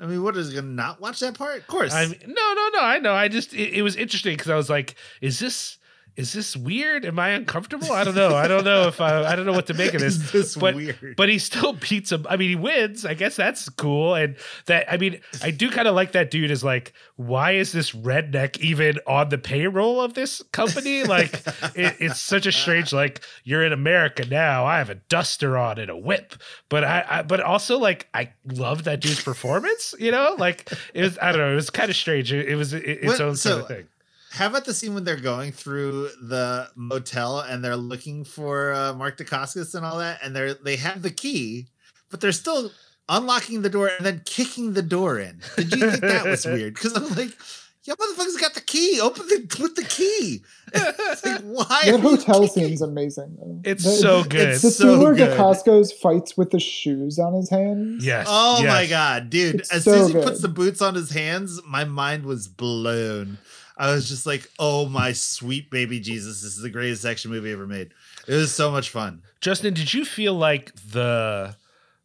I 0.00 0.06
mean, 0.06 0.22
what 0.22 0.36
is 0.36 0.52
gonna 0.54 0.66
not 0.66 1.00
watch 1.00 1.20
that 1.20 1.34
part? 1.34 1.58
Of 1.58 1.66
course. 1.66 1.92
I 1.92 2.06
mean, 2.06 2.18
no, 2.26 2.54
no, 2.54 2.70
no. 2.74 2.80
I 2.80 2.98
know. 2.98 3.12
I 3.12 3.28
just 3.28 3.52
it, 3.52 3.74
it 3.74 3.82
was 3.82 3.96
interesting 3.96 4.34
because 4.34 4.50
I 4.50 4.56
was 4.56 4.70
like, 4.70 4.94
is 5.20 5.38
this 5.38 5.76
is 6.16 6.32
this 6.32 6.56
weird? 6.56 7.04
Am 7.04 7.18
I 7.18 7.30
uncomfortable? 7.30 7.92
I 7.92 8.04
don't 8.04 8.14
know. 8.14 8.34
I 8.34 8.48
don't 8.48 8.64
know 8.64 8.88
if 8.88 9.00
I 9.00 9.24
I 9.24 9.36
don't 9.36 9.46
know 9.46 9.52
what 9.52 9.66
to 9.68 9.74
make 9.74 9.94
of 9.94 10.00
this. 10.02 10.16
Is 10.16 10.32
this 10.32 10.56
but, 10.56 10.74
weird? 10.74 11.14
But 11.16 11.28
he 11.28 11.38
still 11.38 11.72
beats 11.72 12.12
him. 12.12 12.26
I 12.28 12.36
mean, 12.36 12.50
he 12.50 12.56
wins. 12.56 13.04
I 13.06 13.14
guess 13.14 13.36
that's 13.36 13.68
cool. 13.70 14.14
And 14.14 14.36
that 14.66 14.92
I 14.92 14.96
mean, 14.96 15.20
I 15.42 15.50
do 15.50 15.70
kind 15.70 15.88
of 15.88 15.94
like 15.94 16.12
that 16.12 16.30
dude. 16.30 16.50
Is 16.50 16.62
like, 16.64 16.92
why 17.16 17.52
is 17.52 17.72
this 17.72 17.92
redneck 17.92 18.58
even 18.58 18.98
on 19.06 19.28
the 19.28 19.38
payroll 19.38 20.00
of 20.00 20.14
this 20.14 20.42
company? 20.52 21.04
Like, 21.04 21.32
it, 21.74 21.96
it's 22.00 22.20
such 22.20 22.46
a 22.46 22.52
strange. 22.52 22.92
Like, 22.92 23.22
you're 23.44 23.64
in 23.64 23.72
America 23.72 24.26
now. 24.26 24.64
I 24.64 24.78
have 24.78 24.90
a 24.90 24.96
duster 24.96 25.56
on 25.56 25.78
and 25.78 25.90
a 25.90 25.96
whip. 25.96 26.34
But 26.68 26.84
I, 26.84 27.04
I 27.08 27.22
but 27.22 27.40
also 27.40 27.78
like, 27.78 28.08
I 28.14 28.32
love 28.46 28.84
that 28.84 29.00
dude's 29.00 29.22
performance. 29.22 29.94
You 29.98 30.12
know, 30.12 30.34
like 30.38 30.70
it 30.94 31.02
was. 31.02 31.18
I 31.20 31.32
don't 31.32 31.40
know. 31.40 31.52
It 31.52 31.56
was 31.56 31.70
kind 31.70 31.90
of 31.90 31.96
strange. 31.96 32.32
It, 32.32 32.48
it 32.48 32.56
was 32.56 32.72
it, 32.72 32.84
its 32.84 33.06
What- 33.06 33.20
own 33.20 33.36
so- 33.36 33.50
sort 33.50 33.62
of 33.62 33.68
thing. 33.68 33.86
How 34.30 34.46
about 34.46 34.64
the 34.64 34.72
scene 34.74 34.94
when 34.94 35.04
they're 35.04 35.16
going 35.16 35.50
through 35.52 36.10
the 36.22 36.68
motel 36.76 37.40
and 37.40 37.64
they're 37.64 37.76
looking 37.76 38.24
for 38.24 38.72
uh, 38.72 38.92
Mark 38.94 39.18
Dacascos 39.18 39.74
and 39.74 39.84
all 39.84 39.98
that, 39.98 40.20
and 40.22 40.34
they're 40.36 40.54
they 40.54 40.76
have 40.76 41.02
the 41.02 41.10
key, 41.10 41.66
but 42.10 42.20
they're 42.20 42.30
still 42.32 42.70
unlocking 43.08 43.62
the 43.62 43.68
door 43.70 43.88
and 43.96 44.06
then 44.06 44.22
kicking 44.24 44.72
the 44.74 44.82
door 44.82 45.18
in. 45.18 45.40
Did 45.56 45.72
you 45.72 45.90
think 45.90 46.02
that 46.02 46.24
was 46.26 46.46
weird? 46.46 46.74
Because 46.74 46.94
I'm 46.96 47.08
like, 47.16 47.36
yeah, 47.82 47.94
motherfuckers 47.94 48.40
got 48.40 48.54
the 48.54 48.60
key. 48.60 49.00
Open 49.00 49.26
the 49.26 49.58
with 49.60 49.74
the 49.74 49.82
key. 49.84 50.44
It's 50.72 51.26
like, 51.26 51.40
why? 51.42 51.82
That 51.90 51.98
hotel 51.98 52.46
kicking- 52.46 52.66
scene's 52.68 52.82
amazing. 52.82 53.36
Though. 53.36 53.60
It's 53.64 53.82
The- 53.82 53.90
so 53.90 54.22
good. 54.22 54.50
It's 54.50 54.62
The 54.62 54.70
so 54.70 54.92
scene 54.94 55.02
where 55.02 55.14
good. 55.16 55.36
Dacascos 55.36 55.92
fights 55.92 56.36
with 56.36 56.50
the 56.52 56.60
shoes 56.60 57.18
on 57.18 57.34
his 57.34 57.50
hands. 57.50 58.06
yes. 58.06 58.26
Oh 58.30 58.62
my 58.64 58.86
god, 58.86 59.28
dude! 59.28 59.56
It's 59.56 59.72
as 59.72 59.82
so 59.82 59.90
soon 59.92 60.00
as 60.02 60.06
he 60.06 60.12
good. 60.14 60.24
puts 60.24 60.40
the 60.40 60.48
boots 60.48 60.80
on 60.80 60.94
his 60.94 61.10
hands, 61.10 61.60
my 61.66 61.82
mind 61.84 62.24
was 62.26 62.46
blown. 62.46 63.38
I 63.80 63.92
was 63.94 64.08
just 64.10 64.26
like, 64.26 64.48
"Oh 64.58 64.86
my 64.86 65.12
sweet 65.12 65.70
baby 65.70 66.00
Jesus! 66.00 66.42
This 66.42 66.56
is 66.56 66.62
the 66.62 66.68
greatest 66.68 67.04
action 67.06 67.30
movie 67.30 67.50
ever 67.50 67.66
made." 67.66 67.92
It 68.28 68.34
was 68.34 68.54
so 68.54 68.70
much 68.70 68.90
fun. 68.90 69.22
Justin, 69.40 69.72
did 69.72 69.94
you 69.94 70.04
feel 70.04 70.34
like 70.34 70.74
the 70.92 71.56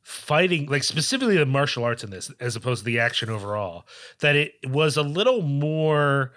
fighting, 0.01 0.67
like 0.67 0.83
specifically 0.83 1.35
the 1.35 1.45
martial 1.45 1.83
arts 1.83 2.01
in 2.01 2.11
this, 2.11 2.31
as 2.39 2.55
opposed 2.55 2.79
to 2.79 2.85
the 2.85 2.99
action 2.99 3.29
overall, 3.29 3.85
that 4.21 4.37
it 4.37 4.53
was 4.65 4.95
a 4.95 5.03
little 5.03 5.41
more 5.41 6.31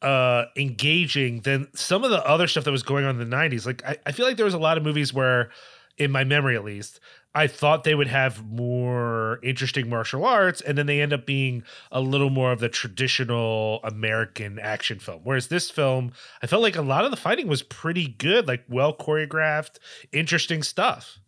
uh 0.00 0.46
engaging 0.56 1.42
than 1.42 1.68
some 1.74 2.02
of 2.02 2.10
the 2.10 2.26
other 2.26 2.48
stuff 2.48 2.64
that 2.64 2.72
was 2.72 2.82
going 2.82 3.04
on 3.04 3.20
in 3.20 3.30
the 3.30 3.36
90s 3.36 3.64
like 3.64 3.84
I, 3.86 3.96
I 4.04 4.10
feel 4.10 4.26
like 4.26 4.36
there 4.36 4.44
was 4.44 4.52
a 4.52 4.58
lot 4.58 4.76
of 4.76 4.82
movies 4.82 5.14
where 5.14 5.50
in 5.96 6.10
my 6.10 6.24
memory 6.24 6.56
at 6.56 6.64
least 6.64 6.98
i 7.34 7.46
thought 7.46 7.84
they 7.84 7.94
would 7.94 8.06
have 8.08 8.44
more 8.46 9.38
interesting 9.42 9.88
martial 9.88 10.24
arts 10.24 10.60
and 10.60 10.76
then 10.76 10.86
they 10.86 11.00
end 11.00 11.12
up 11.12 11.24
being 11.26 11.62
a 11.90 12.00
little 12.00 12.30
more 12.30 12.52
of 12.52 12.60
the 12.60 12.68
traditional 12.68 13.80
american 13.84 14.58
action 14.58 14.98
film 14.98 15.20
whereas 15.24 15.48
this 15.48 15.70
film 15.70 16.12
i 16.42 16.46
felt 16.46 16.62
like 16.62 16.76
a 16.76 16.82
lot 16.82 17.04
of 17.04 17.10
the 17.10 17.16
fighting 17.16 17.48
was 17.48 17.62
pretty 17.62 18.08
good 18.18 18.46
like 18.46 18.64
well 18.68 18.94
choreographed 18.94 19.78
interesting 20.12 20.62
stuff 20.62 21.18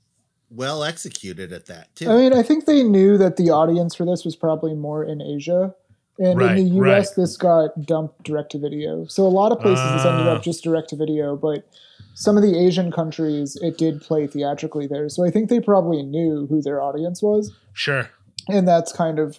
Well 0.50 0.84
executed 0.84 1.52
at 1.52 1.66
that 1.66 1.94
too. 1.96 2.08
I 2.10 2.14
mean, 2.16 2.32
I 2.32 2.42
think 2.42 2.66
they 2.66 2.82
knew 2.84 3.18
that 3.18 3.36
the 3.36 3.50
audience 3.50 3.94
for 3.96 4.04
this 4.06 4.24
was 4.24 4.36
probably 4.36 4.74
more 4.74 5.02
in 5.04 5.20
Asia. 5.20 5.74
And 6.18 6.38
Right, 6.38 6.56
in 6.56 6.64
the 6.64 6.70
US, 6.76 7.08
right. 7.08 7.08
this 7.16 7.36
got 7.36 7.70
dumped 7.86 8.22
direct 8.22 8.52
to 8.52 8.58
video. 8.58 9.04
So 9.06 9.26
a 9.26 9.34
lot 9.40 9.50
of 9.50 9.58
places 9.58 9.82
this 9.94 10.04
ended 10.04 10.28
Ah. 10.28 10.36
up 10.36 10.42
just 10.44 10.62
direct 10.62 10.90
to 10.90 10.96
video, 10.96 11.34
but 11.34 11.66
some 12.14 12.36
of 12.36 12.42
the 12.42 12.56
Asian 12.58 12.90
countries, 12.90 13.56
it 13.60 13.76
did 13.76 14.00
play 14.00 14.26
theatrically 14.26 14.86
there. 14.86 15.08
So 15.08 15.24
I 15.24 15.30
think 15.30 15.50
they 15.50 15.60
probably 15.60 16.02
knew 16.02 16.46
who 16.48 16.62
their 16.62 16.80
audience 16.80 17.22
was. 17.22 17.52
sure 17.72 18.08
And 18.48 18.66
that's 18.66 18.92
kind 18.92 19.18
of 19.18 19.38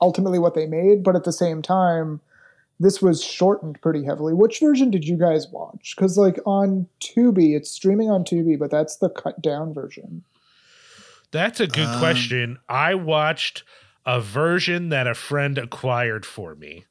ultimately 0.00 0.38
what 0.38 0.54
they 0.54 0.66
made. 0.66 1.02
But 1.02 1.16
at 1.16 1.24
the 1.24 1.32
same 1.32 1.62
time, 1.62 2.20
this 2.78 3.02
was 3.02 3.22
shortened 3.22 3.80
pretty 3.80 4.04
heavily. 4.04 4.34
Which 4.34 4.60
version 4.60 4.90
did 4.90 5.06
you 5.06 5.16
guys 5.16 5.46
watch? 5.52 5.94
Because, 5.96 6.16
like, 6.18 6.38
on 6.46 6.88
Tubi, 7.00 7.56
it's 7.56 7.70
streaming 7.70 8.10
on 8.10 8.24
Tubi, 8.24 8.58
but 8.58 8.70
that's 8.70 8.96
the 8.96 9.08
cut 9.08 9.40
down 9.42 9.72
version. 9.74 10.24
That's 11.30 11.60
a 11.60 11.66
good 11.66 11.86
Um, 11.86 11.98
question. 11.98 12.58
I 12.68 12.94
watched 12.94 13.62
a 14.04 14.20
version 14.20 14.88
that 14.88 15.06
a 15.06 15.14
friend 15.14 15.58
acquired 15.58 16.26
for 16.26 16.54
me, 16.54 16.84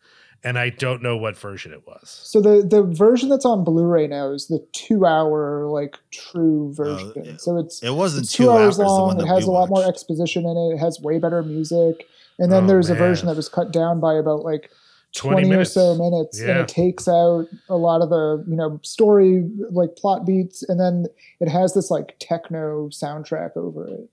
and 0.44 0.58
I 0.58 0.70
don't 0.70 1.02
know 1.04 1.18
what 1.18 1.38
version 1.38 1.72
it 1.72 1.86
was. 1.86 2.10
So 2.24 2.42
the 2.42 2.66
the 2.68 2.84
version 2.84 3.30
that's 3.30 3.46
on 3.46 3.64
Blu-ray 3.64 4.08
now 4.08 4.32
is 4.32 4.48
the 4.48 4.66
two 4.72 5.06
hour 5.06 5.68
like 5.68 5.98
true 6.12 6.70
uh, 6.72 6.84
version. 6.84 7.14
Oh, 7.16 7.22
it- 7.22 7.42
so 7.42 7.58
it's 7.58 7.82
it 7.84 7.92
wasn't 7.94 8.24
it's 8.26 8.34
two, 8.34 8.46
two 8.46 8.52
hours 8.52 8.80
hours. 8.80 8.88
long. 8.88 9.20
It 9.22 9.28
has 9.28 9.46
we 9.46 9.50
a 9.50 9.52
lot 9.52 9.70
more 9.70 9.88
exposition 9.88 10.44
in 10.46 10.58
it. 10.58 10.76
It 10.76 10.80
has 10.80 11.00
way 11.00 11.20
better 11.20 11.44
music. 11.44 12.08
And 12.40 12.52
then 12.52 12.64
Oh, 12.64 12.68
there's 12.68 12.90
a 12.90 12.96
version 12.96 13.28
that 13.28 13.36
was 13.36 13.50
cut 13.50 13.72
down 13.72 14.00
by 14.00 14.16
about 14.16 14.44
like 14.44 14.72
20 15.14 15.44
20, 15.44 15.56
or 15.62 15.66
so 15.66 15.94
minutes 15.96 16.40
and 16.40 16.60
it 16.62 16.68
takes 16.70 17.06
out 17.08 17.46
a 17.68 17.76
lot 17.76 18.02
of 18.02 18.10
the 18.10 18.44
you 18.48 18.56
know 18.56 18.80
story 18.82 19.46
like 19.70 19.96
plot 19.98 20.26
beats 20.26 20.64
and 20.64 20.80
then 20.80 21.06
it 21.42 21.50
has 21.50 21.74
this 21.74 21.92
like 21.92 22.16
techno 22.20 22.88
soundtrack 22.88 23.58
over 23.58 23.86
it 23.90 24.10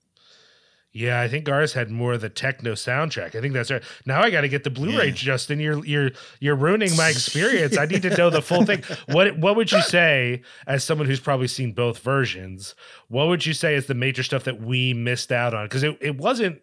Yeah, 0.98 1.20
I 1.20 1.28
think 1.28 1.48
ours 1.48 1.72
had 1.74 1.90
more 1.90 2.14
of 2.14 2.20
the 2.20 2.28
techno 2.28 2.72
soundtrack. 2.72 3.36
I 3.36 3.40
think 3.40 3.54
that's 3.54 3.70
right. 3.70 3.82
Now 4.04 4.20
I 4.20 4.30
got 4.30 4.40
to 4.40 4.48
get 4.48 4.64
the 4.64 4.70
Blu-ray, 4.70 5.06
Yeah. 5.06 5.12
Justin. 5.12 5.60
You're 5.60 5.84
you're 5.84 6.10
you're 6.40 6.56
ruining 6.56 6.96
my 6.96 7.08
experience. 7.16 7.78
I 7.78 7.86
need 7.86 8.02
to 8.02 8.16
know 8.16 8.30
the 8.30 8.42
full 8.42 8.64
thing. 8.64 8.82
What 9.06 9.38
what 9.38 9.54
would 9.56 9.70
you 9.70 9.80
say 9.82 10.42
as 10.66 10.82
someone 10.82 11.06
who's 11.06 11.20
probably 11.20 11.46
seen 11.48 11.72
both 11.72 12.00
versions? 12.00 12.74
What 13.08 13.28
would 13.28 13.46
you 13.46 13.52
say 13.54 13.74
is 13.76 13.86
the 13.86 13.94
major 13.94 14.22
stuff 14.24 14.42
that 14.44 14.60
we 14.60 14.92
missed 14.92 15.30
out 15.30 15.54
on? 15.54 15.66
Because 15.66 15.84
it, 15.84 15.96
it 16.00 16.16
wasn't 16.18 16.60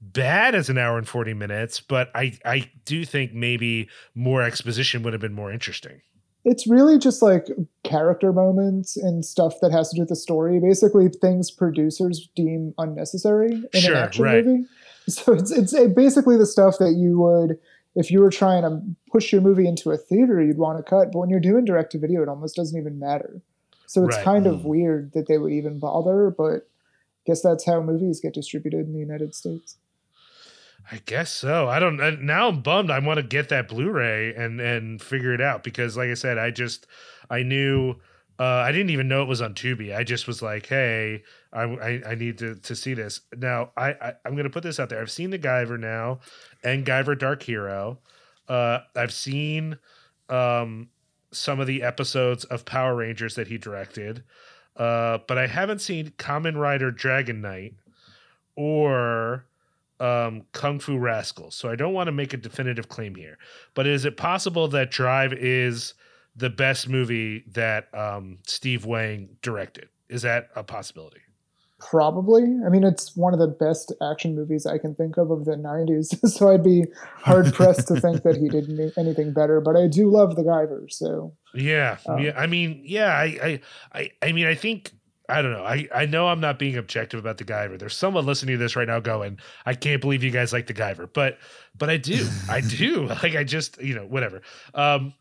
bad 0.00 0.54
as 0.54 0.68
an 0.68 0.78
hour 0.78 0.96
and 0.98 1.08
40 1.08 1.34
minutes, 1.34 1.80
but 1.80 2.10
I 2.14 2.38
I 2.44 2.70
do 2.84 3.04
think 3.04 3.32
maybe 3.32 3.88
more 4.14 4.42
exposition 4.42 5.02
would 5.02 5.12
have 5.14 5.22
been 5.22 5.32
more 5.32 5.50
interesting. 5.50 6.02
It's 6.50 6.66
really 6.66 6.98
just 6.98 7.20
like 7.22 7.46
character 7.84 8.32
moments 8.32 8.96
and 8.96 9.24
stuff 9.24 9.54
that 9.60 9.70
has 9.72 9.90
to 9.90 9.96
do 9.96 10.02
with 10.02 10.08
the 10.08 10.16
story 10.16 10.58
basically 10.60 11.08
things 11.08 11.50
producers 11.50 12.28
deem 12.34 12.74
unnecessary 12.78 13.52
in 13.72 13.80
Sure, 13.80 13.96
an 13.96 14.04
action 14.04 14.24
right. 14.24 14.44
movie 14.44 14.64
so 15.08 15.32
it's 15.32 15.50
it's 15.52 15.72
basically 15.94 16.36
the 16.36 16.46
stuff 16.46 16.78
that 16.78 16.92
you 16.92 17.18
would 17.18 17.58
if 17.94 18.10
you 18.10 18.20
were 18.20 18.30
trying 18.30 18.62
to 18.62 18.80
push 19.12 19.32
your 19.32 19.40
movie 19.40 19.66
into 19.66 19.90
a 19.90 19.96
theater 19.96 20.40
you'd 20.42 20.58
want 20.58 20.78
to 20.78 20.82
cut 20.88 21.12
but 21.12 21.18
when 21.20 21.30
you're 21.30 21.40
doing 21.40 21.64
direct 21.64 21.92
to 21.92 21.98
video 21.98 22.22
it 22.22 22.28
almost 22.28 22.56
doesn't 22.56 22.78
even 22.80 22.98
matter 22.98 23.40
so 23.86 24.04
it's 24.04 24.16
Right. 24.16 24.24
kind 24.24 24.46
of 24.46 24.56
Mm. 24.60 24.64
weird 24.64 25.12
that 25.14 25.26
they 25.28 25.38
would 25.38 25.52
even 25.52 25.78
bother 25.78 26.34
but 26.36 26.56
I 26.56 27.22
guess 27.26 27.42
that's 27.42 27.64
how 27.66 27.80
movies 27.82 28.20
get 28.20 28.34
distributed 28.34 28.86
in 28.86 28.92
the 28.92 28.98
united 29.00 29.34
states 29.34 29.76
I 30.90 31.00
guess 31.04 31.30
so. 31.30 31.68
I 31.68 31.78
don't. 31.78 32.00
uh, 32.00 32.12
Now 32.20 32.48
I'm 32.48 32.62
bummed. 32.62 32.90
I 32.90 32.98
want 32.98 33.18
to 33.18 33.22
get 33.22 33.50
that 33.50 33.68
Blu-ray 33.68 34.34
and 34.34 34.60
and 34.60 35.02
figure 35.02 35.34
it 35.34 35.40
out 35.40 35.62
because, 35.62 35.96
like 35.96 36.08
I 36.08 36.14
said, 36.14 36.38
I 36.38 36.50
just 36.50 36.86
I 37.28 37.42
knew 37.42 37.96
uh, 38.38 38.44
I 38.44 38.72
didn't 38.72 38.90
even 38.90 39.08
know 39.08 39.22
it 39.22 39.28
was 39.28 39.42
on 39.42 39.54
Tubi. 39.54 39.94
I 39.94 40.04
just 40.04 40.26
was 40.26 40.40
like, 40.40 40.66
hey, 40.66 41.24
I 41.52 41.62
I, 41.62 42.02
I 42.10 42.14
need 42.14 42.38
to 42.38 42.54
to 42.54 42.74
see 42.74 42.94
this. 42.94 43.20
Now 43.36 43.72
I, 43.76 43.90
I 43.92 44.12
I'm 44.24 44.34
gonna 44.36 44.48
put 44.50 44.62
this 44.62 44.80
out 44.80 44.88
there. 44.88 45.00
I've 45.00 45.10
seen 45.10 45.30
the 45.30 45.38
Guyver 45.38 45.78
now 45.78 46.20
and 46.64 46.86
Guyver 46.86 47.18
Dark 47.18 47.42
Hero. 47.42 47.98
Uh, 48.48 48.78
I've 48.96 49.12
seen 49.12 49.78
um 50.30 50.88
some 51.32 51.60
of 51.60 51.66
the 51.66 51.82
episodes 51.82 52.44
of 52.44 52.64
Power 52.64 52.94
Rangers 52.96 53.34
that 53.34 53.48
he 53.48 53.58
directed, 53.58 54.24
uh, 54.76 55.18
but 55.26 55.36
I 55.36 55.46
haven't 55.48 55.80
seen 55.80 56.12
Kamen 56.12 56.56
Rider 56.56 56.90
Dragon 56.90 57.42
Knight 57.42 57.74
or 58.56 59.44
um, 60.00 60.42
Kung 60.52 60.78
Fu 60.78 60.96
Rascals. 60.98 61.54
So 61.54 61.68
I 61.70 61.76
don't 61.76 61.92
want 61.92 62.08
to 62.08 62.12
make 62.12 62.32
a 62.34 62.36
definitive 62.36 62.88
claim 62.88 63.14
here, 63.14 63.38
but 63.74 63.86
is 63.86 64.04
it 64.04 64.16
possible 64.16 64.68
that 64.68 64.90
Drive 64.90 65.32
is 65.32 65.94
the 66.36 66.50
best 66.50 66.88
movie 66.88 67.44
that 67.52 67.92
um, 67.94 68.38
Steve 68.46 68.84
Wang 68.84 69.30
directed? 69.42 69.88
Is 70.08 70.22
that 70.22 70.48
a 70.56 70.62
possibility? 70.62 71.20
Probably. 71.80 72.42
I 72.66 72.70
mean, 72.70 72.82
it's 72.82 73.16
one 73.16 73.32
of 73.32 73.38
the 73.38 73.46
best 73.46 73.92
action 74.02 74.34
movies 74.34 74.66
I 74.66 74.78
can 74.78 74.96
think 74.96 75.16
of 75.16 75.30
of 75.30 75.44
the 75.44 75.52
90s. 75.52 76.28
so 76.28 76.48
I'd 76.48 76.64
be 76.64 76.84
hard 77.16 77.54
pressed 77.54 77.86
to 77.88 78.00
think 78.00 78.24
that 78.24 78.36
he 78.36 78.48
did 78.48 78.68
any- 78.68 78.90
anything 78.98 79.32
better. 79.32 79.60
But 79.60 79.76
I 79.76 79.86
do 79.86 80.10
love 80.10 80.34
The 80.34 80.42
Guyver. 80.42 80.90
So 80.90 81.34
Yeah, 81.54 81.98
Oh. 82.06 82.16
yeah. 82.18 82.32
I 82.36 82.48
mean, 82.48 82.82
yeah. 82.84 83.12
I, 83.14 83.24
I, 83.24 83.60
I, 83.92 84.10
I 84.22 84.32
mean, 84.32 84.46
I 84.46 84.56
think 84.56 84.90
I 85.28 85.42
don't 85.42 85.52
know. 85.52 85.62
I, 85.62 85.86
I 85.94 86.06
know 86.06 86.28
I'm 86.28 86.40
not 86.40 86.58
being 86.58 86.76
objective 86.76 87.20
about 87.20 87.36
the 87.36 87.44
Guyver. 87.44 87.78
There's 87.78 87.96
someone 87.96 88.24
listening 88.24 88.54
to 88.54 88.58
this 88.58 88.76
right 88.76 88.88
now 88.88 88.98
going, 89.00 89.38
"I 89.66 89.74
can't 89.74 90.00
believe 90.00 90.22
you 90.22 90.30
guys 90.30 90.52
like 90.52 90.66
the 90.66 90.74
Guyver," 90.74 91.08
but, 91.12 91.38
but 91.76 91.90
I 91.90 91.98
do. 91.98 92.26
I 92.48 92.60
do. 92.60 93.08
Like 93.22 93.34
I 93.34 93.44
just, 93.44 93.80
you 93.82 93.94
know, 93.94 94.06
whatever. 94.06 94.42
Um, 94.74 95.12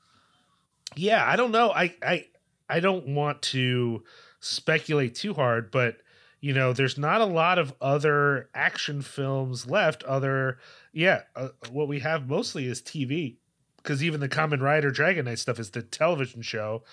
yeah. 0.95 1.25
I 1.27 1.35
don't 1.35 1.51
know. 1.51 1.71
I, 1.71 1.93
I, 2.01 2.25
I 2.69 2.79
don't 2.79 3.07
want 3.07 3.41
to 3.43 4.03
speculate 4.39 5.15
too 5.15 5.33
hard, 5.33 5.71
but 5.71 5.97
you 6.39 6.53
know, 6.53 6.71
there's 6.71 6.97
not 6.97 7.21
a 7.21 7.25
lot 7.25 7.57
of 7.57 7.73
other 7.81 8.49
action 8.53 9.01
films 9.01 9.67
left. 9.67 10.03
Other, 10.03 10.59
yeah. 10.93 11.21
Uh, 11.35 11.49
what 11.71 11.87
we 11.87 11.99
have 11.99 12.29
mostly 12.29 12.67
is 12.67 12.81
TV 12.81 13.37
because 13.77 14.03
even 14.03 14.19
the 14.19 14.29
Kamen 14.29 14.61
Rider 14.61 14.91
Dragon 14.91 15.25
Knight 15.25 15.39
stuff 15.39 15.59
is 15.59 15.71
the 15.71 15.81
television 15.81 16.41
show. 16.41 16.83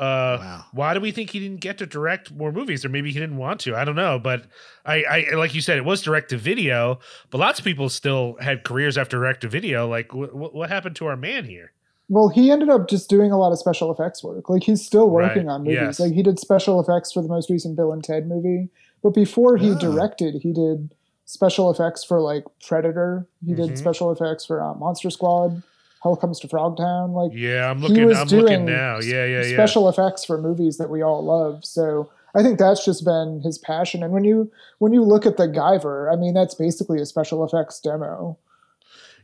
Uh, 0.00 0.38
Wow. 0.40 0.64
Why 0.72 0.94
do 0.94 1.00
we 1.00 1.10
think 1.12 1.30
he 1.30 1.38
didn't 1.40 1.60
get 1.60 1.76
to 1.78 1.86
direct 1.86 2.32
more 2.32 2.50
movies, 2.52 2.84
or 2.84 2.88
maybe 2.88 3.12
he 3.12 3.18
didn't 3.20 3.36
want 3.36 3.60
to? 3.60 3.76
I 3.76 3.84
don't 3.84 3.96
know, 3.96 4.18
but 4.18 4.46
I, 4.86 5.02
I 5.04 5.34
like 5.34 5.54
you 5.54 5.60
said, 5.60 5.76
it 5.76 5.84
was 5.84 6.00
direct 6.02 6.30
to 6.30 6.38
video, 6.38 6.98
but 7.30 7.38
lots 7.38 7.58
of 7.58 7.64
people 7.66 7.88
still 7.90 8.36
had 8.40 8.64
careers 8.64 8.96
after 8.96 9.18
direct 9.18 9.42
to 9.42 9.48
video. 9.48 9.86
Like, 9.88 10.10
wh- 10.10 10.30
wh- 10.32 10.54
what 10.54 10.70
happened 10.70 10.96
to 10.96 11.06
our 11.06 11.16
man 11.16 11.44
here? 11.44 11.72
Well, 12.08 12.28
he 12.28 12.50
ended 12.50 12.70
up 12.70 12.88
just 12.88 13.08
doing 13.10 13.30
a 13.30 13.38
lot 13.38 13.52
of 13.52 13.58
special 13.58 13.92
effects 13.92 14.24
work. 14.24 14.48
Like 14.48 14.62
he's 14.64 14.84
still 14.84 15.08
working 15.10 15.46
Right, 15.46 15.52
on 15.52 15.60
movies. 15.64 15.78
yes. 15.80 16.00
Like 16.00 16.12
he 16.14 16.22
did 16.22 16.38
special 16.40 16.80
effects 16.80 17.12
for 17.12 17.22
the 17.22 17.28
most 17.28 17.50
recent 17.50 17.76
Bill 17.76 17.92
and 17.92 18.02
Ted 18.02 18.26
movie. 18.26 18.68
But 19.02 19.10
before 19.14 19.58
he 19.58 19.72
Ah. 19.72 19.78
directed, 19.78 20.36
he 20.42 20.52
did 20.52 20.94
special 21.26 21.70
effects 21.70 22.02
for 22.02 22.20
like 22.20 22.44
Predator. 22.66 23.26
He 23.46 23.52
Mhm. 23.52 23.56
did 23.68 23.78
special 23.78 24.10
effects 24.10 24.44
for 24.44 24.60
uh, 24.62 24.74
Monster 24.74 25.10
Squad. 25.10 25.62
Hell 26.02 26.16
comes 26.16 26.40
to 26.40 26.48
Frogtown. 26.48 27.12
Like 27.12 27.32
Yeah, 27.36 27.70
I'm 27.70 27.80
looking. 27.80 28.12
I'm 28.14 28.26
looking 28.28 28.64
now. 28.64 28.98
Yeah, 29.00 29.24
yeah, 29.26 29.44
yeah. 29.44 29.54
special 29.54 29.88
effects 29.88 30.24
for 30.24 30.40
movies 30.40 30.78
that 30.78 30.88
we 30.90 31.02
all 31.02 31.24
love. 31.24 31.64
So 31.64 32.10
I 32.34 32.42
think 32.42 32.58
that's 32.58 32.84
just 32.84 33.04
been 33.04 33.40
his 33.42 33.58
passion. 33.58 34.02
And 34.02 34.12
when 34.12 34.24
you 34.24 34.50
when 34.78 34.92
you 34.92 35.02
look 35.02 35.26
at 35.26 35.36
the 35.36 35.46
Guyver, 35.48 36.12
I 36.12 36.16
mean 36.16 36.32
that's 36.34 36.54
basically 36.54 37.00
a 37.00 37.06
special 37.06 37.44
effects 37.44 37.80
demo. 37.80 38.38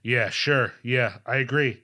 Yeah, 0.02 0.28
sure. 0.30 0.72
Yeah, 0.82 1.14
I 1.26 1.36
agree. 1.36 1.82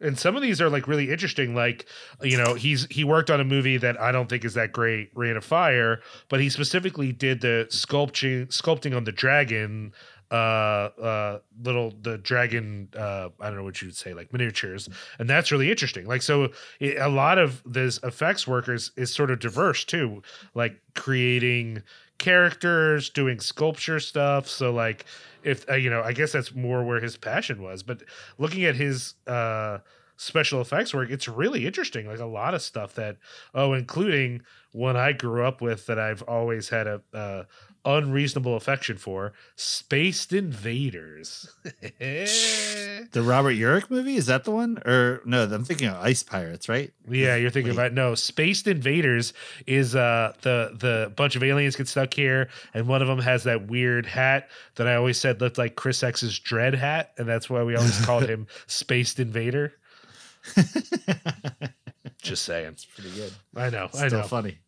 and 0.00 0.18
some 0.18 0.34
of 0.34 0.42
these 0.42 0.60
are 0.60 0.68
like 0.68 0.88
really 0.88 1.10
interesting 1.10 1.54
like 1.54 1.86
you 2.22 2.36
know 2.36 2.54
he's 2.54 2.86
he 2.90 3.04
worked 3.04 3.30
on 3.30 3.40
a 3.40 3.44
movie 3.44 3.76
that 3.76 3.98
i 4.00 4.10
don't 4.10 4.28
think 4.28 4.44
is 4.44 4.54
that 4.54 4.72
great 4.72 5.10
Reign 5.14 5.36
of 5.36 5.44
Fire 5.44 6.00
but 6.28 6.40
he 6.40 6.50
specifically 6.50 7.12
did 7.12 7.40
the 7.40 7.66
sculpting 7.70 8.48
sculpting 8.48 8.96
on 8.96 9.04
the 9.04 9.12
dragon 9.12 9.92
uh 10.32 10.88
uh 10.98 11.38
little 11.62 11.92
the 12.00 12.16
dragon 12.18 12.88
uh 12.96 13.28
i 13.40 13.46
don't 13.48 13.56
know 13.56 13.64
what 13.64 13.82
you 13.82 13.88
would 13.88 13.96
say 13.96 14.14
like 14.14 14.32
miniatures. 14.32 14.88
And 15.18 15.28
that's 15.28 15.52
really 15.52 15.70
interesting. 15.70 16.06
Like 16.06 16.22
so 16.22 16.48
it, 16.80 16.96
a 16.98 17.08
lot 17.08 17.38
of 17.38 17.62
this 17.66 17.98
effects 18.02 18.46
workers 18.48 18.92
is 18.96 19.12
sort 19.14 19.30
of 19.30 19.40
diverse 19.40 19.84
too 19.84 20.22
like 20.54 20.80
creating 20.94 21.82
characters 22.18 23.10
doing 23.10 23.40
sculpture 23.40 24.00
stuff. 24.00 24.48
So 24.48 24.72
like 24.72 25.04
if 25.42 25.68
uh, 25.68 25.74
you 25.74 25.90
know 25.90 26.02
i 26.02 26.12
guess 26.12 26.32
that's 26.32 26.54
more 26.54 26.84
where 26.84 27.00
his 27.00 27.16
passion 27.16 27.60
was 27.60 27.82
but 27.82 28.02
looking 28.38 28.64
at 28.64 28.76
his 28.76 29.14
uh 29.26 29.78
special 30.16 30.60
effects 30.60 30.94
work 30.94 31.10
it's 31.10 31.28
really 31.28 31.66
interesting. 31.66 32.06
Like 32.06 32.20
a 32.20 32.26
lot 32.26 32.54
of 32.54 32.62
stuff 32.62 32.94
that 32.94 33.18
oh 33.54 33.74
including 33.74 34.42
one 34.72 34.96
i 34.96 35.12
grew 35.12 35.44
up 35.44 35.60
with 35.60 35.86
that 35.86 35.98
i've 35.98 36.22
always 36.22 36.70
had 36.70 36.86
a 36.86 37.02
uh, 37.12 37.44
unreasonable 37.84 38.56
affection 38.56 38.96
for 38.96 39.32
spaced 39.56 40.32
invaders 40.32 41.48
The 43.12 43.22
Robert 43.22 43.52
Urich 43.52 43.90
movie 43.90 44.16
is 44.16 44.26
that 44.26 44.44
the 44.44 44.50
one? 44.50 44.78
Or 44.86 45.20
no, 45.24 45.44
I'm 45.44 45.64
thinking 45.64 45.88
of 45.88 45.96
Ice 45.96 46.22
Pirates, 46.22 46.68
right? 46.68 46.92
Yeah, 47.08 47.36
you're 47.36 47.50
thinking 47.50 47.72
Wait. 47.72 47.78
about 47.78 47.92
no. 47.92 48.14
Spaced 48.14 48.66
Invaders 48.66 49.32
is 49.66 49.94
uh 49.94 50.32
the 50.42 50.76
the 50.78 51.12
bunch 51.14 51.36
of 51.36 51.42
aliens 51.42 51.76
get 51.76 51.88
stuck 51.88 52.14
here, 52.14 52.48
and 52.74 52.86
one 52.86 53.02
of 53.02 53.08
them 53.08 53.18
has 53.18 53.44
that 53.44 53.66
weird 53.66 54.06
hat 54.06 54.48
that 54.76 54.86
I 54.86 54.94
always 54.94 55.18
said 55.18 55.40
looked 55.40 55.58
like 55.58 55.76
Chris 55.76 56.02
X's 56.02 56.38
dread 56.38 56.74
hat, 56.74 57.12
and 57.18 57.28
that's 57.28 57.50
why 57.50 57.62
we 57.62 57.76
always 57.76 58.04
called 58.04 58.24
him 58.28 58.46
Spaced 58.66 59.20
Invader. 59.20 59.74
Just 62.22 62.44
saying. 62.44 62.68
It's 62.68 62.84
pretty 62.84 63.10
good. 63.10 63.32
I 63.56 63.68
know. 63.70 63.88
I 63.94 64.06
Still 64.06 64.20
know. 64.20 64.26
funny. 64.26 64.58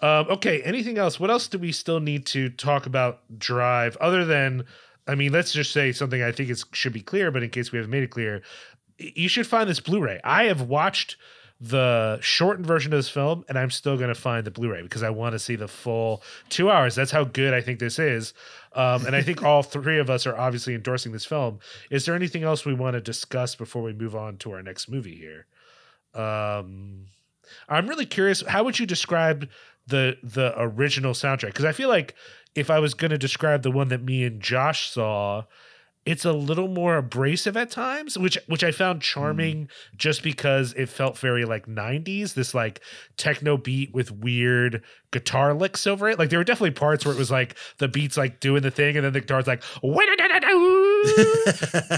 Um, 0.00 0.26
okay. 0.30 0.62
Anything 0.62 0.98
else? 0.98 1.18
What 1.20 1.30
else 1.30 1.48
do 1.48 1.58
we 1.58 1.72
still 1.72 2.00
need 2.00 2.26
to 2.26 2.48
talk 2.48 2.86
about 2.86 3.20
Drive 3.38 3.96
other 3.96 4.24
than? 4.24 4.64
I 5.06 5.16
mean, 5.16 5.32
let's 5.32 5.52
just 5.52 5.72
say 5.72 5.90
something 5.92 6.22
I 6.22 6.30
think 6.30 6.48
it 6.48 6.62
should 6.72 6.92
be 6.92 7.00
clear, 7.00 7.30
but 7.32 7.42
in 7.42 7.50
case 7.50 7.72
we 7.72 7.78
haven't 7.78 7.90
made 7.90 8.04
it 8.04 8.10
clear, 8.10 8.42
you 8.98 9.28
should 9.28 9.48
find 9.48 9.68
this 9.68 9.80
Blu-ray. 9.80 10.20
I 10.22 10.44
have 10.44 10.62
watched 10.62 11.16
the 11.60 12.18
shortened 12.20 12.66
version 12.66 12.92
of 12.92 12.98
this 12.98 13.08
film, 13.08 13.44
and 13.48 13.58
I'm 13.58 13.70
still 13.70 13.96
going 13.96 14.08
to 14.08 14.20
find 14.20 14.44
the 14.44 14.50
Blu-ray 14.52 14.82
because 14.82 15.02
I 15.02 15.10
want 15.10 15.32
to 15.32 15.38
see 15.40 15.56
the 15.56 15.66
full 15.68 16.22
two 16.48 16.70
hours. 16.70 16.94
That's 16.94 17.10
how 17.10 17.24
good 17.24 17.52
I 17.54 17.60
think 17.60 17.78
this 17.80 17.98
is, 17.98 18.32
um, 18.74 19.06
and 19.06 19.14
I 19.16 19.22
think 19.22 19.42
all 19.42 19.62
three 19.64 19.98
of 19.98 20.08
us 20.10 20.26
are 20.26 20.36
obviously 20.36 20.74
endorsing 20.74 21.10
this 21.12 21.24
film. 21.24 21.58
Is 21.90 22.04
there 22.04 22.14
anything 22.14 22.42
else 22.44 22.64
we 22.64 22.74
want 22.74 22.94
to 22.94 23.00
discuss 23.00 23.54
before 23.56 23.82
we 23.82 23.92
move 23.92 24.14
on 24.14 24.36
to 24.38 24.52
our 24.52 24.62
next 24.62 24.88
movie 24.88 25.16
here? 25.16 25.46
Um, 26.14 27.06
I'm 27.68 27.86
really 27.86 28.06
curious. 28.06 28.42
How 28.46 28.64
would 28.64 28.78
you 28.78 28.86
describe 28.86 29.48
the 29.86 30.16
the 30.22 30.54
original 30.56 31.12
soundtrack? 31.12 31.48
Because 31.48 31.64
I 31.64 31.72
feel 31.72 31.88
like 31.88 32.14
if 32.54 32.70
I 32.70 32.78
was 32.78 32.94
going 32.94 33.10
to 33.10 33.18
describe 33.18 33.62
the 33.62 33.70
one 33.70 33.88
that 33.88 34.02
me 34.02 34.24
and 34.24 34.40
Josh 34.40 34.90
saw, 34.90 35.44
it's 36.04 36.24
a 36.24 36.32
little 36.32 36.68
more 36.68 36.96
abrasive 36.96 37.56
at 37.56 37.70
times, 37.70 38.18
which 38.18 38.36
which 38.46 38.64
I 38.64 38.72
found 38.72 39.02
charming 39.02 39.68
just 39.96 40.22
because 40.22 40.72
it 40.74 40.88
felt 40.88 41.16
very 41.16 41.44
like 41.44 41.66
90s, 41.66 42.34
this 42.34 42.54
like 42.54 42.80
techno 43.16 43.56
beat 43.56 43.94
with 43.94 44.10
weird 44.10 44.82
guitar 45.12 45.54
licks 45.54 45.86
over 45.86 46.08
it. 46.08 46.18
Like 46.18 46.30
there 46.30 46.40
were 46.40 46.44
definitely 46.44 46.72
parts 46.72 47.04
where 47.04 47.14
it 47.14 47.18
was 47.18 47.30
like 47.30 47.56
the 47.78 47.88
beats 47.88 48.16
like 48.16 48.40
doing 48.40 48.62
the 48.62 48.70
thing 48.70 48.96
and 48.96 49.04
then 49.04 49.12
the 49.12 49.20
guitar's 49.20 49.46
like 49.46 49.62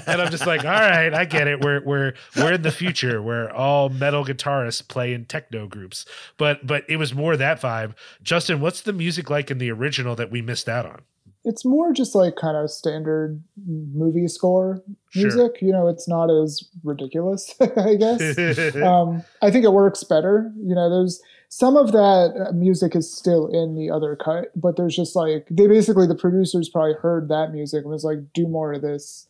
and 0.07 0.21
I'm 0.23 0.31
just 0.31 0.47
like, 0.47 0.65
all 0.65 0.71
right, 0.71 1.13
I 1.13 1.25
get 1.25 1.47
it. 1.49 1.61
We're 1.61 1.81
we're 1.85 2.15
we're 2.37 2.53
in 2.55 2.63
the 2.63 2.71
future 2.73 3.23
where 3.23 3.53
all 3.55 3.89
metal 3.89 4.25
guitarists 4.25 4.87
play 4.87 5.13
in 5.13 5.25
techno 5.27 5.67
groups. 5.67 6.07
But 6.39 6.67
but 6.67 6.85
it 6.89 6.97
was 6.97 7.15
more 7.15 7.37
that 7.37 7.61
vibe. 7.61 7.95
Justin, 8.23 8.61
what's 8.61 8.81
the 8.83 8.93
music 8.93 9.31
like 9.31 9.51
in 9.51 9.59
the 9.59 9.71
original 9.71 10.17
that 10.17 10.31
we 10.31 10.43
missed 10.43 10.69
out 10.69 10.87
on? 10.87 11.03
It's 11.47 11.65
more 11.65 11.93
just 11.93 12.15
like 12.15 12.37
kind 12.37 12.57
of 12.57 12.71
standard 12.71 13.43
movie 13.67 14.29
score 14.29 14.83
Sure. 15.11 15.23
music. 15.25 15.61
You 15.61 15.73
know, 15.73 15.89
it's 15.89 16.09
not 16.09 16.31
as 16.31 16.67
ridiculous, 16.83 17.55
I 17.61 17.97
guess. 17.97 18.77
um, 18.83 19.23
I 19.43 19.51
think 19.51 19.65
it 19.65 19.73
works 19.73 20.03
better. 20.05 20.51
You 20.57 20.75
know, 20.75 20.89
there's 20.89 21.21
some 21.57 21.77
of 21.77 21.93
that 21.93 22.49
uh, 22.49 22.53
music 22.53 22.97
is 22.97 23.09
still 23.17 23.47
in 23.47 23.77
the 23.77 23.89
other 23.89 24.17
cut, 24.17 24.51
but 24.57 24.77
there's 24.77 24.97
just 24.97 25.15
like 25.15 25.47
they 25.49 25.69
basically 25.69 26.05
the 26.05 26.17
producers 26.17 26.69
probably 26.69 26.95
heard 26.95 27.29
that 27.29 27.53
music 27.53 27.85
and 27.85 27.93
was 27.93 28.03
like, 28.03 28.19
do 28.33 28.49
more 28.49 28.73
of 28.73 28.83
this 28.83 29.29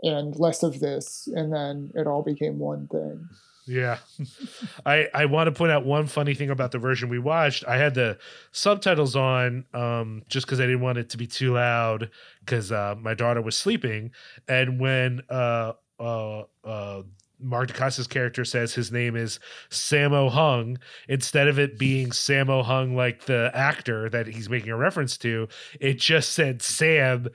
and 0.00 0.38
less 0.38 0.62
of 0.62 0.78
this, 0.78 1.28
and 1.34 1.52
then 1.52 1.90
it 1.96 2.06
all 2.06 2.22
became 2.22 2.60
one 2.60 2.86
thing. 2.86 3.28
Yeah. 3.66 3.98
I 4.86 5.08
I 5.12 5.24
want 5.24 5.48
to 5.48 5.52
point 5.52 5.72
out 5.72 5.84
one 5.84 6.06
funny 6.06 6.34
thing 6.34 6.50
about 6.50 6.70
the 6.70 6.78
version 6.78 7.08
we 7.08 7.18
watched. 7.18 7.64
I 7.66 7.76
had 7.76 7.94
the 7.94 8.18
subtitles 8.52 9.16
on 9.16 9.64
um 9.74 10.22
just 10.28 10.46
cuz 10.46 10.60
I 10.60 10.66
didn't 10.66 10.82
want 10.82 10.98
it 10.98 11.10
to 11.10 11.16
be 11.16 11.26
too 11.26 11.54
loud 11.54 12.08
cuz 12.46 12.70
uh 12.70 12.94
my 13.00 13.14
daughter 13.14 13.42
was 13.42 13.56
sleeping 13.56 14.12
and 14.46 14.78
when 14.78 15.22
uh 15.28 15.72
uh 15.98 16.42
uh 16.62 17.02
Mark 17.44 17.68
Dacascos's 17.68 18.06
character 18.06 18.44
says 18.44 18.74
his 18.74 18.90
name 18.90 19.16
is 19.16 19.38
Sammo 19.70 20.30
Hung. 20.30 20.78
Instead 21.08 21.48
of 21.48 21.58
it 21.58 21.78
being 21.78 22.08
Sammo 22.08 22.64
Hung 22.64 22.96
like 22.96 23.26
the 23.26 23.50
actor 23.54 24.08
that 24.10 24.26
he's 24.26 24.48
making 24.48 24.70
a 24.70 24.76
reference 24.76 25.16
to, 25.18 25.48
it 25.80 25.98
just 25.98 26.32
said 26.32 26.62
Sam 26.62 27.28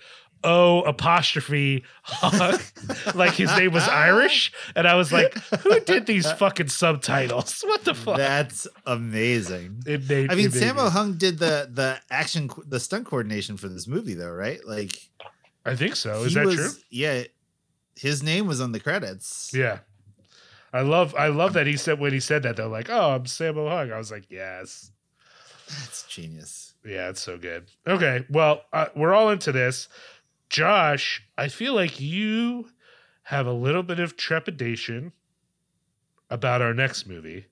O 0.43 0.81
apostrophe 0.81 1.83
Hung. 2.01 2.59
like 3.15 3.33
his 3.33 3.55
name 3.57 3.71
was 3.73 3.87
Irish. 3.87 4.51
And 4.75 4.87
I 4.87 4.95
was 4.95 5.11
like, 5.11 5.33
who 5.61 5.79
did 5.81 6.05
these 6.05 6.31
fucking 6.31 6.69
subtitles? 6.69 7.63
What 7.69 7.83
the 7.83 7.93
fuck? 7.93 8.17
That's 8.17 8.67
amazing. 8.85 9.83
it 9.85 10.09
made 10.09 10.31
I 10.31 10.35
mean, 10.35 10.49
Sammo 10.49 10.89
Hung 10.89 11.13
did 11.13 11.39
the 11.39 11.69
the 11.71 11.99
action, 12.09 12.49
the 12.67 12.79
stunt 12.79 13.05
coordination 13.05 13.57
for 13.57 13.67
this 13.67 13.87
movie, 13.87 14.13
though, 14.15 14.31
right? 14.31 14.59
Like, 14.65 14.97
I 15.65 15.75
think 15.75 15.95
so. 15.95 16.23
Is 16.23 16.33
that 16.33 16.45
was- 16.45 16.55
true? 16.55 16.69
Yeah, 16.89 17.23
his 17.95 18.23
name 18.23 18.47
was 18.47 18.61
on 18.61 18.71
the 18.71 18.79
credits. 18.79 19.51
Yeah. 19.53 19.79
I 20.73 20.81
love 20.81 21.15
I 21.15 21.27
love 21.27 21.53
that 21.53 21.65
he 21.67 21.77
said 21.77 21.99
when 21.99 22.13
he 22.13 22.19
said 22.19 22.43
that 22.43 22.55
though, 22.57 22.67
like, 22.69 22.89
oh, 22.89 23.11
I'm 23.11 23.23
Sammo 23.23 23.69
Hung. 23.69 23.91
I 23.91 23.97
was 23.97 24.11
like, 24.11 24.25
yes. 24.29 24.91
That's 25.67 26.03
genius. 26.03 26.73
Yeah, 26.85 27.09
it's 27.09 27.21
so 27.21 27.37
good. 27.37 27.65
Okay, 27.87 28.25
well, 28.29 28.61
uh, 28.73 28.87
we're 28.95 29.13
all 29.13 29.29
into 29.29 29.51
this. 29.51 29.87
Josh, 30.49 31.21
I 31.37 31.47
feel 31.47 31.75
like 31.75 31.99
you 31.99 32.69
have 33.23 33.45
a 33.45 33.51
little 33.53 33.83
bit 33.83 33.99
of 33.99 34.17
trepidation 34.17 35.11
about 36.29 36.61
our 36.61 36.73
next 36.73 37.05
movie. 37.07 37.45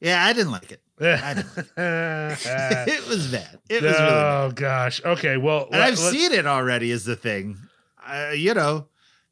Yeah, 0.00 0.24
I 0.24 0.32
didn't 0.32 0.52
like 0.52 0.70
it. 0.70 0.80
I 1.00 1.44
oh 1.76 2.84
it 2.88 3.08
was 3.08 3.28
bad. 3.32 3.58
It 3.68 3.82
was 3.82 3.92
really 3.92 3.96
bad. 4.04 4.44
Oh 4.44 4.50
gosh. 4.54 5.00
Okay, 5.04 5.36
well, 5.36 5.64
And 5.72 5.80
let- 5.80 5.88
I've 5.92 5.98
seen 5.98 6.32
it 6.32 6.46
already. 6.46 6.90
Is 6.92 7.04
the 7.04 7.16
thing, 7.16 7.56
uh, 8.06 8.30
you 8.34 8.54
know, 8.54 8.86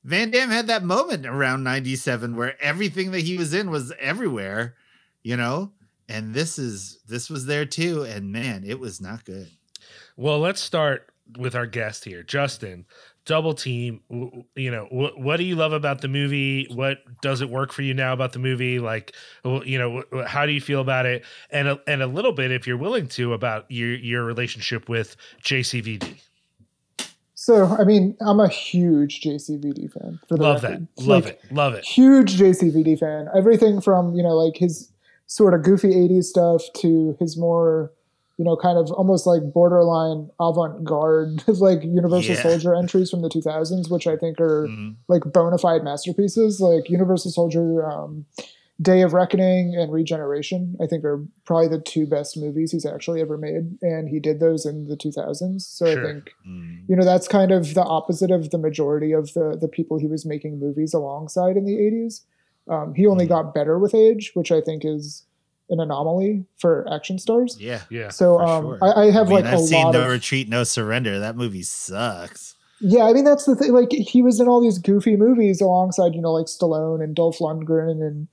Van 0.07 0.31
Damme 0.31 0.51
had 0.51 0.69
that 0.69 0.85
moment 0.85 1.27
around 1.27 1.65
'97 1.65 2.37
where 2.37 2.63
everything 2.63 3.11
that 3.11 3.21
he 3.23 3.37
was 3.37 3.53
in 3.53 3.71
was 3.71 3.93
everywhere, 3.99 4.77
you 5.25 5.37
know, 5.37 5.73
and 6.09 6.33
this 6.33 6.61
is 6.61 7.01
this 7.09 7.29
was 7.29 7.47
there 7.47 7.67
too. 7.67 8.05
And 8.05 8.31
man, 8.31 8.63
it 8.65 8.79
was 8.79 9.01
not 9.01 9.25
good. 9.25 9.51
Well, 10.17 10.39
let's 10.39 10.61
start 10.61 11.11
with 11.37 11.57
our 11.57 11.67
guest 11.67 12.05
here, 12.05 12.23
Justin. 12.23 12.87
Double 13.25 13.53
team. 13.53 14.01
You 14.55 14.71
know, 14.71 14.85
wh- 14.85 15.19
what 15.19 15.39
do 15.39 15.43
you 15.43 15.57
love 15.57 15.73
about 15.73 16.01
the 16.01 16.09
movie? 16.09 16.69
What 16.73 16.99
does 17.21 17.41
it 17.41 17.51
work 17.51 17.73
for 17.73 17.83
you 17.83 17.93
now 17.93 18.13
about 18.13 18.33
the 18.33 18.39
movie? 18.39 18.79
Like, 18.79 19.13
you 19.45 19.77
know, 19.77 20.25
how 20.25 20.47
do 20.47 20.53
you 20.53 20.61
feel 20.61 20.81
about 20.81 21.07
it? 21.07 21.25
And 21.51 21.67
a, 21.67 21.81
and 21.89 22.01
a 22.01 22.07
little 22.07 22.31
bit, 22.33 22.53
if 22.53 22.65
you're 22.65 22.77
willing 22.77 23.09
to, 23.09 23.33
about 23.33 23.69
your 23.69 23.93
your 23.97 24.25
relationship 24.25 24.89
with 24.89 25.17
JCVD. 25.43 26.21
So, 27.47 27.77
I 27.79 27.85
mean, 27.85 28.17
I'm 28.21 28.41
a 28.41 28.49
huge 28.49 29.21
JCVD 29.21 29.93
fan. 29.93 30.19
For 30.29 30.37
the 30.37 30.43
Love 30.43 30.63
that. 30.63 30.71
record. 30.73 30.89
Love 30.99 31.25
Like, 31.27 31.35
it. 31.45 31.53
Love 31.53 31.75
it. 31.75 31.85
huge 31.85 32.37
JCVD 32.41 32.99
fan. 32.99 33.29
Everything 33.37 33.81
from 33.81 34.15
you 34.17 34.23
know 34.25 34.35
like 34.37 34.57
his 34.57 34.91
sort 35.29 35.55
of 35.55 35.63
goofy 35.63 35.91
'80s 35.95 36.25
stuff 36.25 36.63
to 36.79 37.17
his 37.21 37.37
more 37.37 37.93
you 38.37 38.45
know 38.45 38.57
kind 38.57 38.77
of 38.79 38.91
almost 38.91 39.29
like 39.29 39.43
borderline 39.53 40.29
avant-garde 40.41 41.47
like 41.61 41.85
Universal 41.85 42.35
Yeah. 42.35 42.43
Soldier 42.43 42.75
entries 42.75 43.11
from 43.13 43.23
the 43.23 43.29
2000s, 43.29 43.89
which 43.93 44.09
I 44.09 44.17
think 44.17 44.41
are 44.41 44.67
Mhm. 44.67 44.97
like 45.07 45.23
bona 45.33 45.57
fide 45.59 45.85
masterpieces. 45.85 46.59
Like 46.61 46.91
Universal 46.91 47.31
Soldier, 47.31 47.87
um, 47.89 48.27
Day 48.81 49.01
of 49.01 49.15
Reckoning, 49.15 49.75
and 49.75 49.91
Regeneration. 49.91 50.77
I 50.83 50.87
think 50.87 51.03
are 51.05 51.25
probably 51.47 51.69
the 51.69 51.81
two 51.81 52.07
best 52.07 52.37
movies 52.37 52.73
he's 52.73 52.85
actually 52.85 53.23
ever 53.23 53.39
made, 53.39 53.79
and 53.81 54.07
he 54.09 54.21
did 54.21 54.39
those 54.39 54.67
in 54.67 54.87
the 54.87 54.97
2000s. 54.97 55.63
So 55.67 55.87
Sure. 55.87 56.03
I 56.09 56.13
think 56.13 56.31
Mm. 56.47 56.81
you 56.89 56.95
know 56.97 57.05
that's 57.05 57.27
kind 57.27 57.53
of 57.53 57.73
the 57.75 57.83
opposite 57.85 58.31
of 58.31 58.51
the 58.51 58.59
majority 58.59 59.13
of 59.13 59.33
the 59.33 59.57
the 59.59 59.69
people 59.69 59.99
he 59.99 60.07
was 60.07 60.27
making 60.27 60.59
movies 60.61 60.93
alongside 60.93 61.57
in 61.57 61.65
the 61.65 61.77
80s 61.77 62.23
um, 62.69 62.95
he 62.95 63.07
only 63.07 63.25
Mhm. 63.27 63.29
got 63.31 63.55
better 63.55 63.79
with 63.79 63.95
age 63.95 64.33
which 64.35 64.51
i 64.53 64.61
think 64.61 64.85
is 64.85 65.25
an 65.71 65.81
anomaly 65.81 66.45
for 66.57 66.87
action 66.93 67.19
stars 67.19 67.57
Yeah. 67.61 67.81
Yeah. 67.91 68.11
so 68.11 68.39
um, 68.41 68.65
sure. 68.65 68.79
I, 68.83 69.05
I 69.07 69.11
have 69.11 69.29
I 69.29 69.31
mean, 69.31 69.45
like 69.45 69.45
I've 69.47 69.61
a 69.61 69.63
seen 69.63 69.85
lot 69.85 69.95
No 69.95 70.03
of 70.03 70.11
Retreat, 70.11 70.49
No 70.49 70.65
Surrender. 70.65 71.19
That 71.21 71.37
movie 71.37 71.63
sucks. 71.63 72.56
Yeah, 72.81 73.05
I 73.05 73.13
mean 73.15 73.25
that's 73.25 73.45
the 73.45 73.57
thing. 73.57 73.73
Like 73.73 73.91
he 73.93 74.21
was 74.23 74.39
in 74.41 74.49
all 74.49 74.61
these 74.61 74.79
goofy 74.79 75.17
movies 75.17 75.61
alongside, 75.61 76.15
you 76.15 76.21
know, 76.21 76.33
like 76.33 76.47
Stallone 76.47 77.03
and 77.03 77.15
Dolph 77.15 77.39
Lundgren 77.39 78.03
and 78.07 78.29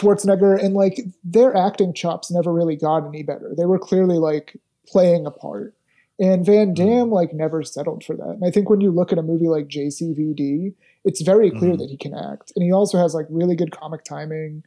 Schwarzenegger, 0.00 0.60
and 0.62 0.74
like 0.74 1.00
their 1.22 1.54
acting 1.56 1.92
chops 1.94 2.30
never 2.30 2.52
really 2.52 2.76
got 2.76 3.06
any 3.06 3.22
better. 3.22 3.52
They 3.56 3.66
were 3.66 3.78
clearly 3.78 4.18
like 4.18 4.56
playing 4.88 5.26
a 5.26 5.30
part, 5.30 5.74
and 6.18 6.44
Van 6.44 6.74
Damme 6.74 7.10
like 7.10 7.32
never 7.32 7.62
settled 7.62 8.02
for 8.04 8.16
that. 8.16 8.30
And 8.30 8.44
I 8.44 8.50
think 8.50 8.68
when 8.68 8.80
you 8.80 8.90
look 8.90 9.12
at 9.12 9.18
a 9.18 9.22
movie 9.22 9.48
like 9.48 9.68
JCVD, 9.68 10.72
it's 11.04 11.20
very 11.20 11.50
clear 11.50 11.74
Mhm. 11.74 11.78
that 11.78 11.90
he 11.90 11.96
can 11.96 12.14
act, 12.14 12.52
and 12.56 12.64
he 12.64 12.72
also 12.72 12.98
has 12.98 13.14
like 13.14 13.26
really 13.30 13.54
good 13.54 13.70
comic 13.70 14.02
timing. 14.02 14.64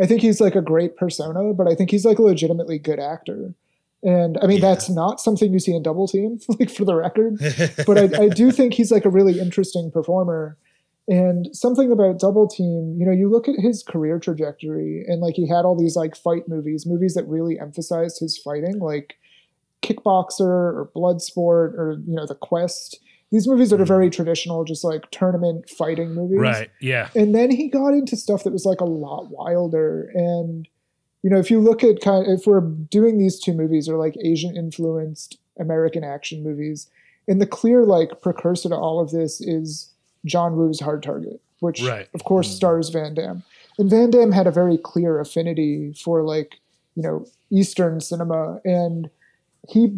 I 0.00 0.06
think 0.06 0.22
he's 0.22 0.40
like 0.40 0.54
a 0.54 0.62
great 0.62 0.96
persona, 0.96 1.52
but 1.52 1.66
I 1.68 1.74
think 1.74 1.90
he's 1.90 2.04
like 2.04 2.18
a 2.18 2.22
legitimately 2.22 2.78
good 2.78 3.00
actor. 3.00 3.52
And 4.02 4.38
I 4.40 4.46
mean, 4.46 4.60
Yeah. 4.60 4.70
that's 4.70 4.88
not 4.88 5.20
something 5.20 5.52
you 5.52 5.58
see 5.58 5.74
in 5.74 5.82
Double 5.82 6.06
Team, 6.06 6.38
like 6.58 6.70
for 6.70 6.84
the 6.84 6.94
record 6.94 7.38
but 7.86 7.98
I, 7.98 8.24
I 8.24 8.28
do 8.28 8.50
think 8.50 8.74
he's 8.74 8.92
like 8.92 9.04
a 9.04 9.10
really 9.10 9.40
interesting 9.40 9.90
performer. 9.90 10.56
And 11.08 11.48
something 11.52 11.90
about 11.90 12.20
Double 12.20 12.46
Team, 12.46 12.96
you 12.98 13.06
know, 13.06 13.12
you 13.12 13.30
look 13.30 13.48
at 13.48 13.54
his 13.58 13.82
career 13.82 14.18
trajectory 14.18 15.04
and 15.08 15.22
like 15.22 15.36
he 15.36 15.48
had 15.48 15.64
all 15.64 15.76
these 15.76 15.96
like 15.96 16.14
fight 16.14 16.46
movies, 16.48 16.84
movies 16.86 17.14
that 17.14 17.26
really 17.26 17.58
emphasized 17.58 18.20
his 18.20 18.36
fighting, 18.36 18.78
like 18.78 19.16
Kickboxer 19.82 20.40
or 20.40 20.90
Bloodsport 20.94 21.74
or, 21.74 21.96
you 22.06 22.14
know, 22.14 22.26
The 22.26 22.34
Quest. 22.34 23.00
These 23.32 23.48
movies 23.48 23.70
that 23.70 23.76
are 23.76 23.84
mm-hmm. 23.84 23.88
very 23.88 24.10
traditional, 24.10 24.64
just 24.64 24.84
like 24.84 25.10
tournament 25.10 25.68
fighting 25.70 26.14
movies. 26.14 26.40
Right. 26.40 26.70
Yeah. 26.80 27.08
And 27.14 27.34
then 27.34 27.50
he 27.50 27.68
got 27.68 27.94
into 27.94 28.16
stuff 28.16 28.44
that 28.44 28.52
was 28.52 28.64
like 28.64 28.80
a 28.80 28.86
lot 28.86 29.30
wilder. 29.30 30.10
And, 30.14 30.68
you 31.28 31.34
know, 31.34 31.40
if 31.40 31.50
you 31.50 31.60
look 31.60 31.84
at 31.84 32.00
kind 32.00 32.26
of, 32.26 32.40
if 32.40 32.46
we're 32.46 32.62
doing 32.62 33.18
these 33.18 33.38
two 33.38 33.52
movies 33.52 33.86
or 33.86 33.98
like 33.98 34.16
Asian 34.24 34.56
influenced 34.56 35.36
American 35.60 36.02
action 36.02 36.42
movies, 36.42 36.88
and 37.28 37.38
the 37.38 37.44
clear 37.44 37.84
like 37.84 38.22
precursor 38.22 38.70
to 38.70 38.74
all 38.74 38.98
of 38.98 39.10
this 39.10 39.38
is 39.42 39.92
John 40.24 40.56
Woo's 40.56 40.80
Hard 40.80 41.02
Target, 41.02 41.38
which 41.60 41.82
Right. 41.82 42.08
of 42.14 42.24
course 42.24 42.48
mm-hmm. 42.48 42.56
stars 42.56 42.88
Van 42.88 43.12
Damme. 43.12 43.42
And 43.76 43.90
Van 43.90 44.08
Damme 44.08 44.32
had 44.32 44.46
a 44.46 44.50
very 44.50 44.78
clear 44.78 45.20
affinity 45.20 45.92
for 46.02 46.22
like, 46.22 46.54
you 46.96 47.02
know, 47.02 47.26
Eastern 47.50 48.00
cinema. 48.00 48.58
And 48.64 49.10
he 49.68 49.92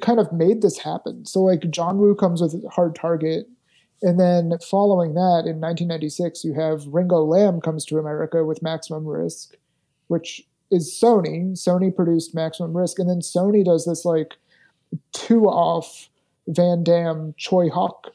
kind 0.00 0.18
of 0.18 0.32
made 0.32 0.62
this 0.62 0.78
happen. 0.78 1.24
So 1.26 1.42
like 1.42 1.70
John 1.70 1.98
Woo 1.98 2.16
comes 2.16 2.42
with 2.42 2.68
Hard 2.70 2.96
Target, 2.96 3.48
and 4.02 4.18
then 4.18 4.58
following 4.68 5.14
that 5.14 5.46
in 5.46 5.60
1996, 5.60 6.42
you 6.42 6.54
have 6.54 6.88
Ringo 6.88 7.22
Lam 7.22 7.60
comes 7.60 7.84
to 7.84 7.98
America 7.98 8.44
with 8.44 8.64
Maximum 8.64 9.06
Risk, 9.06 9.54
which 10.08 10.44
is 10.72 10.90
Sony. 10.90 11.52
Sony 11.52 11.94
produced 11.94 12.34
Maximum 12.34 12.76
Risk, 12.76 12.98
and 12.98 13.08
then 13.08 13.20
Sony 13.20 13.64
does 13.64 13.84
this 13.84 14.04
like 14.04 14.34
two 15.12 15.44
off 15.44 16.08
Van 16.48 16.82
Damme 16.82 17.34
Tsui 17.38 17.70
Hark 17.70 18.10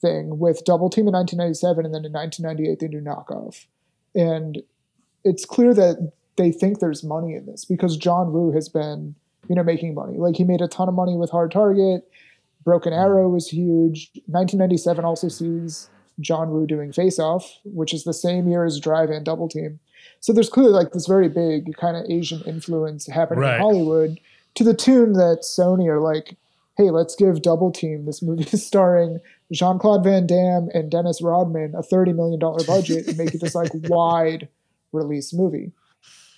thing 0.00 0.38
with 0.38 0.64
Double 0.64 0.90
Team 0.90 1.08
in 1.08 1.14
1997, 1.14 1.84
and 1.84 1.94
then 1.94 2.04
in 2.04 2.12
1998 2.12 2.78
they 2.78 2.88
do 2.88 3.00
Knockoff, 3.00 3.66
and 4.14 4.62
it's 5.24 5.44
clear 5.44 5.74
that 5.74 6.12
they 6.36 6.52
think 6.52 6.78
there's 6.78 7.02
money 7.02 7.34
in 7.34 7.46
this 7.46 7.64
because 7.64 7.96
John 7.96 8.32
Woo 8.32 8.52
has 8.52 8.68
been 8.68 9.14
you 9.48 9.54
know 9.54 9.64
making 9.64 9.94
money. 9.94 10.18
Like 10.18 10.36
he 10.36 10.44
made 10.44 10.60
a 10.60 10.68
ton 10.68 10.88
of 10.88 10.94
money 10.94 11.16
with 11.16 11.30
Hard 11.30 11.50
Target. 11.50 12.08
Broken 12.64 12.92
Arrow 12.92 13.28
was 13.28 13.48
huge. 13.48 14.10
1997 14.26 15.04
also 15.04 15.28
sees 15.28 15.88
John 16.20 16.50
Woo 16.50 16.66
doing 16.66 16.92
Face 16.92 17.18
Off, 17.18 17.58
which 17.64 17.92
is 17.92 18.04
the 18.04 18.14
same 18.14 18.48
year 18.48 18.64
as 18.64 18.80
Drive 18.80 19.10
and 19.10 19.24
Double 19.24 19.48
Team. 19.48 19.78
So 20.20 20.32
there's 20.32 20.48
clearly 20.48 20.72
like 20.72 20.92
this 20.92 21.06
very 21.06 21.28
big 21.28 21.76
kind 21.76 21.96
of 21.96 22.04
Asian 22.10 22.42
influence 22.46 23.06
happening 23.06 23.40
Right. 23.42 23.56
in 23.56 23.60
Hollywood 23.60 24.18
to 24.54 24.64
the 24.64 24.74
tune 24.74 25.12
that 25.14 25.40
Sony 25.42 25.86
are 25.88 26.00
like, 26.00 26.36
hey, 26.76 26.90
let's 26.90 27.14
give 27.14 27.42
Double 27.42 27.70
Team, 27.70 28.06
this 28.06 28.22
movie 28.22 28.44
starring 28.56 29.20
Jean 29.52 29.78
Claude 29.78 30.04
Van 30.04 30.26
Damme 30.26 30.68
and 30.74 30.90
Dennis 30.90 31.20
Rodman, 31.22 31.74
a 31.74 31.82
$30 31.82 32.14
million 32.14 32.38
budget 32.66 33.06
and 33.08 33.16
make 33.18 33.34
it 33.34 33.40
this 33.40 33.54
like 33.54 33.70
wide 33.88 34.48
release 34.92 35.32
movie, 35.34 35.72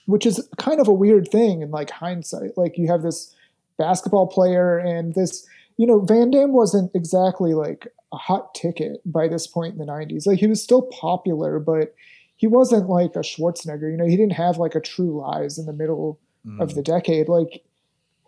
which 0.07 0.27
is 0.27 0.47
kind 0.59 0.81
of 0.81 0.89
a 0.89 0.93
weird 0.93 1.29
thing 1.29 1.63
in 1.63 1.71
like 1.71 1.91
hindsight. 1.91 2.57
Like 2.59 2.77
you 2.79 2.89
have 2.89 3.03
this 3.03 3.35
basketball 3.79 4.27
player 4.27 4.77
and 4.79 5.15
this, 5.15 5.47
you 5.77 5.87
know, 5.87 6.01
Van 6.01 6.31
Damme 6.31 6.53
wasn't 6.53 6.91
exactly 6.95 7.55
like 7.55 7.87
a 8.13 8.17
hot 8.17 8.55
ticket 8.55 9.01
by 9.05 9.29
this 9.29 9.47
point 9.47 9.73
in 9.75 9.79
the 9.79 9.85
90s. 9.93 10.27
Like 10.27 10.39
he 10.39 10.47
was 10.47 10.63
still 10.63 10.83
popular, 10.83 11.59
but 11.59 11.95
he 12.37 12.47
wasn't 12.47 12.89
like 12.89 13.17
a 13.17 13.21
Schwarzenegger. 13.21 13.91
You 13.91 13.97
know, 13.97 14.07
he 14.07 14.17
didn't 14.17 14.33
have 14.33 14.59
like 14.59 14.75
a 14.75 14.81
True 14.81 15.21
Lies 15.21 15.59
in 15.59 15.67
the 15.67 15.73
middle 15.73 16.19
Mm. 16.47 16.61
of 16.61 16.77
the 16.77 16.83
decade. 16.83 17.29
Like 17.29 17.65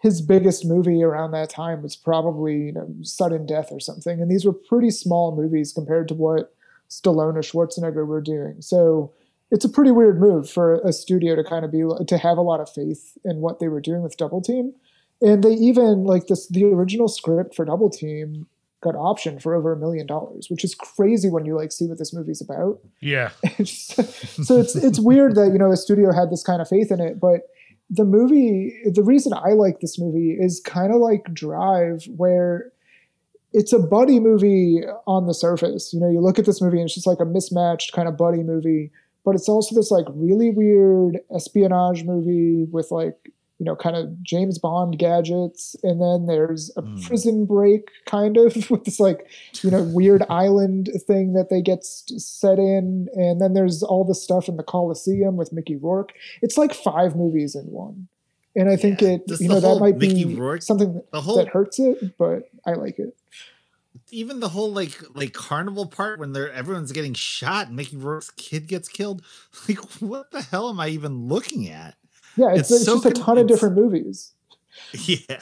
his 0.02 0.20
biggest 0.20 0.65
movie 0.65 1.02
around 1.02 1.31
that 1.31 1.48
time 1.48 1.81
was 1.81 1.94
probably 1.94 2.57
you 2.57 2.73
know 2.73 2.93
Sudden 3.02 3.47
Death 3.47 3.69
or 3.70 3.78
something, 3.78 4.20
and 4.20 4.28
these 4.31 4.44
were 4.44 4.52
pretty 4.52 4.90
small 4.90 5.35
movies 5.35 5.73
compared 5.73 6.09
to 6.09 6.15
what 6.15 6.52
Stallone 6.90 7.36
or 7.36 7.43
Schwarzenegger 7.43 8.05
were 8.05 8.20
doing. 8.20 8.61
So 8.61 9.12
it's 9.52 9.65
a 9.65 9.69
pretty 9.69 9.93
weird 9.93 10.20
move 10.20 10.51
for 10.51 10.81
a 10.81 10.93
studio 10.93 11.36
to 11.36 11.44
kind 11.44 11.65
of 11.65 11.70
be 11.70 11.85
to 12.07 12.19
have 12.19 12.36
a 12.36 12.43
lot 12.43 12.61
of 12.61 12.69
faith 12.69 13.16
in 13.24 13.36
what 13.36 13.61
they 13.61 13.69
were 13.69 13.81
doing 13.81 14.02
with 14.02 14.16
Double 14.16 14.43
Team, 14.43 14.74
and 15.23 15.44
they 15.44 15.52
even 15.55 16.02
like 16.05 16.27
this 16.27 16.48
the 16.48 16.65
original 16.65 17.07
script 17.09 17.55
for 17.55 17.65
Double 17.65 17.90
Team 17.90 18.48
got 18.81 18.94
optioned 18.94 19.43
for 19.43 19.55
over 19.55 19.73
a 19.73 19.77
million 19.77 20.07
dollars, 20.07 20.48
which 20.48 20.65
is 20.65 20.74
crazy 20.74 21.28
when 21.28 21.44
you 21.44 21.55
like 21.55 21.73
see 21.73 21.86
what 21.86 21.98
this 21.98 22.15
movie's 22.15 22.40
about 22.40 22.81
Yeah. 23.01 23.31
so 23.65 24.59
it's 24.59 24.74
it's 24.74 24.98
weird 24.98 25.35
that 25.36 25.51
you 25.52 25.59
know 25.59 25.70
the 25.70 25.77
studio 25.77 26.12
had 26.12 26.31
this 26.31 26.43
kind 26.43 26.62
of 26.62 26.69
faith 26.69 26.90
in 26.90 27.01
it 27.01 27.20
but 27.20 27.43
the 27.90 28.05
movie 28.05 28.73
the 28.94 29.02
reason 29.02 29.32
i 29.35 29.51
like 29.51 29.81
this 29.81 29.98
movie 29.98 30.36
is 30.39 30.61
kind 30.65 30.94
of 30.94 31.01
like 31.01 31.24
drive 31.35 32.05
where 32.16 32.70
it's 33.52 33.73
a 33.73 33.78
buddy 33.81 34.20
movie 34.20 34.81
on 35.07 35.27
the 35.27 35.35
surface 35.35 35.93
you 35.93 35.98
know 35.98 36.09
you 36.09 36.20
look 36.20 36.39
at 36.39 36.47
this 36.47 36.62
movie 36.62 36.78
and 36.78 36.86
it's 36.86 36.94
just 36.94 37.07
like 37.07 37.20
a 37.20 37.24
mismatched 37.24 37.93
kind 37.93 38.09
of 38.09 38.16
buddy 38.16 38.43
movie 38.43 38.93
but 39.24 39.35
it's 39.35 39.48
also 39.48 39.74
this 39.74 39.90
like 39.90 40.07
really 40.15 40.51
weird 40.51 41.19
espionage 41.35 42.05
movie 42.05 42.65
with 42.70 42.90
like 42.90 43.32
you 43.61 43.65
know 43.66 43.77
kind 43.77 43.95
of 43.95 44.20
james 44.23 44.59
bond 44.59 44.99
gadgets 44.99 45.77
and 45.85 46.01
then 46.01 46.27
there's 46.27 46.70
a 46.77 46.82
Mm. 46.82 47.07
prison 47.07 47.45
break 47.47 47.91
kind 48.07 48.37
of 48.39 48.69
with 48.70 48.85
this 48.85 48.99
like 48.99 49.28
you 49.62 49.70
know 49.70 49.82
weird 49.82 50.24
island 50.31 50.89
thing 51.07 51.35
that 51.35 51.51
they 51.51 51.61
get 51.62 51.85
set 51.85 52.59
in 52.59 53.07
and 53.15 53.41
then 53.41 53.53
there's 53.53 53.82
all 53.82 54.03
the 54.05 54.15
stuff 54.15 54.49
in 54.49 54.57
the 54.57 54.62
coliseum 54.65 55.37
with 55.37 55.53
mickey 55.53 55.77
rourke 55.77 56.12
it's 56.43 56.57
like 56.59 56.73
five 56.74 57.15
movies 57.15 57.55
in 57.55 57.65
one 57.66 58.09
and 58.57 58.69
i 58.70 58.77
think 58.77 59.01
Yeah. 59.03 59.11
it 59.11 59.28
Just 59.28 59.43
you 59.43 59.49
know 59.49 59.61
that 59.61 59.78
might 59.78 59.99
Mickey 59.99 60.24
be 60.24 60.35
Rourke- 60.35 60.62
something 60.62 61.03
that, 61.12 61.20
whole 61.20 61.37
that 61.37 61.49
hurts 61.49 61.78
it 61.78 62.16
but 62.19 62.49
i 62.66 62.73
like 62.73 62.99
it 62.99 63.15
even 64.12 64.41
the 64.41 64.49
whole 64.49 64.73
like 64.73 64.99
like 65.15 65.32
carnival 65.35 65.87
part 65.87 66.19
when 66.19 66.32
they're 66.32 66.51
everyone's 66.53 66.91
getting 66.93 67.15
shot 67.15 67.69
and 67.69 67.77
Mickey 67.77 67.97
Rourke's 67.97 68.31
kid 68.31 68.66
gets 68.66 68.89
killed. 68.89 69.23
Like 69.69 69.78
what 70.01 70.31
the 70.32 70.43
hell 70.43 70.69
am 70.69 70.81
I 70.81 70.89
even 70.89 71.28
looking 71.28 71.69
at? 71.69 71.95
Yeah 72.36 72.51
it's, 72.51 72.70
It's 72.70 72.82
it's 72.82 72.85
so 72.85 72.94
just 72.94 73.07
a 73.07 73.11
ton 73.12 73.39
of 73.39 73.47
different 73.47 73.77
movies 73.77 74.32
Yeah. 74.93 75.40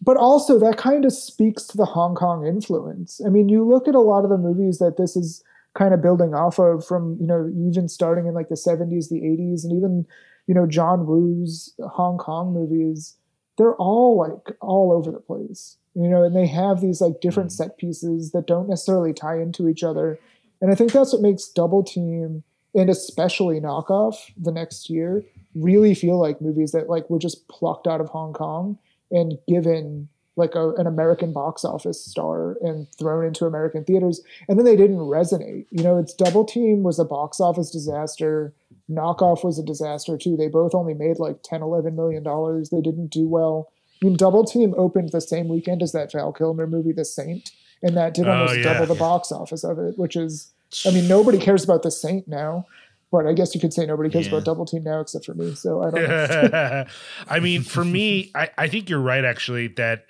but 0.00 0.16
also 0.16 0.58
that 0.58 0.76
kind 0.76 1.04
of 1.04 1.12
speaks 1.12 1.66
to 1.68 1.76
the 1.76 1.84
Hong 1.84 2.14
Kong 2.14 2.46
influence. 2.46 3.20
I 3.24 3.28
mean, 3.28 3.48
you 3.48 3.66
look 3.66 3.88
at 3.88 3.94
a 3.94 4.00
lot 4.00 4.24
of 4.24 4.30
the 4.30 4.38
movies 4.38 4.78
that 4.78 4.96
this 4.96 5.16
is 5.16 5.42
kind 5.74 5.92
of 5.92 6.02
building 6.02 6.34
off 6.34 6.58
of 6.58 6.86
from, 6.86 7.16
you 7.20 7.26
know, 7.26 7.50
even 7.68 7.88
starting 7.88 8.26
in 8.26 8.34
like 8.34 8.48
the 8.48 8.54
70s, 8.54 9.08
the 9.08 9.20
80s, 9.20 9.64
and 9.64 9.72
even, 9.72 10.06
you 10.46 10.54
know, 10.54 10.66
John 10.66 11.06
Woo's 11.06 11.74
Hong 11.80 12.18
Kong 12.18 12.52
movies, 12.52 13.16
they're 13.58 13.76
all 13.76 14.16
like 14.16 14.56
all 14.60 14.92
over 14.92 15.10
the 15.10 15.20
place, 15.20 15.76
you 15.94 16.08
know, 16.08 16.22
and 16.22 16.34
they 16.34 16.46
have 16.46 16.80
these 16.80 17.00
like 17.00 17.20
different 17.20 17.50
mm. 17.50 17.56
set 17.56 17.78
pieces 17.78 18.32
that 18.32 18.46
don't 18.46 18.68
necessarily 18.68 19.12
tie 19.12 19.38
into 19.38 19.68
each 19.68 19.82
other. 19.82 20.18
And 20.60 20.70
I 20.70 20.74
think 20.74 20.92
that's 20.92 21.12
what 21.12 21.22
makes 21.22 21.48
Double 21.48 21.82
Team 21.82 22.42
and 22.74 22.90
especially 22.90 23.60
Knockoff 23.60 24.16
the 24.36 24.52
next 24.52 24.90
year 24.90 25.24
really 25.56 25.94
feel 25.94 26.18
like 26.20 26.40
movies 26.40 26.72
that 26.72 26.88
like 26.88 27.08
were 27.10 27.18
just 27.18 27.48
plucked 27.48 27.86
out 27.86 28.00
of 28.00 28.08
Hong 28.10 28.32
Kong 28.32 28.78
and 29.10 29.38
given 29.48 30.08
like 30.36 30.54
a, 30.54 30.72
an 30.74 30.86
American 30.86 31.32
box 31.32 31.64
office 31.64 32.04
star 32.04 32.56
and 32.60 32.86
thrown 32.98 33.24
into 33.24 33.46
American 33.46 33.84
theaters. 33.84 34.20
And 34.48 34.58
then 34.58 34.66
they 34.66 34.76
didn't 34.76 34.98
resonate. 34.98 35.64
You 35.70 35.82
know, 35.82 35.98
it's 35.98 36.12
Double 36.12 36.44
Team 36.44 36.82
was 36.82 36.98
a 36.98 37.04
box 37.06 37.40
office 37.40 37.70
disaster. 37.70 38.52
Knockoff 38.90 39.42
was 39.44 39.58
a 39.58 39.62
disaster 39.64 40.18
too. 40.18 40.36
They 40.36 40.48
both 40.48 40.74
only 40.74 40.92
made 40.92 41.18
like 41.18 41.42
10, 41.42 41.62
11 41.62 41.96
million 41.96 42.22
dollars. 42.22 42.68
They 42.68 42.82
didn't 42.82 43.06
do 43.08 43.26
well. 43.26 43.72
I 44.02 44.04
mean, 44.06 44.16
Double 44.18 44.44
Team 44.44 44.74
opened 44.76 45.10
the 45.12 45.22
same 45.22 45.48
weekend 45.48 45.82
as 45.82 45.92
that 45.92 46.12
Val 46.12 46.32
Kilmer 46.32 46.66
movie, 46.66 46.92
The 46.92 47.06
Saint, 47.06 47.50
and 47.82 47.96
that 47.96 48.12
did 48.12 48.28
Oh, 48.28 48.32
almost 48.32 48.58
yeah. 48.58 48.74
double 48.74 48.86
the 48.92 48.98
box 49.00 49.32
office 49.32 49.64
of 49.64 49.78
it, 49.78 49.96
which 49.98 50.16
is, 50.16 50.52
I 50.84 50.90
mean, 50.90 51.08
nobody 51.08 51.38
cares 51.38 51.64
about 51.64 51.82
The 51.82 51.90
Saint 51.90 52.28
now. 52.28 52.66
But 53.12 53.26
I 53.26 53.32
guess 53.32 53.54
you 53.54 53.60
could 53.60 53.72
say 53.72 53.86
nobody 53.86 54.10
cares 54.10 54.26
Yeah. 54.26 54.32
about 54.34 54.44
Double 54.44 54.66
Team 54.66 54.82
now 54.82 55.00
except 55.00 55.24
for 55.26 55.34
me. 55.34 55.54
So 55.54 55.82
I 55.82 55.90
don't 55.90 56.02
know. 56.08 56.84
I 57.28 57.40
mean, 57.40 57.62
for 57.62 57.84
me, 57.84 58.30
I, 58.34 58.50
I 58.58 58.68
think 58.68 58.90
you're 58.90 59.00
right, 59.00 59.24
actually, 59.24 59.68
that 59.68 60.06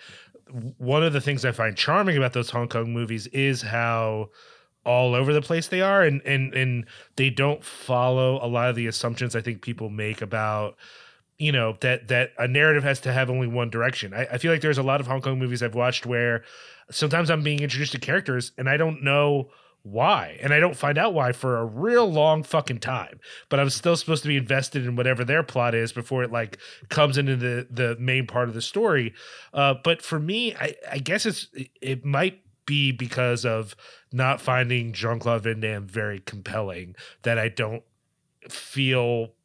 one 0.78 1.02
of 1.02 1.12
the 1.12 1.20
things 1.20 1.44
I 1.44 1.52
find 1.52 1.76
charming 1.76 2.16
about 2.16 2.32
those 2.32 2.50
Hong 2.50 2.68
Kong 2.68 2.92
movies 2.92 3.26
is 3.28 3.62
how 3.62 4.30
all 4.84 5.14
over 5.16 5.32
the 5.32 5.42
place 5.42 5.66
they 5.66 5.80
are 5.80 6.02
and 6.04 6.22
and 6.24 6.54
and 6.54 6.86
they 7.16 7.28
don't 7.28 7.64
follow 7.64 8.38
a 8.40 8.46
lot 8.46 8.70
of 8.70 8.76
the 8.76 8.86
assumptions 8.86 9.34
I 9.34 9.40
think 9.40 9.60
people 9.60 9.90
make 9.90 10.22
about 10.22 10.76
you 11.38 11.50
know 11.50 11.76
that 11.80 12.06
that 12.06 12.30
a 12.38 12.46
narrative 12.46 12.84
has 12.84 13.00
to 13.00 13.12
have 13.12 13.28
only 13.28 13.48
one 13.48 13.68
direction. 13.68 14.14
I, 14.14 14.26
I 14.32 14.38
feel 14.38 14.52
like 14.52 14.60
there's 14.60 14.78
a 14.78 14.84
lot 14.84 15.00
of 15.00 15.08
Hong 15.08 15.20
Kong 15.20 15.40
movies 15.40 15.60
I've 15.62 15.74
watched 15.74 16.06
where 16.06 16.44
sometimes 16.90 17.30
I'm 17.30 17.42
being 17.42 17.58
introduced 17.60 17.92
to 17.92 17.98
characters 17.98 18.52
and 18.56 18.68
I 18.70 18.76
don't 18.76 19.02
know 19.02 19.50
why. 19.86 20.38
And 20.42 20.52
I 20.52 20.58
don't 20.58 20.76
find 20.76 20.98
out 20.98 21.14
why 21.14 21.32
for 21.32 21.58
a 21.58 21.64
real 21.64 22.10
long 22.10 22.42
fucking 22.42 22.80
time. 22.80 23.20
But 23.48 23.60
I'm 23.60 23.70
still 23.70 23.96
supposed 23.96 24.22
to 24.22 24.28
be 24.28 24.36
invested 24.36 24.84
in 24.84 24.96
whatever 24.96 25.24
their 25.24 25.42
plot 25.42 25.74
is 25.74 25.92
before 25.92 26.24
it 26.24 26.32
like 26.32 26.58
comes 26.88 27.16
into 27.16 27.36
the 27.36 27.66
the 27.70 27.96
main 27.98 28.26
part 28.26 28.48
of 28.48 28.54
the 28.54 28.62
story. 28.62 29.14
Uh, 29.54 29.74
but 29.84 30.02
for 30.02 30.18
me, 30.18 30.54
I, 30.56 30.74
I 30.90 30.98
guess 30.98 31.24
it's 31.24 31.48
it 31.80 32.04
might 32.04 32.40
be 32.66 32.90
because 32.90 33.44
of 33.44 33.76
not 34.12 34.40
finding 34.40 34.92
Jean 34.92 35.20
Claude 35.20 35.44
Van 35.44 35.60
Damme 35.60 35.86
very 35.86 36.18
compelling 36.18 36.96
that 37.22 37.38
I 37.38 37.48
don't 37.48 37.84
feel 38.48 39.35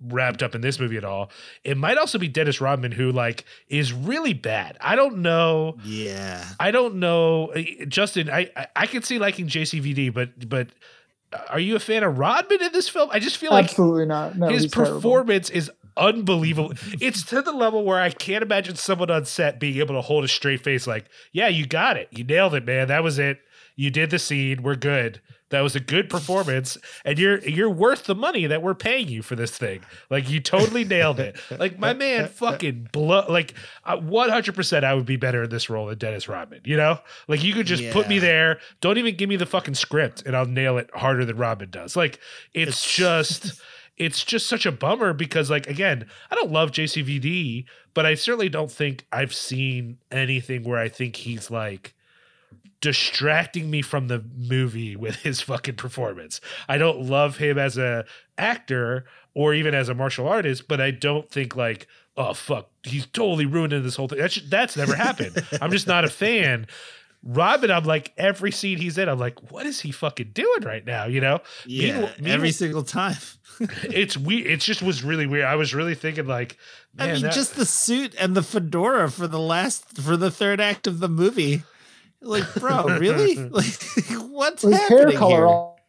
wrapped 0.00 0.42
up 0.42 0.54
in 0.54 0.60
this 0.60 0.78
movie 0.78 0.96
at 0.96 1.04
all. 1.04 1.30
It 1.64 1.76
might 1.76 1.96
also 1.98 2.18
be 2.18 2.28
Dennis 2.28 2.60
Rodman 2.60 2.92
who 2.92 3.12
like 3.12 3.44
is 3.68 3.92
really 3.92 4.34
bad. 4.34 4.76
I 4.80 4.94
don't 4.96 5.18
know. 5.18 5.76
Yeah. 5.84 6.44
I 6.60 6.70
don't 6.70 6.96
know, 6.96 7.52
Uh, 7.52 7.62
Justin. 7.88 8.28
I 8.30 8.50
I, 8.56 8.66
I 8.76 8.86
can 8.86 9.02
see 9.02 9.18
liking 9.18 9.46
JCVD, 9.48 10.12
but 10.12 10.48
but 10.48 10.68
are 11.50 11.58
you 11.60 11.76
a 11.76 11.80
fan 11.80 12.02
of 12.04 12.18
Rodman 12.18 12.62
in 12.62 12.72
this 12.72 12.88
film? 12.88 13.08
I 13.12 13.18
just 13.18 13.36
feel 13.38 13.50
like 13.50 13.64
Absolutely 13.64 14.06
not. 14.06 14.36
No, 14.36 14.48
his 14.48 14.62
he's 14.64 14.72
terrible. 14.72 14.94
performance 14.96 15.50
is 15.50 15.70
unbelievable. 15.96 16.72
it's 17.00 17.22
to 17.24 17.42
the 17.42 17.52
level 17.52 17.84
where 17.84 18.00
I 18.00 18.10
can't 18.10 18.42
imagine 18.42 18.76
someone 18.76 19.10
on 19.10 19.24
set 19.24 19.58
being 19.58 19.78
able 19.78 19.94
to 19.94 20.02
hold 20.02 20.24
a 20.24 20.28
straight 20.28 20.62
face, 20.62 20.86
like, 20.86 21.06
"Yeah, 21.32 21.48
you 21.48 21.66
got 21.66 21.96
it. 21.96 22.08
You 22.10 22.22
nailed 22.24 22.54
it, 22.54 22.64
man. 22.64 22.88
That 22.88 23.02
was 23.02 23.18
it. 23.18 23.40
You 23.76 23.90
did 23.90 24.10
the 24.10 24.18
scene. 24.18 24.62
We're 24.62 24.76
good. 24.76 25.20
That 25.50 25.60
was 25.60 25.76
a 25.76 25.80
good 25.80 26.10
performance, 26.10 26.76
and 27.04 27.18
you're 27.18 27.38
you're 27.40 27.70
worth 27.70 28.04
the 28.04 28.16
money 28.16 28.46
that 28.46 28.62
we're 28.62 28.74
paying 28.74 29.08
you 29.08 29.22
for 29.22 29.36
this 29.36 29.56
thing. 29.56 29.82
Like, 30.10 30.28
you 30.28 30.40
totally 30.40 30.84
nailed 30.84 31.20
it. 31.20 31.36
Like, 31.56 31.78
my 31.78 31.92
man, 31.94 32.26
fucking 32.26 32.88
blow. 32.90 33.24
Like, 33.28 33.54
one 33.86 34.28
hundred 34.28 34.56
percent, 34.56 34.84
I 34.84 34.92
would 34.94 35.06
be 35.06 35.16
better 35.16 35.44
in 35.44 35.50
this 35.50 35.70
role 35.70 35.86
than 35.86 35.98
Dennis 35.98 36.28
Rodman. 36.28 36.62
You 36.64 36.76
know, 36.76 36.98
like 37.28 37.44
you 37.44 37.54
could 37.54 37.66
just 37.66 37.88
put 37.92 38.08
me 38.08 38.18
there. 38.18 38.58
Don't 38.80 38.98
even 38.98 39.14
give 39.14 39.28
me 39.28 39.36
the 39.36 39.46
fucking 39.46 39.74
script, 39.74 40.24
and 40.26 40.36
I'll 40.36 40.46
nail 40.46 40.78
it 40.78 40.90
harder 40.92 41.24
than 41.24 41.36
Rodman 41.36 41.70
does. 41.70 41.94
Like, 41.94 42.18
it's 42.52 42.84
It's- 42.84 42.96
just 42.96 43.62
it's 43.96 44.24
just 44.24 44.46
such 44.48 44.66
a 44.66 44.72
bummer 44.72 45.14
because 45.14 45.48
like 45.48 45.66
again 45.68 46.06
i 46.30 46.34
don't 46.34 46.52
love 46.52 46.70
jcvd 46.70 47.64
but 47.94 48.04
i 48.04 48.12
certainly 48.14 48.50
don't 48.50 48.70
think 48.70 49.06
i've 49.10 49.32
seen 49.34 49.96
anything 50.10 50.62
where 50.64 50.78
i 50.78 50.86
think 50.86 51.16
he's 51.16 51.50
like 51.50 51.94
distracting 52.80 53.70
me 53.70 53.82
from 53.82 54.08
the 54.08 54.22
movie 54.36 54.96
with 54.96 55.16
his 55.16 55.40
fucking 55.40 55.74
performance 55.76 56.40
i 56.68 56.76
don't 56.76 57.00
love 57.00 57.38
him 57.38 57.58
as 57.58 57.76
a 57.78 58.04
actor 58.38 59.04
or 59.34 59.54
even 59.54 59.74
as 59.74 59.88
a 59.88 59.94
martial 59.94 60.28
artist 60.28 60.68
but 60.68 60.80
i 60.80 60.90
don't 60.90 61.30
think 61.30 61.56
like 61.56 61.86
oh 62.16 62.34
fuck 62.34 62.68
he's 62.82 63.06
totally 63.06 63.46
ruining 63.46 63.82
this 63.82 63.96
whole 63.96 64.08
thing 64.08 64.18
that's 64.18 64.40
that's 64.50 64.76
never 64.76 64.94
happened 64.94 65.42
i'm 65.60 65.70
just 65.70 65.86
not 65.86 66.04
a 66.04 66.10
fan 66.10 66.66
Robin, 67.28 67.72
I'm 67.72 67.82
like 67.84 68.12
every 68.16 68.52
scene 68.52 68.78
he's 68.78 68.98
in, 68.98 69.08
I'm 69.08 69.18
like, 69.18 69.50
what 69.50 69.66
is 69.66 69.80
he 69.80 69.90
fucking 69.90 70.30
doing 70.32 70.62
right 70.62 70.84
now? 70.86 71.06
You 71.06 71.20
know, 71.20 71.40
Yeah. 71.66 71.92
Meanwhile- 71.94 72.12
every 72.26 72.52
single 72.52 72.84
time. 72.84 73.16
it's 73.82 74.16
weird. 74.16 74.46
It 74.46 74.60
just 74.60 74.80
was 74.80 75.02
really 75.02 75.26
weird. 75.26 75.44
I 75.44 75.56
was 75.56 75.74
really 75.74 75.96
thinking 75.96 76.26
like, 76.26 76.56
I 76.98 77.12
mean, 77.12 77.22
that- 77.22 77.32
just 77.32 77.56
the 77.56 77.66
suit 77.66 78.14
and 78.20 78.36
the 78.36 78.44
fedora 78.44 79.10
for 79.10 79.26
the 79.26 79.40
last 79.40 79.96
for 79.98 80.16
the 80.16 80.30
third 80.30 80.60
act 80.60 80.86
of 80.86 81.00
the 81.00 81.08
movie. 81.08 81.64
Like, 82.26 82.54
bro, 82.56 82.84
really? 82.98 83.36
Like, 83.36 83.64
what's 84.30 84.62
His 84.62 84.74
happening 84.74 84.98
hair 85.08 85.18
color 85.18 85.36
here? 85.36 85.46
al- 85.46 85.80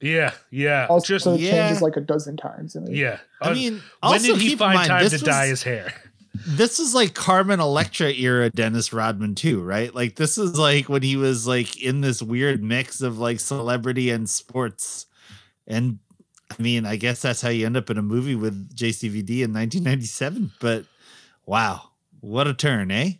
yeah, 0.00 0.32
yeah, 0.50 0.86
also 0.90 1.06
just 1.18 1.26
yeah. 1.38 1.50
changes 1.68 1.80
like 1.82 1.96
a 1.96 2.00
dozen 2.00 2.36
times. 2.36 2.74
In 2.74 2.88
it. 2.88 2.94
yeah. 2.96 3.18
I 3.40 3.50
Uh, 3.50 3.54
mean, 3.54 3.72
when 3.74 3.82
also 4.02 4.26
did 4.26 4.36
he 4.38 4.42
keep 4.42 4.52
in 4.54 4.58
find 4.58 4.74
mind, 4.74 4.88
time 4.88 5.02
this 5.04 5.18
to 5.20 5.24
dye 5.24 5.42
was- 5.42 5.50
his 5.50 5.62
hair? 5.62 5.92
this 6.46 6.80
is 6.80 6.94
like 6.94 7.14
Carmen 7.14 7.60
Electra 7.60 8.10
era 8.10 8.50
Dennis 8.50 8.92
Rodman 8.92 9.34
too, 9.36 9.62
right? 9.62 9.94
Like 9.94 10.16
this 10.16 10.38
is 10.38 10.58
like 10.58 10.88
when 10.88 11.02
he 11.02 11.16
was 11.16 11.46
like 11.46 11.80
in 11.80 12.00
this 12.00 12.20
weird 12.22 12.62
mix 12.64 13.00
of 13.00 13.18
like 13.18 13.38
celebrity 13.38 14.10
and 14.10 14.28
sports. 14.28 15.06
And 15.68 15.98
I 16.50 16.60
mean, 16.60 16.84
I 16.84 16.96
guess 16.96 17.22
that's 17.22 17.40
how 17.42 17.50
you 17.50 17.66
end 17.66 17.76
up 17.76 17.88
in 17.90 17.96
a 17.98 18.02
movie 18.02 18.34
with 18.34 18.74
JCVD 18.74 19.42
in 19.42 19.52
1997. 19.52 20.52
But 20.58 20.84
wow, 21.46 21.90
what 22.20 22.48
a 22.48 22.54
turn, 22.54 22.90
eh? 22.90 23.10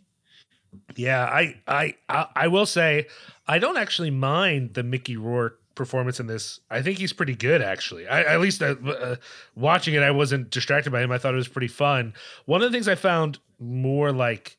Yeah, 0.95 1.23
I, 1.23 1.55
I, 1.67 1.95
I, 2.09 2.47
will 2.47 2.65
say, 2.65 3.07
I 3.47 3.59
don't 3.59 3.77
actually 3.77 4.11
mind 4.11 4.73
the 4.73 4.83
Mickey 4.83 5.17
Rourke 5.17 5.59
performance 5.75 6.19
in 6.19 6.27
this. 6.27 6.59
I 6.69 6.81
think 6.81 6.99
he's 6.99 7.13
pretty 7.13 7.35
good, 7.35 7.61
actually. 7.61 8.07
I, 8.07 8.21
at 8.21 8.39
least 8.39 8.61
uh, 8.61 8.75
uh, 8.85 9.15
watching 9.55 9.93
it, 9.93 10.03
I 10.03 10.11
wasn't 10.11 10.49
distracted 10.49 10.91
by 10.91 11.01
him. 11.01 11.11
I 11.11 11.17
thought 11.17 11.33
it 11.33 11.37
was 11.37 11.47
pretty 11.47 11.67
fun. 11.67 12.13
One 12.45 12.61
of 12.61 12.71
the 12.71 12.75
things 12.75 12.87
I 12.87 12.95
found 12.95 13.39
more 13.59 14.11
like, 14.11 14.57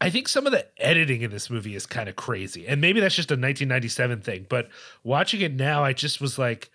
I 0.00 0.10
think 0.10 0.28
some 0.28 0.46
of 0.46 0.52
the 0.52 0.66
editing 0.78 1.22
in 1.22 1.30
this 1.30 1.48
movie 1.48 1.76
is 1.76 1.86
kind 1.86 2.08
of 2.08 2.16
crazy, 2.16 2.66
and 2.66 2.80
maybe 2.80 3.00
that's 3.00 3.14
just 3.14 3.30
a 3.30 3.34
1997 3.34 4.20
thing. 4.20 4.46
But 4.48 4.68
watching 5.04 5.40
it 5.40 5.54
now, 5.54 5.84
I 5.84 5.92
just 5.92 6.20
was 6.20 6.38
like, 6.38 6.70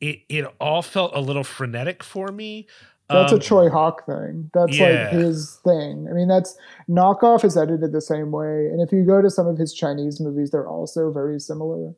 it, 0.00 0.20
it 0.28 0.44
all 0.60 0.82
felt 0.82 1.12
a 1.14 1.20
little 1.20 1.44
frenetic 1.44 2.02
for 2.02 2.32
me. 2.32 2.66
That's 3.08 3.32
Um, 3.32 3.38
a 3.38 3.40
Tsui 3.42 3.70
Hark 3.70 4.06
thing. 4.06 4.50
That's 4.54 4.78
yeah. 4.78 5.08
like 5.10 5.12
his 5.12 5.58
thing. 5.64 6.06
I 6.10 6.14
mean, 6.14 6.26
that's 6.28 6.56
knockoff 6.88 7.44
is 7.44 7.56
edited 7.56 7.92
the 7.92 8.00
same 8.00 8.30
way. 8.30 8.66
And 8.66 8.80
if 8.80 8.92
you 8.92 9.04
go 9.04 9.20
to 9.20 9.28
some 9.30 9.46
of 9.46 9.58
his 9.58 9.74
Chinese 9.74 10.20
movies, 10.20 10.50
they're 10.50 10.66
also 10.66 11.10
very 11.12 11.38
similar. 11.38 11.92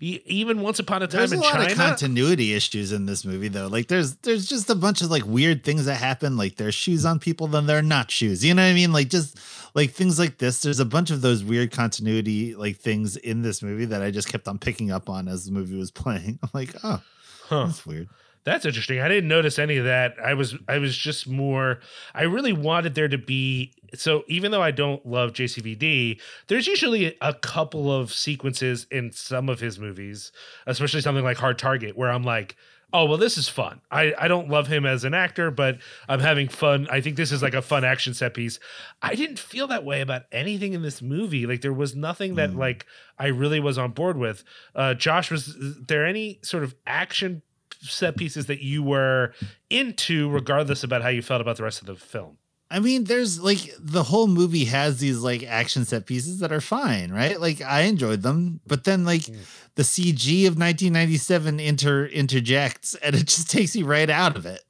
even 0.00 0.62
Once 0.62 0.78
Upon 0.78 1.02
a 1.02 1.06
Time 1.06 1.18
There's 1.18 1.32
a 1.32 1.34
in 1.34 1.40
lot 1.42 1.52
China. 1.52 1.66
of 1.66 1.76
continuity 1.76 2.54
issues 2.54 2.92
in 2.92 3.04
this 3.04 3.24
movie 3.26 3.48
though. 3.48 3.66
Like 3.66 3.88
there's 3.88 4.16
there's 4.16 4.46
just 4.46 4.70
a 4.70 4.74
bunch 4.74 5.02
of 5.02 5.10
like 5.10 5.26
weird 5.26 5.64
things 5.64 5.84
that 5.84 5.96
happen. 5.96 6.38
Like 6.38 6.56
there's 6.56 6.74
shoes 6.74 7.04
on 7.04 7.18
people, 7.18 7.46
then 7.48 7.66
they're 7.66 7.82
not 7.82 8.10
shoes. 8.10 8.42
You 8.42 8.54
know 8.54 8.62
what 8.62 8.70
I 8.70 8.74
mean? 8.74 8.92
Like 8.92 9.08
just 9.10 9.38
like 9.74 9.90
things 9.90 10.18
like 10.18 10.38
this. 10.38 10.62
There's 10.62 10.80
a 10.80 10.86
bunch 10.86 11.10
of 11.10 11.20
those 11.20 11.44
weird 11.44 11.70
continuity 11.72 12.54
like 12.54 12.76
things 12.78 13.16
in 13.18 13.42
this 13.42 13.62
movie 13.62 13.84
that 13.84 14.00
I 14.02 14.10
just 14.10 14.28
kept 14.28 14.48
on 14.48 14.58
picking 14.58 14.90
up 14.90 15.10
on 15.10 15.28
as 15.28 15.44
the 15.44 15.52
movie 15.52 15.76
was 15.76 15.90
playing. 15.90 16.38
I'm 16.42 16.50
like, 16.54 16.74
oh, 16.82 17.02
huh. 17.48 17.66
that's 17.66 17.84
weird. 17.84 18.08
That's 18.44 18.64
interesting. 18.64 19.00
I 19.00 19.08
didn't 19.08 19.28
notice 19.28 19.58
any 19.58 19.76
of 19.76 19.84
that. 19.84 20.14
I 20.24 20.34
was 20.34 20.56
I 20.68 20.78
was 20.78 20.96
just 20.96 21.26
more 21.28 21.80
I 22.14 22.22
really 22.22 22.52
wanted 22.52 22.94
there 22.94 23.08
to 23.08 23.18
be 23.18 23.72
so 23.94 24.24
even 24.28 24.50
though 24.52 24.62
I 24.62 24.70
don't 24.70 25.04
love 25.06 25.32
JCVD, 25.32 26.20
there's 26.46 26.66
usually 26.66 27.16
a 27.20 27.34
couple 27.34 27.92
of 27.92 28.12
sequences 28.12 28.86
in 28.90 29.12
some 29.12 29.48
of 29.48 29.60
his 29.60 29.78
movies, 29.78 30.32
especially 30.66 31.00
something 31.00 31.24
like 31.24 31.36
Hard 31.38 31.58
Target, 31.58 31.96
where 31.96 32.10
I'm 32.10 32.22
like, 32.22 32.56
oh 32.92 33.04
well, 33.04 33.18
this 33.18 33.36
is 33.36 33.48
fun. 33.50 33.80
I, 33.90 34.14
I 34.18 34.28
don't 34.28 34.48
love 34.48 34.66
him 34.66 34.86
as 34.86 35.04
an 35.04 35.12
actor, 35.12 35.50
but 35.50 35.78
I'm 36.08 36.20
having 36.20 36.48
fun. 36.48 36.86
I 36.90 37.00
think 37.02 37.16
this 37.16 37.32
is 37.32 37.42
like 37.42 37.52
a 37.54 37.60
fun 37.62 37.84
action 37.84 38.14
set 38.14 38.32
piece. 38.34 38.58
I 39.02 39.14
didn't 39.14 39.38
feel 39.38 39.66
that 39.68 39.84
way 39.84 40.00
about 40.00 40.22
anything 40.32 40.72
in 40.72 40.80
this 40.82 41.02
movie. 41.02 41.44
Like 41.46 41.60
there 41.60 41.72
was 41.72 41.94
nothing 41.94 42.36
that 42.36 42.50
Mm. 42.52 42.56
like 42.58 42.86
I 43.18 43.26
really 43.26 43.60
was 43.60 43.76
on 43.78 43.90
board 43.92 44.16
with. 44.16 44.42
Uh 44.74 44.94
Josh, 44.94 45.30
was 45.30 45.54
there 45.86 46.06
any 46.06 46.40
sort 46.42 46.62
of 46.64 46.74
action 46.86 47.42
set 47.80 48.16
pieces 48.16 48.46
that 48.46 48.60
you 48.60 48.82
were 48.82 49.32
into, 49.70 50.28
regardless 50.30 50.82
about 50.84 51.02
how 51.02 51.08
you 51.08 51.22
felt 51.22 51.40
about 51.40 51.56
the 51.56 51.62
rest 51.62 51.80
of 51.80 51.86
the 51.86 51.94
film. 51.96 52.38
I 52.70 52.80
mean, 52.80 53.04
there's 53.04 53.40
like 53.40 53.60
the 53.78 54.02
whole 54.02 54.26
movie 54.26 54.66
has 54.66 54.98
these 54.98 55.20
like 55.20 55.42
action 55.42 55.86
set 55.86 56.04
pieces 56.04 56.40
that 56.40 56.52
are 56.52 56.60
fine, 56.60 57.10
right? 57.10 57.40
Like 57.40 57.62
I 57.62 57.82
enjoyed 57.82 58.20
them, 58.22 58.60
but 58.66 58.84
then 58.84 59.04
like 59.06 59.22
Mm. 59.22 59.36
the 59.76 59.84
CG 59.84 60.46
of 60.46 60.58
1997 60.58 61.60
inter 61.60 62.04
interjects 62.06 62.94
and 62.96 63.16
it 63.16 63.26
just 63.26 63.50
takes 63.56 63.74
you 63.74 63.86
right 63.86 64.10
out 64.10 64.36
of 64.36 64.44
it. 64.44 64.60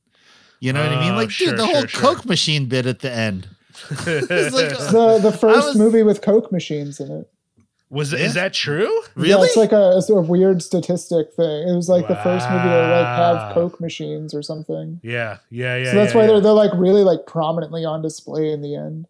You 0.60 0.72
know 0.72 0.82
what 0.82 0.92
I 0.92 1.00
mean? 1.00 1.12
Oh, 1.14 1.16
Like, 1.16 1.30
sure, 1.30 1.48
dude, 1.50 1.58
the 1.58 1.66
whole 1.66 1.80
sure, 1.82 1.88
sure. 1.88 2.00
Coke 2.14 2.24
machine 2.24 2.66
bit 2.66 2.86
at 2.86 3.00
the 3.00 3.10
end. 3.12 3.48
Like, 3.90 4.06
the 4.06 5.18
the 5.22 5.36
first 5.36 5.68
was- 5.68 5.76
movie 5.76 6.02
with 6.04 6.20
Coke 6.22 6.52
machines 6.52 7.00
in 7.00 7.10
it. 7.10 7.30
Was 7.90 8.12
Yeah. 8.12 8.18
is 8.18 8.34
that 8.34 8.52
true? 8.52 9.02
Really? 9.14 9.30
Yeah, 9.30 9.42
it's 9.42 9.56
like 9.56 9.72
a, 9.72 9.96
it's 9.96 10.10
a 10.10 10.14
weird 10.20 10.62
statistic 10.62 11.32
thing. 11.32 11.68
It 11.68 11.74
was 11.74 11.88
like 11.88 12.06
the 12.06 12.16
first 12.16 12.48
movie 12.50 12.62
to 12.68 12.88
like 12.88 13.06
have 13.06 13.54
Coke 13.54 13.80
machines 13.80 14.34
or 14.34 14.42
something. 14.42 15.00
Yeah, 15.02 15.38
yeah, 15.50 15.76
yeah. 15.76 15.90
so 15.90 15.96
that's 15.96 16.12
yeah, 16.12 16.16
why 16.18 16.22
yeah. 16.24 16.32
they're 16.32 16.40
they're 16.40 16.52
like 16.52 16.72
really 16.74 17.02
like 17.02 17.26
prominently 17.26 17.84
on 17.84 18.02
display 18.02 18.50
in 18.52 18.60
the 18.60 18.76
end. 18.76 19.06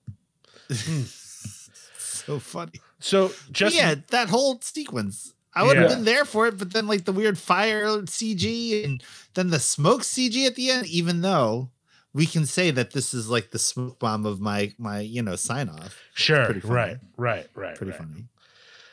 Hmm. 0.71 1.03
so 1.99 2.39
funny. 2.39 2.81
So 3.01 3.33
just 3.51 3.75
yeah, 3.75 3.97
that 4.11 4.29
whole 4.29 4.61
sequence. 4.61 5.35
I 5.55 5.65
would 5.65 5.77
have 5.77 5.89
been 5.89 6.05
there 6.05 6.25
for 6.25 6.47
it, 6.47 6.57
but 6.57 6.73
then 6.73 6.87
like 6.87 7.05
the 7.05 7.11
weird 7.13 7.37
fire 7.37 7.89
CG 8.03 8.85
and 8.85 9.03
then 9.35 9.51
the 9.51 9.59
smoke 9.59 10.03
CG 10.03 10.47
at 10.47 10.55
the 10.55 10.71
end, 10.71 10.87
even 10.87 11.23
though 11.23 11.71
we 12.13 12.27
can 12.27 12.47
say 12.47 12.71
that 12.71 12.93
this 12.93 13.13
is 13.13 13.29
like 13.29 13.51
the 13.51 13.59
smoke 13.59 13.99
bomb 13.99 14.25
of 14.25 14.41
my 14.41 14.73
my 14.79 15.01
you 15.01 15.21
know 15.21 15.35
sign 15.35 15.69
off. 15.69 16.01
sure, 16.15 16.53
right, 16.65 16.99
right, 17.17 17.49
right, 17.55 17.75
Pretty 17.77 17.91
right. 17.91 17.99
funny. 17.99 18.25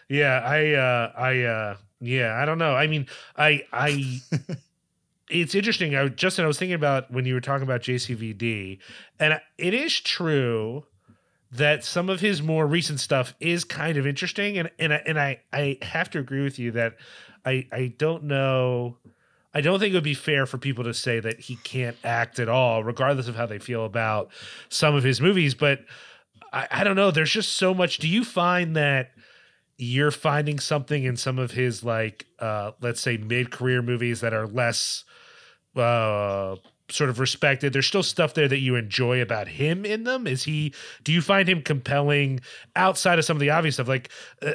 Yeah, 0.10 0.40
I, 0.40 0.74
uh, 0.74 1.12
I, 1.18 1.42
uh, 1.42 1.78
yeah, 2.00 2.40
I 2.40 2.46
don't 2.46 2.58
know. 2.58 2.76
I 2.76 2.88
mean, 2.88 3.08
I, 3.38 3.64
I, 3.74 4.22
it's 5.30 5.56
interesting. 5.56 5.96
I 5.96 6.08
Justin, 6.08 6.46
I 6.46 6.48
was 6.48 6.60
thinking 6.60 6.76
about 6.76 7.12
when 7.12 7.26
you 7.26 7.34
were 7.34 7.42
talking 7.42 7.64
about 7.64 7.82
JCVD, 7.82 8.80
and 9.20 9.40
it 9.58 9.74
is 9.74 10.00
true 10.00 10.86
that 11.52 11.84
some 11.84 12.10
of 12.10 12.20
his 12.20 12.42
more 12.42 12.68
recent 12.68 13.00
stuff 13.00 13.34
is 13.40 13.64
kind 13.64 13.98
of 13.98 14.06
interesting, 14.06 14.58
and 14.58 14.70
and 14.78 14.94
I, 14.94 15.02
and 15.06 15.20
I, 15.20 15.40
I 15.52 15.78
have 15.82 16.10
to 16.12 16.20
agree 16.20 16.44
with 16.44 16.60
you 16.60 16.72
that 16.72 16.98
I, 17.46 17.68
I 17.72 17.94
don't 17.98 18.24
know. 18.26 18.98
I 19.54 19.62
don't 19.62 19.80
think 19.80 19.94
it 19.94 19.98
would 19.98 20.04
be 20.04 20.14
fair 20.14 20.46
for 20.46 20.58
people 20.58 20.84
to 20.84 20.94
say 20.94 21.22
that 21.22 21.40
he 21.40 21.56
can't 21.58 21.96
act 22.04 22.40
at 22.40 22.50
all, 22.50 22.84
regardless 22.84 23.30
of 23.30 23.36
how 23.38 23.46
they 23.46 23.60
feel 23.60 23.86
about 23.86 24.30
some 24.68 24.96
of 24.96 25.04
his 25.04 25.22
movies. 25.22 25.56
But 25.56 25.80
I, 26.52 26.68
I 26.70 26.84
don't 26.84 26.98
know. 26.98 27.10
There's 27.10 27.32
just 27.32 27.54
so 27.54 27.74
much. 27.74 27.98
Do 27.98 28.10
you 28.10 28.26
find 28.26 28.76
that 28.76 29.12
you're 29.78 30.12
finding 30.12 30.60
something 30.60 31.04
in 31.04 31.18
some 31.18 31.38
of 31.38 31.52
his 31.52 31.84
like 31.84 32.26
uh 32.40 32.72
let's 32.82 33.02
say 33.02 33.18
mid-career 33.18 33.82
movies 33.82 34.22
that 34.22 34.34
are 34.34 34.48
less 34.48 35.04
uh 35.76 36.56
sort 36.90 37.10
of 37.10 37.20
respected 37.20 37.74
there's 37.74 37.88
still 37.88 38.04
stuff 38.04 38.36
there 38.36 38.48
that 38.48 38.60
you 38.60 38.76
enjoy 38.76 39.20
about 39.20 39.48
him 39.48 39.86
in 39.86 40.04
them? 40.04 40.28
Is 40.28 40.44
he 40.44 40.74
do 41.04 41.12
you 41.12 41.22
find 41.22 41.50
him 41.50 41.62
compelling 41.62 42.42
outside 42.76 43.18
of 43.18 43.26
some 43.26 43.36
of 43.36 43.42
the 43.42 43.50
obvious 43.50 43.76
stuff? 43.76 43.88
Like 43.88 44.10
uh, 44.44 44.54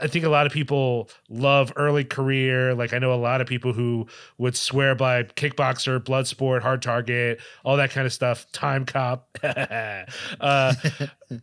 i 0.00 0.06
think 0.06 0.24
a 0.24 0.28
lot 0.28 0.46
of 0.46 0.52
people 0.52 1.10
love 1.28 1.72
early 1.76 2.04
career. 2.04 2.74
Like 2.74 2.92
i 2.92 2.98
know 2.98 3.12
a 3.12 3.16
lot 3.16 3.40
of 3.40 3.46
people 3.48 3.72
who 3.72 4.06
would 4.38 4.56
swear 4.56 4.94
by 4.94 5.24
kickboxer 5.24 5.98
bloodsport 5.98 6.62
hard 6.62 6.82
target 6.82 7.40
all 7.64 7.76
that 7.76 7.90
kind 7.90 8.06
of 8.06 8.12
stuff 8.12 8.46
Timecop. 8.52 9.22
Uh 10.40 10.74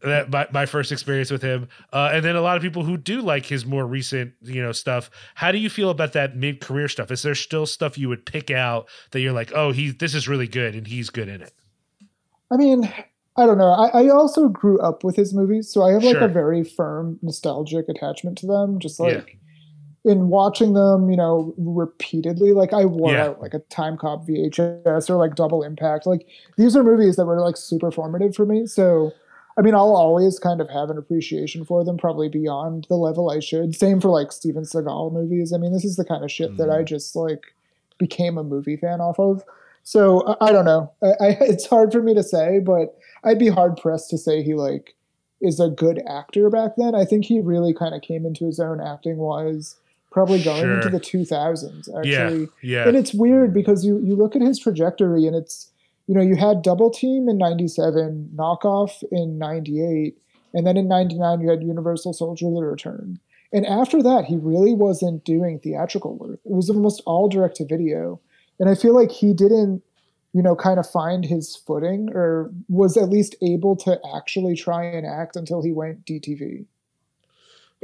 that 0.04 0.30
my, 0.30 0.48
my 0.52 0.66
first 0.66 0.92
experience 0.92 1.32
with 1.32 1.42
him 1.42 1.68
uh 1.94 2.10
and 2.14 2.24
then 2.26 2.36
a 2.36 2.42
lot 2.42 2.56
of 2.58 2.64
people 2.64 2.84
who 2.84 2.98
do 2.98 3.22
like 3.22 3.46
his 3.46 3.66
more 3.66 3.86
recent 3.86 4.34
you 4.42 4.62
know 4.62 4.72
stuff 4.72 5.10
how 5.36 5.52
do 5.52 5.58
you 5.58 5.70
feel 5.70 5.90
about 5.90 6.14
that 6.14 6.36
mid-career 6.36 6.88
stuff 6.88 7.12
is 7.12 7.22
there 7.22 7.36
still 7.36 7.66
stuff 7.66 7.98
you 7.98 8.10
would 8.10 8.26
pick 8.26 8.52
out 8.52 8.88
that 9.12 9.20
you're 9.22 9.34
like 9.34 9.52
oh 9.54 9.72
he 9.72 9.92
this 9.92 10.14
is 10.14 10.28
really 10.28 10.48
good 10.48 10.76
and 10.76 10.88
he's 10.88 11.10
good 11.10 11.28
in 11.28 11.42
it 11.42 11.54
I 12.52 12.58
mean, 12.58 12.92
I 13.38 13.46
don't 13.46 13.58
know. 13.60 13.72
I, 13.72 14.06
I 14.06 14.10
also 14.10 14.48
grew 14.50 14.80
up 14.80 15.04
with 15.04 15.16
his 15.16 15.34
movies, 15.34 15.72
so 15.72 15.84
I 15.84 15.92
have 15.94 16.04
like 16.04 16.14
Sure. 16.16 16.24
a 16.24 16.28
very 16.28 16.64
firm 16.64 17.20
nostalgic 17.22 17.88
attachment 17.88 18.38
to 18.40 18.48
them. 18.48 18.80
Just 18.80 19.00
Yeah. 19.00 19.06
like 19.18 19.38
in 20.06 20.30
watching 20.30 20.74
them, 20.74 21.10
you 21.12 21.18
know, 21.18 21.54
repeatedly. 21.58 22.54
Like 22.54 22.74
I 22.74 22.86
wore 22.86 23.12
Yeah. 23.12 23.26
out 23.26 23.42
like 23.42 23.54
a 23.54 23.60
Timecop 23.60 24.26
VHS 24.28 25.10
or 25.10 25.18
like 25.18 25.36
Double 25.36 25.62
Impact. 25.62 26.06
Like 26.08 26.26
these 26.58 26.76
are 26.76 26.84
movies 26.84 27.18
that 27.18 27.26
were 27.26 27.40
like 27.40 27.56
super 27.58 27.92
formative 27.92 28.36
for 28.36 28.46
me. 28.46 28.66
So 28.66 29.12
I 29.58 29.62
mean, 29.62 29.76
I'll 29.76 29.96
always 29.96 30.40
kind 30.40 30.62
of 30.62 30.70
have 30.70 30.90
an 30.90 30.98
appreciation 30.98 31.66
for 31.66 31.84
them, 31.84 31.98
probably 31.98 32.30
beyond 32.30 32.86
the 32.88 32.96
level 32.96 33.30
I 33.30 33.40
should. 33.40 33.76
Same 33.76 34.00
for 34.00 34.10
like 34.10 34.32
Steven 34.32 34.64
Seagal 34.64 35.12
movies. 35.12 35.52
I 35.52 35.58
mean, 35.58 35.74
this 35.74 35.84
is 35.84 35.96
the 35.98 36.06
kind 36.06 36.24
of 36.24 36.32
shit 36.32 36.56
that 36.58 36.70
I 36.70 36.84
mm. 36.84 36.86
just 36.86 37.16
like 37.16 37.54
became 37.98 38.38
a 38.38 38.44
movie 38.44 38.78
fan 38.78 39.02
off 39.02 39.20
of. 39.20 39.44
So 39.84 40.26
I, 40.26 40.48
I 40.48 40.52
don't 40.52 40.66
know. 40.66 40.92
I, 41.04 41.08
I, 41.08 41.14
it's 41.42 41.68
hard 41.68 41.92
for 41.92 42.02
me 42.02 42.14
to 42.14 42.24
say, 42.24 42.60
but 42.60 42.98
I'd 43.24 43.40
be 43.40 43.50
hard 43.50 43.78
pressed 43.78 44.10
to 44.12 44.18
say 44.18 44.42
he 44.44 44.54
like 44.54 44.96
is 45.42 45.60
a 45.60 45.70
good 45.70 46.02
actor 46.08 46.50
back 46.50 46.72
then. 46.78 46.96
I 46.96 47.06
think 47.06 47.26
he 47.26 47.40
really 47.40 47.74
kind 47.74 47.96
of 47.96 48.02
came 48.02 48.26
into 48.26 48.46
his 48.46 48.60
own 48.60 48.82
acting 48.82 49.18
wise, 49.18 49.76
probably 50.12 50.42
going 50.44 50.70
into 50.70 50.90
the 50.90 51.00
2000s. 51.00 51.90
Actually, 51.98 52.04
yeah 52.12 52.46
yeah 52.62 52.88
and 52.88 52.98
it's 52.98 53.14
weird 53.14 53.54
because 53.54 53.86
you 53.86 54.00
you 54.00 54.16
look 54.16 54.36
at 54.36 54.42
his 54.42 54.60
trajectory 54.60 55.28
and 55.28 55.36
it's 55.36 55.70
you 56.10 56.16
know 56.16 56.22
you 56.22 56.36
had 56.36 56.64
double 56.64 56.90
team 56.90 57.30
in 57.30 57.38
97 57.38 58.32
knockoff 58.36 59.04
in 59.12 59.38
98 59.38 60.18
and 60.56 60.66
then 60.66 60.76
in 60.76 60.88
99 60.88 61.40
you 61.40 61.50
had 61.50 61.62
universal 61.62 62.14
soldier 62.14 62.46
the 62.46 62.64
return 62.64 63.20
and 63.54 63.66
after 63.66 64.02
that 64.02 64.26
he 64.26 64.36
really 64.38 64.74
wasn't 64.74 65.24
doing 65.24 65.60
theatrical 65.60 66.18
work. 66.18 66.40
It 66.46 66.52
was 66.52 66.70
almost 66.70 67.04
all 67.06 67.30
direct 67.30 67.58
to 67.58 67.66
video 67.66 68.20
and 68.60 68.70
i 68.70 68.76
feel 68.76 68.96
like 68.96 69.12
he 69.12 69.34
didn't 69.34 69.84
you 70.34 70.42
know 70.42 70.56
kind 70.56 70.80
of 70.80 70.90
find 70.90 71.24
his 71.24 71.56
footing 71.56 72.10
or 72.14 72.52
was 72.68 72.98
at 72.98 73.10
least 73.10 73.36
able 73.44 73.76
to 73.76 74.00
actually 74.16 74.56
try 74.56 74.84
and 74.84 75.06
act 75.06 75.36
until 75.36 75.62
he 75.62 75.72
went 75.72 76.06
dtv 76.06 76.66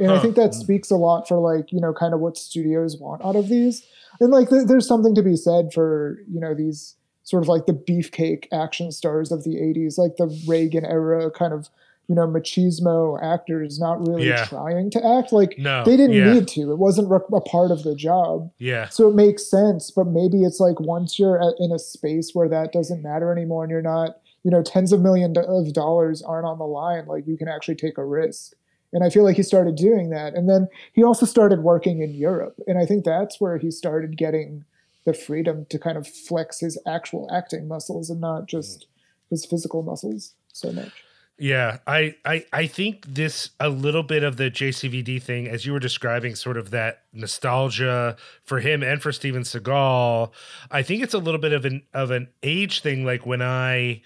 and 0.00 0.10
i 0.10 0.18
think 0.18 0.34
that 0.34 0.52
speaks 0.52 0.90
a 0.90 0.96
lot 0.96 1.28
for 1.28 1.38
like 1.38 1.70
you 1.70 1.80
know 1.80 1.92
kind 1.92 2.12
of 2.12 2.18
what 2.18 2.36
studios 2.36 2.98
want 2.98 3.24
out 3.24 3.36
of 3.36 3.48
these. 3.48 3.86
And 4.18 4.30
like 4.30 4.48
th- 4.48 4.66
there's 4.66 4.88
something 4.88 5.14
to 5.14 5.22
be 5.22 5.36
said 5.36 5.72
for 5.72 6.18
you 6.28 6.40
know 6.40 6.54
these 6.54 6.96
sort 7.26 7.42
of 7.42 7.48
like 7.48 7.66
the 7.66 7.72
beefcake 7.74 8.46
action 8.52 8.92
stars 8.92 9.32
of 9.32 9.42
the 9.42 9.56
80s 9.56 9.98
like 9.98 10.16
the 10.16 10.28
reagan 10.46 10.84
era 10.84 11.28
kind 11.30 11.52
of 11.52 11.68
you 12.08 12.14
know 12.14 12.24
machismo 12.26 13.20
actors 13.20 13.80
not 13.80 13.98
really 14.06 14.28
Yeah. 14.28 14.44
trying 14.44 14.90
to 14.90 15.04
act. 15.04 15.32
Like 15.32 15.58
no 15.58 15.84
they 15.84 15.96
didn't 15.96 16.14
yeah, 16.16 16.32
need 16.34 16.46
to. 16.48 16.70
It 16.70 16.78
wasn't 16.78 17.10
re- 17.10 17.18
a 17.32 17.40
part 17.40 17.72
of 17.72 17.82
the 17.82 17.96
job. 17.96 18.52
Yeah. 18.58 18.88
So 18.88 19.08
it 19.08 19.14
makes 19.16 19.50
sense 19.50 19.90
but 19.90 20.06
maybe 20.06 20.44
it's 20.44 20.60
like 20.60 20.78
once 20.78 21.18
you're 21.18 21.42
at, 21.42 21.54
in 21.58 21.72
a 21.72 21.80
space 21.80 22.30
where 22.32 22.48
that 22.48 22.72
doesn't 22.72 23.02
matter 23.02 23.32
anymore 23.32 23.64
and 23.64 23.70
you're 23.72 23.82
not 23.82 24.20
you 24.44 24.52
know 24.52 24.62
tens 24.62 24.92
of 24.92 25.00
millions 25.00 25.36
of 25.36 25.72
dollars 25.72 26.22
aren't 26.22 26.46
on 26.46 26.58
the 26.58 26.64
line 26.64 27.06
like 27.06 27.26
you 27.26 27.36
can 27.36 27.48
actually 27.48 27.74
take 27.74 27.98
a 27.98 28.04
risk. 28.04 28.52
And 28.92 29.02
i 29.02 29.10
feel 29.10 29.24
like 29.24 29.36
he 29.36 29.42
started 29.42 29.74
doing 29.74 30.10
that. 30.10 30.34
And 30.34 30.48
then 30.48 30.68
he 30.92 31.02
also 31.02 31.26
started 31.26 31.64
working 31.64 32.02
in 32.02 32.14
europe. 32.14 32.54
And 32.68 32.78
i 32.78 32.86
think 32.86 33.04
that's 33.04 33.40
where 33.40 33.58
he 33.58 33.72
started 33.72 34.16
getting 34.16 34.64
the 35.06 35.14
freedom 35.14 35.64
to 35.70 35.78
kind 35.78 35.96
of 35.96 36.06
flex 36.06 36.60
his 36.60 36.78
actual 36.86 37.30
acting 37.32 37.66
muscles 37.66 38.10
and 38.10 38.20
not 38.20 38.46
just 38.46 38.88
his 39.30 39.46
physical 39.46 39.82
muscles 39.82 40.34
so 40.52 40.70
much 40.72 41.04
Yeah, 41.38 41.78
I, 41.86 42.16
I 42.24 42.44
I 42.52 42.66
think 42.66 43.06
this 43.06 43.50
a 43.60 43.68
little 43.68 44.02
bit 44.02 44.22
of 44.22 44.38
the 44.38 44.50
JCVD 44.50 45.22
thing, 45.22 45.46
as 45.48 45.66
you 45.66 45.72
were 45.74 45.78
describing, 45.78 46.34
sort 46.34 46.56
of 46.56 46.70
that 46.70 47.02
nostalgia 47.12 48.16
for 48.42 48.60
him 48.60 48.82
and 48.82 49.02
for 49.02 49.12
Steven 49.12 49.42
Seagal. 49.42 50.32
I 50.70 50.82
think 50.82 51.02
it's 51.02 51.12
a 51.12 51.18
little 51.18 51.40
bit 51.40 51.52
of 51.52 51.66
an 51.66 51.82
of 51.92 52.10
an 52.10 52.28
age 52.42 52.80
thing. 52.80 53.04
Like 53.04 53.26
when 53.26 53.42
I, 53.42 54.00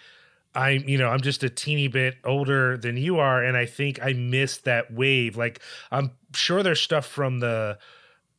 I'm 0.57 0.83
you 0.89 0.99
know 0.99 1.09
I'm 1.09 1.21
just 1.21 1.45
a 1.45 1.51
teeny 1.51 1.87
bit 1.87 2.17
older 2.25 2.77
than 2.77 2.97
you 2.97 3.21
are, 3.21 3.41
and 3.45 3.57
I 3.57 3.67
think 3.67 4.03
I 4.03 4.13
missed 4.13 4.65
that 4.65 4.93
wave. 4.93 5.37
Like 5.37 5.61
I'm 5.93 6.11
sure 6.35 6.65
there's 6.65 6.81
stuff 6.81 7.07
from 7.07 7.39
the 7.39 7.79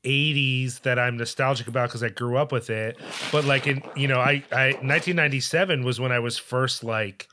80s 0.03 0.81
that 0.81 0.97
I'm 0.97 1.17
nostalgic 1.17 1.67
about 1.67 1.89
because 1.89 2.03
I 2.03 2.09
grew 2.09 2.37
up 2.37 2.51
with 2.51 2.69
it. 2.69 2.97
But 3.31 3.45
like 3.45 3.67
in 3.67 3.83
you 3.95 4.07
know 4.07 4.19
I 4.19 4.43
I 4.51 4.71
1997 4.81 5.83
was 5.83 5.99
when 5.99 6.11
I 6.11 6.19
was 6.19 6.37
first 6.37 6.83
like 6.83 7.27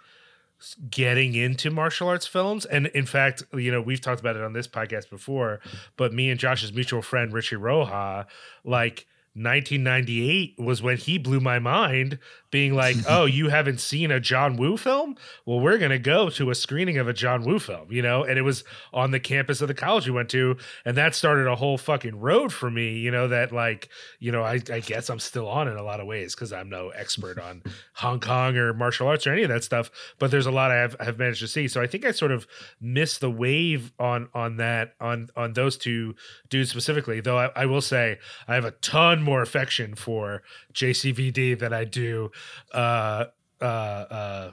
getting 0.91 1.35
into 1.35 1.71
martial 1.71 2.09
arts 2.09 2.27
films. 2.27 2.65
And 2.65 2.87
in 2.89 3.07
fact, 3.07 3.45
you 3.55 3.71
know, 3.71 3.81
we've 3.81 4.01
talked 4.01 4.21
about 4.21 4.37
it 4.37 4.43
on 4.43 4.53
this 4.53 4.67
podcast 4.67 5.09
before, 5.09 5.61
but 5.97 6.13
me 6.13 6.31
and 6.31 6.41
Josh's 6.41 6.73
mutual 6.73 7.03
friend, 7.03 7.33
Richie 7.33 7.57
Roja, 7.57 8.27
like 8.65 9.07
1998 9.43 10.59
was 10.59 10.83
when 10.83 10.97
he 10.97 11.19
blew 11.19 11.41
my 11.41 11.59
mind, 11.59 12.19
being 12.51 12.75
like, 12.75 12.97
oh, 13.09 13.25
you 13.25 13.49
haven't 13.49 13.81
seen 13.81 14.11
a 14.11 14.21
John 14.21 14.57
Woo 14.57 14.77
film? 14.77 15.17
Well, 15.47 15.61
we're 15.61 15.79
going 15.79 15.91
to 15.91 15.99
go 15.99 16.31
to 16.31 16.51
a 16.51 16.55
screening 16.55 16.99
of 16.99 17.09
a 17.09 17.13
John 17.13 17.45
Woo 17.45 17.59
film, 17.59 17.93
you 17.93 18.03
know? 18.03 18.25
And 18.25 18.39
it 18.39 18.43
was 18.43 18.65
on 18.93 19.11
the 19.11 19.21
campus 19.21 19.61
of 19.61 19.69
the 19.69 19.75
college 19.75 20.07
we 20.07 20.13
went 20.13 20.29
to. 20.31 20.57
And 20.85 20.97
that 20.97 21.15
started 21.15 21.47
a 21.47 21.57
whole 21.57 21.79
fucking 21.79 22.19
road 22.19 22.53
for 22.53 22.71
me, 22.71 22.99
you 22.99 23.11
know, 23.11 23.29
that 23.29 23.53
like, 23.53 23.89
you 24.19 24.33
know, 24.33 24.43
I, 24.43 24.61
I 24.73 24.81
guess 24.81 25.09
I'm 25.11 25.19
still 25.19 25.49
on 25.49 25.69
in 25.69 25.77
a 25.77 25.83
lot 25.83 26.01
of 26.01 26.07
ways 26.07 26.35
because 26.35 26.53
I'm 26.53 26.69
no 26.69 26.89
expert 26.91 27.39
on 27.39 27.63
Hong 27.95 28.21
Kong 28.21 28.57
or 28.57 28.73
martial 28.75 29.09
arts 29.09 29.27
or 29.27 29.33
any 29.33 29.43
of 29.43 29.51
that 29.51 29.65
stuff. 29.65 29.91
But 30.19 30.31
there's 30.31 30.47
a 30.47 30.51
lot 30.51 30.71
I 30.71 30.77
have, 30.77 30.97
have 31.01 31.19
managed 31.19 31.41
to 31.41 31.49
see. 31.49 31.69
So 31.69 31.81
I 31.81 31.87
think 31.87 32.05
I 32.05 32.13
sort 32.13 32.33
of 32.33 32.47
missed 32.81 33.21
the 33.21 33.31
wave 33.31 33.93
on 33.99 34.29
on 34.35 34.57
that 34.57 34.95
on 35.01 35.29
on 35.37 35.53
those 35.53 35.77
two 35.77 36.15
dudes 36.49 36.71
specifically. 36.71 37.21
Though 37.21 37.39
I, 37.39 37.51
I 37.55 37.67
will 37.67 37.81
say 37.81 38.19
I 38.47 38.55
have 38.55 38.65
a 38.65 38.73
ton 38.73 39.25
more 39.29 39.43
affection 39.43 39.95
for 39.95 40.43
JCVD 40.75 41.59
than 41.59 41.73
I 41.73 41.85
do 41.85 42.31
uh 42.73 43.27
uh 43.61 43.65
uh 43.65 44.51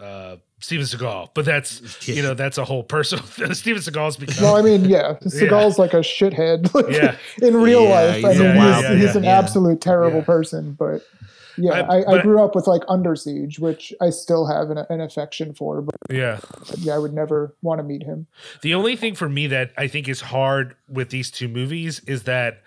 uh 0.00 0.36
Steven 0.58 0.86
Seagal. 0.86 1.28
But 1.34 1.44
that's 1.44 2.08
you 2.08 2.22
know, 2.22 2.34
that's 2.34 2.58
a 2.58 2.64
whole 2.64 2.82
personal 2.82 3.24
Steven 3.54 3.82
Seagal's 3.82 4.16
become 4.16 4.42
well 4.44 4.56
i 4.56 4.62
mean 4.62 4.84
yeah 4.84 5.14
seagal's 5.26 5.78
like 5.78 5.92
a 5.94 5.98
shithead 6.00 6.68
Yeah. 6.92 7.16
in 7.46 7.56
real 7.56 7.84
Yeah, 7.84 8.00
life 8.00 8.24
i 8.24 8.32
he's 8.32 8.40
a 8.40 8.44
mean 8.44 8.56
wild 8.56 8.84
he's, 8.86 8.96
he's 9.02 9.12
guy. 9.12 9.18
an 9.18 9.24
Yeah. 9.24 9.38
absolute 9.38 9.80
terrible 9.80 10.18
Yeah. 10.18 10.24
person 10.24 10.72
but 10.72 11.02
yeah 11.58 11.72
I- 11.72 11.80
I, 11.80 11.98
I, 12.00 12.04
but- 12.16 12.22
grew 12.22 12.42
up 12.42 12.54
with 12.54 12.66
like 12.66 12.82
under 12.88 13.14
siege 13.16 13.58
which 13.58 13.92
i 14.00 14.10
still 14.10 14.46
have 14.46 14.70
an, 14.70 14.78
an 14.90 15.00
affection 15.00 15.54
for 15.54 15.80
but 15.82 15.94
yeah. 16.10 16.40
yeah 16.78 16.94
i 16.94 16.98
would 16.98 17.12
never 17.14 17.54
want 17.62 17.78
to 17.78 17.84
meet 17.84 18.02
him 18.02 18.26
The 18.62 18.74
only 18.74 18.96
thing 18.96 19.14
for 19.14 19.28
me 19.28 19.46
that 19.48 19.72
I 19.78 19.88
think 19.88 20.08
is 20.08 20.20
hard 20.20 20.74
with 20.88 21.08
these 21.10 21.30
two 21.30 21.48
movies 21.48 22.00
is 22.06 22.22
that 22.24 22.62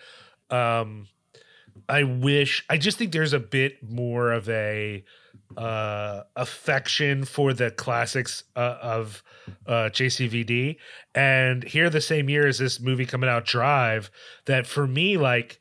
um 0.51 1.07
I 1.87 2.03
wish 2.03 2.63
I 2.69 2.77
just 2.77 2.97
think 2.97 3.11
there's 3.11 3.33
a 3.33 3.39
bit 3.39 3.81
more 3.83 4.31
of 4.31 4.47
a 4.49 5.03
uh 5.57 6.21
affection 6.35 7.25
for 7.25 7.53
the 7.53 7.71
classics 7.71 8.43
uh, 8.55 8.77
of 8.81 9.23
uh 9.65 9.89
JCVD 9.91 10.77
and 11.15 11.63
here 11.63 11.89
the 11.89 12.01
same 12.01 12.29
year 12.29 12.45
as 12.47 12.59
this 12.59 12.79
movie 12.79 13.05
coming 13.05 13.29
out 13.29 13.45
Drive 13.45 14.11
that 14.45 14.67
for 14.67 14.85
me 14.85 15.17
like 15.17 15.59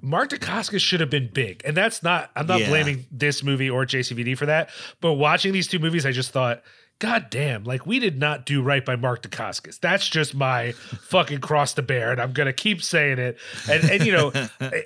Mark 0.00 0.30
Dacascos 0.30 0.80
should 0.80 1.00
have 1.00 1.10
been 1.10 1.28
big. 1.34 1.62
And 1.64 1.76
that's 1.76 2.02
not 2.02 2.30
I'm 2.36 2.46
not 2.46 2.60
Yeah. 2.60 2.68
blaming 2.68 3.06
this 3.10 3.42
movie 3.42 3.68
or 3.68 3.84
JCVD 3.84 4.38
for 4.38 4.46
that, 4.46 4.70
but 5.00 5.14
watching 5.14 5.52
these 5.52 5.66
two 5.68 5.80
movies 5.80 6.06
I 6.06 6.12
just 6.12 6.30
thought 6.30 6.62
God 7.00 7.28
damn, 7.30 7.64
like 7.64 7.86
we 7.86 7.98
did 7.98 8.18
not 8.18 8.44
do 8.44 8.60
right 8.62 8.84
by 8.84 8.94
Mark 8.94 9.22
Dacascos. 9.22 9.80
That's 9.80 10.06
just 10.06 10.34
my 10.34 10.72
fucking 11.08 11.40
cross 11.40 11.72
to 11.74 11.82
bear, 11.82 12.12
and 12.12 12.20
I'm 12.20 12.32
gonna 12.32 12.52
keep 12.52 12.82
saying 12.82 13.18
it. 13.18 13.38
And 13.70 13.90
and 13.90 14.06
you 14.06 14.12
know, 14.12 14.32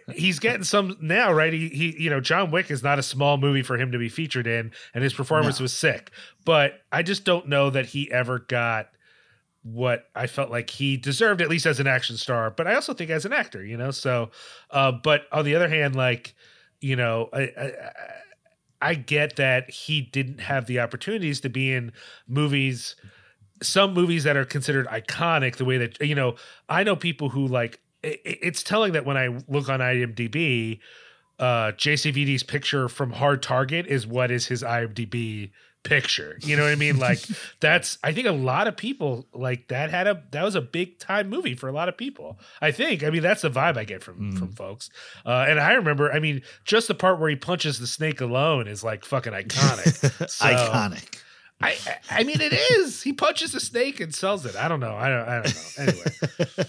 he's 0.15 0.39
getting 0.39 0.63
some 0.63 0.97
now, 1.01 1.33
right? 1.33 1.53
He 1.53 1.69
he, 1.69 2.03
you 2.05 2.11
know, 2.11 2.21
John 2.21 2.53
Wick 2.53 2.71
is 2.71 2.85
not 2.85 3.01
a 3.01 3.03
small 3.03 3.37
movie 3.37 3.63
for 3.63 3.77
him 3.77 3.91
to 3.91 3.99
be 3.99 4.09
featured 4.09 4.47
in, 4.47 4.71
and 4.95 5.03
his 5.03 5.13
performance 5.13 5.59
was 5.59 5.73
sick. 5.73 6.13
But 6.45 6.81
I 6.93 7.03
just 7.03 7.25
don't 7.25 7.49
know 7.49 7.69
that 7.71 7.87
he 7.87 8.11
ever 8.13 8.39
got 8.39 8.91
what 9.65 10.09
I 10.15 10.29
felt 10.29 10.53
like 10.53 10.71
he 10.71 10.97
deserved, 10.97 11.43
at 11.43 11.49
least 11.49 11.67
as 11.67 11.81
an 11.81 11.89
action 11.89 12.17
star. 12.17 12.49
But 12.49 12.69
I 12.69 12.77
also 12.77 12.95
think 12.95 13.11
as 13.11 13.25
an 13.25 13.33
actor, 13.33 13.65
you 13.65 13.77
know. 13.77 13.91
So, 13.91 14.31
uh, 14.71 14.93
but 14.93 15.23
on 15.33 15.45
the 15.45 15.57
other 15.57 15.69
hand, 15.69 15.97
like 15.97 16.37
you 16.81 16.95
know, 16.95 17.29
I, 17.33 17.41
I, 17.41 17.65
I 17.65 18.03
get 18.95 19.37
that 19.37 19.71
he 19.71 20.01
didn't 20.01 20.41
have 20.41 20.67
the 20.67 20.81
opportunities 20.81 21.41
to 21.41 21.49
be 21.49 21.73
in 21.73 21.93
movies, 22.29 22.97
some 23.63 23.95
movies 23.95 24.25
that 24.25 24.37
are 24.37 24.45
considered 24.45 24.87
iconic. 24.89 25.57
The 25.57 25.65
way 25.65 25.79
that 25.79 26.01
you 26.01 26.15
know, 26.15 26.37
I 26.69 26.85
know 26.85 26.97
people 26.97 27.31
who 27.31 27.47
like. 27.47 27.81
i- 28.05 28.09
i- 28.27 28.39
It's 28.43 28.63
telling 28.63 28.93
that 28.93 29.05
when 29.07 29.17
I 29.17 29.29
look 29.49 29.69
on 29.69 29.81
IMDb, 29.81 30.81
uh, 31.39 31.73
JCVD's 31.73 32.43
picture 32.43 32.89
from 32.89 33.13
Hard 33.13 33.43
Target 33.43 33.87
is 33.87 34.07
what 34.07 34.31
is 34.31 34.47
his 34.47 34.63
IMDb 34.63 35.51
picture. 35.85 36.39
You 36.43 36.57
know 36.57 36.65
what 36.65 36.73
I 36.73 36.75
mean? 36.77 36.99
Like 36.99 37.21
that's 37.61 37.99
I 38.03 38.13
think 38.13 38.27
a 38.27 38.33
lot 38.33 38.67
of 38.67 38.77
people 38.77 39.27
like 39.33 39.69
that 39.69 39.91
had 39.91 40.07
a 40.09 40.23
that 40.33 40.43
was 40.43 40.55
a 40.57 40.61
big 40.61 40.99
time 40.99 41.29
movie 41.31 41.55
for 41.55 41.69
a 41.69 41.73
lot 41.73 41.89
of 41.89 41.97
people. 41.97 42.39
I 42.61 42.73
think. 42.73 43.05
I 43.05 43.11
mean 43.11 43.23
that's 43.23 43.43
the 43.43 43.51
vibe 43.51 43.77
I 43.77 43.85
get 43.85 44.03
from 44.03 44.15
Mm. 44.33 44.39
from 44.39 44.53
folks. 44.53 44.91
Uh, 45.25 45.47
and 45.49 45.61
I 45.61 45.73
remember, 45.75 46.11
I 46.13 46.19
mean, 46.19 46.43
just 46.65 46.89
the 46.89 46.95
part 46.95 47.21
where 47.21 47.31
he 47.31 47.37
punches 47.37 47.79
the 47.79 47.87
snake 47.87 48.21
alone 48.21 48.67
is 48.67 48.83
like 48.83 49.05
fucking 49.05 49.33
iconic. 49.33 50.29
So, 50.31 50.47
Iconic. 50.47 51.21
I, 51.63 51.77
I 52.11 52.25
mean 52.25 52.41
it 52.41 52.53
is. 52.53 53.03
He 53.03 53.13
punches 53.13 53.53
the 53.53 53.61
snake 53.61 54.01
and 54.01 54.13
sells 54.15 54.45
it. 54.45 54.57
I 54.57 54.67
don't 54.69 54.81
know. 54.81 54.95
I 54.97 55.09
don't 55.09 55.29
I 55.29 55.43
don't 55.43 55.55
know. 55.55 55.83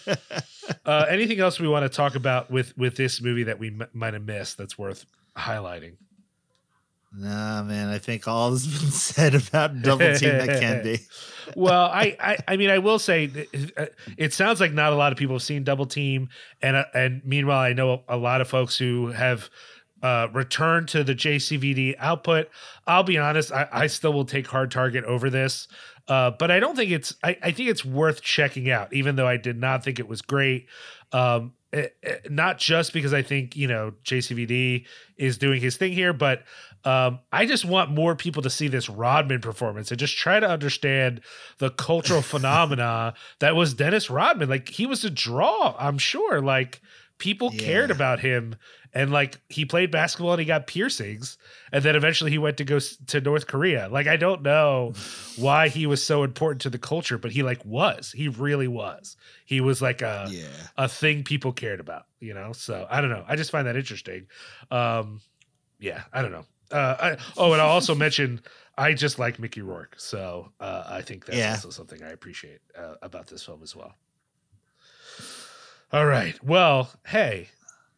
Anyway. 0.03 0.17
Uh, 0.83 1.05
anything 1.09 1.39
else 1.39 1.59
we 1.59 1.67
want 1.67 1.83
to 1.83 1.89
talk 1.95 2.15
about 2.15 2.49
with 2.51 2.75
with 2.77 2.95
this 2.95 3.21
movie 3.21 3.43
that 3.43 3.59
we 3.59 3.67
m- 3.69 3.87
might 3.93 4.13
have 4.13 4.23
missed 4.25 4.57
that's 4.57 4.77
worth 4.77 5.05
highlighting? 5.37 5.93
Nah, 7.17 7.63
man. 7.63 7.89
I 7.89 7.97
think 7.97 8.27
all 8.27 8.51
has 8.51 8.67
been 8.67 8.91
said 8.91 9.35
about 9.35 9.81
double 9.81 10.15
team 10.15 10.37
that 10.37 10.59
can 10.59 10.83
be. 10.83 10.99
well, 11.55 11.85
I, 11.85 12.17
I, 12.19 12.37
I 12.47 12.57
mean, 12.57 12.69
I 12.69 12.79
will 12.79 12.99
say, 12.99 13.47
uh, 13.77 13.85
it 14.17 14.33
sounds 14.33 14.59
like 14.59 14.73
not 14.73 14.91
a 14.91 14.95
lot 14.95 15.11
of 15.11 15.17
people 15.17 15.35
have 15.35 15.43
seen 15.43 15.63
Double 15.63 15.85
Team, 15.85 16.29
and 16.61 16.75
uh, 16.75 16.85
and 16.93 17.21
meanwhile, 17.23 17.59
I 17.59 17.73
know 17.73 18.03
a 18.07 18.17
lot 18.17 18.41
of 18.41 18.47
folks 18.47 18.77
who 18.77 19.07
have 19.07 19.49
uh, 20.03 20.27
returned 20.33 20.87
to 20.89 21.03
the 21.03 21.15
JCVD 21.15 21.95
output. 21.99 22.49
I'll 22.85 23.03
be 23.03 23.17
honest, 23.17 23.51
I, 23.51 23.67
I 23.71 23.87
still 23.87 24.13
will 24.13 24.25
take 24.25 24.47
Hard 24.47 24.71
Target 24.71 25.03
over 25.05 25.29
this, 25.29 25.67
uh, 26.07 26.31
but 26.31 26.51
I 26.51 26.59
don't 26.59 26.75
think 26.75 26.91
it's. 26.91 27.15
I, 27.23 27.37
I 27.41 27.51
think 27.51 27.69
it's 27.69 27.83
worth 27.83 28.21
checking 28.21 28.69
out, 28.69 28.93
even 28.93 29.15
though 29.15 29.27
I 29.27 29.37
did 29.37 29.59
not 29.59 29.83
think 29.83 29.99
it 29.99 30.07
was 30.07 30.21
great. 30.21 30.67
Um, 31.11 31.53
eh, 31.73 31.87
eh, 32.03 32.17
not 32.29 32.59
just 32.59 32.93
because 32.93 33.13
I 33.13 33.23
think 33.23 33.55
you 33.55 33.67
know 33.67 33.93
JCVD 34.03 34.85
is 35.17 35.37
doing 35.37 35.61
his 35.61 35.77
thing 35.77 35.93
here, 35.93 36.13
but 36.13 36.43
um, 36.83 37.19
I 37.31 37.47
just 37.47 37.65
want 37.65 37.89
more 37.89 38.15
people 38.15 38.43
to 38.43 38.49
see 38.51 38.67
this 38.67 38.87
Rodman 38.87 39.41
performance 39.41 39.89
and 39.89 39.99
just 39.99 40.15
try 40.15 40.39
to 40.39 40.47
understand 40.47 41.21
the 41.57 41.71
cultural 41.71 42.21
phenomena 42.21 43.15
that 43.39 43.55
was 43.55 43.73
Dennis 43.73 44.09
Rodman. 44.09 44.47
Like 44.47 44.69
he 44.69 44.85
was 44.85 45.03
a 45.03 45.09
draw, 45.09 45.75
I'm 45.79 45.97
sure. 45.97 46.39
Like 46.39 46.81
people 47.17 47.51
cared 47.51 47.91
about 47.91 48.19
him, 48.19 48.55
and 48.93 49.11
like 49.11 49.39
he 49.49 49.65
played 49.65 49.91
basketball 49.91 50.33
and 50.33 50.39
he 50.39 50.45
got 50.45 50.67
piercings, 50.67 51.37
and 51.71 51.83
then 51.83 51.95
eventually 51.95 52.31
he 52.31 52.37
went 52.37 52.57
to 52.57 52.63
go 52.65 52.79
to 52.79 53.21
North 53.21 53.47
Korea. 53.47 53.87
Like 53.89 54.07
I 54.07 54.17
don't 54.17 54.41
know 54.41 54.93
why 55.35 55.69
he 55.69 55.85
was 55.85 56.03
so 56.03 56.23
important 56.23 56.61
to 56.61 56.69
the 56.69 56.77
culture, 56.79 57.17
but 57.17 57.31
he 57.31 57.43
like 57.43 57.63
was. 57.65 58.11
He 58.11 58.27
really 58.27 58.67
was. 58.67 59.17
He 59.45 59.61
was 59.61 59.81
like 59.81 60.01
a 60.01 60.29
Yeah. 60.33 60.67
a 60.77 60.87
thing 60.89 61.23
people 61.23 61.53
cared 61.53 61.79
about, 61.79 62.05
you 62.19 62.33
know? 62.33 62.51
So 62.53 62.85
I 62.89 63.01
don't 63.01 63.09
know. 63.09 63.23
I 63.27 63.35
just 63.35 63.51
find 63.51 63.67
that 63.67 63.75
interesting. 63.77 64.27
Um, 64.71 65.21
yeah, 65.79 66.03
I 66.13 66.21
don't 66.21 66.31
know. 66.31 66.45
Uh, 66.71 66.95
I, 66.99 67.17
oh, 67.37 67.53
and 67.53 67.61
I'll 67.61 67.69
also 67.69 67.95
mention 68.05 68.41
I 68.77 68.93
just 68.93 69.19
like 69.19 69.39
Mickey 69.39 69.61
Rourke. 69.61 69.95
So 69.97 70.51
uh, 70.59 70.83
I 70.87 71.01
think 71.01 71.25
that's 71.25 71.37
Yeah. 71.37 71.51
also 71.51 71.69
something 71.69 72.03
I 72.03 72.09
appreciate 72.11 72.59
uh, 72.77 72.95
about 73.01 73.27
this 73.27 73.43
film 73.43 73.61
as 73.63 73.75
well. 73.75 73.93
All 75.91 76.05
right. 76.05 76.41
Well, 76.43 76.91
hey, 77.05 77.49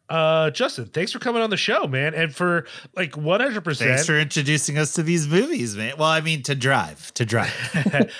uh, 0.08 0.50
Justin, 0.50 0.86
thanks 0.86 1.12
for 1.12 1.18
coming 1.18 1.42
on 1.42 1.50
the 1.50 1.56
show, 1.56 1.86
man. 1.86 2.14
And 2.14 2.34
for 2.34 2.66
like 2.96 3.12
100%. 3.12 3.76
Thanks 3.76 4.06
for 4.06 4.18
introducing 4.18 4.78
us 4.78 4.94
to 4.94 5.02
these 5.02 5.28
movies, 5.28 5.76
man. 5.76 5.94
Well, 5.98 6.08
I 6.08 6.20
mean, 6.22 6.42
to 6.44 6.54
drive, 6.54 7.12
to 7.14 7.26
drive. 7.26 7.52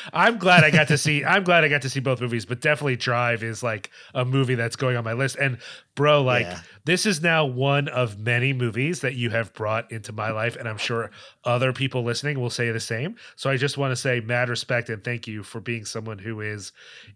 I'm 0.13 0.37
glad 0.37 0.65
I 0.65 0.71
got 0.71 0.89
to 0.89 0.99
see. 0.99 1.25
I'm 1.25 1.45
glad 1.45 1.65
I 1.65 1.69
got 1.69 1.83
to 1.83 1.91
see 1.91 2.01
both 2.01 2.21
movies, 2.21 2.45
but 2.45 2.61
definitely 2.61 2.97
Drive 2.97 3.43
is 3.43 3.63
like 3.63 3.91
a 4.15 4.25
movie 4.25 4.55
that's 4.55 4.77
going 4.77 4.97
on 4.97 5.05
my 5.05 5.15
list. 5.15 5.37
And 5.37 5.59
bro, 5.99 6.23
like 6.23 6.47
Yeah. 6.47 6.61
this 6.85 7.05
is 7.07 7.21
now 7.21 7.45
one 7.45 7.89
of 7.89 8.21
many 8.21 8.53
movies 8.53 9.01
that 9.01 9.17
you 9.17 9.31
have 9.31 9.53
brought 9.53 9.91
into 9.91 10.13
my 10.13 10.31
life, 10.31 10.55
and 10.55 10.69
I'm 10.69 10.79
sure 10.79 11.11
other 11.43 11.73
people 11.73 12.05
listening 12.05 12.39
will 12.41 12.51
say 12.51 12.71
the 12.71 12.79
same. 12.79 13.17
So 13.35 13.51
I 13.51 13.57
just 13.57 13.77
want 13.77 13.91
to 13.91 13.97
say 13.97 14.21
mad 14.21 14.49
respect 14.49 14.89
and 14.91 15.03
thank 15.03 15.27
you 15.27 15.43
for 15.43 15.61
being 15.61 15.85
someone 15.85 16.19
who 16.21 16.41
is 16.41 16.71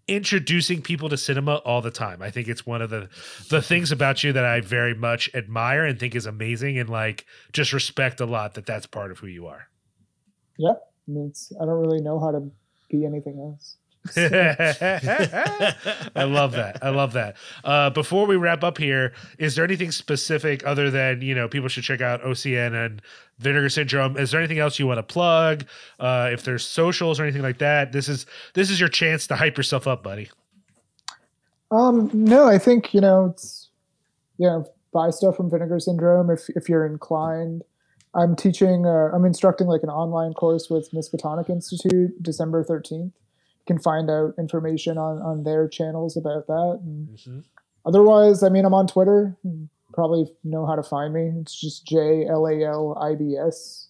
introducing 0.09 0.83
people 0.83 1.09
to 1.11 1.17
cinema 1.17 1.57
all 1.59 1.81
the 1.81 1.93
time. 1.93 2.23
I 2.23 2.31
think 2.33 2.49
it's 2.49 2.67
one 2.67 2.83
of 2.83 2.91
the 2.91 3.09
the 3.51 3.63
things 3.63 3.93
about 3.93 4.25
you 4.25 4.33
that 4.33 4.45
I 4.45 4.61
very 4.61 4.95
much 4.95 5.31
admire 5.33 5.85
and 5.85 5.97
think 5.99 6.17
is 6.17 6.27
amazing, 6.27 6.77
and 6.77 6.91
like 6.91 7.25
just 7.53 7.73
respect 7.73 8.21
a 8.21 8.27
lot 8.27 8.55
that 8.55 8.67
that's 8.67 8.87
part 8.87 9.13
of 9.13 9.21
who 9.21 9.29
you 9.29 9.47
are. 9.47 9.69
I 11.09 11.11
mean, 11.13 11.29
it's, 11.29 11.53
I 11.61 11.65
don't 11.65 11.81
really 11.81 12.01
know 12.01 12.19
how 12.19 12.33
to 12.33 12.51
be 12.91 13.05
anything 13.05 13.39
else. 13.39 13.77
I 14.17 14.99
love 16.25 16.53
that. 16.53 16.79
I 16.83 16.91
love 16.91 17.13
that. 17.13 17.37
Uh, 17.63 17.91
before 17.91 18.27
we 18.27 18.35
wrap 18.35 18.65
up 18.65 18.79
here, 18.79 19.13
is 19.39 19.55
there 19.55 19.65
anything 19.65 19.93
specific 19.93 20.67
other 20.67 20.91
than 20.91 21.23
you 21.23 21.37
know 21.37 21.47
people 21.47 21.69
should 21.69 21.85
check 21.85 22.01
out 22.01 22.21
OCN 22.23 22.87
and 22.87 23.01
Vinegar 23.39 23.69
Syndrome? 23.69 24.17
Is 24.17 24.33
there 24.33 24.41
anything 24.41 24.59
else 24.59 24.81
you 24.81 24.89
want 24.89 24.99
to 24.99 25.05
plug? 25.05 25.67
Uh, 26.01 26.31
if 26.33 26.43
there's 26.43 26.65
socials 26.65 27.21
or 27.21 27.23
anything 27.23 27.43
like 27.43 27.59
that, 27.59 27.93
this 27.93 28.09
is 28.09 28.27
this 28.55 28.71
is 28.71 28.81
your 28.81 28.89
chance 28.89 29.29
to 29.29 29.37
hype 29.37 29.57
yourself 29.57 29.87
up, 29.87 30.03
buddy. 30.03 30.31
Um, 31.71 32.11
no, 32.13 32.49
I 32.49 32.59
think 32.59 32.93
you 32.93 33.01
know 33.01 33.27
it's 33.27 33.69
you 34.37 34.49
know 34.49 34.69
buy 34.93 35.11
stuff 35.11 35.37
from 35.37 35.49
Vinegar 35.49 35.79
Syndrome 35.79 36.29
if 36.29 36.49
if 36.57 36.69
you're 36.69 36.87
inclined. 36.87 37.63
I'm 38.15 38.35
teaching. 38.35 38.85
Uh, 38.85 39.11
I'm 39.15 39.25
instructing 39.25 39.69
like 39.69 39.85
an 39.85 39.91
online 39.91 40.35
course 40.35 40.69
with 40.69 40.91
Miskatonic 40.91 41.49
Institute, 41.49 42.21
December 42.21 42.65
thirteenth. 42.65 43.13
Can 43.67 43.79
find 43.79 44.11
out 44.11 44.35
information 44.39 44.99
on 44.99 45.23
on 45.23 45.45
their 45.45 45.69
channels 45.69 46.17
about 46.17 46.47
that. 46.49 46.81
And 46.83 47.45
otherwise, 47.87 48.43
I 48.43 48.49
mean, 48.49 48.65
I'm 48.65 48.75
on 48.75 48.87
Twitter. 48.87 49.37
You 49.45 49.69
probably 49.93 50.27
know 50.43 50.67
how 50.67 50.75
to 50.75 50.83
find 50.83 51.15
me. 51.15 51.31
It's 51.41 51.59
just 51.59 51.87
J 51.87 52.27
L 52.27 52.47
A 52.47 52.65
L 52.65 52.99
I 53.01 53.15
B 53.15 53.37
S, 53.37 53.89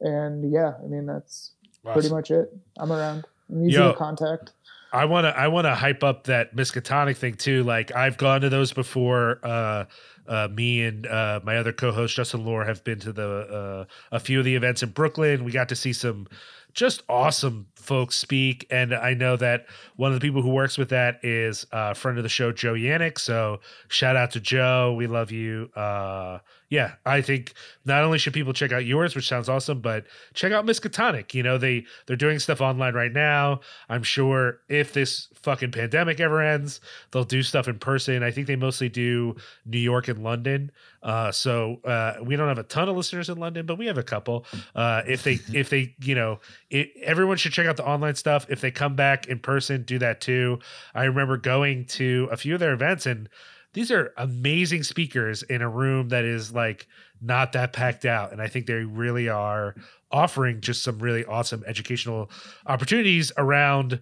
and 0.00 0.50
yeah, 0.50 0.72
I 0.82 0.86
mean 0.86 1.06
that's 1.06 1.52
pretty 1.84 2.08
much 2.08 2.30
it. 2.30 2.50
I'm 2.78 2.90
around. 2.90 3.26
I'm 3.50 3.66
easy 3.66 3.74
Yo. 3.74 3.92
to 3.92 3.98
contact. 3.98 4.52
I 4.92 5.04
want 5.04 5.24
to 5.24 5.38
I 5.38 5.48
want 5.48 5.66
to 5.66 5.74
hype 5.74 6.02
up 6.02 6.24
that 6.24 6.54
Miskatonic 6.56 7.16
thing 7.16 7.34
too. 7.34 7.62
Like 7.62 7.94
I've 7.94 8.16
gone 8.16 8.40
to 8.40 8.48
those 8.48 8.72
before. 8.72 9.40
Uh, 9.42 9.84
uh, 10.26 10.48
me 10.48 10.84
and 10.84 11.06
uh, 11.06 11.40
my 11.42 11.56
other 11.56 11.72
co-host 11.72 12.14
Justin 12.14 12.44
Lore 12.44 12.64
have 12.64 12.84
been 12.84 13.00
to 13.00 13.12
the 13.12 13.28
uh, 13.28 13.84
a 14.12 14.20
few 14.20 14.38
of 14.38 14.44
the 14.44 14.54
events 14.54 14.82
in 14.82 14.90
Brooklyn. 14.90 15.44
We 15.44 15.50
got 15.50 15.68
to 15.70 15.76
see 15.76 15.92
some 15.92 16.28
just 16.72 17.02
awesome 17.08 17.66
folks 17.90 18.14
speak, 18.14 18.68
and 18.70 18.94
I 18.94 19.14
know 19.14 19.36
that 19.38 19.66
one 19.96 20.12
of 20.12 20.20
the 20.20 20.24
people 20.24 20.42
who 20.42 20.50
works 20.50 20.78
with 20.78 20.90
that 20.90 21.18
is 21.24 21.66
a 21.72 21.92
friend 21.92 22.18
of 22.18 22.22
the 22.22 22.28
show, 22.28 22.52
Joe 22.52 22.74
Yannick. 22.74 23.18
So 23.18 23.58
shout 23.88 24.14
out 24.14 24.30
to 24.30 24.40
Joe. 24.40 24.94
We 24.96 25.08
love 25.08 25.32
you. 25.32 25.70
Uh, 25.74 26.38
yeah, 26.68 26.92
I 27.04 27.20
think 27.20 27.54
not 27.84 28.04
only 28.04 28.18
should 28.18 28.32
people 28.32 28.52
check 28.52 28.70
out 28.70 28.84
yours, 28.84 29.16
which 29.16 29.26
sounds 29.26 29.48
awesome, 29.48 29.80
but 29.80 30.04
check 30.34 30.52
out 30.52 30.64
Miskatonic. 30.64 31.34
You 31.34 31.42
know 31.42 31.58
they 31.58 31.84
they're 32.06 32.14
doing 32.14 32.38
stuff 32.38 32.60
online 32.60 32.94
right 32.94 33.12
now. 33.12 33.58
I'm 33.88 34.04
sure 34.04 34.60
if 34.68 34.92
this 34.92 35.26
fucking 35.42 35.72
pandemic 35.72 36.20
ever 36.20 36.40
ends, 36.40 36.80
they'll 37.10 37.24
do 37.24 37.42
stuff 37.42 37.66
in 37.66 37.80
person. 37.80 38.22
I 38.22 38.30
think 38.30 38.46
they 38.46 38.54
mostly 38.54 38.88
do 38.88 39.34
New 39.66 39.78
York 39.78 40.06
and 40.06 40.22
London. 40.22 40.70
Uh, 41.02 41.32
so 41.32 41.80
uh, 41.84 42.14
we 42.22 42.36
don't 42.36 42.48
have 42.48 42.58
a 42.58 42.62
ton 42.62 42.88
of 42.88 42.96
listeners 42.96 43.28
in 43.28 43.38
London, 43.38 43.66
but 43.66 43.76
we 43.76 43.86
have 43.86 43.98
a 43.98 44.02
couple. 44.02 44.44
Uh, 44.74 45.02
if 45.08 45.24
they, 45.24 45.38
if 45.52 45.70
they, 45.70 45.94
you 46.00 46.14
know, 46.14 46.38
it, 46.68 46.90
everyone 47.02 47.38
should 47.38 47.52
check 47.52 47.66
out 47.66 47.76
the 47.80 47.88
online 47.88 48.14
stuff. 48.14 48.46
If 48.48 48.60
they 48.60 48.70
come 48.70 48.94
back 48.94 49.26
in 49.26 49.38
person, 49.38 49.82
do 49.82 49.98
that 49.98 50.20
too. 50.20 50.58
I 50.94 51.04
remember 51.04 51.36
going 51.36 51.86
to 51.86 52.28
a 52.30 52.36
few 52.36 52.54
of 52.54 52.60
their 52.60 52.72
events, 52.72 53.06
and 53.06 53.28
these 53.72 53.90
are 53.90 54.12
amazing 54.16 54.82
speakers 54.82 55.42
in 55.42 55.62
a 55.62 55.68
room 55.68 56.08
that 56.08 56.24
is 56.24 56.52
like 56.52 56.86
not 57.20 57.52
that 57.52 57.72
packed 57.72 58.04
out, 58.04 58.32
and 58.32 58.40
I 58.40 58.48
think 58.48 58.66
they 58.66 58.84
really 58.84 59.28
are 59.28 59.74
offering 60.10 60.60
just 60.60 60.82
some 60.82 60.98
really 60.98 61.24
awesome 61.24 61.62
educational 61.66 62.30
opportunities 62.66 63.32
around 63.36 64.00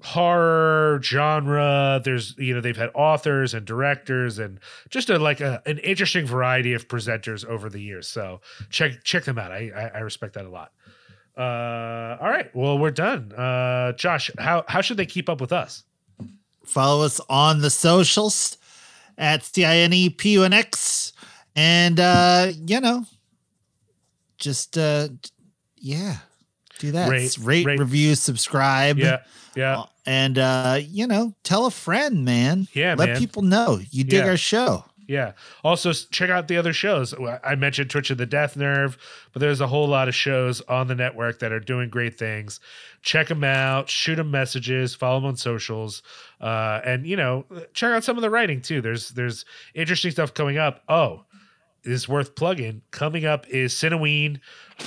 horror 0.00 1.00
genre 1.02 2.00
there's 2.04 2.36
you 2.38 2.54
know 2.54 2.60
they've 2.60 2.76
had 2.76 2.90
authors 2.94 3.52
and 3.52 3.66
directors 3.66 4.38
and 4.38 4.60
just 4.90 5.10
a 5.10 5.18
like 5.18 5.40
a, 5.40 5.60
an 5.66 5.78
interesting 5.78 6.24
variety 6.24 6.72
of 6.72 6.86
presenters 6.86 7.44
over 7.44 7.68
the 7.68 7.80
years 7.80 8.06
so 8.06 8.40
check 8.70 9.02
check 9.02 9.24
them 9.24 9.38
out 9.38 9.50
i 9.50 9.72
i, 9.74 9.98
I 9.98 9.98
respect 9.98 10.34
that 10.34 10.44
a 10.44 10.48
lot 10.48 10.70
uh 11.38 12.16
all 12.20 12.28
right 12.28 12.54
well 12.54 12.78
we're 12.78 12.90
done 12.90 13.32
uh 13.32 13.92
josh 13.92 14.30
how 14.38 14.64
how 14.68 14.80
should 14.80 14.96
they 14.96 15.06
keep 15.06 15.28
up 15.28 15.40
with 15.40 15.52
us 15.52 15.84
Follow 16.64 17.02
us 17.04 17.18
on 17.30 17.60
the 17.62 17.70
socials 17.70 18.58
at 19.16 19.42
C 19.42 19.64
I 19.64 19.76
N 19.78 19.92
E 19.94 20.10
P 20.10 20.32
U 20.32 20.44
N 20.44 20.52
X. 20.52 21.14
And, 21.56 21.98
uh, 21.98 22.52
you 22.66 22.78
know, 22.78 23.06
just, 24.36 24.76
uh, 24.76 25.08
yeah, 25.78 26.16
do 26.78 26.92
that. 26.92 27.08
Rate- 27.10 27.38
Rate, 27.40 27.64
rate. 27.66 27.78
review, 27.78 28.14
subscribe. 28.14 28.98
yeah 28.98 29.22
yeah 29.56 29.84
And, 30.04 30.36
uh, 30.38 30.78
you 30.82 31.06
know, 31.06 31.34
tell 31.42 31.64
a 31.64 31.70
friend, 31.70 32.22
man. 32.24 32.68
Yeah, 32.74 32.94
Let 32.98 33.08
man. 33.10 33.18
people 33.18 33.40
know 33.42 33.80
you 33.90 34.04
dig 34.04 34.20
Yeah. 34.24 34.28
our 34.30 34.36
show. 34.36 34.84
Yeah. 35.08 35.32
Also, 35.64 35.90
check 35.92 36.28
out 36.28 36.48
the 36.48 36.58
other 36.58 36.74
shows. 36.74 37.14
I 37.42 37.54
mentioned 37.54 37.88
Twitch 37.88 38.10
of 38.10 38.18
the 38.18 38.26
Death 38.26 38.58
Nerve, 38.58 38.98
but 39.32 39.40
there's 39.40 39.62
a 39.62 39.66
whole 39.66 39.88
lot 39.88 40.06
of 40.06 40.14
shows 40.14 40.60
on 40.68 40.86
the 40.86 40.94
network 40.94 41.38
that 41.38 41.50
are 41.50 41.60
doing 41.60 41.88
great 41.88 42.18
things. 42.18 42.60
Check 43.00 43.28
them 43.28 43.42
out. 43.42 43.88
Shoot 43.88 44.16
them 44.16 44.30
messages. 44.30 44.94
Follow 44.94 45.20
them 45.20 45.28
on 45.30 45.36
socials, 45.36 46.02
uh, 46.42 46.80
and 46.84 47.06
you 47.06 47.16
know, 47.16 47.46
check 47.72 47.90
out 47.90 48.04
some 48.04 48.16
of 48.16 48.22
the 48.22 48.28
writing 48.28 48.60
too. 48.60 48.82
There's 48.82 49.08
there's 49.08 49.46
interesting 49.74 50.10
stuff 50.10 50.34
coming 50.34 50.58
up. 50.58 50.82
Oh, 50.90 51.24
is 51.84 52.06
worth 52.06 52.34
plugging. 52.34 52.82
Coming 52.90 53.24
up 53.24 53.48
is 53.48 53.72
Cineween, 53.72 54.40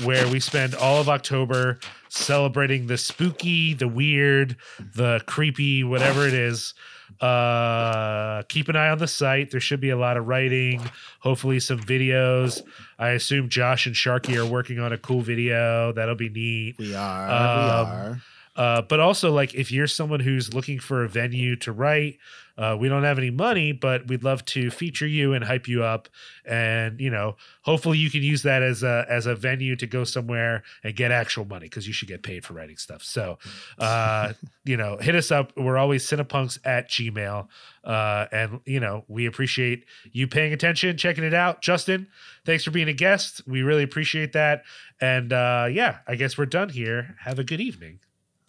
where 0.04 0.28
we 0.28 0.40
spend 0.40 0.76
all 0.76 1.02
of 1.02 1.10
October 1.10 1.80
celebrating 2.10 2.86
the 2.86 2.98
spooky, 2.98 3.74
the 3.74 3.88
weird, 3.88 4.56
the 4.96 5.22
creepy, 5.26 5.84
whatever 5.84 6.28
it 6.28 6.34
is. 6.36 6.76
Uh, 7.20 8.44
keep 8.44 8.70
an 8.70 8.76
eye 8.76 8.90
on 8.90 8.98
the 8.98 9.08
site. 9.08 9.52
There 9.52 9.60
should 9.60 9.82
be 9.82 9.90
a 9.90 9.98
lot 9.98 10.18
of 10.18 10.28
writing, 10.28 10.82
hopefully 11.20 11.60
some 11.60 11.80
videos. 11.80 12.62
I 12.98 13.10
assume 13.10 13.50
Josh 13.50 13.86
and 13.86 13.96
Sharky 13.96 14.38
are 14.38 14.46
working 14.46 14.80
on 14.80 14.94
a 14.94 14.98
cool 14.98 15.22
video. 15.22 15.92
That'll 15.92 16.16
be 16.16 16.30
neat. 16.30 16.78
We 16.78 16.96
are. 16.96 17.30
Um, 17.30 17.90
we 17.90 17.96
are. 17.96 18.22
Uh, 18.56 18.82
but 18.82 19.00
also, 19.00 19.32
like, 19.32 19.56
if 19.56 19.72
you're 19.72 19.88
someone 19.88 20.20
who's 20.20 20.54
looking 20.54 20.80
for 20.80 21.04
a 21.04 21.10
venue 21.10 21.56
to 21.58 21.72
write, 21.72 22.20
uh, 22.58 22.78
we 22.80 22.90
don't 22.90 23.04
have 23.04 23.18
any 23.18 23.30
money, 23.30 23.72
but 23.72 24.08
we'd 24.08 24.24
love 24.24 24.44
to 24.46 24.70
feature 24.72 25.08
you 25.08 25.34
and 25.34 25.44
hype 25.44 25.68
you 25.68 25.84
up. 25.84 26.10
And 26.46 27.00
you 27.00 27.10
know, 27.10 27.38
hopefully, 27.62 27.98
you 27.98 28.10
can 28.10 28.24
use 28.24 28.44
that 28.44 28.62
as 28.64 28.84
a 28.84 29.06
as 29.10 29.26
a 29.26 29.36
venue 29.36 29.76
to 29.78 29.88
go 29.88 30.04
somewhere 30.04 30.64
and 30.84 30.96
get 30.96 31.12
actual 31.12 31.46
money 31.46 31.66
because 31.66 31.88
you 31.88 31.94
should 31.94 32.08
get 32.08 32.24
paid 32.24 32.46
for 32.46 32.54
writing 32.54 32.78
stuff. 32.78 33.04
So, 33.04 33.38
uh, 33.80 34.34
you 34.66 34.78
know, 34.78 34.98
hit 34.98 35.16
us 35.16 35.32
up. 35.32 35.54
We're 35.58 35.78
always 35.78 36.06
cinepunx 36.06 36.60
at 36.66 36.90
Gmail, 36.90 37.48
uh, 37.84 38.26
and 38.32 38.60
you 38.66 38.80
know, 38.80 39.06
we 39.08 39.26
appreciate 39.26 39.86
you 40.12 40.28
paying 40.28 40.54
attention, 40.54 40.98
checking 40.98 41.24
it 41.24 41.34
out. 41.34 41.62
Justin, 41.62 42.08
thanks 42.46 42.64
for 42.64 42.72
being 42.72 42.90
a 42.90 42.94
guest. 42.94 43.42
We 43.48 43.62
really 43.62 43.84
appreciate 43.84 44.34
that. 44.34 44.64
And 45.00 45.34
uh, 45.34 45.68
yeah, 45.72 46.00
I 46.08 46.16
guess 46.16 46.38
we're 46.38 46.46
done 46.46 46.70
here. 46.70 47.16
Have 47.22 47.40
a 47.40 47.44
good 47.44 47.62
evening. 47.62 48.00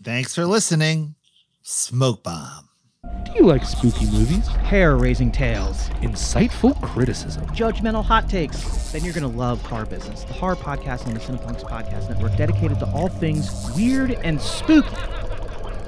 Thanks 0.03 0.35
for 0.35 0.45
listening. 0.45 1.15
Smoke 1.63 2.25
bomb. 2.25 2.72
Do 3.03 3.33
you 3.35 3.47
like 3.47 3.65
spooky 3.65 4.07
movies? 4.07 4.47
hair 4.47 4.95
raising 4.97 5.33
tales, 5.33 5.89
Insightful 6.03 6.81
criticism? 6.83 7.45
judgmental 7.47 8.05
hot 8.05 8.29
takes, 8.29 8.93
then 8.93 9.03
you're 9.03 9.13
going 9.13 9.29
to 9.29 9.37
love 9.39 9.61
Horror 9.63 9.87
Business, 9.87 10.23
the 10.23 10.35
horror 10.35 10.55
podcast 10.55 11.09
on 11.09 11.15
the 11.15 11.19
Cinepunx 11.19 11.65
Podcast 11.65 12.09
Network 12.09 12.37
dedicated 12.37 12.79
to 12.79 12.87
all 12.93 13.09
things 13.09 13.73
weird 13.77 14.13
and 14.23 14.41
spooky. 14.41 14.95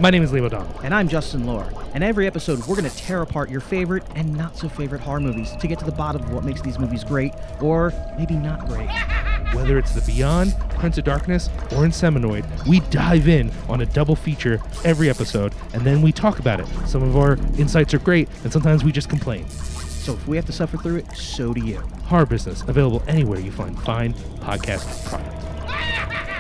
My 0.01 0.11
name 0.11 0.25
is 0.25 0.33
Leo 0.33 0.45
O'Donnell. 0.47 0.81
And 0.83 0.93
I'm 0.93 1.07
Justin 1.07 1.47
Lohr. 1.47 1.73
And 1.95 2.03
every 2.03 2.27
episode, 2.27 2.59
we're 2.67 2.75
going 2.75 2.91
to 2.91 2.97
tear 2.97 3.23
apart 3.23 3.49
your 3.49 3.61
favorite 3.61 4.03
and 4.17 4.35
not 4.35 4.57
so 4.57 4.69
favorite 4.69 5.01
horror 5.01 5.21
movies 5.21 5.53
to 5.61 5.69
get 5.69 5.79
to 5.79 5.85
the 5.85 5.93
bottom 5.93 6.21
of 6.21 6.33
what 6.33 6.43
makes 6.43 6.61
these 6.63 6.81
movies 6.81 7.05
great 7.05 7.33
or 7.61 7.93
maybe 8.19 8.35
not 8.35 8.67
great. 8.67 8.89
Whether 9.55 9.79
it's 9.79 9.93
The 9.95 10.01
Beyond, 10.01 10.57
Prince 10.71 10.99
of 10.99 11.05
Darkness, 11.05 11.49
or 11.71 11.85
*In 11.85 11.93
Inseminoid, 11.93 12.67
we 12.67 12.81
dive 12.81 13.29
in 13.29 13.53
on 13.69 13.83
a 13.83 13.87
double 13.87 14.17
feature 14.17 14.61
every 14.85 15.09
episode, 15.09 15.55
and 15.73 15.83
then 15.83 16.03
we 16.03 16.11
talk 16.11 16.41
about 16.41 16.59
it. 16.59 16.67
Some 16.89 17.05
of 17.05 17.17
our 17.17 17.35
insights 17.57 17.95
are 17.95 18.01
great, 18.01 18.29
and 18.43 18.53
sometimes 18.53 18.83
we 18.83 18.91
just 18.91 19.09
complain. 19.09 19.49
So 19.49 20.15
if 20.15 20.27
we 20.27 20.35
have 20.37 20.47
to 20.47 20.53
suffer 20.53 20.77
through 20.77 20.97
it, 20.97 21.17
so 21.17 21.55
do 21.55 21.65
you. 21.65 21.79
Horror 22.07 22.27
Business, 22.27 22.63
available 22.63 23.05
anywhere 23.07 23.39
you 23.39 23.53
find 23.53 23.81
fine 23.83 24.13
podcast 24.41 25.09
products. 25.09 26.31